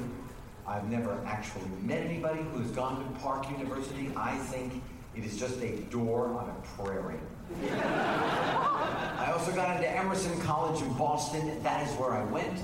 I've 0.71 0.89
never 0.89 1.21
actually 1.27 1.67
met 1.83 2.01
anybody 2.01 2.43
who 2.53 2.61
has 2.61 2.71
gone 2.71 3.05
to 3.05 3.21
Park 3.21 3.51
University. 3.51 4.13
I 4.17 4.39
think 4.39 4.81
it 5.17 5.25
is 5.25 5.37
just 5.37 5.61
a 5.61 5.79
door 5.91 6.29
on 6.29 6.49
a 6.49 6.81
prairie. 6.81 7.19
I 7.73 9.33
also 9.33 9.51
got 9.51 9.75
into 9.75 9.91
Emerson 9.91 10.41
College 10.43 10.81
in 10.81 10.93
Boston. 10.93 11.61
That 11.65 11.89
is 11.89 11.93
where 11.97 12.13
I 12.13 12.23
went. 12.27 12.61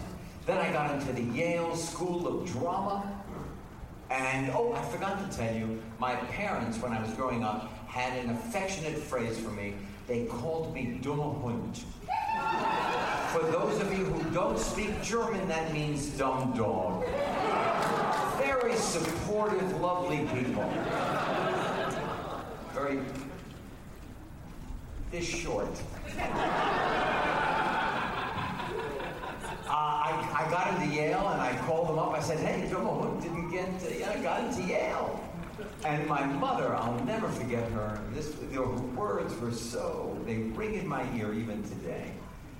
Then 0.47 0.59
I 0.59 0.73
got 0.73 0.95
into 0.95 1.12
the 1.12 1.23
Yale 1.37 1.74
School 1.74 2.28
of 2.28 2.49
Drama. 2.53 3.12
And 4.09 4.53
oh, 4.53 4.73
I 4.73 4.83
forgot 4.83 5.28
to 5.28 5.37
tell 5.37 5.53
you, 5.53 5.83
my 5.99 6.15
parents, 6.15 6.78
when 6.78 6.93
I 6.93 7.03
was 7.03 7.12
growing 7.15 7.43
up, 7.43 7.73
had 7.89 8.16
an 8.24 8.31
affectionate 8.31 8.99
phrase 8.99 9.37
for 9.37 9.51
me. 9.51 9.74
They 10.07 10.27
called 10.27 10.73
me 10.73 11.01
Dummer 11.03 11.35
Hund. 11.41 11.83
For 13.33 13.43
those 13.51 13.81
of 13.81 13.93
you 13.99 14.05
who 14.05 14.31
don't 14.33 14.59
speak 14.59 15.03
German, 15.03 15.49
that 15.49 15.73
means 15.73 16.07
dumb 16.11 16.53
dog. 16.57 17.05
Supportive, 18.77 19.81
lovely 19.81 20.19
people. 20.35 20.69
Very. 22.74 23.01
This 25.11 25.27
short. 25.27 25.69
Uh, 29.69 29.73
I, 29.73 30.44
I 30.47 30.51
got 30.51 30.74
into 30.74 30.94
Yale 30.94 31.28
and 31.28 31.40
I 31.40 31.57
called 31.66 31.89
them 31.89 31.98
up. 31.98 32.12
I 32.12 32.20
said, 32.20 32.39
hey, 32.39 32.69
Joe 32.70 32.85
Hook 32.85 33.20
didn't 33.23 33.51
get, 33.51 33.81
to, 33.81 34.11
I 34.11 34.23
got 34.23 34.44
into 34.44 34.62
Yale. 34.62 35.20
And 35.85 36.07
my 36.07 36.24
mother, 36.24 36.74
I'll 36.74 37.03
never 37.05 37.28
forget 37.28 37.69
her. 37.73 38.01
This, 38.12 38.32
her 38.55 38.66
words 38.66 39.35
were 39.40 39.53
so, 39.53 40.16
they 40.24 40.36
ring 40.36 40.74
in 40.74 40.86
my 40.86 41.05
ear 41.16 41.32
even 41.32 41.62
today. 41.65 42.12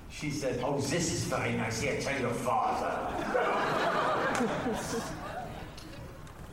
She 0.09 0.31
said, 0.31 0.61
oh, 0.63 0.79
this 0.81 1.13
is 1.13 1.23
very 1.25 1.53
nice. 1.53 1.81
Here, 1.81 1.99
tell 2.01 2.19
your 2.19 2.31
father. 2.31 3.13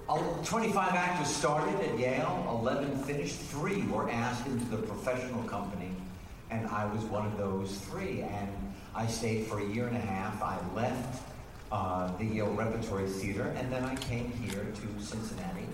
Uh, 0.06 0.18
25 0.44 0.92
actors 0.92 1.34
started 1.34 1.74
at 1.80 1.98
Yale, 1.98 2.60
11 2.62 2.98
finished, 3.04 3.36
three 3.36 3.82
were 3.86 4.10
asked 4.10 4.46
into 4.46 4.64
the 4.66 4.76
professional 4.76 5.42
company, 5.44 5.90
and 6.50 6.66
I 6.66 6.84
was 6.84 7.02
one 7.04 7.26
of 7.26 7.38
those 7.38 7.78
three. 7.78 8.20
And 8.20 8.50
I 8.94 9.06
stayed 9.06 9.46
for 9.46 9.60
a 9.60 9.64
year 9.64 9.86
and 9.88 9.96
a 9.96 10.00
half. 10.00 10.42
I 10.42 10.58
left 10.74 11.22
uh, 11.72 12.14
the 12.18 12.24
Yale 12.26 12.52
Repertory 12.52 13.08
Theater, 13.08 13.54
and 13.56 13.72
then 13.72 13.82
I 13.82 13.94
came 13.96 14.30
here 14.30 14.66
to 14.66 15.02
Cincinnati. 15.02 15.66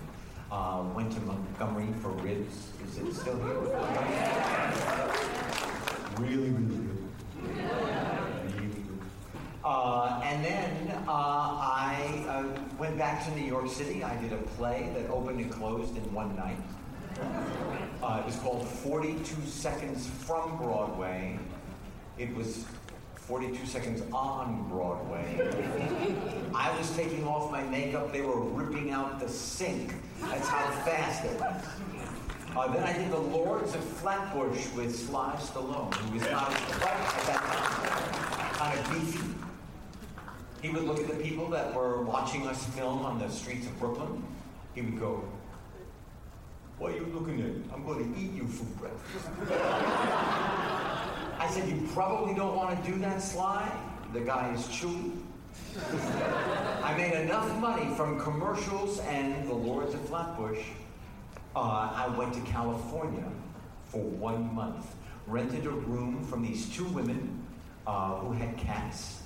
Uh, 0.49 0.83
went 0.95 1.11
to 1.11 1.19
Montgomery 1.21 1.87
for 2.01 2.09
ribs. 2.09 2.69
Is 2.87 2.99
it 2.99 3.13
still 3.13 3.35
here? 3.35 3.53
really, 6.19 6.49
really 6.49 6.75
good. 6.75 7.07
Really 8.55 8.67
good. 8.67 9.01
Uh, 9.63 10.21
and 10.23 10.43
then 10.43 10.91
uh, 11.07 11.11
I 11.11 12.25
uh, 12.27 12.43
went 12.79 12.89
back 13.01 13.25
to 13.25 13.31
New 13.31 13.47
York 13.47 13.67
City. 13.67 14.03
I 14.03 14.15
did 14.17 14.31
a 14.31 14.37
play 14.37 14.91
that 14.93 15.09
opened 15.09 15.39
and 15.39 15.51
closed 15.51 15.97
in 15.97 16.03
one 16.13 16.35
night. 16.35 16.57
Uh, 18.03 18.19
it 18.19 18.25
was 18.27 18.35
called 18.35 18.67
42 18.67 19.41
Seconds 19.47 20.05
from 20.05 20.55
Broadway. 20.57 21.39
It 22.19 22.31
was 22.35 22.63
42 23.15 23.65
seconds 23.65 24.03
on 24.13 24.69
Broadway. 24.69 25.25
I 26.53 26.77
was 26.77 26.95
taking 26.95 27.27
off 27.27 27.51
my 27.51 27.63
makeup, 27.63 28.13
they 28.13 28.21
were 28.21 28.39
ripping 28.39 28.91
out 28.91 29.19
the 29.19 29.27
sink. 29.27 29.95
That's 30.19 30.47
how 30.47 30.69
fast 30.85 31.25
it 31.25 31.39
was. 31.39 31.63
Uh, 32.55 32.67
then 32.71 32.83
I 32.83 32.93
did 32.93 33.09
The 33.09 33.17
Lords 33.17 33.73
of 33.73 33.83
Flatbush 33.83 34.75
with 34.75 34.95
Sly 34.95 35.37
Stallone, 35.39 35.91
who 35.95 36.13
was 36.13 36.29
not 36.29 36.51
quite 36.51 36.93
at 36.93 37.25
that 37.25 37.41
time, 37.49 38.53
kind 38.59 38.79
of 38.79 38.91
beefy. 38.91 39.40
He 40.61 40.69
would 40.69 40.83
look 40.83 40.99
at 40.99 41.07
the 41.07 41.15
people 41.15 41.49
that 41.49 41.73
were 41.73 42.03
watching 42.03 42.47
us 42.47 42.63
film 42.67 43.01
on 43.03 43.17
the 43.17 43.29
streets 43.29 43.65
of 43.65 43.79
Brooklyn. 43.79 44.23
He 44.75 44.81
would 44.81 44.99
go, 44.99 45.23
What 46.77 46.91
are 46.91 46.95
you 46.95 47.07
looking 47.13 47.41
at? 47.41 47.73
I'm 47.73 47.83
going 47.83 48.13
to 48.13 48.19
eat 48.19 48.31
you 48.33 48.47
for 48.47 48.65
breakfast. 48.79 49.27
I 51.39 51.49
said, 51.51 51.67
You 51.67 51.87
probably 51.93 52.35
don't 52.35 52.55
want 52.55 52.83
to 52.83 52.91
do 52.91 52.99
that, 52.99 53.21
Sly. 53.23 53.71
The 54.13 54.21
guy 54.21 54.53
is 54.53 54.61
chewy. 54.67 55.17
I 56.83 56.95
made 56.95 57.13
enough 57.13 57.57
money 57.57 57.93
from 57.95 58.19
commercials 58.19 58.99
and 58.99 59.47
the 59.47 59.53
Lords 59.53 59.93
of 59.95 60.01
Flatbush. 60.07 60.63
Uh, 61.55 61.59
I 61.59 62.13
went 62.17 62.33
to 62.35 62.41
California 62.41 63.25
for 63.85 64.01
one 64.01 64.53
month, 64.53 64.85
rented 65.27 65.65
a 65.65 65.71
room 65.71 66.23
from 66.25 66.43
these 66.43 66.69
two 66.69 66.85
women 66.85 67.45
uh, 67.87 68.15
who 68.19 68.31
had 68.31 68.57
cats. 68.57 69.20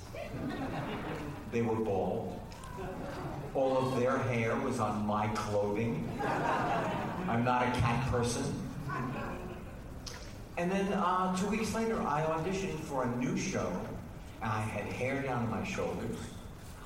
They 1.52 1.62
were 1.62 1.76
bald. 1.76 2.40
All 3.54 3.78
of 3.78 3.98
their 3.98 4.18
hair 4.18 4.54
was 4.56 4.80
on 4.80 5.06
my 5.06 5.28
clothing. 5.28 6.08
I'm 7.28 7.44
not 7.44 7.62
a 7.62 7.70
cat 7.80 8.10
person. 8.10 8.44
And 10.58 10.70
then 10.70 10.92
uh, 10.92 11.36
two 11.36 11.48
weeks 11.48 11.74
later, 11.74 12.00
I 12.00 12.22
auditioned 12.22 12.78
for 12.80 13.04
a 13.04 13.16
new 13.16 13.36
show, 13.36 13.70
and 14.42 14.50
I 14.50 14.60
had 14.60 14.90
hair 14.92 15.22
down 15.22 15.50
my 15.50 15.64
shoulders. 15.64 16.16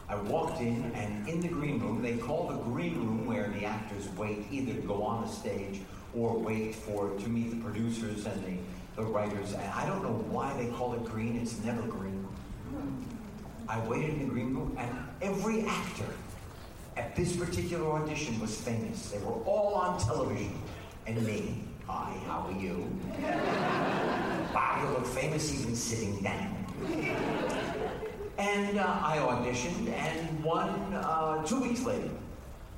I 0.08 0.16
walked 0.16 0.60
in, 0.60 0.90
and 0.94 1.28
in 1.28 1.40
the 1.40 1.48
green 1.48 1.78
room, 1.78 2.02
they 2.02 2.16
call 2.16 2.48
the 2.48 2.56
green 2.56 2.96
room 2.96 3.26
where 3.26 3.48
the 3.48 3.64
actors 3.64 4.08
wait 4.16 4.46
either 4.50 4.74
to 4.74 4.80
go 4.80 5.04
on 5.04 5.24
the 5.24 5.28
stage 5.28 5.80
or 6.16 6.36
wait 6.36 6.74
for 6.74 7.10
to 7.10 7.28
meet 7.28 7.50
the 7.50 7.56
producers 7.56 8.26
and 8.26 8.44
the, 8.44 8.56
the 8.96 9.02
writers. 9.04 9.52
And 9.52 9.62
I 9.72 9.86
don't 9.86 10.02
know 10.02 10.24
why 10.28 10.52
they 10.60 10.68
call 10.70 10.94
it 10.94 11.04
green. 11.04 11.36
It's 11.36 11.62
never 11.62 11.82
green. 11.82 12.19
I 13.70 13.78
waited 13.86 14.10
in 14.10 14.18
the 14.18 14.24
green 14.24 14.52
room, 14.52 14.76
and 14.76 14.90
every 15.22 15.64
actor 15.64 16.06
at 16.96 17.14
this 17.14 17.36
particular 17.36 17.88
audition 17.92 18.40
was 18.40 18.60
famous. 18.60 19.10
They 19.10 19.18
were 19.18 19.34
all 19.44 19.74
on 19.74 20.00
television, 20.00 20.60
and 21.06 21.24
me. 21.24 21.62
Hi, 21.86 22.12
how 22.26 22.48
are 22.48 22.60
you? 22.60 22.84
wow, 24.52 24.82
you 24.82 24.88
look 24.88 25.06
famous 25.06 25.54
even 25.54 25.76
sitting 25.76 26.20
down. 26.20 26.56
And 28.38 28.76
uh, 28.76 29.00
I 29.04 29.18
auditioned, 29.18 29.88
and 29.92 30.42
one, 30.42 30.92
uh, 30.92 31.44
two 31.44 31.60
weeks 31.60 31.84
later, 31.84 32.10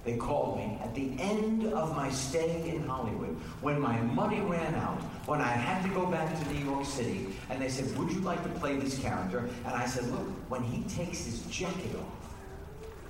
they 0.05 0.17
called 0.17 0.59
me 0.59 0.79
at 0.83 0.95
the 0.95 1.13
end 1.21 1.65
of 1.73 1.95
my 1.95 2.11
stay 2.11 2.69
in 2.69 2.83
Hollywood, 2.87 3.37
when 3.61 3.81
my 3.81 4.01
money 4.01 4.41
ran 4.41 4.75
out, 4.75 5.01
when 5.27 5.41
I 5.41 5.49
had 5.49 5.83
to 5.85 5.89
go 5.95 6.07
back 6.07 6.37
to 6.39 6.53
New 6.53 6.65
York 6.65 6.85
City, 6.85 7.29
and 7.51 7.63
they 7.63 7.69
said, 7.69 7.97
Would 7.97 8.11
you 8.11 8.21
like 8.21 8.43
to 8.43 8.49
play 8.61 8.77
this 8.77 8.99
character? 8.99 9.49
And 9.65 9.75
I 9.75 9.87
said, 9.87 10.05
Look, 10.11 10.27
when 10.49 10.63
he 10.63 10.83
takes 10.85 11.25
his 11.25 11.43
jacket 11.43 11.95
off, 11.95 12.35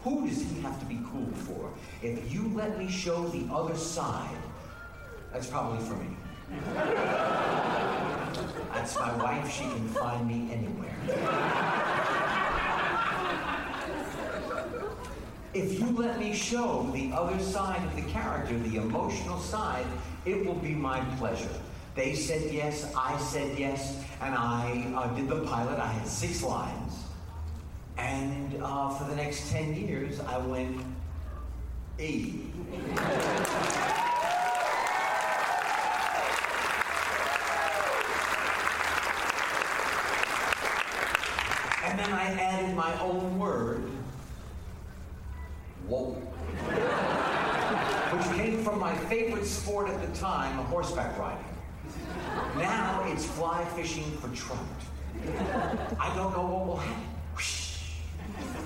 who 0.04 0.26
does 0.28 0.42
he 0.42 0.60
have 0.60 0.78
to 0.80 0.86
be 0.86 0.98
cool 1.10 1.30
for? 1.32 1.72
If 2.02 2.32
you 2.32 2.52
let 2.54 2.78
me 2.78 2.90
show 2.90 3.26
the 3.28 3.46
other 3.52 3.76
side, 3.76 4.36
that's 5.32 5.46
probably 5.46 5.82
for 5.86 5.94
me. 5.94 6.16
That's 8.74 8.98
my 8.98 9.14
wife. 9.16 9.50
She 9.50 9.62
can 9.62 9.88
find 9.88 10.26
me 10.26 10.52
anywhere. 10.52 12.38
If 15.54 15.78
you 15.78 15.90
let 15.90 16.18
me 16.18 16.32
show 16.32 16.88
the 16.94 17.12
other 17.12 17.38
side 17.38 17.84
of 17.84 17.94
the 17.94 18.10
character, 18.10 18.58
the 18.58 18.76
emotional 18.76 19.38
side, 19.38 19.84
it 20.24 20.46
will 20.46 20.54
be 20.54 20.70
my 20.70 21.00
pleasure. 21.18 21.50
They 21.94 22.14
said 22.14 22.50
yes, 22.50 22.90
I 22.96 23.18
said 23.18 23.58
yes, 23.58 24.02
and 24.22 24.34
I 24.34 24.90
uh, 24.96 25.08
did 25.08 25.28
the 25.28 25.42
pilot. 25.42 25.78
I 25.78 25.88
had 25.88 26.08
six 26.08 26.42
lines. 26.42 26.94
And 27.98 28.62
uh, 28.62 28.88
for 28.90 29.04
the 29.04 29.14
next 29.14 29.50
10 29.50 29.74
years, 29.74 30.20
I 30.20 30.38
went 30.38 30.80
E. 32.00 32.46
And 41.84 41.98
then 41.98 42.10
I 42.10 42.24
added 42.40 42.74
my 42.74 42.98
own 43.00 43.38
word, 43.38 43.90
whoa. 45.92 46.16
Which 48.16 48.26
came 48.38 48.64
from 48.64 48.78
my 48.78 48.94
favorite 48.94 49.44
sport 49.44 49.90
at 49.90 50.00
the 50.00 50.18
time, 50.18 50.56
horseback 50.66 51.18
riding. 51.18 51.44
Now 52.56 53.04
it's 53.08 53.26
fly 53.26 53.64
fishing 53.76 54.10
for 54.18 54.28
trout. 54.28 54.58
I 56.00 56.14
don't 56.16 56.32
know 56.36 56.46
what 56.46 56.66
will 56.66 56.76
happen. 56.76 57.08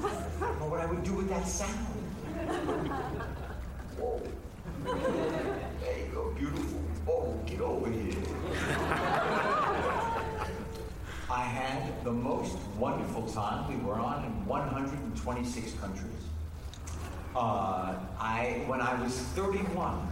I 0.05 0.41
don't 0.41 0.61
know 0.61 0.67
what 0.67 0.81
I 0.81 0.87
would 0.87 1.03
do 1.03 1.15
with 1.15 1.29
that 1.29 1.49
sound. 1.49 1.71
Whoa. 3.99 4.23
There 4.85 5.99
you 5.99 6.07
go, 6.15 6.31
beautiful. 6.39 6.81
Oh, 7.09 7.35
get 7.45 7.61
over 7.61 7.91
here. 7.91 8.23
I 11.29 11.43
had 11.43 12.05
the 12.05 12.13
most 12.13 12.57
wonderful 12.79 13.27
time. 13.29 13.69
We 13.69 13.85
were 13.85 13.99
on 13.99 14.25
in 14.25 14.47
126 14.47 15.73
countries. 15.81 16.27
Uh, 17.37 17.95
I, 18.19 18.63
when 18.67 18.81
I 18.81 18.99
was 19.03 19.13
31, 19.13 20.09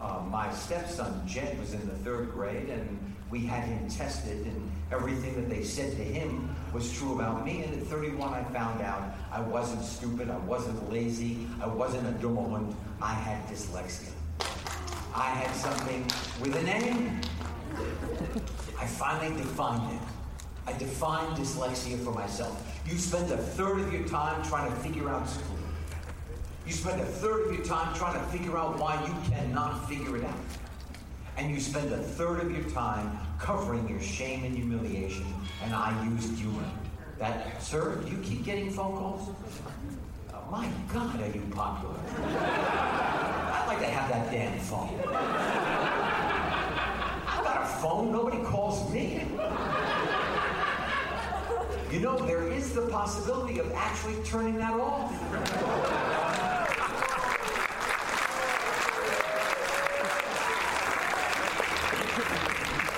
uh, 0.00 0.22
my 0.30 0.50
stepson 0.54 1.20
Jed 1.28 1.60
was 1.60 1.74
in 1.74 1.86
the 1.86 1.94
third 1.96 2.32
grade, 2.32 2.70
and 2.70 3.14
we 3.30 3.40
had 3.40 3.64
him 3.64 3.86
tested, 3.90 4.46
and 4.46 4.72
everything 4.90 5.34
that 5.34 5.50
they 5.50 5.62
said 5.62 5.90
to 5.90 6.02
him 6.02 6.56
was 6.72 6.90
true 6.96 7.12
about 7.12 7.44
me. 7.44 7.62
And 7.64 7.74
at 7.74 7.86
31, 7.88 8.32
I 8.32 8.42
found 8.44 8.80
out 8.80 9.02
I 9.30 9.42
wasn't 9.42 9.84
stupid, 9.84 10.30
I 10.30 10.38
wasn't 10.38 10.90
lazy, 10.90 11.46
I 11.60 11.66
wasn't 11.66 12.08
a 12.08 12.12
dummer 12.12 12.48
hund. 12.48 12.74
I 13.02 13.12
had 13.12 13.46
dyslexia. 13.46 14.12
I 15.14 15.28
had 15.28 15.54
something 15.54 16.04
with 16.40 16.56
an 16.56 17.20
I 18.80 18.86
finally 18.86 19.36
defined 19.36 19.92
it. 19.92 20.00
I 20.66 20.72
defined 20.72 21.36
dyslexia 21.36 22.02
for 22.02 22.12
myself. 22.12 22.80
You 22.86 22.96
spend 22.96 23.30
a 23.30 23.36
third 23.36 23.80
of 23.80 23.92
your 23.92 24.08
time 24.08 24.42
trying 24.42 24.72
to 24.72 24.76
figure 24.78 25.10
out 25.10 25.28
school. 25.28 25.58
You 26.66 26.72
spend 26.72 27.00
a 27.00 27.04
third 27.04 27.46
of 27.46 27.54
your 27.54 27.64
time 27.64 27.94
trying 27.94 28.18
to 28.18 28.26
figure 28.30 28.56
out 28.56 28.78
why 28.78 28.94
you 29.06 29.14
cannot 29.30 29.86
figure 29.88 30.16
it 30.16 30.24
out. 30.24 30.34
And 31.36 31.50
you 31.50 31.60
spend 31.60 31.92
a 31.92 31.98
third 31.98 32.40
of 32.40 32.50
your 32.50 32.64
time 32.70 33.18
covering 33.38 33.86
your 33.88 34.00
shame 34.00 34.44
and 34.44 34.56
humiliation, 34.56 35.26
and 35.62 35.74
I 35.74 35.92
used 36.06 36.38
humor. 36.38 36.64
That, 37.18 37.62
sir, 37.62 38.02
you 38.06 38.16
keep 38.18 38.44
getting 38.44 38.70
phone 38.70 38.96
calls? 38.96 39.28
Oh, 40.32 40.50
my 40.50 40.68
God, 40.92 41.20
are 41.20 41.26
you 41.26 41.42
popular? 41.50 41.96
I'd 42.18 43.64
like 43.66 43.80
to 43.80 43.86
have 43.86 44.08
that 44.10 44.30
damn 44.30 44.58
phone. 44.60 44.98
I've 47.26 47.44
got 47.44 47.62
a 47.62 47.66
phone, 47.82 48.10
nobody 48.10 48.42
calls 48.42 48.90
me. 48.92 49.26
You 51.94 52.00
know, 52.00 52.18
there 52.26 52.48
is 52.48 52.72
the 52.74 52.88
possibility 52.88 53.60
of 53.60 53.70
actually 53.72 54.16
turning 54.24 54.58
that 54.58 54.72
off. 54.74 55.12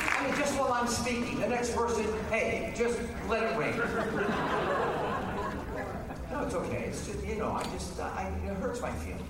I 0.09 0.25
mean, 0.25 0.35
just 0.39 0.59
while 0.59 0.73
I'm 0.73 0.89
speaking, 0.89 1.39
the 1.41 1.47
next 1.47 1.77
person, 1.77 2.07
hey, 2.37 2.73
just 2.77 2.99
let 3.29 3.43
it 3.43 3.57
rain. 3.59 3.77
No, 6.31 6.43
it's 6.45 6.55
okay. 6.55 6.85
It's 6.89 7.07
just, 7.07 7.25
you 7.27 7.37
know, 7.37 7.53
I 7.53 7.63
just, 7.73 7.99
uh, 7.99 8.05
I, 8.15 8.29
it 8.45 8.57
hurts 8.59 8.81
my 8.81 8.93
feelings. 8.93 9.23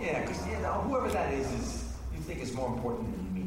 Yeah, 0.00 0.20
because, 0.20 0.46
you 0.46 0.58
know, 0.58 0.82
whoever 0.86 1.08
that 1.08 1.32
is, 1.32 1.46
is, 1.52 1.84
you 2.14 2.20
think 2.20 2.42
is 2.42 2.52
more 2.52 2.68
important 2.68 3.10
than 3.16 3.34
me. 3.34 3.42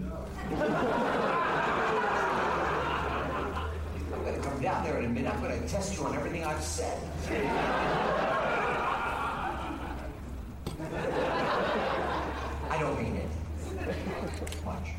I'm 4.12 4.24
going 4.24 4.42
to 4.42 4.42
come 4.42 4.60
down 4.60 4.84
there 4.84 4.98
in 4.98 5.06
a 5.06 5.10
minute. 5.10 5.32
I'm 5.34 5.42
going 5.42 5.62
to 5.62 5.68
test 5.68 5.96
you 5.96 6.04
on 6.06 6.16
everything 6.16 6.44
I've 6.44 6.64
said. 6.64 7.00
I 12.72 12.78
don't 12.80 13.00
mean 13.02 13.16
it. 13.18 13.30
Much. 14.66 14.90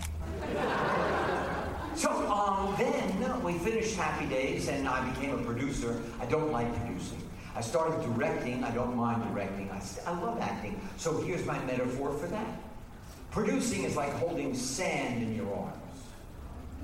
So 1.96 2.10
um, 2.30 2.74
then 2.78 3.42
we 3.42 3.49
finished 3.60 3.96
Happy 3.96 4.26
Days, 4.26 4.68
and 4.68 4.88
I 4.88 5.08
became 5.10 5.34
a 5.34 5.42
producer. 5.42 6.00
I 6.20 6.26
don't 6.26 6.50
like 6.50 6.74
producing. 6.76 7.22
I 7.54 7.60
started 7.60 8.02
directing. 8.02 8.64
I 8.64 8.70
don't 8.70 8.96
mind 8.96 9.22
directing. 9.32 9.70
I, 9.70 9.82
I 10.06 10.18
love 10.20 10.40
acting. 10.40 10.80
So 10.96 11.20
here's 11.20 11.44
my 11.44 11.58
metaphor 11.64 12.12
for 12.12 12.26
that. 12.28 12.60
Producing 13.30 13.84
is 13.84 13.96
like 13.96 14.12
holding 14.14 14.54
sand 14.54 15.22
in 15.22 15.34
your 15.34 15.52
arms. 15.54 15.76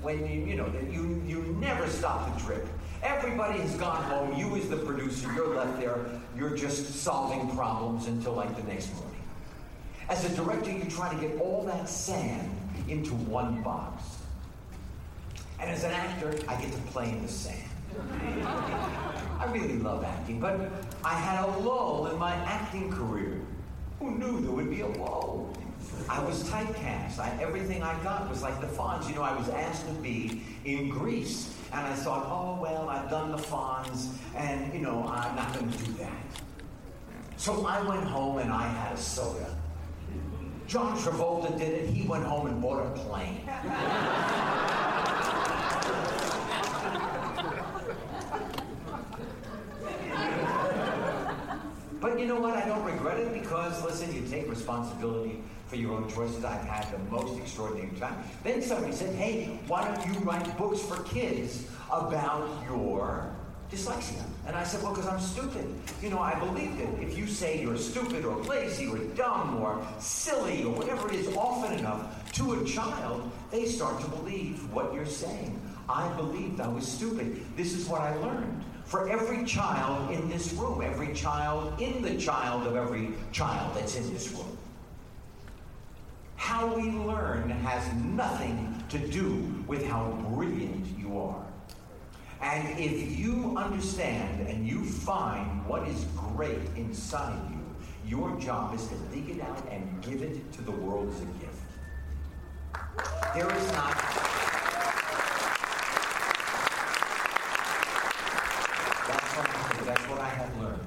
When 0.01 0.19
you, 0.27 0.45
you 0.45 0.55
know, 0.55 0.69
that 0.69 0.91
you, 0.91 1.21
you 1.25 1.41
never 1.59 1.87
stop 1.87 2.33
the 2.33 2.41
drip. 2.41 2.67
Everybody 3.01 3.59
has 3.59 3.75
gone 3.75 4.03
home. 4.03 4.37
You, 4.37 4.55
as 4.55 4.69
the 4.69 4.77
producer, 4.77 5.31
you're 5.33 5.55
left 5.55 5.79
there. 5.79 6.05
You're 6.37 6.55
just 6.55 6.95
solving 6.95 7.49
problems 7.55 8.07
until 8.07 8.33
like 8.33 8.55
the 8.55 8.63
next 8.63 8.93
morning. 8.95 9.21
As 10.09 10.23
a 10.25 10.35
director, 10.35 10.71
you 10.71 10.85
try 10.85 11.13
to 11.13 11.19
get 11.19 11.39
all 11.41 11.63
that 11.63 11.89
sand 11.89 12.49
into 12.87 13.11
one 13.11 13.61
box. 13.61 14.16
And 15.59 15.69
as 15.69 15.83
an 15.83 15.91
actor, 15.91 16.37
I 16.47 16.59
get 16.61 16.71
to 16.71 16.77
play 16.91 17.09
in 17.09 17.21
the 17.21 17.27
sand. 17.27 17.63
I 19.39 19.49
really 19.51 19.79
love 19.79 20.03
acting, 20.03 20.39
but 20.39 20.59
I 21.03 21.15
had 21.15 21.43
a 21.43 21.47
lull 21.59 22.07
in 22.07 22.17
my 22.17 22.33
acting 22.33 22.91
career. 22.91 23.41
Who 23.99 24.11
knew 24.11 24.41
there 24.41 24.51
would 24.51 24.69
be 24.69 24.81
a 24.81 24.87
lull? 24.87 25.53
I 26.09 26.23
was 26.23 26.43
typecast. 26.43 27.19
I, 27.19 27.35
everything 27.41 27.81
I 27.81 28.01
got 28.03 28.29
was 28.29 28.41
like 28.41 28.61
the 28.61 28.67
Fonz. 28.67 29.09
You 29.09 29.15
know, 29.15 29.23
I 29.23 29.35
was 29.35 29.49
asked 29.49 29.87
to 29.87 29.93
be 29.93 30.43
in 30.65 30.89
Grease. 30.89 31.53
And 31.71 31.81
I 31.81 31.93
thought, 31.93 32.25
oh, 32.27 32.61
well, 32.61 32.87
I've 32.89 33.09
done 33.09 33.31
the 33.31 33.37
Fonz, 33.37 34.07
and, 34.35 34.73
you 34.73 34.79
know, 34.79 35.05
I'm 35.05 35.35
not 35.35 35.53
going 35.53 35.69
to 35.69 35.77
do 35.79 35.91
that. 35.93 36.11
So 37.35 37.65
I 37.65 37.81
went 37.81 38.03
home 38.03 38.37
and 38.37 38.51
I 38.51 38.67
had 38.67 38.93
a 38.93 38.97
soda. 38.97 39.53
John 40.65 40.97
Travolta 40.97 41.57
did 41.57 41.73
it. 41.73 41.89
He 41.89 42.07
went 42.07 42.25
home 42.25 42.47
and 42.47 42.61
bought 42.61 42.85
a 42.85 42.89
plane. 42.99 43.41
You 52.17 52.25
know 52.25 52.39
what? 52.39 52.55
I 52.55 52.65
don't 52.67 52.83
regret 52.83 53.19
it 53.19 53.31
because, 53.31 53.83
listen, 53.83 54.11
you 54.13 54.27
take 54.27 54.49
responsibility 54.49 55.39
for 55.67 55.75
your 55.75 55.93
own 55.93 56.09
choices. 56.09 56.43
I've 56.43 56.63
had 56.63 56.91
the 56.91 56.97
most 57.11 57.39
extraordinary 57.39 57.95
time. 57.99 58.23
Then 58.43 58.59
somebody 58.63 58.91
said, 58.91 59.13
hey, 59.15 59.59
why 59.67 59.87
don't 59.87 60.03
you 60.07 60.19
write 60.21 60.57
books 60.57 60.81
for 60.81 61.03
kids 61.03 61.67
about 61.91 62.49
your 62.67 63.31
dyslexia? 63.71 64.23
And 64.47 64.55
I 64.55 64.63
said, 64.63 64.81
well, 64.81 64.95
because 64.95 65.07
I'm 65.07 65.19
stupid. 65.19 65.67
You 66.01 66.09
know, 66.09 66.19
I 66.19 66.39
believe 66.39 66.75
that 66.79 67.03
if 67.03 67.15
you 67.15 67.27
say 67.27 67.61
you're 67.61 67.77
stupid 67.77 68.25
or 68.25 68.37
lazy 68.43 68.87
or 68.87 68.97
dumb 68.97 69.57
or 69.57 69.85
silly 69.99 70.63
or 70.63 70.73
whatever 70.73 71.07
it 71.09 71.15
is 71.15 71.35
often 71.35 71.77
enough 71.77 72.31
to 72.33 72.53
a 72.53 72.65
child, 72.65 73.29
they 73.51 73.65
start 73.65 74.01
to 74.01 74.07
believe 74.07 74.73
what 74.73 74.91
you're 74.91 75.05
saying. 75.05 75.61
I 75.87 76.11
believed 76.13 76.61
I 76.61 76.67
was 76.67 76.87
stupid. 76.87 77.45
This 77.55 77.73
is 77.73 77.87
what 77.87 78.01
I 78.01 78.15
learned. 78.15 78.63
For 78.87 79.09
every 79.09 79.43
child 79.43 80.11
in 80.11 80.29
this 80.29 80.53
room, 80.53 80.81
every 80.81 81.13
child 81.13 81.81
in 81.81 82.01
the 82.01 82.15
child 82.15 82.65
of 82.65 82.77
every 82.77 83.09
child 83.33 83.75
that's 83.75 83.97
in 83.97 84.13
this 84.13 84.31
room. 84.31 84.57
How 86.37 86.73
we 86.73 86.83
learn 86.91 87.49
has 87.49 87.93
nothing 87.95 88.81
to 88.87 88.97
do 88.97 89.53
with 89.67 89.85
how 89.85 90.11
brilliant 90.29 90.85
you 90.97 91.19
are. 91.19 91.45
And 92.41 92.79
if 92.79 93.19
you 93.19 93.55
understand 93.57 94.47
and 94.47 94.65
you 94.65 94.85
find 94.85 95.65
what 95.65 95.85
is 95.89 96.05
great 96.15 96.59
inside 96.77 97.37
you, 97.51 97.59
your 98.07 98.39
job 98.39 98.73
is 98.73 98.87
to 98.87 98.95
dig 99.13 99.29
it 99.29 99.41
out 99.41 99.67
and 99.69 100.01
give 100.01 100.21
it 100.21 100.53
to 100.53 100.61
the 100.61 100.71
world 100.71 101.09
as 101.13 101.21
a 101.21 101.25
gift. 101.25 101.57
There 103.35 103.53
is 103.53 103.71
not. 103.73 104.36
That's 109.87 110.01
what 110.09 110.19
I 110.19 110.27
have 110.27 110.61
learned. 110.61 110.81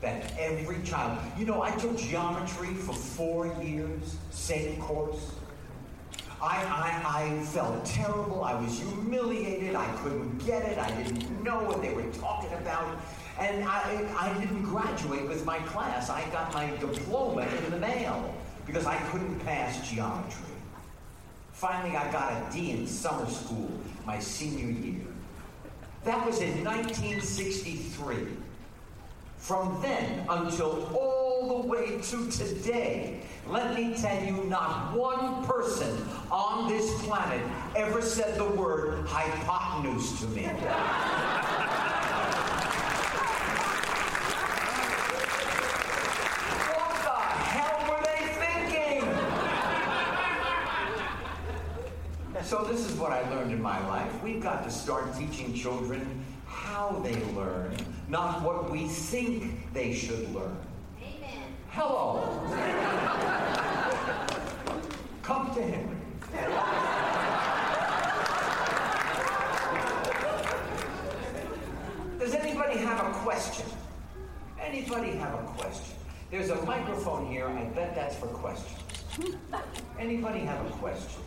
That 0.00 0.32
every 0.36 0.82
child, 0.82 1.16
you 1.38 1.46
know, 1.46 1.62
I 1.62 1.70
took 1.76 1.96
geometry 1.96 2.74
for 2.74 2.92
four 2.92 3.46
years, 3.62 4.16
same 4.32 4.80
course. 4.80 5.30
I, 6.42 6.56
I, 6.56 7.22
I 7.22 7.44
felt 7.44 7.84
terrible. 7.84 8.42
I 8.42 8.60
was 8.60 8.80
humiliated. 8.80 9.76
I 9.76 9.86
couldn't 9.98 10.44
get 10.44 10.64
it. 10.64 10.76
I 10.76 10.90
didn't 11.00 11.44
know 11.44 11.62
what 11.62 11.82
they 11.82 11.94
were 11.94 12.02
talking 12.14 12.52
about. 12.54 12.98
And 13.38 13.62
I, 13.62 14.04
I 14.18 14.36
didn't 14.40 14.64
graduate 14.64 15.28
with 15.28 15.44
my 15.44 15.60
class. 15.60 16.10
I 16.10 16.28
got 16.30 16.52
my 16.52 16.68
diploma 16.78 17.42
in 17.42 17.70
the 17.70 17.78
mail 17.78 18.34
because 18.66 18.86
I 18.86 18.96
couldn't 19.12 19.38
pass 19.44 19.88
geometry. 19.88 20.56
Finally, 21.52 21.96
I 21.96 22.10
got 22.10 22.32
a 22.32 22.52
D 22.52 22.72
in 22.72 22.88
summer 22.88 23.30
school 23.30 23.70
my 24.04 24.18
senior 24.18 24.66
year. 24.66 25.09
That 26.04 26.24
was 26.24 26.40
in 26.40 26.64
1963. 26.64 28.16
From 29.36 29.80
then 29.82 30.24
until 30.28 30.88
all 30.94 31.62
the 31.62 31.68
way 31.68 31.98
to 32.00 32.30
today, 32.30 33.20
let 33.48 33.74
me 33.74 33.94
tell 33.94 34.22
you, 34.24 34.44
not 34.44 34.94
one 34.96 35.44
person 35.44 36.06
on 36.30 36.68
this 36.68 37.02
planet 37.02 37.42
ever 37.76 38.00
said 38.00 38.38
the 38.38 38.44
word 38.44 39.06
hypotenuse 39.06 40.20
to 40.20 40.26
me. 40.28 40.42
what 40.44 40.60
the 47.02 47.20
hell 47.50 47.90
were 47.90 48.00
they 48.04 48.22
thinking? 48.40 49.02
So, 52.44 52.64
this 52.64 52.88
is 52.88 52.96
what 53.10 53.26
I 53.26 53.30
learned 53.34 53.50
in 53.50 53.60
my 53.60 53.84
life. 53.88 54.22
We've 54.22 54.40
got 54.40 54.62
to 54.62 54.70
start 54.70 55.16
teaching 55.18 55.52
children 55.52 56.24
how 56.46 57.00
they 57.02 57.16
learn, 57.34 57.74
not 58.08 58.42
what 58.42 58.70
we 58.70 58.86
think 58.86 59.72
they 59.72 59.92
should 59.92 60.32
learn. 60.32 60.56
Amen. 61.02 61.42
Hello. 61.70 62.22
Come 65.22 65.52
to 65.56 65.60
Henry. 65.60 65.96
Does 72.20 72.34
anybody 72.34 72.78
have 72.78 73.04
a 73.04 73.12
question? 73.24 73.66
Anybody 74.60 75.10
have 75.16 75.34
a 75.34 75.42
question? 75.58 75.96
There's 76.30 76.50
a 76.50 76.62
microphone 76.62 77.26
here. 77.26 77.48
I 77.48 77.64
bet 77.74 77.96
that's 77.96 78.14
for 78.14 78.28
questions. 78.28 78.78
Anybody 79.98 80.40
have 80.40 80.64
a 80.64 80.70
question? 80.74 81.22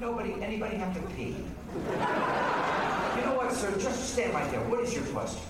Nobody, 0.00 0.34
anybody 0.40 0.76
have 0.76 0.94
to 0.94 1.00
pee? 1.14 1.34
You 1.74 3.24
know 3.24 3.34
what, 3.34 3.52
sir? 3.52 3.76
Just 3.80 4.12
stand 4.12 4.32
right 4.32 4.48
there. 4.52 4.60
What 4.60 4.80
is 4.80 4.94
your 4.94 5.02
question? 5.06 5.42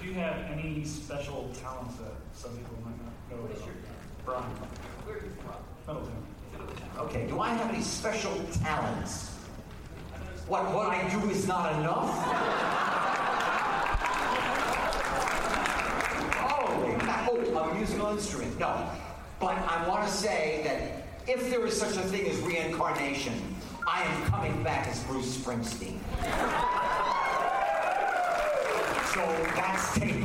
Do 0.00 0.06
you 0.06 0.14
have 0.14 0.36
any 0.50 0.84
special 0.84 1.48
talents 1.60 1.94
that 1.96 2.12
some 2.34 2.50
people 2.56 2.76
might 2.84 2.98
not 2.98 3.12
know 3.30 3.44
about? 3.44 3.68
Brian. 4.24 4.42
Where 5.04 5.18
are 5.18 5.20
you 5.20 5.30
from? 5.86 5.94
Middleton. 5.94 6.26
Okay, 6.98 7.26
do 7.28 7.38
I 7.38 7.50
have 7.50 7.72
any 7.72 7.82
special 7.82 8.34
talents? 8.64 9.28
What, 10.48 10.64
what 10.74 10.88
I 10.88 11.08
do 11.08 11.30
is 11.30 11.46
not 11.46 11.72
enough? 11.78 12.10
oh, 16.50 17.54
oh, 17.54 17.70
a 17.70 17.74
musical 17.74 18.08
instrument. 18.08 18.58
No. 18.58 18.90
But 19.38 19.56
I 19.58 19.86
want 19.88 20.04
to 20.04 20.12
say 20.12 20.62
that 20.64 21.05
if 21.28 21.50
there 21.50 21.66
is 21.66 21.78
such 21.78 21.96
a 21.96 22.02
thing 22.02 22.28
as 22.28 22.38
reincarnation, 22.38 23.34
I 23.86 24.04
am 24.04 24.30
coming 24.30 24.62
back 24.62 24.86
as 24.86 25.02
Bruce 25.04 25.36
Springsteen. 25.36 25.98
So 29.12 29.22
that's 29.56 29.94
taken. 29.94 30.24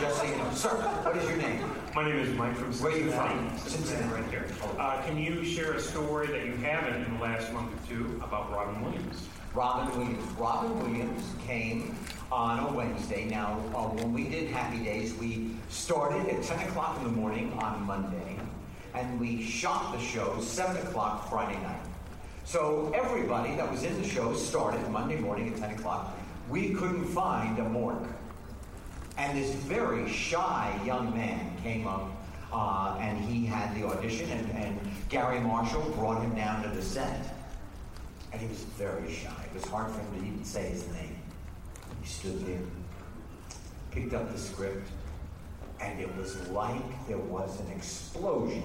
Just 0.00 0.18
so 0.18 0.24
you 0.24 0.36
know. 0.36 0.50
Sir, 0.54 0.68
what 0.70 1.16
is 1.16 1.28
your 1.28 1.36
name? 1.36 1.62
My 1.94 2.04
name 2.08 2.18
is 2.18 2.34
Mike 2.34 2.56
from 2.56 2.72
Where 2.74 2.92
are 2.92 2.96
you 2.96 3.10
from? 3.10 3.58
Cincinnati, 3.58 4.08
right 4.14 4.30
here. 4.30 4.46
Uh, 4.78 5.02
can 5.02 5.18
you 5.18 5.44
share 5.44 5.74
a 5.74 5.80
story 5.80 6.28
that 6.28 6.46
you 6.46 6.54
haven't 6.56 7.04
in 7.04 7.14
the 7.14 7.20
last 7.20 7.52
month 7.52 7.72
or 7.72 7.88
two 7.88 8.20
about 8.24 8.50
Robin 8.50 8.82
Williams? 8.82 9.26
Robin 9.54 9.98
Williams. 9.98 10.32
Robin 10.38 10.80
Williams 10.80 11.24
came 11.46 11.94
on 12.30 12.60
a 12.60 12.72
Wednesday. 12.72 13.26
Now, 13.26 13.60
uh, 13.74 13.88
when 13.88 14.14
we 14.14 14.24
did 14.24 14.50
Happy 14.50 14.78
Days, 14.78 15.14
we 15.14 15.50
started 15.68 16.26
at 16.28 16.42
10 16.42 16.68
o'clock 16.68 16.96
in 16.98 17.04
the 17.04 17.10
morning 17.10 17.52
on 17.54 17.82
Monday, 17.82 18.38
and 18.94 19.18
we 19.20 19.42
shot 19.42 19.92
the 19.92 20.00
show 20.00 20.40
7 20.40 20.76
o'clock 20.86 21.28
Friday 21.28 21.60
night. 21.62 21.80
So 22.44 22.92
everybody 22.94 23.54
that 23.56 23.70
was 23.70 23.84
in 23.84 24.00
the 24.00 24.08
show 24.08 24.34
started 24.34 24.86
Monday 24.90 25.16
morning 25.16 25.48
at 25.52 25.56
10 25.56 25.78
o'clock. 25.78 26.16
We 26.48 26.74
couldn't 26.74 27.06
find 27.06 27.58
a 27.58 27.62
Mork. 27.62 28.06
And 29.16 29.38
this 29.38 29.54
very 29.54 30.08
shy 30.08 30.78
young 30.84 31.14
man 31.14 31.56
came 31.62 31.86
up 31.86 32.10
uh, 32.52 32.96
and 33.00 33.18
he 33.24 33.46
had 33.46 33.74
the 33.74 33.86
audition, 33.86 34.30
and, 34.30 34.50
and 34.52 34.80
Garry 35.08 35.40
Marshall 35.40 35.82
brought 35.96 36.20
him 36.20 36.34
down 36.34 36.62
to 36.62 36.68
the 36.68 36.82
set. 36.82 37.34
And 38.32 38.40
he 38.40 38.46
was 38.46 38.58
very 38.58 39.10
shy. 39.10 39.44
It 39.46 39.54
was 39.54 39.64
hard 39.64 39.90
for 39.90 40.00
him 40.00 40.20
to 40.20 40.26
even 40.26 40.44
say 40.44 40.70
his 40.70 40.86
name. 40.88 41.16
He 42.02 42.08
stood 42.08 42.46
there, 42.46 42.58
picked 43.90 44.14
up 44.14 44.32
the 44.32 44.38
script, 44.38 44.88
and 45.82 46.00
it 46.00 46.14
was 46.16 46.48
like 46.48 47.06
there 47.08 47.18
was 47.18 47.60
an 47.60 47.70
explosion 47.72 48.62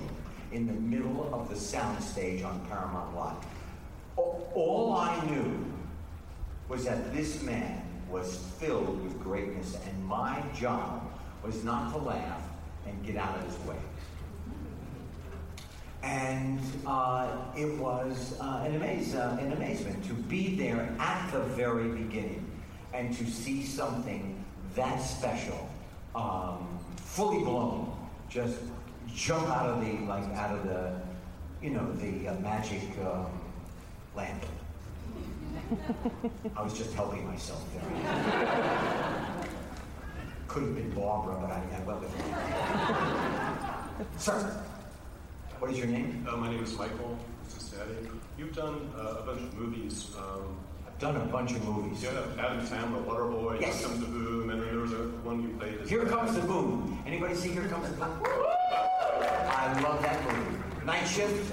in 0.52 0.68
the 0.68 0.74
middle 0.74 1.34
of 1.34 1.50
the 1.50 1.56
soundstage 1.56 2.46
on 2.46 2.60
Paramount. 2.68 3.44
All- 4.16 4.50
All 4.56 4.94
I 4.96 5.20
knew 5.26 5.66
was 6.70 6.86
that 6.86 7.14
this 7.14 7.42
man 7.44 7.82
was 8.10 8.38
filled 8.60 9.04
with 9.04 9.20
greatness, 9.22 9.76
and 9.88 10.06
my 10.06 10.42
job 10.56 11.02
was 11.44 11.64
not 11.64 11.92
to 11.94 11.98
laugh 12.00 12.42
and 12.86 13.06
get 13.06 13.18
out 13.18 13.38
of 13.38 13.44
his 13.44 13.58
way. 13.68 13.76
And 16.04 16.60
uh, 16.86 17.28
it 17.58 17.78
was 17.78 18.38
uh, 18.40 18.64
an, 18.66 18.76
amaze, 18.76 19.16
uh, 19.16 19.38
an 19.42 19.52
amazement 19.52 20.06
to 20.06 20.14
be 20.14 20.56
there 20.56 20.90
at 21.00 21.32
the 21.32 21.42
very 21.42 21.90
beginning 21.90 22.46
and 22.94 23.14
to 23.18 23.26
see 23.26 23.66
something 23.66 24.44
that 24.76 25.00
special, 25.02 25.70
um, 26.16 26.77
fully 27.18 27.44
blown, 27.44 27.92
just 28.30 28.60
jump 29.12 29.50
out 29.50 29.66
of 29.66 29.84
the 29.84 29.98
like 30.06 30.24
out 30.36 30.56
of 30.56 30.64
the, 30.68 30.94
you 31.64 31.72
know, 31.72 31.92
the 31.94 32.28
uh, 32.28 32.36
magic 32.42 32.84
um, 33.04 33.26
lamp. 34.16 34.46
I 36.56 36.62
was 36.62 36.78
just 36.78 36.94
helping 36.94 37.28
myself 37.28 37.66
there. 37.74 37.82
Could 40.48 40.62
have 40.62 40.76
been 40.76 40.92
Barbara, 40.92 41.40
but 41.42 41.50
I, 41.50 41.60
I 41.76 41.80
went 41.88 42.02
with 42.02 42.20
it. 42.20 42.26
Sir, 44.22 44.64
what 45.58 45.72
is 45.72 45.80
your 45.80 45.88
name? 45.88 46.24
Uh, 46.30 46.38
my 46.38 46.52
name 46.52 46.64
is 46.64 46.78
Michael 46.78 47.18
Cincinnati. 47.48 48.12
You've 48.38 48.56
done 48.56 48.92
uh, 48.96 49.22
a 49.22 49.24
bunch 49.24 49.42
of 49.42 49.56
movies. 49.56 50.12
Um, 50.16 50.56
done 51.00 51.16
a 51.16 51.26
bunch 51.26 51.52
of 51.52 51.64
movies. 51.66 52.04
Yeah, 52.04 52.10
Adam 52.40 52.60
Sandler, 52.66 53.04
Waterboy, 53.06 53.62
Yes. 53.62 53.80
Here 53.80 53.88
Comes 53.88 54.00
the 54.02 54.08
Boom, 54.08 54.50
and 54.50 54.62
then 54.62 54.68
there 54.70 54.80
was 54.80 54.94
a 54.94 54.98
one 55.24 55.42
you 55.44 55.50
played. 55.60 55.80
as- 55.82 55.90
Here 55.90 56.06
Comes 56.06 56.36
the 56.36 56.42
Boom. 56.42 57.02
Anybody 57.06 57.36
see 57.36 57.50
Here 57.50 57.68
Comes 57.68 57.90
the 57.90 57.96
Boom? 57.96 58.20
I 58.24 59.80
love 59.84 60.02
that 60.02 60.24
movie. 60.24 60.86
Night 60.86 61.06
Shift. 61.06 61.52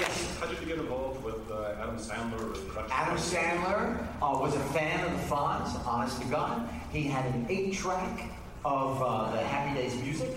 Yes. 0.00 0.38
How 0.40 0.46
did 0.46 0.58
you 0.60 0.66
get 0.66 0.78
involved 0.78 1.22
with 1.22 1.50
uh, 1.50 1.74
Adam 1.82 1.96
Sandler? 1.98 2.56
Adam 2.90 3.16
Sandler 3.18 4.06
uh, 4.22 4.38
was 4.38 4.54
a 4.54 4.60
fan 4.72 5.04
of 5.04 5.12
the 5.12 5.26
Fonz, 5.34 5.86
honest 5.86 6.20
to 6.22 6.28
God. 6.28 6.68
He 6.92 7.02
had 7.04 7.26
an 7.34 7.46
eight 7.50 7.74
track 7.74 8.22
of 8.64 9.02
uh, 9.02 9.32
the 9.32 9.42
Happy 9.42 9.78
Days 9.78 9.94
music. 10.02 10.30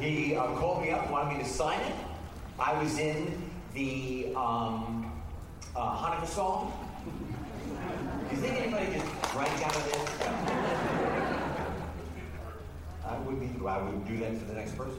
He 0.00 0.34
uh, 0.36 0.46
called 0.54 0.82
me 0.82 0.90
up, 0.92 1.10
wanted 1.10 1.36
me 1.36 1.42
to 1.44 1.48
sign 1.48 1.80
it. 1.80 1.94
I 2.58 2.80
was 2.82 2.98
in 2.98 3.47
the 3.74 4.32
um, 4.34 5.12
uh, 5.76 5.96
Hanukkah 5.96 6.26
song. 6.26 6.72
Do 8.28 8.36
you 8.36 8.42
think 8.42 8.60
anybody 8.60 8.92
just 8.92 9.32
drank 9.32 9.66
out 9.66 9.76
of 9.76 9.84
this? 9.84 10.28
I 13.06 13.18
would 13.20 13.40
be. 13.40 13.66
I 13.66 13.82
would 13.82 14.06
do 14.06 14.18
that 14.18 14.36
for 14.38 14.44
the 14.44 14.54
next 14.54 14.76
person. 14.76 14.98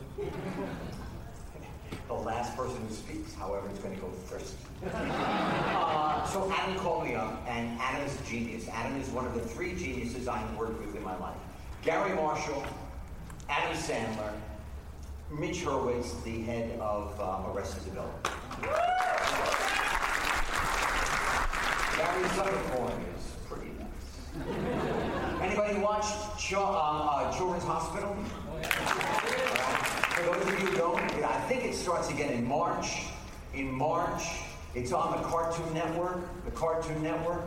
The 2.08 2.14
last 2.14 2.58
person 2.58 2.78
who 2.88 2.94
speaks, 2.94 3.36
however, 3.36 3.70
is 3.72 3.78
going 3.80 3.96
to 3.96 4.02
go 4.02 4.10
first. 4.10 4.56
Uh, 4.84 6.26
so 6.26 6.52
Adam 6.52 6.76
called 6.78 7.04
me 7.06 7.16
up, 7.16 7.44
and 7.48 7.80
Adam 7.80 8.06
is 8.06 8.20
a 8.20 8.24
genius. 8.24 8.68
Adam 8.70 9.00
is 9.00 9.10
one 9.10 9.26
of 9.26 9.36
the 9.36 9.41
three 9.41 9.76
geniuses 9.76 10.28
I've 10.28 10.56
worked 10.58 10.80
with 10.84 10.96
in 10.96 11.04
my 11.04 11.16
life. 11.18 11.38
Garry 11.84 12.16
Marshall, 12.16 12.64
Adam 13.48 13.78
Sandler, 13.78 14.34
Mitch 15.32 15.58
Hurwitz, 15.64 16.24
the 16.24 16.41
head 16.41 16.80
of 16.80 17.20
uh, 17.20 17.52
Arrested 17.52 17.86
Development. 17.86 18.28
Gary's 21.98 22.36
uniform 22.36 23.06
is 23.15 23.23
pretty 23.48 23.72
nice. 23.80 25.41
Anybody 25.41 25.80
watch 25.80 26.06
Ch- 26.38 26.53
uh, 26.53 26.61
uh, 26.61 27.38
Children's 27.38 27.64
Hospital? 27.64 28.15
For 30.15 30.23
those 30.26 30.41
of 30.48 30.60
you 30.60 30.68
who 30.68 30.77
don't, 30.77 30.99
I 31.23 31.40
think 31.48 31.64
it 31.65 31.76
starts 31.76 32.10
again 32.10 32.31
in 32.34 32.45
March. 32.48 33.03
In 33.53 33.72
March, 33.72 34.23
it's 34.76 34.91
on 34.91 35.22
the 35.22 35.27
Cartoon 35.27 35.73
Network. 35.73 36.19
The 36.45 36.52
Cartoon 36.52 37.02
Network. 37.02 37.44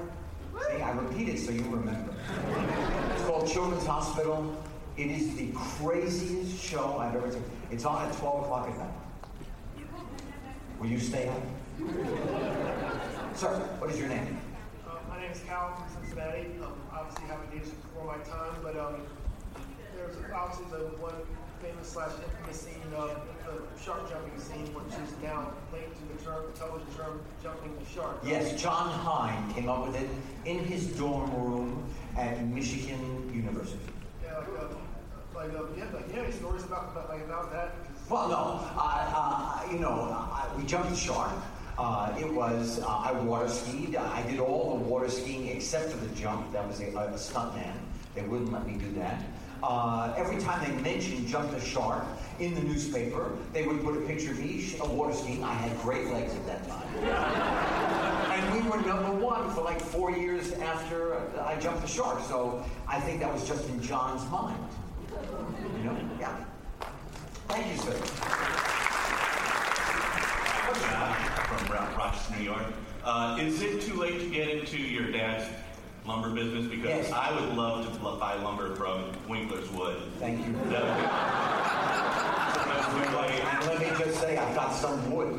See, 0.70 0.82
I 0.82 0.90
repeat 0.92 1.28
it 1.28 1.38
so 1.38 1.50
you 1.50 1.62
remember. 1.64 2.14
It's 3.12 3.24
called 3.24 3.48
Children's 3.48 3.86
Hospital. 3.86 4.54
It 4.96 5.10
is 5.10 5.34
the 5.36 5.50
craziest 5.54 6.62
show 6.62 6.98
I've 6.98 7.14
ever 7.16 7.30
seen. 7.32 7.42
It's 7.70 7.84
on 7.84 8.06
at 8.06 8.14
12 8.16 8.42
o'clock 8.44 8.68
at 8.68 8.76
night. 8.78 9.01
Will 10.82 10.90
you 10.90 10.98
stay 10.98 11.28
up? 11.28 11.38
Sir, 13.36 13.54
what 13.78 13.88
is 13.88 14.00
your 14.00 14.08
name? 14.08 14.36
Uh, 14.84 14.98
my 15.08 15.20
name 15.20 15.30
is 15.30 15.38
Cal 15.46 15.76
from 15.76 15.86
Cincinnati. 16.02 16.58
Um, 16.60 16.74
obviously, 16.92 17.24
happy 17.28 17.56
days 17.56 17.70
before 17.70 18.04
my 18.04 18.18
time, 18.24 18.58
but 18.64 18.76
um, 18.76 19.06
there's 19.94 20.16
obviously 20.34 20.66
the 20.74 20.90
one 20.98 21.14
famous 21.62 21.86
slash 21.86 22.10
infamous 22.18 22.62
scene 22.62 22.82
of 22.96 23.14
the 23.46 23.62
shark 23.80 24.10
jumping 24.10 24.36
scene, 24.40 24.74
which 24.74 24.90
is 24.98 25.14
now 25.22 25.54
linked 25.72 25.94
to 25.94 26.04
the 26.10 26.18
term, 26.18 26.50
television 26.58 26.90
term, 26.98 27.20
jumping 27.40 27.78
the 27.78 27.86
shark. 27.86 28.18
Yes, 28.26 28.60
Jon 28.60 28.90
Hein 28.90 29.54
came 29.54 29.68
up 29.68 29.86
with 29.86 29.94
it 29.94 30.10
in 30.46 30.64
his 30.64 30.88
dorm 30.98 31.30
room 31.30 31.86
at 32.18 32.44
Michigan 32.48 33.30
University. 33.32 33.78
Yeah, 34.24 34.38
like, 34.38 34.48
uh, 34.50 34.66
like, 35.32 35.54
uh, 35.54 35.62
yeah, 35.78 35.86
like, 35.94 36.10
yeah, 36.12 36.28
stories 36.34 36.64
about, 36.64 36.90
about, 36.90 37.08
like, 37.08 37.22
about 37.22 37.52
that. 37.52 37.70
Well, 38.12 38.28
no, 38.28 38.60
uh, 38.76 39.10
uh, 39.16 39.72
you 39.72 39.78
know, 39.78 40.28
we 40.54 40.64
jumped 40.64 40.90
the 40.90 40.96
shark. 40.96 41.32
Uh, 41.78 42.14
it 42.20 42.30
was, 42.30 42.78
uh, 42.80 42.86
I 42.86 43.12
water 43.12 43.48
skied. 43.48 43.96
I 43.96 44.20
did 44.30 44.38
all 44.38 44.76
the 44.76 44.84
water 44.84 45.08
skiing 45.08 45.48
except 45.48 45.90
for 45.90 45.96
the 45.96 46.14
jump. 46.14 46.52
That 46.52 46.68
was 46.68 46.82
a, 46.82 46.88
a 46.94 47.16
stunt 47.16 47.54
man. 47.54 47.74
They 48.14 48.20
wouldn't 48.20 48.52
let 48.52 48.66
me 48.66 48.74
do 48.74 48.92
that. 49.00 49.22
Uh, 49.62 50.12
every 50.14 50.36
time 50.42 50.62
they 50.62 50.82
mentioned 50.82 51.26
jump 51.26 51.52
the 51.52 51.60
shark 51.60 52.04
in 52.38 52.54
the 52.54 52.60
newspaper, 52.60 53.32
they 53.54 53.66
would 53.66 53.82
put 53.82 53.96
a 53.96 54.00
picture 54.02 54.32
of 54.32 54.40
me 54.40 54.74
uh, 54.78 54.84
water 54.88 55.14
skiing. 55.14 55.42
I 55.42 55.54
had 55.54 55.80
great 55.80 56.08
legs 56.08 56.34
at 56.34 56.46
that 56.46 56.68
time. 56.68 56.88
and 58.30 58.52
we 58.52 58.70
were 58.70 58.76
number 58.82 59.12
one 59.12 59.50
for 59.54 59.62
like 59.62 59.80
four 59.80 60.10
years 60.10 60.52
after 60.52 61.16
I 61.40 61.58
jumped 61.58 61.80
the 61.80 61.88
shark. 61.88 62.20
So 62.24 62.62
I 62.86 63.00
think 63.00 63.20
that 63.20 63.32
was 63.32 63.48
just 63.48 63.66
in 63.70 63.80
Jon's 63.80 64.30
mind. 64.30 64.62
You 65.78 65.84
know? 65.84 65.96
Yeah. 66.20 66.44
Thank 67.52 67.66
you, 67.76 67.76
sir. 67.82 67.92
from 71.46 71.72
Rochester, 71.72 72.34
New 72.38 72.44
York. 72.44 72.62
Uh, 73.04 73.36
is 73.40 73.60
it 73.62 73.82
too 73.82 73.94
late 74.00 74.18
to 74.20 74.28
get 74.30 74.48
into 74.48 74.78
your 74.78 75.10
dad's 75.12 75.44
lumber 76.06 76.30
business? 76.30 76.66
Because 76.66 76.86
Yes. 77.08 77.12
I 77.12 77.30
would 77.38 77.54
love 77.54 77.84
to 77.92 77.98
buy 78.18 78.34
lumber 78.36 78.74
from 78.76 79.12
Winkler's 79.28 79.70
Wood. 79.70 79.96
Thank 80.18 80.46
you. 80.46 80.52
That 80.70 80.82
would 80.82 80.96
be- 80.96 81.42
let 83.68 83.78
me 83.80 84.04
just 84.04 84.20
say, 84.20 84.36
I've 84.38 84.54
got 84.54 84.72
some 84.74 85.10
wood. 85.10 85.38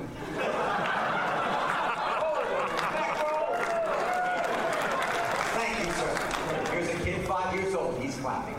Thank 5.55 5.85
you, 5.85 5.91
sir. 5.93 6.71
Here's 6.71 6.89
a 6.89 7.03
kid 7.03 7.27
five 7.27 7.53
years 7.55 7.73
old. 7.75 7.99
He's 8.01 8.15
clapping. 8.17 8.55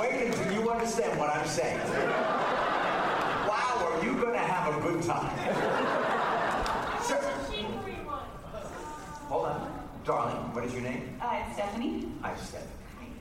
Wait 0.00 0.26
until 0.26 0.52
you 0.52 0.62
understand 1.58 1.88
what 1.88 1.98
I'm 1.98 2.04
saying. 2.04 3.48
Wow, 3.48 3.92
are 3.92 4.04
you 4.04 4.12
going 4.20 4.32
to 4.32 4.38
have 4.38 4.76
a 4.76 4.80
good 4.80 5.02
time? 5.02 5.38
Sir. 7.02 7.20
Hold 9.28 9.46
on. 9.46 9.70
Darling, 10.04 10.36
what 10.54 10.64
is 10.64 10.72
your 10.72 10.82
name? 10.82 11.16
Uh, 11.20 11.40
it's 11.46 11.54
Stephanie. 11.54 12.08
Hi, 12.22 12.34
Stephanie. 12.36 12.70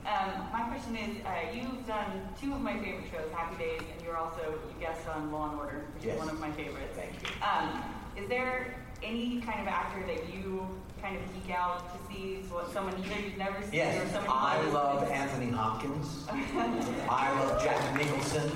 Um, 0.06 0.32
my 0.52 0.64
question 0.68 0.98
is, 0.98 1.26
uh, 1.26 1.30
you've 1.54 1.88
done 1.88 2.28
two 2.42 2.54
of 2.54 2.60
my 2.62 2.74
favorite 2.80 3.06
shows, 3.10 3.32
Happy 3.34 3.56
Days, 3.64 3.80
and 3.80 4.06
you're 4.06 4.18
also 4.18 4.42
a 4.70 4.82
guest 4.82 5.08
on 5.08 5.32
Law 5.32 5.50
and 5.52 5.60
Order, 5.60 5.86
which 5.96 6.04
Yes. 6.04 6.16
is 6.16 6.20
one 6.20 6.30
of 6.30 6.40
my 6.42 6.52
favorites. 6.52 6.94
Thank 6.98 7.14
you. 7.24 7.30
Um, 7.42 7.84
is 8.18 8.28
there 8.28 8.76
any 9.02 9.40
kind 9.42 9.62
of 9.62 9.68
actor 9.68 10.06
that 10.08 10.34
you 10.34 10.68
kind 11.04 11.18
of 11.18 11.34
geek 11.34 11.54
out 11.54 11.92
to 11.92 11.98
see? 12.08 12.40
So 12.50 12.66
someone 12.72 12.96
either 12.98 13.22
you've 13.22 13.38
never 13.38 13.62
seen 13.62 13.82
or 13.82 14.08
someone 14.08 14.30
I 14.30 14.62
love 14.70 15.04
Anthony 15.12 15.52
Hopkins. 15.52 16.26
I 16.30 17.40
love 17.40 17.62
Jack 17.62 17.98
Nicholson. 17.98 18.50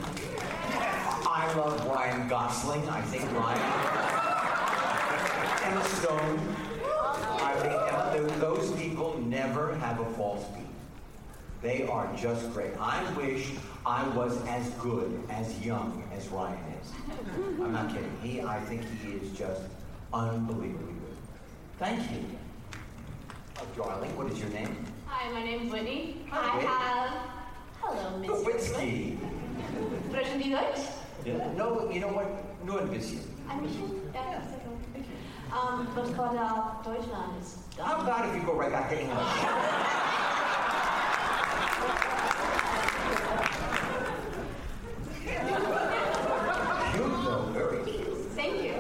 I 1.30 1.54
love 1.58 1.86
Ryan 1.86 2.30
Gosling. 2.30 2.88
I 2.88 3.02
think 3.02 3.26
Ryan. 3.34 3.60
Emma 5.66 5.84
Stone. 5.84 6.40
I 7.42 7.54
think 7.60 7.74
Emma, 8.16 8.40
those 8.40 8.72
people 8.80 9.20
never 9.26 9.76
have 9.76 10.00
a 10.00 10.06
false 10.14 10.46
beat. 10.56 10.64
They 11.62 11.86
are 11.88 12.10
just 12.16 12.54
great. 12.54 12.72
I 12.80 13.04
wish 13.16 13.52
I 13.86 14.08
was 14.10 14.42
as 14.46 14.70
good, 14.76 15.22
as 15.30 15.60
young 15.66 16.02
as 16.16 16.30
Ryan 16.30 16.64
is. 16.82 16.92
I'm 17.62 17.74
not 17.74 17.90
kidding. 17.90 18.18
He, 18.24 18.42
I 18.42 18.62
think 18.62 18.84
he 19.04 19.14
is 19.14 19.38
just 19.38 19.64
unbelievably. 20.14 20.97
Thank 21.80 22.12
you. 22.12 22.18
Oh, 23.60 23.66
darling, 23.76 24.16
what 24.18 24.32
is 24.32 24.40
your 24.40 24.50
name? 24.50 24.76
Hi, 25.06 25.32
my 25.32 25.44
name's 25.44 25.72
Whitney. 25.72 26.26
Hi, 26.32 26.40
I 26.40 26.56
Whitney. 26.56 26.68
have. 26.68 27.14
Hello, 27.82 28.18
Miss 28.18 28.30
Nowitzki. 28.30 29.18
Sprechen 30.10 30.42
Sie 30.44 30.50
Deutsch? 30.50 30.80
Yeah. 31.26 31.52
No, 31.56 31.90
you 31.92 32.00
know 32.00 32.10
what? 32.10 32.28
Nur 32.66 32.82
ein 32.82 32.90
bisschen. 32.90 33.20
Ein 33.50 33.62
bisschen? 33.62 34.02
Ja, 34.14 34.42
sehr 34.50 34.60
gut. 34.66 34.78
Um, 35.54 35.88
was 35.96 36.12
gerade 36.14 36.40
auf 36.40 36.84
Deutschland 36.84 37.34
ist. 37.42 37.58
How 37.80 38.02
about 38.02 38.28
if 38.30 38.36
you 38.36 38.42
go 38.46 38.54
right 38.54 38.72
back 38.72 38.90
to 38.90 39.00
English? 39.00 39.18
Cute 45.78 47.12
though, 47.24 47.50
very 47.54 47.84
cute. 47.86 48.18
Thank 48.36 48.64
you. 48.64 48.76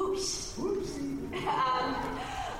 Oops. 0.00 0.58
Oops. 0.58 0.96
um, 0.98 1.94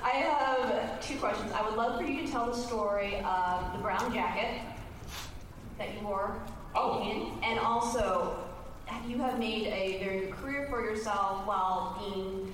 I 0.02 0.10
have 0.24 1.00
two 1.00 1.16
questions. 1.18 1.52
I 1.52 1.62
would 1.64 1.76
love 1.76 2.00
for 2.00 2.06
you 2.06 2.24
to 2.26 2.32
tell 2.32 2.39
the 2.50 2.56
story 2.56 3.16
of 3.24 3.72
the 3.72 3.78
brown 3.78 4.12
jacket 4.12 4.60
that 5.78 5.94
you 5.94 6.06
wore. 6.06 6.36
Oh. 6.74 7.00
In, 7.02 7.42
and 7.44 7.60
also, 7.60 8.36
you 9.06 9.18
have 9.18 9.38
made 9.38 9.68
a 9.68 10.02
very 10.02 10.20
good 10.20 10.32
career 10.32 10.66
for 10.68 10.82
yourself 10.84 11.46
while 11.46 11.96
being 12.12 12.52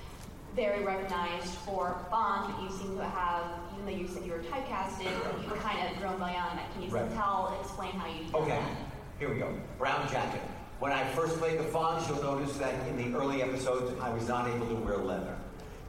very 0.55 0.85
recognized 0.85 1.55
for 1.66 1.97
Fonz, 2.10 2.51
but 2.51 2.62
you 2.62 2.70
seem 2.70 2.97
to 2.97 3.05
have, 3.05 3.44
even 3.74 3.86
though 3.86 3.98
you 3.98 4.09
said 4.09 4.24
you 4.24 4.32
were 4.32 4.39
typecasted, 4.39 5.05
you 5.43 5.51
kind 5.56 5.78
of 5.90 6.01
grown 6.01 6.16
beyond 6.18 6.59
that. 6.59 6.73
Can 6.73 6.82
you 6.82 6.89
Right. 6.90 7.12
tell, 7.14 7.56
explain 7.60 7.93
how 7.93 8.06
you 8.06 8.24
did 8.24 8.35
Okay, 8.35 8.48
that? 8.51 8.70
here 9.18 9.31
we 9.32 9.39
go. 9.39 9.52
Brown 9.78 10.09
jacket. 10.10 10.40
When 10.78 10.93
I 10.93 11.05
first 11.12 11.39
played 11.39 11.59
the 11.59 11.64
Fonz, 11.64 12.06
you'll 12.09 12.23
notice 12.23 12.56
that 12.59 12.74
in 12.89 12.97
the 12.97 13.18
early 13.18 13.43
episodes, 13.43 13.98
I 14.01 14.10
was 14.10 14.28
not 14.28 14.47
able 14.48 14.66
to 14.66 14.74
wear 14.74 14.98
leather. 14.98 15.36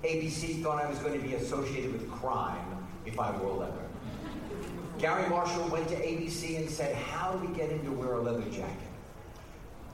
ABC 0.04 0.62
thought 0.64 0.82
I 0.84 0.90
was 0.90 1.00
going 1.00 1.14
to 1.14 1.26
be 1.26 1.36
associated 1.36 1.92
with 1.92 2.10
crime 2.12 2.86
if 3.06 3.20
I 3.20 3.32
wore 3.38 3.54
leather. 3.54 3.87
Garry 5.00 5.30
Marshall 5.30 5.68
went 5.70 5.88
to 5.90 5.96
ABC 5.96 6.58
and 6.58 6.70
said, 6.70 6.96
How 6.96 7.32
do 7.34 7.48
we 7.48 7.56
get 7.56 7.70
him 7.70 7.84
to 7.86 7.92
wear 7.92 8.14
a 8.14 8.22
leather 8.22 8.50
jacket? 8.50 8.78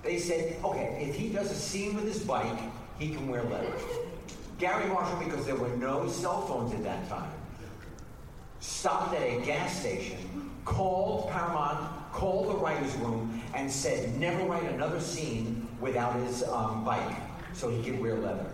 They 0.02 0.18
said, 0.18 0.58
Okay, 0.64 1.06
if 1.10 1.16
he 1.16 1.30
does 1.30 1.52
a 1.52 1.56
scene 1.56 1.96
with 1.96 2.06
his 2.06 2.20
bike, 2.20 2.60
he 3.00 3.10
can 3.10 3.28
wear 3.28 3.44
leather. 3.44 3.74
Gary 4.60 4.88
Marshall, 4.88 5.20
because 5.20 5.46
there 5.46 5.56
were 5.56 5.76
no 5.78 6.08
cell 6.08 6.42
phones 6.42 6.74
at 6.74 6.84
that 6.84 7.10
time, 7.10 7.32
stopped 8.60 9.14
at 9.16 9.22
a 9.22 9.42
gas 9.42 9.80
station, 9.80 10.52
called 10.64 11.30
Paramount, 11.30 12.12
called 12.14 12.48
the 12.48 12.58
writer's 12.58 12.94
room, 12.96 13.42
and 13.54 13.70
said, 13.70 14.18
never 14.20 14.46
write 14.46 14.64
another 14.64 15.02
scene 15.02 15.68
without 15.82 16.16
his 16.22 16.44
um, 16.44 16.86
bike 16.86 17.18
so 17.54 17.70
he 17.70 17.84
could 17.84 18.00
wear 18.00 18.16
leather. 18.16 18.46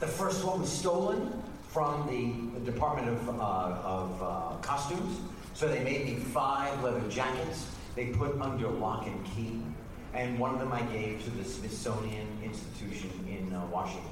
The 0.00 0.06
first 0.06 0.44
one 0.44 0.60
was 0.60 0.72
stolen 0.72 1.42
from 1.68 2.06
the, 2.08 2.53
the 2.53 2.53
Department 2.64 3.08
of, 3.08 3.28
uh, 3.28 3.32
of 3.32 4.22
uh, 4.22 4.56
Costumes, 4.62 5.20
so 5.54 5.68
they 5.68 5.82
made 5.84 6.06
me 6.06 6.16
five 6.16 6.82
leather 6.82 7.06
jackets. 7.08 7.66
They 7.94 8.06
put 8.06 8.40
under 8.40 8.68
lock 8.68 9.06
and 9.06 9.24
key, 9.24 9.60
and 10.14 10.38
one 10.38 10.52
of 10.54 10.60
them 10.60 10.72
I 10.72 10.82
gave 10.82 11.22
to 11.24 11.30
the 11.30 11.44
Smithsonian 11.44 12.26
Institution 12.42 13.10
in 13.28 13.54
uh, 13.54 13.64
Washington. 13.66 14.10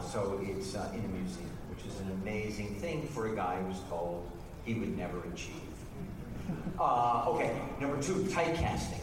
So 0.00 0.40
it's 0.42 0.74
in 0.74 1.04
a 1.04 1.08
museum, 1.08 1.50
which 1.68 1.84
is 1.86 2.00
an 2.00 2.10
amazing 2.22 2.76
thing 2.76 3.06
for 3.08 3.32
a 3.32 3.36
guy 3.36 3.60
who's 3.62 3.80
told 3.88 4.30
he 4.64 4.74
would 4.74 4.96
never 4.96 5.20
achieve. 5.32 5.54
Uh, 6.78 7.24
okay, 7.28 7.60
number 7.80 8.00
two, 8.02 8.14
typecasting. 8.24 9.00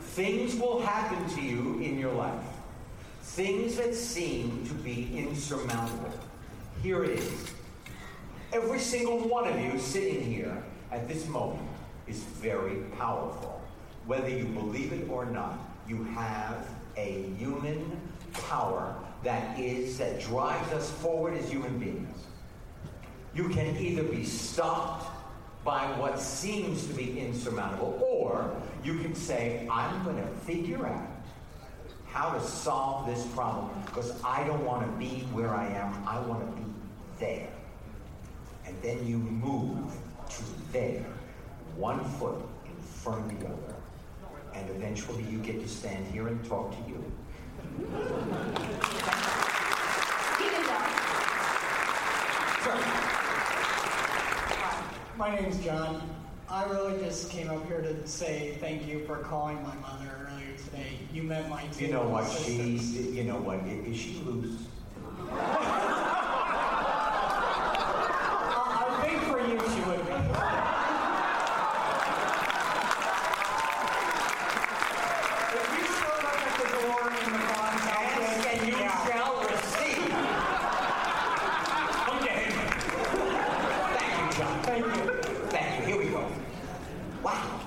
Things 0.00 0.56
will 0.56 0.80
happen 0.80 1.28
to 1.36 1.40
you 1.40 1.78
in 1.80 1.98
your 1.98 2.12
life. 2.12 2.57
Things 3.38 3.76
that 3.76 3.94
seem 3.94 4.66
to 4.66 4.74
be 4.74 5.16
insurmountable. 5.16 6.10
Here 6.82 7.04
it 7.04 7.20
is. 7.20 7.52
Every 8.52 8.80
single 8.80 9.20
one 9.28 9.46
of 9.46 9.60
you 9.60 9.78
sitting 9.78 10.24
here 10.24 10.60
at 10.90 11.06
this 11.06 11.28
moment 11.28 11.62
is 12.08 12.18
very 12.18 12.78
powerful. 12.98 13.62
Whether 14.06 14.28
you 14.28 14.46
believe 14.46 14.92
it 14.92 15.08
or 15.08 15.24
not, 15.24 15.56
you 15.86 16.02
have 16.02 16.66
a 16.96 17.30
human 17.38 18.00
power 18.32 18.92
that 19.22 19.56
is, 19.56 19.98
that 19.98 20.20
drives 20.20 20.72
us 20.72 20.90
forward 20.90 21.34
as 21.34 21.48
human 21.48 21.78
beings. 21.78 22.18
You 23.36 23.50
can 23.50 23.76
either 23.76 24.02
be 24.02 24.24
stopped 24.24 25.06
by 25.64 25.86
what 25.96 26.18
seems 26.18 26.88
to 26.88 26.92
be 26.92 27.20
insurmountable, 27.20 28.04
or 28.04 28.60
you 28.82 28.98
can 28.98 29.14
say, 29.14 29.64
I'm 29.70 30.02
going 30.02 30.16
to 30.16 30.26
figure 30.44 30.88
out 30.88 31.07
how 32.12 32.30
to 32.30 32.40
solve 32.40 33.06
this 33.06 33.24
problem 33.28 33.70
because 33.86 34.12
I 34.24 34.44
don't 34.44 34.64
want 34.64 34.84
to 34.84 34.92
be 34.98 35.20
where 35.32 35.54
I 35.54 35.66
am, 35.68 35.94
I 36.06 36.18
want 36.20 36.40
to 36.40 36.62
be 36.62 36.68
there. 37.18 37.48
And 38.66 38.74
then 38.82 39.06
you 39.06 39.18
move 39.18 39.92
to 40.30 40.42
there, 40.72 41.06
one 41.76 42.02
foot 42.04 42.40
in 42.66 42.76
front 42.82 43.30
of 43.30 43.40
the 43.40 43.46
other. 43.46 43.74
And 44.54 44.68
eventually 44.70 45.22
you 45.24 45.38
get 45.38 45.60
to 45.60 45.68
stand 45.68 46.06
here 46.08 46.28
and 46.28 46.44
talk 46.48 46.70
to 46.72 46.90
you. 46.90 47.04
My 55.16 55.34
name 55.34 55.46
is 55.46 55.58
John. 55.64 56.02
I 56.50 56.64
really 56.64 56.98
just 57.02 57.30
came 57.30 57.50
up 57.50 57.66
here 57.66 57.80
to 57.82 58.06
say 58.06 58.56
thank 58.60 58.86
you 58.86 59.04
for 59.06 59.18
calling 59.18 59.56
my 59.62 59.74
mother 59.76 60.28
earlier 60.32 60.56
today. 60.56 60.98
You 61.12 61.22
met 61.24 61.48
my 61.50 61.64
two 61.66 61.86
You 61.86 61.92
know 61.92 62.08
what? 62.08 62.26
She, 62.30 62.62
you 62.62 63.24
know 63.24 63.36
what? 63.36 63.60
Is 63.66 63.96
she 63.98 64.20
loose? 64.24 64.62
I 65.30 66.14
I 68.80 69.06
think 69.06 69.20
for 69.24 69.40
you 69.40 69.58
she 69.58 69.80
would 69.88 70.06
be. 70.06 70.12
If 75.50 75.68
you 75.74 75.84
showed 75.86 76.24
up 76.24 76.46
at 76.46 76.54
the 76.60 76.68
door 76.76 77.02
in 77.08 77.32
the 77.32 77.38
Fonz 77.48 77.86
outfit, 77.88 78.46
and 78.52 78.60
you 78.68 78.74
yeah. 78.78 79.06
shall 79.06 79.34
receive. 79.42 80.12
Okay. 82.14 82.40
Thank 83.98 84.12
you, 84.20 84.38
John. 84.38 84.56
Thank 84.62 84.84
you. 84.86 85.02
Thank 85.50 85.80
you. 85.80 85.86
Here 85.86 85.98
we 85.98 86.10
go. 86.10 86.22
Wow. 87.22 87.60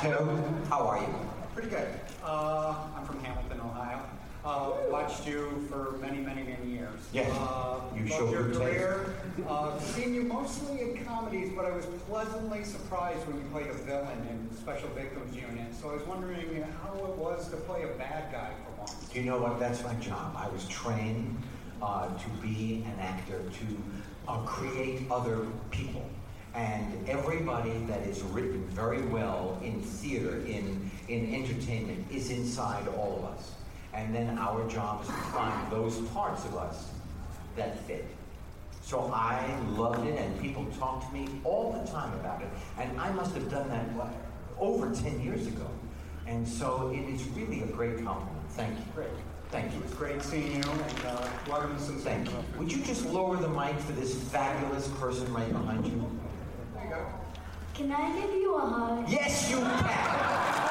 Two. 0.00 0.68
How 0.68 0.86
are 0.86 0.98
you? 1.00 1.08
Pretty 1.54 1.70
good. 1.70 1.88
Uh, 2.22 2.74
I'm 2.96 3.04
from 3.06 3.20
Hamilton, 3.24 3.60
Ohio. 3.60 4.00
Uh, 4.44 4.70
watched 4.90 5.26
you 5.26 5.66
for 5.68 5.96
many, 6.00 6.18
many, 6.20 6.42
many 6.44 6.66
years. 6.70 7.00
Yes. 7.12 7.30
Uh, 7.32 7.80
You 7.94 8.02
loved 8.02 8.12
show 8.12 8.25
your 8.36 8.54
career. 8.54 9.14
Uh, 9.48 9.78
seen 9.78 10.14
you 10.14 10.22
mostly 10.22 10.80
in 10.80 11.04
comedies, 11.04 11.52
but 11.54 11.64
I 11.64 11.70
was 11.70 11.86
pleasantly 12.08 12.64
surprised 12.64 13.26
when 13.26 13.36
you 13.36 13.44
played 13.50 13.68
a 13.68 13.74
villain 13.74 14.18
in 14.30 14.56
Special 14.56 14.88
Victims 14.90 15.34
Unit. 15.34 15.74
So 15.74 15.90
I 15.90 15.94
was 15.94 16.02
wondering 16.06 16.62
how 16.82 16.94
it 17.04 17.16
was 17.16 17.48
to 17.50 17.56
play 17.56 17.82
a 17.82 17.98
bad 17.98 18.32
guy 18.32 18.50
for 18.64 18.80
once. 18.80 19.08
Do 19.08 19.18
you 19.18 19.26
know 19.26 19.38
what? 19.38 19.58
That's 19.58 19.82
my 19.82 19.94
job. 19.94 20.34
I 20.36 20.48
was 20.48 20.66
trained 20.68 21.36
uh, 21.82 22.08
to 22.08 22.28
be 22.42 22.84
an 22.86 23.00
actor, 23.00 23.38
to 23.38 23.82
uh, 24.28 24.38
create 24.38 25.02
other 25.10 25.46
people. 25.70 26.04
And 26.54 27.06
everybody 27.08 27.78
that 27.86 28.00
is 28.06 28.22
written 28.22 28.64
very 28.68 29.02
well 29.02 29.58
in 29.62 29.82
theater, 29.82 30.38
in, 30.46 30.90
in 31.08 31.34
entertainment, 31.34 32.06
is 32.10 32.30
inside 32.30 32.88
all 32.88 33.18
of 33.18 33.36
us. 33.36 33.52
And 33.92 34.14
then 34.14 34.38
our 34.38 34.66
job 34.68 35.02
is 35.02 35.08
to 35.08 35.14
find 35.14 35.70
those 35.70 35.98
parts 36.08 36.44
of 36.46 36.56
us 36.56 36.90
that 37.56 37.78
fit. 37.86 38.06
So 38.86 39.10
I 39.12 39.44
loved 39.70 40.06
it, 40.06 40.16
and 40.16 40.40
people 40.40 40.64
talk 40.78 41.04
to 41.08 41.12
me 41.12 41.26
all 41.42 41.72
the 41.72 41.90
time 41.90 42.12
about 42.20 42.40
it. 42.40 42.48
And 42.78 43.00
I 43.00 43.10
must 43.10 43.34
have 43.34 43.50
done 43.50 43.68
that, 43.68 43.92
what, 43.94 44.14
over 44.60 44.94
10 44.94 45.20
years 45.22 45.48
ago. 45.48 45.66
And 46.28 46.46
so 46.46 46.92
it 46.94 47.12
is 47.12 47.26
really 47.30 47.62
a 47.62 47.66
great 47.66 48.04
compliment. 48.04 48.48
Thank 48.50 48.78
you. 48.78 48.84
Great. 48.94 49.08
Thank 49.50 49.72
you. 49.72 49.80
It 49.80 49.86
was 49.86 49.94
great 49.94 50.22
seeing 50.22 50.62
you, 50.62 50.70
and 50.70 51.04
uh, 51.04 51.28
welcome 51.48 51.76
to 51.76 51.82
some 51.82 51.98
Thank 51.98 52.30
you. 52.30 52.36
Would 52.58 52.70
you 52.70 52.80
just 52.84 53.06
lower 53.06 53.36
the 53.36 53.48
mic 53.48 53.76
for 53.80 53.90
this 53.90 54.14
fabulous 54.30 54.86
person 55.00 55.32
right 55.34 55.50
behind 55.50 55.84
you? 55.84 56.08
There 56.74 56.84
you 56.84 56.90
go. 56.90 57.06
Can 57.74 57.90
I 57.90 58.20
give 58.20 58.34
you 58.34 58.54
a 58.54 58.60
hug? 58.60 59.10
Yes, 59.10 59.50
you 59.50 59.56
can. 59.56 60.66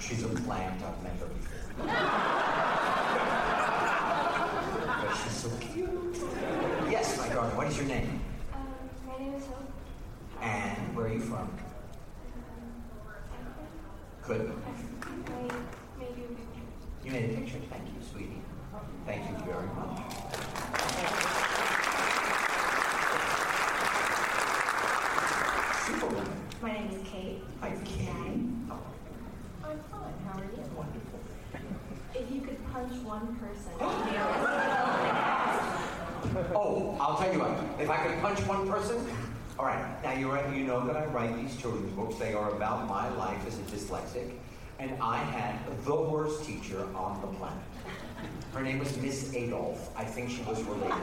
She's 0.00 0.24
a 0.24 0.28
plant 0.28 0.82
I've 0.82 1.02
met 1.02 1.12
her 1.18 1.26
before. 1.26 1.86
but 5.04 5.14
she's 5.22 5.32
so 5.36 5.50
cute. 5.60 6.16
Yes, 6.90 7.18
my 7.18 7.28
darling, 7.28 7.54
what 7.56 7.66
is 7.66 7.76
your 7.76 7.86
name? 7.86 8.20
Um, 8.54 8.66
my 9.06 9.18
name 9.18 9.34
is 9.34 9.44
Hope. 9.46 9.70
And 10.40 10.96
where 10.96 11.06
are 11.06 11.12
you 11.12 11.20
from? 11.20 11.50
Good. 14.26 14.40
I 14.40 15.42
made 15.98 16.16
you 16.16 16.24
a 16.24 16.28
picture. 16.28 16.64
You 17.04 17.12
made 17.12 17.30
a 17.30 17.34
picture. 17.40 17.58
Thank 17.68 17.84
you, 17.88 18.00
sweetie. 18.10 18.40
Thank 19.04 19.28
you 19.28 19.36
very 19.44 19.66
much. 19.76 20.00
Superwoman. 25.86 26.32
My 26.62 26.72
name 26.72 26.90
is 26.90 27.08
Kate. 27.08 27.42
Hi, 27.60 27.70
Kate. 27.84 28.08
I'm 29.68 29.78
fine. 29.90 30.14
How 30.26 30.38
are 30.38 30.44
you? 30.44 30.62
Wonderful. 30.76 31.20
If 32.14 32.30
you 32.30 32.40
could 32.40 32.72
punch 32.72 32.92
one 33.04 33.36
person. 33.36 33.72
Oh, 36.54 36.96
I'll 37.00 37.16
tell 37.18 37.32
you 37.32 37.38
what. 37.38 37.80
If 37.80 37.87
I 37.98 38.06
could 38.06 38.20
punch 38.20 38.38
one 38.46 38.68
person, 38.70 39.04
all 39.58 39.66
right. 39.66 39.84
Now 40.04 40.12
you. 40.12 40.28
You 40.56 40.64
know 40.64 40.86
that 40.86 40.94
I 40.96 41.06
write 41.06 41.36
these 41.36 41.56
children's 41.56 41.90
books. 41.94 42.14
They 42.14 42.32
are 42.32 42.50
about 42.52 42.86
my 42.86 43.08
life 43.16 43.44
as 43.44 43.58
a 43.58 43.62
dyslexic, 43.62 44.30
and 44.78 44.92
I 45.00 45.16
had 45.16 45.58
the 45.84 45.96
worst 45.96 46.44
teacher 46.44 46.86
on 46.94 47.20
the 47.20 47.26
planet. 47.26 47.58
Her 48.54 48.62
name 48.62 48.78
was 48.78 48.96
Miss 48.98 49.34
Adolf. 49.34 49.90
I 49.96 50.04
think 50.04 50.30
she 50.30 50.42
was 50.42 50.62
related. 50.62 50.94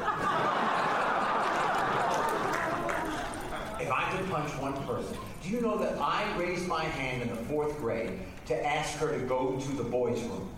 if 3.82 3.92
I 3.92 4.10
could 4.16 4.30
punch 4.30 4.52
one 4.62 4.74
person, 4.86 5.18
do 5.44 5.50
you 5.50 5.60
know 5.60 5.78
that 5.78 6.00
I 6.00 6.24
raised 6.38 6.66
my 6.66 6.86
hand 6.86 7.24
in 7.24 7.28
the 7.28 7.44
fourth 7.44 7.78
grade 7.80 8.22
to 8.46 8.66
ask 8.66 8.98
her 9.00 9.12
to 9.12 9.26
go 9.26 9.60
to 9.60 9.72
the 9.74 9.84
boys' 9.84 10.24
room? 10.24 10.50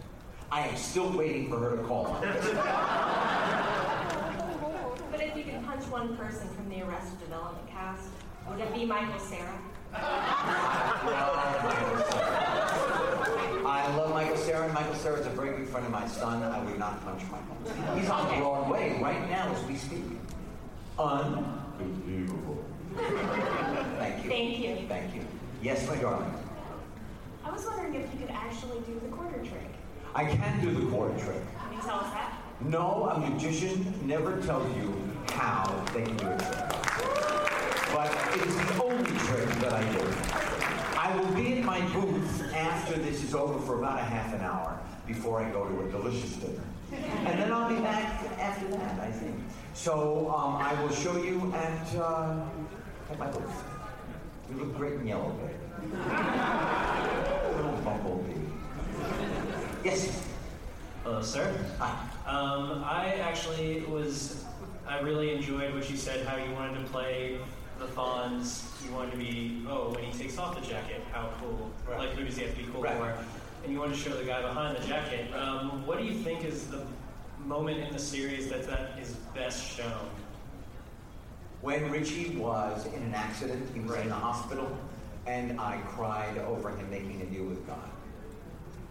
I 0.51 0.67
am 0.67 0.77
still 0.77 1.09
waiting 1.17 1.49
for 1.49 1.57
her 1.57 1.77
to 1.77 1.83
call. 1.83 2.15
But 5.17 5.21
if 5.21 5.35
you 5.35 5.43
could 5.45 5.65
punch 5.65 5.83
one 5.97 6.15
person 6.15 6.47
from 6.49 6.69
the 6.69 6.83
Arrested 6.83 7.19
Development 7.21 7.67
cast, 7.67 8.09
would 8.47 8.59
it 8.59 8.71
be 8.71 8.85
Michael 8.85 9.17
Cera? 9.19 9.59
I 9.95 11.15
love 13.97 14.11
Michael 14.13 14.37
Cera, 14.37 14.71
Michael 14.73 14.93
Cera 14.93 15.17
is 15.17 15.25
a 15.25 15.31
very 15.31 15.57
good 15.57 15.67
friend 15.67 15.87
of 15.87 15.91
my 15.91 16.07
son. 16.07 16.43
I 16.43 16.63
would 16.63 16.77
not 16.77 17.03
punch 17.03 17.23
Michael. 17.31 17.57
He's 17.97 18.11
on 18.11 18.27
Broadway 18.39 18.99
right 19.01 19.27
now 19.27 19.51
as 19.51 19.63
we 19.65 19.75
speak. 19.75 20.03
Unbelievable. 20.99 22.63
Thank 22.95 24.23
you. 24.23 24.29
Thank 24.29 24.59
you. 24.59 24.87
Thank 24.87 25.15
you. 25.15 25.25
Yes, 25.63 25.87
my 25.87 25.95
darling. 25.95 26.31
I 27.43 27.49
was 27.49 27.65
wondering 27.65 27.95
if 27.95 28.13
you 28.13 28.19
could 28.19 28.35
actually 28.35 28.81
do 28.81 28.99
the 29.03 29.07
quarter 29.07 29.39
trick. 29.39 29.73
I 30.13 30.25
can 30.25 30.61
do 30.61 30.69
the 30.79 30.85
quarter 30.91 31.17
trick. 31.17 31.41
Can 31.57 31.73
you 31.73 31.81
tell 31.81 32.01
us 32.01 32.13
that? 32.13 32.39
No, 32.61 33.09
a 33.09 33.19
magician 33.19 33.95
never 34.05 34.39
tells 34.41 34.67
you 34.77 34.93
how 35.31 35.83
they 35.93 36.03
can 36.03 36.17
do 36.17 36.27
a 36.27 36.37
trick. 36.37 36.67
But 37.93 38.11
it 38.35 38.47
is 38.47 38.55
the 38.55 38.83
only 38.83 39.11
trick 39.19 39.49
that 39.61 39.73
I 39.73 39.83
do. 39.93 40.03
I 40.97 41.15
will 41.15 41.33
be 41.35 41.57
in 41.57 41.65
my 41.65 41.81
booth 41.93 42.53
after 42.53 42.99
this 42.99 43.23
is 43.23 43.33
over 43.33 43.59
for 43.65 43.79
about 43.79 43.99
a 43.99 44.03
half 44.03 44.33
an 44.33 44.41
hour 44.41 44.79
before 45.05 45.41
I 45.41 45.49
go 45.51 45.65
to 45.67 45.85
a 45.85 45.91
delicious 45.91 46.33
dinner. 46.35 46.63
And 46.91 47.39
then 47.39 47.51
I'll 47.51 47.69
be 47.69 47.79
back 47.81 48.23
after 48.39 48.67
that, 48.69 48.99
I 48.99 49.11
think. 49.11 49.35
So 49.73 50.29
um, 50.35 50.55
I 50.55 50.73
will 50.81 50.91
show 50.91 51.15
you 51.17 51.53
at, 51.55 51.95
uh, 51.95 52.39
at 53.11 53.19
my 53.19 53.27
booth. 53.27 53.63
You 54.49 54.57
look 54.57 54.75
great 54.75 54.93
in 54.93 55.07
yellow, 55.07 55.29
baby. 55.29 55.53
Little 57.55 57.71
bumblebee. 57.83 58.33
Yes. 59.83 60.23
Hello, 61.03 61.21
sir. 61.21 61.53
Um, 62.25 62.83
I 62.83 63.15
actually 63.21 63.81
was. 63.83 64.43
I 64.87 65.01
really 65.01 65.33
enjoyed 65.33 65.73
what 65.73 65.89
you 65.89 65.97
said. 65.97 66.25
How 66.25 66.37
you 66.37 66.51
wanted 66.53 66.79
to 66.79 66.87
play 66.89 67.37
the 67.77 67.85
Fonz. 67.87 68.63
You 68.85 68.93
wanted 68.93 69.11
to 69.11 69.17
be. 69.17 69.61
Oh, 69.69 69.89
when 69.89 70.03
he 70.03 70.17
takes 70.17 70.37
off 70.37 70.59
the 70.59 70.65
jacket, 70.65 71.03
how 71.11 71.29
cool! 71.41 71.71
Like 71.89 72.11
who 72.11 72.23
does 72.23 72.37
he 72.37 72.43
have 72.43 72.55
to 72.55 72.57
be 72.57 72.71
cool 72.71 72.83
for? 72.83 73.17
And 73.63 73.73
you 73.73 73.79
wanted 73.79 73.95
to 73.95 73.99
show 73.99 74.15
the 74.15 74.23
guy 74.23 74.41
behind 74.41 74.77
the 74.77 74.87
jacket. 74.87 75.33
Um, 75.33 75.85
what 75.85 75.97
do 75.97 76.05
you 76.05 76.13
think 76.13 76.45
is 76.45 76.67
the 76.67 76.85
moment 77.43 77.79
in 77.79 77.91
the 77.91 77.99
series 77.99 78.47
that 78.49 78.65
that 78.67 78.97
is 79.01 79.15
best 79.35 79.75
shown? 79.75 80.09
When 81.61 81.91
Richie 81.91 82.37
was 82.37 82.85
in 82.85 83.03
an 83.03 83.13
accident, 83.13 83.69
he 83.73 83.81
was 83.81 83.97
in 83.97 84.07
the 84.07 84.15
hospital, 84.15 84.77
and 85.25 85.59
I 85.59 85.79
cried 85.87 86.37
over 86.37 86.69
him 86.69 86.89
making 86.89 87.21
a 87.21 87.25
deal 87.25 87.43
with 87.43 87.65
God. 87.67 87.89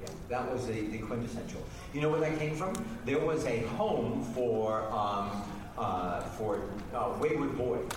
Yeah, 0.03 0.09
that 0.29 0.53
was 0.53 0.67
the, 0.67 0.83
the 0.89 0.99
quintessential. 0.99 1.63
You 1.95 2.03
know 2.03 2.11
where 2.11 2.21
that 2.21 2.39
came 2.39 2.55
from? 2.55 2.75
There 3.07 3.21
was 3.21 3.47
a 3.47 3.61
home 3.79 4.23
for 4.35 4.83
um, 4.93 5.43
for 5.77 6.61
uh, 6.95 7.15
wayward 7.21 7.57
boys 7.57 7.89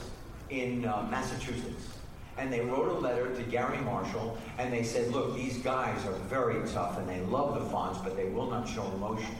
in 0.49 0.85
uh, 0.85 1.07
Massachusetts, 1.09 1.89
and 2.37 2.51
they 2.51 2.61
wrote 2.61 2.89
a 2.89 2.99
letter 2.99 3.33
to 3.35 3.43
Garry 3.43 3.77
Marshall, 3.79 4.37
and 4.57 4.71
they 4.71 4.83
said, 4.83 5.11
"Look, 5.11 5.35
these 5.35 5.57
guys 5.57 6.05
are 6.05 6.13
very 6.27 6.67
tough, 6.69 6.97
and 6.97 7.07
they 7.07 7.21
love 7.21 7.55
the 7.55 7.69
Fonz, 7.69 8.03
but 8.03 8.15
they 8.15 8.29
will 8.29 8.49
not 8.49 8.67
show 8.67 8.85
emotion. 8.93 9.35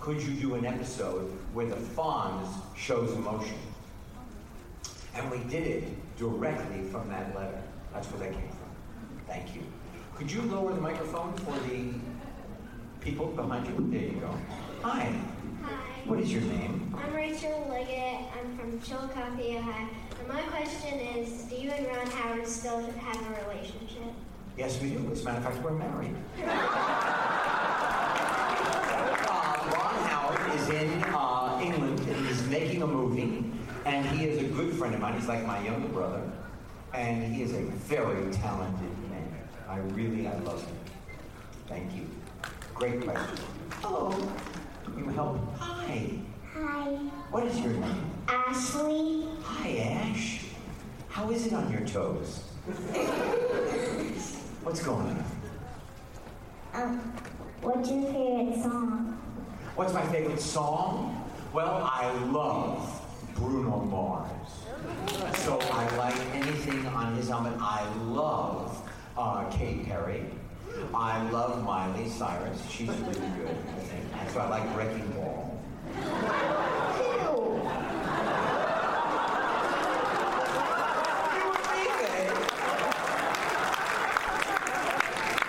Could 0.00 0.22
you 0.22 0.34
do 0.34 0.54
an 0.54 0.64
episode 0.64 1.30
where 1.52 1.66
the 1.66 1.76
Fonz 1.76 2.48
shows 2.76 3.12
emotion?" 3.12 3.58
And 5.14 5.30
we 5.30 5.38
did 5.50 5.66
it 5.66 6.16
directly 6.16 6.82
from 6.84 7.08
that 7.08 7.34
letter. 7.34 7.60
That's 7.92 8.06
where 8.08 8.20
that 8.28 8.32
came 8.32 8.48
from. 8.48 8.68
Thank 9.26 9.54
you. 9.54 9.62
Could 10.14 10.30
you 10.30 10.42
lower 10.42 10.72
the 10.72 10.80
microphone 10.80 11.32
for 11.38 11.58
the 11.68 11.92
people 13.00 13.26
behind 13.26 13.66
you? 13.66 13.74
There 13.90 14.00
you 14.00 14.20
go. 14.20 14.34
Hi. 14.82 15.12
Hi. 16.08 16.14
What 16.14 16.20
is 16.20 16.32
your 16.32 16.40
name? 16.42 16.96
I'm 16.96 17.14
Rachel 17.14 17.66
Liggett. 17.68 18.20
I'm 18.38 18.56
from 18.56 18.80
Chillicothe, 18.80 19.56
Ohio. 19.56 19.88
And 20.18 20.28
my 20.28 20.40
question 20.42 20.98
is, 20.98 21.42
do 21.42 21.56
you 21.56 21.70
and 21.70 21.86
Ron 21.86 22.06
Howard 22.06 22.46
still 22.46 22.80
have 22.80 23.16
a 23.16 23.46
relationship? 23.46 24.14
Yes, 24.56 24.80
we 24.80 24.90
do. 24.90 25.06
As 25.12 25.20
a 25.20 25.24
matter 25.26 25.38
of 25.38 25.44
fact, 25.44 25.62
we're 25.62 25.72
married. 25.72 26.16
Uh, 29.30 29.70
Ron 29.74 29.94
Howard 30.08 30.54
is 30.58 30.68
in 30.70 31.04
uh, 31.14 31.60
England 31.62 32.00
and 32.00 32.26
he's 32.26 32.42
making 32.48 32.82
a 32.82 32.86
movie, 32.86 33.44
and 33.84 34.06
he 34.06 34.24
is 34.24 34.38
a 34.42 34.46
good 34.48 34.74
friend 34.74 34.94
of 34.94 35.00
mine. 35.00 35.14
He's 35.14 35.28
like 35.28 35.46
my 35.46 35.62
younger 35.62 35.88
brother, 35.88 36.22
and 36.94 37.22
he 37.34 37.42
is 37.42 37.52
a 37.52 37.62
very 37.62 38.32
talented 38.32 39.10
man. 39.10 39.28
I 39.68 39.78
really, 39.94 40.26
I 40.26 40.36
love 40.38 40.64
him. 40.64 40.76
Thank 41.66 41.94
you. 41.94 42.06
Great 42.74 43.02
question. 43.02 43.36
Hello. 43.82 44.10
You 44.98 45.06
help? 45.10 45.38
Hi. 45.58 46.10
Hi. 46.54 46.86
What 47.30 47.44
is 47.44 47.60
your 47.60 47.74
name? 47.74 48.10
Ashley. 48.26 49.28
Hi, 49.44 49.78
Ash. 49.78 50.40
How 51.08 51.30
is 51.30 51.46
it 51.46 51.52
on 51.52 51.70
your 51.70 51.82
toes? 51.82 52.40
What's 54.64 54.82
going 54.82 55.06
on? 55.06 55.24
Um, 56.74 56.98
what's 57.60 57.88
your 57.90 58.02
favorite 58.12 58.60
song? 58.60 59.20
What's 59.76 59.92
my 59.94 60.04
favorite 60.08 60.40
song? 60.40 61.30
Well, 61.52 61.88
I 61.90 62.12
love 62.24 63.00
Bruno 63.36 63.78
Mars. 63.84 64.50
So 65.38 65.60
I 65.60 65.96
like 65.96 66.16
anything 66.34 66.84
on 66.88 67.14
his 67.14 67.30
album. 67.30 67.54
I 67.60 67.88
love 68.02 68.82
uh, 69.16 69.44
Katy 69.50 69.84
Perry. 69.84 70.24
I 70.94 71.28
love 71.30 71.62
Miley 71.64 72.08
Cyrus. 72.08 72.60
She's 72.70 72.88
really 72.88 73.12
good, 73.12 73.56
I 73.76 73.80
think. 73.80 74.04
And 74.20 74.30
so 74.30 74.40
I 74.40 74.48
like 74.48 74.76
Wrecking 74.76 75.08
Ball. 75.10 75.58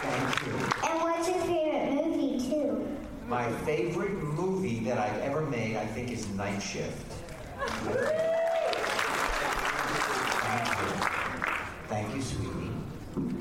Thank 0.02 0.46
you. 0.46 0.54
And 0.88 0.96
what's 1.02 1.28
your 1.28 1.40
favorite 1.40 1.94
movie, 1.94 2.50
too? 2.50 2.98
My 3.28 3.52
favorite 3.64 4.18
movie 4.18 4.80
that 4.82 4.98
I've 4.98 5.20
ever 5.22 5.42
made, 5.42 5.76
I 5.76 5.86
think, 5.86 6.12
is 6.12 6.28
Night 6.30 6.62
Shift. 6.62 7.14
Thank 10.44 10.68
you. 10.68 10.88
Thank 11.88 12.16
you, 12.16 12.22
sweetie. 12.22 12.72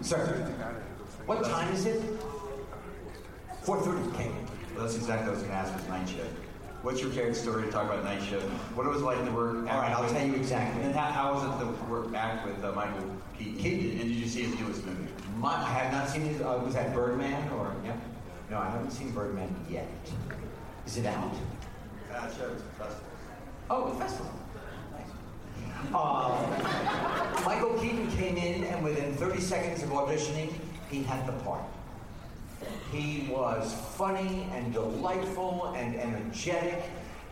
Sir, 0.03 0.55
what 1.29 1.45
time 1.45 1.71
is 1.75 1.85
it? 1.85 2.01
4.30. 3.63 4.15
Okay. 4.15 4.31
Well, 4.75 4.85
that's 4.85 4.97
exactly 4.97 5.29
what 5.29 5.37
I 5.37 5.39
was 5.39 5.43
going 5.43 5.51
to 5.51 5.57
ask 5.59 5.75
was 5.75 5.87
Night 5.89 6.09
Shift. 6.09 6.35
What's 6.81 7.03
your 7.03 7.11
favorite 7.11 7.35
story 7.35 7.65
to 7.65 7.71
talk 7.71 7.85
about 7.85 8.03
Night 8.03 8.23
Shift? 8.23 8.47
What 8.75 8.87
it 8.87 8.89
was 8.89 9.03
like 9.03 9.23
to 9.23 9.31
work? 9.33 9.57
All 9.71 9.79
right, 9.79 9.93
I'll 9.93 10.09
tell 10.09 10.27
you 10.27 10.35
exactly. 10.35 10.85
And 10.85 10.95
how, 10.95 11.11
how 11.11 11.35
was 11.35 11.45
it 11.45 11.59
to 11.59 11.85
work 11.85 12.11
back 12.11 12.47
with 12.47 12.65
uh, 12.65 12.73
Michael 12.73 13.15
Keaton? 13.37 13.59
Keaton, 13.59 14.01
and 14.01 14.09
did 14.09 14.17
you 14.17 14.27
see 14.27 14.45
his 14.45 14.59
newest 14.59 14.87
movie? 14.87 15.07
My, 15.37 15.55
I 15.55 15.65
have 15.65 15.93
not 15.93 16.09
seen 16.09 16.23
his. 16.23 16.41
Uh, 16.41 16.63
was 16.65 16.73
that 16.75 16.95
Birdman 16.95 17.47
or 17.51 17.75
yeah? 17.85 17.95
No, 18.51 18.59
I 18.59 18.71
haven't 18.71 18.93
seen 18.93 19.11
Birdman 19.11 19.55
yet. 19.69 19.87
Is 20.87 20.97
it 20.97 21.05
out? 21.05 21.35
Uh, 22.11 22.21
sure, 22.39 22.53
it's 22.53 22.63
a 22.63 22.83
festival. 22.83 23.05
Oh, 23.69 23.91
the 23.91 23.97
festival. 23.97 24.33
Uh, 25.95 27.43
Michael 27.45 27.79
Keaton 27.79 28.11
came 28.13 28.37
in, 28.37 28.65
and 28.65 28.83
within 28.83 29.15
30 29.15 29.41
seconds 29.41 29.83
of 29.83 29.91
auditioning, 29.91 30.53
he 30.91 31.03
had 31.03 31.27
the 31.27 31.33
part. 31.45 31.65
He 32.91 33.29
was 33.31 33.75
funny 33.97 34.49
and 34.53 34.73
delightful 34.73 35.75
and 35.77 35.95
energetic 35.95 36.83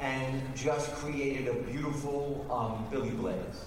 and 0.01 0.43
just 0.55 0.93
created 0.93 1.49
a 1.49 1.55
beautiful 1.55 2.47
um, 2.51 2.87
Billy 2.91 3.11
Blaze. 3.11 3.65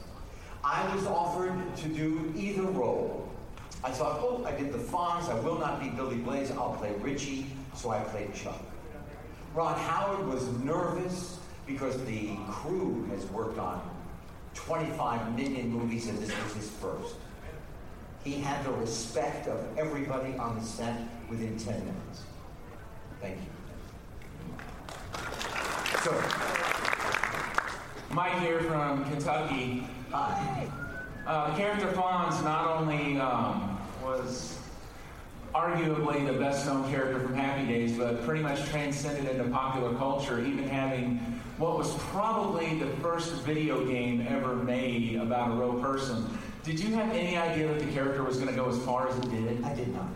I 0.64 0.94
was 0.95 1.06
offered 1.07 1.76
to 1.78 1.90
do 1.90 2.32
either 2.36 2.64
role. 2.64 3.30
I 3.84 3.91
thought, 3.91 4.20
oh, 4.22 4.44
I 4.45 4.52
did 4.52 4.74
the 4.74 4.78
Fonz, 4.78 5.30
I 5.30 5.40
will 5.40 5.57
not 5.57 5.82
be 5.82 5.90
Billy 5.90 6.18
Blaze, 6.18 6.52
I'll 6.52 6.74
play 6.74 6.94
Richie, 6.99 7.45
so 7.74 7.91
I 7.91 7.99
played 7.99 8.34
Chuck. 8.34 8.61
Ron 9.56 9.80
Howard 9.80 10.28
was 10.28 10.48
nervous 10.60 11.40
because 11.66 12.03
the 12.06 12.36
crew 12.49 13.06
has 13.11 13.26
worked 13.28 13.57
on 13.57 13.82
25 14.53 15.36
million 15.36 15.70
movies 15.70 16.07
and 16.07 16.18
this 16.20 16.32
was 16.44 16.53
his 16.53 16.70
first. 16.70 17.16
He 18.24 18.34
had 18.34 18.66
the 18.66 18.72
respect 18.72 19.48
of 19.48 19.66
everybody 19.78 20.36
on 20.38 20.60
the 20.60 20.64
set 20.64 21.02
within 21.30 21.58
10 21.58 21.80
minutes. 21.80 22.24
Thank 23.22 23.38
you. 23.38 23.60
Sir. 26.04 26.24
Mike 28.12 28.40
here 28.40 28.62
from 28.62 29.06
Kentucky. 29.06 29.84
Hi. 30.12 30.68
Uh, 31.26 31.56
character 31.56 31.88
Fonz 31.88 32.44
not 32.44 32.68
only 32.68 33.20
um, 33.20 33.80
was 34.04 34.58
arguably 35.54 36.26
the 36.26 36.34
best 36.34 36.66
known 36.66 36.90
character 36.90 37.20
from 37.20 37.36
Happy 37.36 37.68
Days, 37.68 37.98
but 37.98 38.24
pretty 38.24 38.41
much 38.41 38.66
transcended 38.70 39.28
into 39.28 39.50
popular 39.52 39.94
culture, 39.96 40.40
even 40.41 40.68
having 40.68 41.18
what 41.58 41.78
was 41.78 41.94
probably 41.98 42.80
the 42.80 42.88
first 42.98 43.34
video 43.44 43.86
game 43.86 44.26
ever 44.30 44.56
made 44.56 45.16
about 45.18 45.52
a 45.52 45.54
real 45.56 45.80
person. 45.82 46.26
Did 46.64 46.80
you 46.80 46.94
have 46.95 47.11
any 47.11 47.38
idea 47.38 47.68
that 47.68 47.80
the 47.80 47.91
character 47.91 48.23
was 48.23 48.36
going 48.36 48.49
to 48.49 48.56
go 48.56 48.69
as 48.69 48.77
far 48.80 49.07
as 49.07 49.18
it 49.18 49.30
did? 49.30 49.64
I 49.64 49.73
did 49.73 49.94
not. 49.94 50.10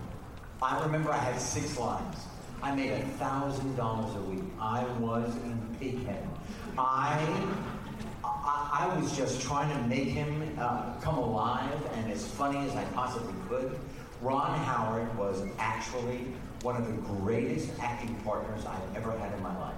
I 0.62 0.84
remember 0.84 1.12
I 1.12 1.18
had 1.18 1.40
six 1.40 1.78
lines. 1.78 2.18
I 2.62 2.76
made 2.76 2.92
a 2.92 3.02
thousand 3.18 3.76
dollars 3.76 4.16
a 4.16 4.22
week. 4.22 4.44
I 4.60 4.84
was 5.00 5.36
in 5.38 5.76
pig 5.80 6.06
heaven. 6.06 6.30
I, 6.78 7.26
I, 8.24 8.90
I 8.90 8.98
was 8.98 9.16
just 9.16 9.42
trying 9.42 9.70
to 9.70 9.88
make 9.88 10.08
him 10.08 10.56
uh, 10.60 10.94
come 11.02 11.18
alive 11.18 11.80
and 11.96 12.12
as 12.12 12.26
funny 12.26 12.60
as 12.60 12.76
I 12.76 12.84
possibly 12.86 13.34
could. 13.48 13.80
Ron 14.22 14.58
Howard 14.60 15.18
was 15.18 15.44
actually 15.60 16.34
one 16.62 16.76
of 16.78 16.88
the 16.88 16.94
greatest 16.94 17.70
acting 17.82 18.16
partners 18.24 18.66
I've 18.66 18.98
ever 18.98 19.18
had 19.18 19.34
in 19.34 19.44
my 19.44 19.58
life. 19.60 19.76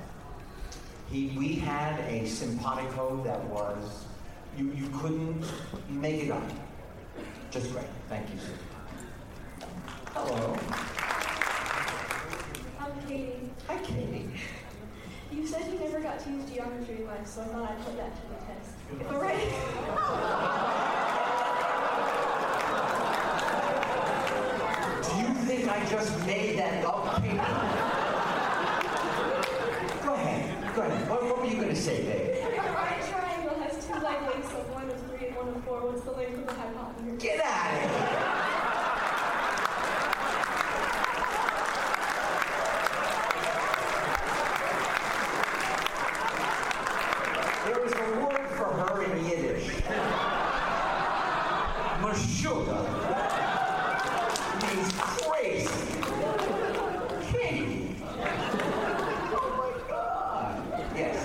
He, 1.09 1.33
we 1.37 1.55
had 1.55 1.99
a 2.01 2.27
simpatico 2.27 3.23
that 3.23 3.43
was, 3.45 4.05
you, 4.57 4.71
you 4.71 4.89
couldn't 4.99 5.43
make 5.89 6.23
it 6.23 6.31
up. 6.31 6.43
Just 7.51 7.71
great. 7.71 7.85
Thank 8.09 8.29
you, 8.33 8.39
sir. 8.39 8.53
Hello. 10.13 10.57
I'm 12.79 13.07
Katie. 13.07 13.49
Hi, 13.67 13.77
Katie. 13.79 14.29
You 15.31 15.45
said 15.45 15.71
you 15.71 15.79
never 15.79 15.99
got 15.99 16.19
to 16.19 16.29
use 16.29 16.49
geometry 16.49 17.03
life, 17.05 17.27
so 17.27 17.41
I 17.41 17.45
thought 17.45 17.71
I'd 17.71 17.85
put 17.85 17.97
that 17.97 18.15
to 18.15 18.21
the 18.29 18.35
test. 18.45 18.71
If 18.99 19.09
I'm 19.11 19.19
right. 19.19 19.51
Do 25.03 25.11
you 25.19 25.33
think 25.45 25.69
I 25.69 25.85
just 25.89 26.25
made 26.25 26.57
that 26.59 26.85
up, 26.85 27.21
Katie? 27.21 27.35
Go 30.05 30.13
ahead. 30.13 30.75
Go 30.75 30.81
ahead. 30.81 31.09
What, 31.09 31.23
what 31.23 31.39
were 31.39 31.45
you 31.45 31.55
going 31.55 31.69
to 31.69 31.75
say, 31.75 32.03
Dave? 32.03 32.37
If 32.37 32.57
a 32.57 32.71
right 32.71 33.01
triangle 33.09 33.59
has 33.59 33.85
two 33.85 33.93
leg 33.93 34.21
lengths 34.21 34.53
of 34.53 34.69
one 34.71 34.89
of 34.89 34.97
three 35.09 35.29
and 35.95 36.05
one 36.05 36.05
of 36.05 36.05
four, 36.05 36.05
what's 36.05 36.05
the 36.05 36.11
length 36.11 36.39
of 36.39 36.45
the 36.45 36.53
hypotenuse? 36.53 37.21
Get 37.21 37.39
out 37.45 37.73
of 37.73 37.79
here! 37.81 38.45
There 47.65 47.81
is 47.85 47.93
a 47.93 47.95
word 48.23 48.49
for 48.49 48.65
her 48.65 49.03
in 49.03 49.25
Yiddish. 49.25 49.67
Meshuga. 52.01 52.77
Means 54.61 54.91
crazy. 54.97 55.69
Katie. 57.31 57.95
Oh 59.31 59.49
my 59.57 59.71
God. 59.89 60.55
Yes. 60.95 61.17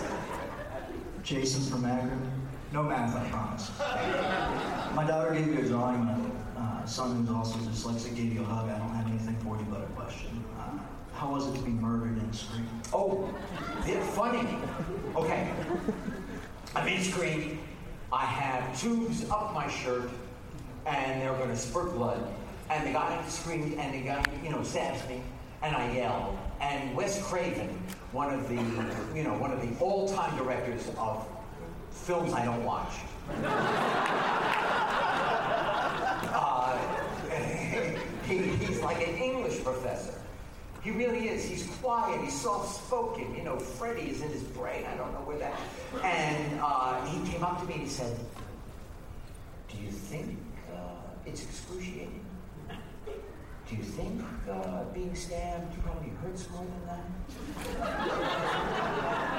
Jason 1.22 1.62
from 1.70 1.84
Akron. 1.84 2.29
No 2.72 2.84
math, 2.84 3.16
I 3.16 3.28
promise. 3.30 3.70
My 4.94 5.04
daughter 5.04 5.34
gave 5.34 5.48
you 5.48 5.58
a 5.58 5.62
drawing. 5.62 6.04
My 6.04 6.16
uh, 6.56 6.86
son, 6.86 7.16
who's 7.16 7.30
also 7.34 7.58
dyslexic, 7.58 8.14
gave 8.14 8.32
you 8.32 8.42
a 8.42 8.44
hug. 8.44 8.68
I 8.68 8.78
don't 8.78 8.90
have 8.90 9.08
anything 9.08 9.36
for 9.38 9.56
you 9.56 9.66
but 9.68 9.80
a 9.80 9.86
question. 9.86 10.44
Uh, 10.56 10.78
how 11.12 11.32
was 11.32 11.48
it 11.48 11.54
to 11.56 11.62
be 11.62 11.72
murdered 11.72 12.18
in 12.18 12.32
Scream? 12.32 12.68
Oh, 12.92 13.28
they're 13.84 14.00
funny. 14.00 14.46
Okay. 15.16 15.50
I'm 16.76 16.86
in 16.86 17.02
Scream. 17.02 17.58
I 18.12 18.24
have 18.24 18.80
tubes 18.80 19.28
up 19.30 19.52
my 19.52 19.68
shirt, 19.68 20.08
and 20.86 21.20
they're 21.20 21.34
going 21.34 21.48
to 21.48 21.56
spurt 21.56 21.92
blood. 21.94 22.24
And 22.70 22.86
the 22.86 22.92
guy 22.92 23.20
screams, 23.26 23.76
and 23.78 23.94
the 23.94 24.06
guy, 24.06 24.24
you 24.44 24.50
know, 24.50 24.62
stabs 24.62 25.08
me, 25.08 25.20
and 25.62 25.74
I 25.74 25.92
yell. 25.92 26.38
And 26.60 26.94
Wes 26.96 27.20
Craven, 27.26 27.68
one 28.12 28.32
of 28.32 28.48
the, 28.48 28.54
you 29.16 29.24
know, 29.24 29.34
one 29.38 29.50
of 29.50 29.60
the 29.60 29.84
all-time 29.84 30.36
directors 30.36 30.86
of 30.96 31.26
films 31.90 32.32
I 32.32 32.44
don't 32.44 32.64
watch. 32.64 32.92
Uh, 36.32 36.78
he, 38.26 38.38
he's 38.38 38.80
like 38.80 39.06
an 39.06 39.14
English 39.16 39.62
professor. 39.62 40.14
He 40.82 40.90
really 40.90 41.28
is. 41.28 41.44
He's 41.44 41.66
quiet. 41.82 42.20
He's 42.22 42.40
soft-spoken. 42.40 43.34
You 43.36 43.42
know, 43.42 43.58
Freddie 43.58 44.10
is 44.10 44.22
in 44.22 44.30
his 44.30 44.42
brain. 44.42 44.84
I 44.86 44.96
don't 44.96 45.12
know 45.12 45.20
where 45.20 45.38
that. 45.38 45.60
And 46.02 46.60
uh, 46.62 47.04
he 47.06 47.30
came 47.30 47.44
up 47.44 47.60
to 47.60 47.66
me 47.66 47.74
and 47.74 47.82
he 47.82 47.88
said, 47.88 48.16
"Do 49.70 49.76
you 49.76 49.90
think 49.90 50.38
uh, 50.74 51.26
it's 51.26 51.42
excruciating? 51.42 52.24
Do 53.70 53.76
you 53.76 53.82
think 53.84 54.22
uh, 54.50 54.82
being 54.92 55.14
stabbed 55.14 55.80
probably 55.84 56.10
hurts 56.22 56.50
more 56.50 56.64
than 56.64 56.86
that? 56.86 57.04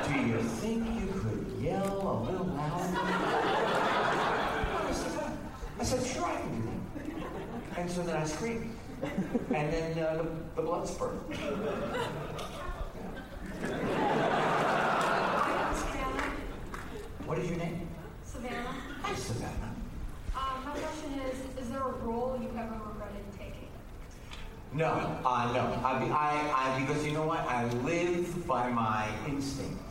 Do 0.08 0.14
you 0.14 0.40
think 0.42 0.86
you 1.02 1.08
yell 1.72 2.02
a 2.02 2.16
little 2.30 2.46
louder?" 2.46 2.98
I 5.80 5.84
said, 5.84 6.06
"Sure, 6.06 6.26
I 6.26 6.36
can 6.36 6.62
do 6.62 6.70
that." 6.70 7.80
And 7.80 7.90
so 7.90 8.04
then 8.04 8.16
I 8.18 8.26
screamed. 8.26 8.76
And 9.02 9.74
then 9.74 9.98
uh, 10.04 10.18
the, 10.18 10.26
the 10.56 10.62
blood 10.62 10.88
spurt. 10.88 11.16
What 17.32 17.40
is 17.40 17.50
your 17.50 17.60
name? 17.60 17.88
Savannah. 18.26 18.76
Hi, 19.04 19.16
Savannah. 19.16 19.74
Um, 20.36 20.66
my 20.66 20.72
question 20.72 21.20
is, 21.22 21.64
is 21.64 21.70
there 21.70 21.80
a 21.80 21.92
role 22.04 22.38
you 22.42 22.50
have 22.58 22.66
ever 22.74 22.84
regretted 22.90 23.24
taking? 23.40 23.70
No, 24.74 24.88
uh, 25.26 25.52
no. 25.54 25.80
I, 25.82 25.94
I, 26.12 26.54
I, 26.54 26.80
because 26.82 27.06
you 27.06 27.14
know 27.14 27.26
what? 27.26 27.40
I 27.48 27.66
live 27.86 28.46
by 28.46 28.70
my 28.70 29.08
instinct. 29.28 29.82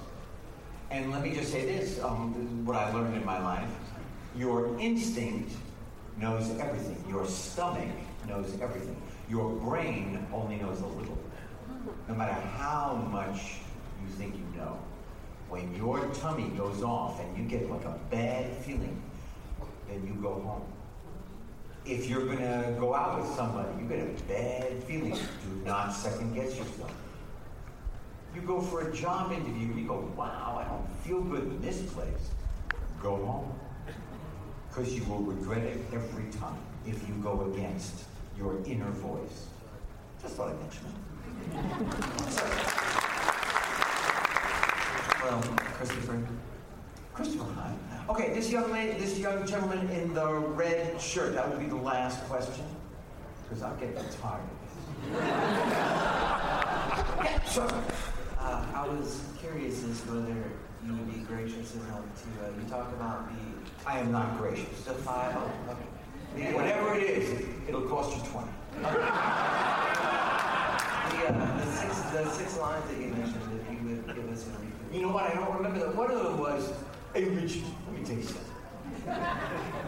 And 0.90 1.12
let 1.12 1.22
me 1.22 1.32
just 1.32 1.52
say 1.52 1.64
this 1.64 2.02
um, 2.02 2.34
this 2.36 2.44
is 2.44 2.66
what 2.66 2.76
I 2.76 2.92
learned 2.92 3.16
in 3.16 3.24
my 3.24 3.40
life. 3.40 3.68
Your 4.36 4.76
instinct 4.78 5.52
knows 6.18 6.50
everything. 6.58 7.02
Your 7.08 7.26
stomach 7.26 7.88
knows 8.28 8.58
everything. 8.60 9.00
Your 9.28 9.50
brain 9.50 10.26
only 10.32 10.56
knows 10.56 10.80
a 10.80 10.86
little. 10.86 11.18
No 12.08 12.14
matter 12.14 12.32
how 12.32 12.96
much 13.10 13.58
you 14.02 14.08
think 14.18 14.34
you 14.34 14.60
know. 14.60 14.78
When 15.48 15.74
your 15.76 16.04
tummy 16.14 16.48
goes 16.56 16.82
off 16.82 17.20
and 17.20 17.36
you 17.36 17.44
get 17.44 17.70
like 17.70 17.84
a 17.84 17.98
bad 18.10 18.56
feeling, 18.58 19.00
then 19.88 20.06
you 20.06 20.14
go 20.20 20.34
home. 20.34 20.62
If 21.84 22.08
you're 22.08 22.26
gonna 22.26 22.76
go 22.78 22.94
out 22.94 23.20
with 23.20 23.30
somebody, 23.34 23.68
you 23.80 23.88
get 23.88 24.00
a 24.00 24.22
bad 24.24 24.82
feeling, 24.84 25.14
do 25.14 25.64
not 25.64 25.92
second 25.92 26.34
guess 26.34 26.56
yourself. 26.56 26.92
You 28.34 28.42
go 28.42 28.60
for 28.60 28.88
a 28.88 28.92
job 28.94 29.32
interview, 29.32 29.68
and 29.68 29.78
you 29.78 29.86
go, 29.86 30.08
wow, 30.16 30.62
I 30.64 30.68
don't 30.68 30.88
feel 31.04 31.20
good 31.20 31.42
in 31.42 31.60
this 31.60 31.82
place. 31.92 32.30
Go 33.02 33.16
home. 33.16 33.52
Because 34.68 34.94
you 34.94 35.02
will 35.04 35.20
regret 35.20 35.64
it 35.64 35.80
every 35.92 36.30
time 36.32 36.58
if 36.86 37.08
you 37.08 37.14
go 37.22 37.50
against 37.52 38.04
your 38.38 38.58
inner 38.66 38.90
voice. 38.90 39.48
Just 40.22 40.36
thought 40.36 40.50
I'd 40.50 40.60
mention 40.60 40.86
it. 40.86 40.94
Well, 45.22 45.42
Christopher. 45.74 46.18
Christopher. 47.12 47.74
Okay, 48.08 48.32
this 48.32 48.50
young 48.50 48.72
lady, 48.72 48.98
this 48.98 49.18
young 49.18 49.46
gentleman 49.46 49.88
in 49.90 50.14
the 50.14 50.32
red 50.32 50.98
shirt. 50.98 51.34
That 51.34 51.48
would 51.48 51.58
be 51.60 51.66
the 51.66 51.76
last 51.76 52.24
question, 52.24 52.64
because 53.42 53.62
I'm 53.62 53.78
getting 53.78 54.02
tired. 54.20 54.40
yeah, 57.22 57.42
sure. 57.44 57.70
Uh, 58.40 58.64
I 58.74 58.86
was 58.88 59.20
curious 59.38 59.84
as 59.84 60.00
whether 60.06 60.34
you 60.86 60.92
would 60.94 61.12
be 61.12 61.20
gracious 61.20 61.74
enough 61.74 62.04
to, 62.22 62.46
uh, 62.46 62.48
you 62.56 62.64
talk 62.70 62.90
about 62.92 63.28
the... 63.28 63.36
I 63.86 63.98
am 63.98 64.10
not 64.10 64.38
gracious. 64.38 64.80
The 64.84 64.94
five, 64.94 65.36
oh, 65.36 65.50
okay. 65.70 66.50
The- 66.50 66.56
Whatever 66.56 66.94
it 66.96 67.02
is, 67.02 67.44
it'll 67.68 67.82
cost 67.82 68.16
you 68.16 68.22
twenty. 68.30 68.50
The, 68.80 68.88
uh, 71.28 71.58
the, 71.58 71.66
six, 71.72 72.00
the 72.12 72.30
six 72.30 72.56
lines 72.58 72.84
that 72.88 72.98
you 72.98 73.08
mentioned, 73.08 73.60
if 73.60 73.70
you 73.72 73.88
would 73.88 74.06
give 74.16 74.28
us 74.32 74.46
a. 74.46 74.94
You 74.94 75.02
know 75.02 75.10
what? 75.12 75.24
I 75.24 75.34
don't 75.34 75.54
remember 75.54 75.78
that. 75.80 75.94
One 75.94 76.10
of 76.10 76.22
them 76.22 76.38
was, 76.38 76.72
"Hey 77.14 77.24
Richard, 77.24 77.62
let 77.86 77.98
me 77.98 78.04
tell 78.04 78.16
you 78.16 78.22
something. 78.22 78.44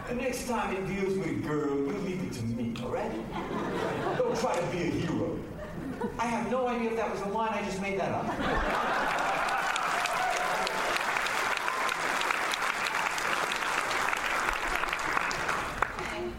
The 0.09 0.15
next 0.15 0.47
time 0.47 0.75
it 0.75 0.85
deals 0.87 1.17
with 1.17 1.27
a 1.27 1.33
girl, 1.47 1.75
you 1.75 1.93
leave 2.05 2.21
it 2.23 2.33
to 2.33 2.43
me, 2.43 2.73
all 2.83 2.89
right? 2.89 3.11
Don't 4.17 4.37
try 4.37 4.55
to 4.59 4.65
be 4.67 4.77
a 4.83 4.91
hero." 4.91 5.39
I 6.19 6.25
have 6.25 6.51
no 6.51 6.67
idea 6.67 6.91
if 6.91 6.97
that 6.97 7.11
was 7.11 7.21
a 7.21 7.29
line. 7.29 7.51
I 7.53 7.63
just 7.63 7.81
made 7.81 7.99
that 7.99 8.11
up. 8.11 8.25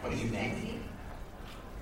What 0.01 0.13
is 0.13 0.21
your 0.23 0.31
name? 0.31 0.83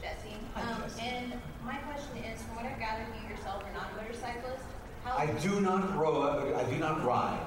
Jesse. 0.01 0.35
Um, 0.55 0.83
and 1.01 1.33
my 1.65 1.75
question 1.77 2.17
is, 2.23 2.41
from 2.43 2.55
what 2.57 2.65
I've 2.65 2.79
gathered, 2.79 3.07
you 3.21 3.29
yourself 3.35 3.63
are 3.63 3.73
not 3.73 3.91
a 3.93 4.01
motorcyclist. 4.01 4.63
How, 5.03 5.17
I 5.17 5.25
do 5.27 5.59
not 5.61 5.95
row. 5.97 6.53
I 6.55 6.63
do 6.69 6.77
not 6.77 7.03
ride. 7.03 7.39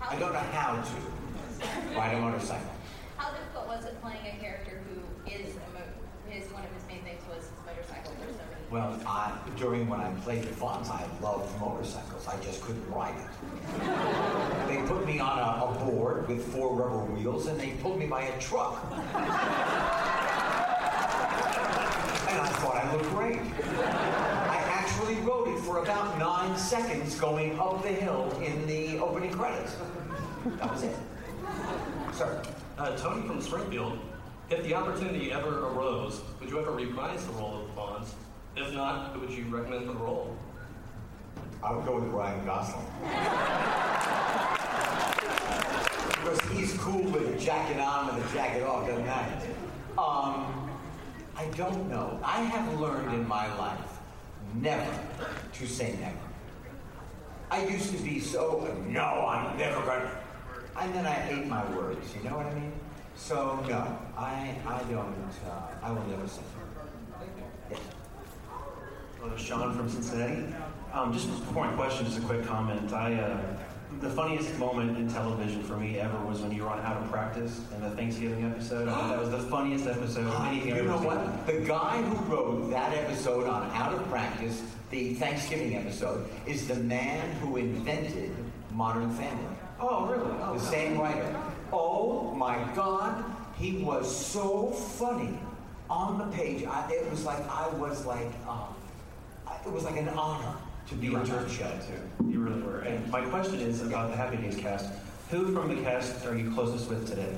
I 0.00 0.16
don't 0.16 0.32
know 0.32 0.38
how 0.38 0.74
to 0.82 1.96
ride 1.96 2.14
a 2.14 2.20
motorcycle. 2.20 2.70
how 3.16 3.30
difficult 3.32 3.68
was 3.68 3.84
it 3.84 4.00
playing 4.02 4.26
a 4.26 4.40
character 4.40 4.80
who 4.88 5.30
is 5.30 5.50
a 5.54 5.58
mo- 5.74 5.99
his 6.30 6.50
one 6.52 6.64
of 6.64 6.70
his 6.72 6.86
main 6.86 7.02
things 7.02 7.20
was 7.28 7.42
his 7.42 7.50
motorcycle 7.66 8.12
for 8.12 8.32
so 8.32 8.38
many 8.50 8.62
Well, 8.70 8.98
I, 9.06 9.36
during 9.56 9.88
when 9.88 10.00
I 10.00 10.12
played 10.22 10.44
the 10.44 10.54
Fonz, 10.54 10.88
I 10.88 11.04
loved 11.20 11.58
motorcycles. 11.60 12.26
I 12.28 12.38
just 12.40 12.62
couldn't 12.62 12.88
ride 12.88 13.14
it. 13.16 13.28
they 14.68 14.76
put 14.86 15.04
me 15.06 15.18
on 15.18 15.38
a, 15.38 15.64
a 15.64 15.84
board 15.84 16.28
with 16.28 16.46
four 16.52 16.74
rubber 16.74 17.04
wheels, 17.12 17.46
and 17.46 17.58
they 17.60 17.70
pulled 17.82 17.98
me 17.98 18.06
by 18.06 18.22
a 18.22 18.40
truck. 18.40 18.78
and 18.92 19.02
I 22.38 22.48
thought 22.60 22.76
I 22.76 22.92
looked 22.94 23.10
great. 23.10 23.40
I 23.40 24.56
actually 24.70 25.16
rode 25.16 25.48
it 25.48 25.58
for 25.60 25.82
about 25.82 26.18
nine 26.18 26.56
seconds 26.56 27.18
going 27.18 27.58
up 27.58 27.82
the 27.82 27.88
hill 27.88 28.32
in 28.40 28.66
the 28.66 28.98
opening 28.98 29.32
credits. 29.32 29.76
That 30.58 30.70
was 30.72 30.84
it. 30.84 30.96
Sir. 32.12 32.42
Uh, 32.78 32.96
Tony 32.96 33.26
from 33.26 33.42
Springfield, 33.42 33.98
if 34.50 34.64
the 34.64 34.74
opportunity 34.74 35.32
ever 35.32 35.68
arose, 35.68 36.20
would 36.40 36.50
you 36.50 36.58
ever 36.58 36.72
reprise 36.72 37.24
the 37.24 37.32
role 37.34 37.62
of 37.62 37.66
the 37.68 37.80
Fonz? 37.80 38.14
If 38.56 38.74
not, 38.74 39.18
would 39.18 39.30
you 39.30 39.44
recommend 39.44 39.88
the 39.88 39.94
role? 39.94 40.36
I 41.62 41.72
would 41.72 41.86
go 41.86 42.00
with 42.00 42.04
Ryan 42.08 42.44
Gosling. 42.44 42.86
because 46.16 46.40
he's 46.50 46.76
cool 46.78 47.02
with 47.02 47.34
a 47.34 47.38
jacket 47.38 47.78
on 47.80 48.10
and 48.10 48.24
a 48.24 48.32
jacket 48.32 48.64
off, 48.64 48.88
doesn't 48.88 49.06
matter. 49.06 49.46
Um, 49.96 50.68
I 51.36 51.46
don't 51.56 51.88
know. 51.88 52.18
I 52.24 52.40
have 52.42 52.80
learned 52.80 53.14
in 53.14 53.26
my 53.28 53.54
life 53.56 54.00
never 54.54 54.98
to 55.52 55.66
say 55.66 55.94
never. 56.00 56.16
I 57.52 57.66
used 57.66 57.94
to 57.94 58.02
be 58.02 58.18
so, 58.18 58.76
no, 58.88 59.26
I'm 59.28 59.56
never 59.56 59.80
gonna. 59.82 60.10
And 60.78 60.94
then 60.94 61.06
I 61.06 61.30
ate 61.30 61.46
my 61.46 61.64
words, 61.76 62.06
you 62.16 62.28
know 62.28 62.36
what 62.36 62.46
I 62.46 62.54
mean? 62.54 62.72
So, 63.20 63.62
no, 63.68 63.98
I, 64.16 64.56
I 64.66 64.82
don't, 64.90 65.14
uh, 65.46 65.68
I 65.82 65.92
will 65.92 66.04
never 66.08 66.26
say 66.26 66.40
never. 67.70 67.82
Uh, 69.22 69.36
Sean 69.36 69.76
from 69.76 69.88
Cincinnati. 69.88 70.52
Um, 70.92 71.12
just 71.12 71.28
before 71.28 71.66
my 71.66 71.72
question, 71.74 72.06
just 72.06 72.18
a 72.18 72.22
quick 72.22 72.44
comment. 72.44 72.92
I, 72.92 73.14
uh, 73.14 73.38
the 74.00 74.10
funniest 74.10 74.58
moment 74.58 74.96
in 74.96 75.08
television 75.08 75.62
for 75.62 75.76
me 75.76 76.00
ever 76.00 76.18
was 76.24 76.40
when 76.40 76.50
you 76.50 76.62
were 76.62 76.70
on 76.70 76.80
Out 76.80 76.96
of 76.96 77.10
Practice 77.10 77.60
in 77.76 77.82
the 77.82 77.90
Thanksgiving 77.90 78.44
episode. 78.44 78.88
I 78.88 78.92
thought 78.94 79.10
that 79.10 79.20
was 79.20 79.30
the 79.30 79.50
funniest 79.50 79.86
episode 79.86 80.26
of 80.26 80.46
anything 80.46 80.74
You 80.74 80.82
know 80.84 80.98
what? 80.98 81.46
The 81.46 81.60
guy 81.60 82.02
who 82.02 82.34
wrote 82.34 82.70
that 82.70 82.92
episode 82.94 83.46
on 83.46 83.70
Out 83.72 83.92
of 83.92 84.08
Practice, 84.08 84.62
the 84.90 85.14
Thanksgiving 85.14 85.76
episode, 85.76 86.28
is 86.46 86.66
the 86.66 86.76
man 86.76 87.30
who 87.36 87.58
invented 87.58 88.34
Modern 88.72 89.10
Family. 89.10 89.56
Oh, 89.78 90.06
really? 90.06 90.32
Oh, 90.42 90.54
the 90.54 90.60
same 90.60 90.98
writer. 90.98 91.36
Oh 91.72 92.32
my 92.34 92.56
God, 92.74 93.24
he 93.56 93.78
was 93.82 94.14
so 94.26 94.70
funny 94.70 95.38
on 95.88 96.18
the 96.18 96.36
page. 96.36 96.64
I, 96.64 96.90
it 96.90 97.10
was 97.10 97.24
like 97.24 97.46
I 97.48 97.68
was 97.68 98.04
like, 98.06 98.30
um, 98.48 98.74
it 99.66 99.72
was 99.72 99.84
like 99.84 99.96
an 99.96 100.08
honor 100.10 100.56
to 100.88 100.94
be 100.94 101.06
You 101.08 101.16
on 101.16 101.24
that 101.24 101.50
show. 101.50 101.70
too. 101.86 102.28
You 102.28 102.40
really 102.40 102.62
were. 102.62 102.80
And 102.80 103.08
my 103.10 103.20
question 103.22 103.60
is 103.60 103.82
about 103.82 104.10
the 104.10 104.16
Happy 104.16 104.36
Days 104.36 104.56
cast. 104.56 104.90
Who 105.30 105.52
from 105.54 105.68
the 105.74 105.80
cast 105.82 106.26
are 106.26 106.36
you 106.36 106.50
closest 106.52 106.88
with 106.88 107.08
today? 107.08 107.36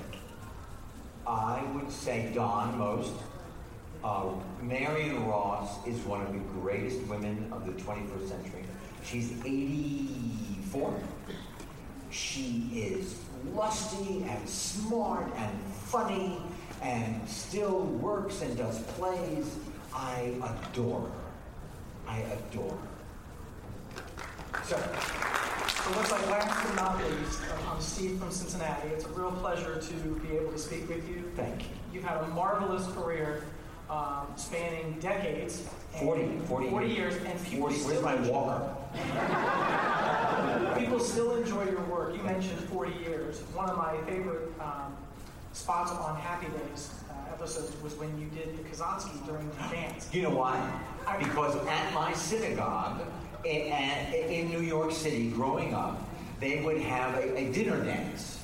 I 1.27 1.63
would 1.75 1.91
say 1.91 2.31
Don 2.35 2.79
Most. 2.79 3.13
Uh, 4.03 4.31
Marion 4.61 5.27
Ross 5.29 5.87
is 5.87 6.01
one 6.01 6.21
of 6.23 6.33
the 6.33 6.39
greatest 6.61 7.01
women 7.07 7.49
of 7.53 7.67
the 7.67 7.73
21st 7.73 8.29
century. 8.29 8.65
She's 9.05 9.33
84. 9.45 10.95
She 12.11 12.69
is 12.75 13.15
lusty 13.55 14.25
and 14.29 14.49
smart 14.49 15.33
and 15.37 15.63
funny 15.65 16.39
and 16.83 17.29
still 17.29 17.81
works 17.81 18.43
and 18.43 18.57
does 18.57 18.81
plays. 18.83 19.57
I 19.95 20.33
adore 20.71 21.01
her. 21.01 21.13
I 22.09 22.19
adore 22.19 22.71
her. 22.71 22.89
So 24.65 24.77
it 24.77 25.97
looks 25.97 26.13
like 26.13 26.27
last 26.29 26.67
but 26.67 26.77
not 26.77 26.99
least, 26.99 27.41
I'm 27.69 27.81
Steve 27.81 28.19
from 28.19 28.31
Cincinnati. 28.31 28.89
It's 28.89 29.05
a 29.05 29.09
real 29.09 29.33
pleasure 29.33 29.81
to 29.81 29.95
be 30.27 30.37
able 30.37 30.53
to 30.53 30.59
speak 30.59 30.89
with 30.89 31.09
you. 31.09 31.25
Thank 31.37 31.63
you. 31.63 31.69
You've 31.93 32.05
had 32.05 32.19
a 32.19 32.29
marvelous 32.29 32.87
career 32.95 33.45
um, 33.93 34.27
spanning 34.37 34.97
decades. 35.01 35.69
and 35.95 36.43
40, 36.47 36.69
40 36.71 36.87
years. 36.87 37.15
years. 37.15 37.25
And 37.27 37.45
people 37.45 37.71
40 37.71 37.85
where's 37.85 38.03
my 38.03 38.15
walker? 38.29 38.75
People 40.79 40.99
still 40.99 41.37
enjoy 41.37 41.65
your 41.65 41.83
work. 41.83 42.15
You 42.17 42.23
mentioned 42.23 42.59
40 42.61 42.93
years. 43.01 43.41
One 43.55 43.69
of 43.69 43.77
my 43.77 43.97
favorite 44.11 44.51
um, 44.61 44.97
spots 45.53 45.93
on 45.93 46.17
Happy 46.17 46.47
Days 46.47 46.91
uh, 47.11 47.33
episodes 47.33 47.81
was 47.83 47.95
when 47.97 48.19
you 48.19 48.29
did 48.29 48.57
the 48.57 48.63
Kazansky 48.63 49.25
during 49.27 49.49
the 49.51 49.57
dance. 49.71 50.09
You 50.13 50.23
know 50.23 50.31
why? 50.31 50.81
Because 51.19 51.55
at 51.67 51.93
my 51.93 52.13
synagogue 52.15 53.03
in, 53.45 53.73
in 54.13 54.49
New 54.49 54.61
York 54.61 54.93
City, 54.93 55.31
growing 55.31 55.75
up, 55.75 56.01
they 56.41 56.63
would 56.63 56.81
have 56.81 57.15
a, 57.17 57.39
a 57.39 57.53
dinner 57.53 57.83
dance. 57.85 58.39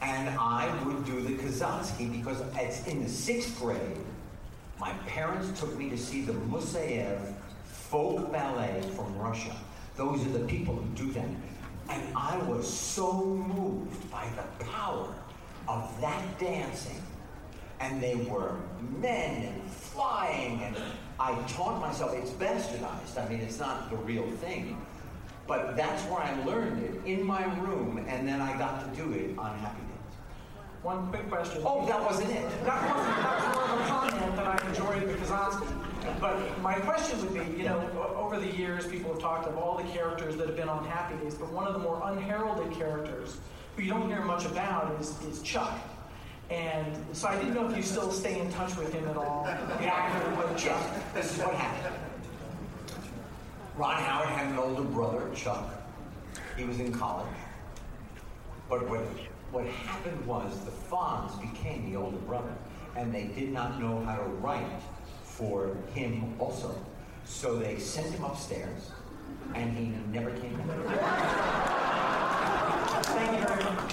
And 0.00 0.28
I 0.38 0.68
would 0.84 1.04
do 1.06 1.20
the 1.22 1.34
Kazansky 1.42 2.10
because 2.12 2.42
it's 2.56 2.86
in 2.86 3.02
the 3.02 3.08
sixth 3.08 3.58
grade. 3.58 3.98
My 4.80 4.92
parents 5.06 5.58
took 5.58 5.76
me 5.76 5.88
to 5.90 5.96
see 5.96 6.22
the 6.22 6.32
Moiseyev 6.32 7.20
folk 7.64 8.32
ballet 8.32 8.82
from 8.94 9.16
Russia. 9.16 9.54
Those 9.96 10.26
are 10.26 10.30
the 10.30 10.44
people 10.46 10.74
who 10.74 10.88
do 10.94 11.12
that. 11.12 11.28
And 11.88 12.02
I 12.16 12.38
was 12.38 12.66
so 12.66 13.22
moved 13.24 14.10
by 14.10 14.26
the 14.36 14.64
power 14.64 15.14
of 15.68 16.00
that 16.00 16.38
dancing 16.38 17.00
and 17.80 18.02
they 18.02 18.16
were 18.16 18.56
men 18.98 19.44
and 19.44 19.70
flying 19.70 20.62
and 20.62 20.76
I 21.20 21.34
taught 21.48 21.80
myself 21.80 22.14
it's 22.14 22.30
bastardized. 22.30 23.18
I 23.18 23.28
mean 23.28 23.40
it's 23.40 23.60
not 23.60 23.90
the 23.90 23.96
real 23.96 24.28
thing. 24.38 24.80
But 25.46 25.76
that's 25.76 26.02
where 26.04 26.20
I 26.20 26.42
learned 26.44 26.82
it 26.82 27.06
in 27.06 27.22
my 27.22 27.44
room 27.60 28.04
and 28.08 28.26
then 28.26 28.40
I 28.40 28.56
got 28.56 28.80
to 28.80 29.00
do 29.00 29.12
it 29.12 29.38
on 29.38 29.58
Happy 29.58 29.82
Days. 29.82 29.94
One 30.82 31.08
quick 31.08 31.28
question. 31.28 31.62
Oh, 31.64 31.86
that 31.86 32.02
wasn't 32.02 32.30
it. 32.30 32.42
That 32.64 32.96
wasn't, 32.96 33.16
that 33.16 33.36
was 33.36 33.56
more 33.56 33.64
of 33.64 33.80
a 33.80 33.88
comment 33.88 34.36
that 34.36 34.46
I 34.46 34.68
enjoyed 34.68 35.08
the 35.08 35.14
Kazansky. 35.14 36.20
But 36.20 36.38
my 36.64 36.80
question 36.80 37.20
would 37.20 37.34
be, 37.34 37.58
you 37.58 37.68
know, 37.68 37.78
over 38.16 38.40
the 38.40 38.46
years, 38.56 38.86
people 38.86 39.12
have 39.12 39.20
talked 39.20 39.46
of 39.46 39.58
all 39.58 39.76
the 39.76 39.84
characters 39.90 40.34
that 40.36 40.46
have 40.46 40.56
been 40.56 40.70
on 40.70 40.82
Happy 40.86 41.14
Days, 41.22 41.34
but 41.34 41.52
one 41.52 41.66
of 41.66 41.74
the 41.74 41.78
more 41.78 42.00
unheralded 42.02 42.72
characters 42.72 43.36
who 43.76 43.82
you 43.82 43.90
don't 43.90 44.08
hear 44.08 44.24
much 44.24 44.46
about 44.46 44.98
is, 44.98 45.20
is 45.24 45.42
Chuck. 45.42 45.78
And 46.48 47.04
so 47.12 47.28
I 47.28 47.36
didn't 47.36 47.52
know 47.52 47.68
if 47.68 47.76
you 47.76 47.82
still 47.82 48.10
stay 48.10 48.40
in 48.40 48.50
touch 48.50 48.74
with 48.78 48.94
him 48.94 49.06
at 49.08 49.16
all, 49.18 49.44
the 49.44 49.84
actor 49.84 50.30
played 50.36 50.56
Chuck. 50.56 50.82
This 51.12 51.36
is 51.36 51.44
what 51.44 51.54
happened. 51.54 51.96
Ron 53.76 54.02
Howard 54.02 54.28
had 54.30 54.46
an 54.46 54.58
older 54.58 54.84
brother, 54.84 55.28
Chuck. 55.34 55.70
He 56.56 56.64
was 56.64 56.80
in 56.80 56.94
college. 56.94 57.28
But 58.70 58.88
what, 58.88 59.02
what 59.52 59.66
happened 59.66 60.26
was 60.26 60.64
the 60.64 60.70
Fonz 60.70 61.38
became 61.42 61.90
the 61.90 61.98
older 61.98 62.16
brother, 62.16 62.54
and 62.96 63.14
they 63.14 63.24
did 63.24 63.52
not 63.52 63.78
know 63.78 64.02
how 64.06 64.16
to 64.16 64.22
write 64.22 64.80
for 65.36 65.76
him 65.94 66.34
also. 66.38 66.74
So 67.24 67.58
they 67.58 67.78
sent 67.78 68.12
him 68.14 68.22
upstairs, 68.22 68.90
and 69.54 69.76
he 69.76 69.92
never 70.12 70.30
came 70.30 70.54
back. 70.56 70.66
Thank 73.04 73.40
you 73.40 73.46
very 73.46 73.64
much. 73.64 73.92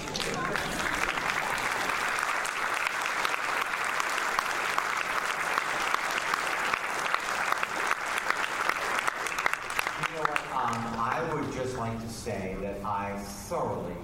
Um, 10.52 10.78
I 10.96 11.28
would 11.32 11.52
just 11.52 11.76
like 11.76 12.00
to 12.00 12.08
say 12.08 12.56
that 12.60 12.84
I 12.84 13.18
thoroughly 13.18 13.96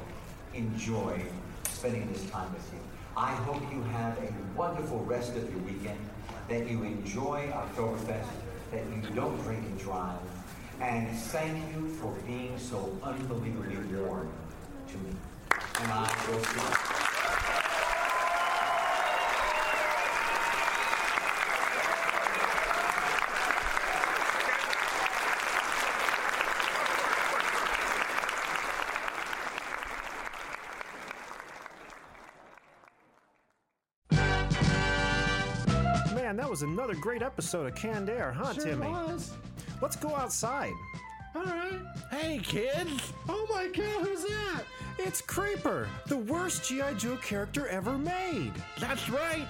enjoy 0.54 1.22
spending 1.70 2.10
this 2.12 2.28
time 2.30 2.52
with 2.52 2.68
you. 2.72 2.80
I 3.16 3.32
hope 3.34 3.62
you 3.72 3.82
have 3.82 4.18
a 4.18 4.32
wonderful 4.56 5.04
rest 5.04 5.36
of 5.36 5.48
your 5.50 5.62
weekend 5.62 5.98
that 6.48 6.68
you 6.68 6.82
enjoy 6.82 7.52
Oktoberfest, 7.52 8.26
that 8.70 8.84
you 8.94 9.02
don't 9.14 9.36
drink 9.42 9.64
and 9.64 9.78
drive, 9.78 10.18
and 10.80 11.10
thank 11.16 11.74
you 11.74 11.88
for 11.94 12.12
being 12.26 12.58
so 12.58 12.96
unbelievably 13.02 13.76
warm 13.98 14.30
to 14.88 14.98
me. 14.98 15.10
And 15.80 15.92
I 15.92 16.24
will 16.28 16.44
see 16.44 16.97
another 36.78 36.94
great 36.94 37.22
episode 37.22 37.66
of 37.66 37.74
Canned 37.74 38.08
Air, 38.08 38.30
huh, 38.30 38.52
Sure 38.52 38.64
Timmy? 38.64 38.86
was. 38.86 39.32
Let's 39.82 39.96
go 39.96 40.14
outside. 40.14 40.72
All 41.34 41.42
right. 41.42 41.80
Hey, 42.12 42.38
kids. 42.38 43.12
Oh 43.28 43.44
my 43.50 43.66
god, 43.66 44.06
who's 44.06 44.22
that? 44.22 44.62
It's 44.96 45.20
Creeper, 45.20 45.88
the 46.06 46.18
worst 46.18 46.68
G.I. 46.68 46.94
Joe 46.94 47.16
character 47.16 47.66
ever 47.66 47.98
made. 47.98 48.52
That's 48.78 49.10
right. 49.10 49.44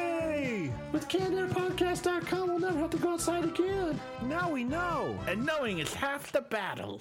With 0.93 1.09
CannedAirPodcast.com, 1.09 2.49
we'll 2.49 2.59
never 2.61 2.79
have 2.79 2.91
to 2.91 2.97
go 2.97 3.15
outside 3.15 3.45
again. 3.45 4.01
Now 4.23 4.51
we 4.51 4.65
know. 4.65 5.19
And 5.27 5.45
knowing 5.45 5.79
is 5.79 5.93
half 5.93 6.33
the 6.33 6.43
battle. 6.43 7.01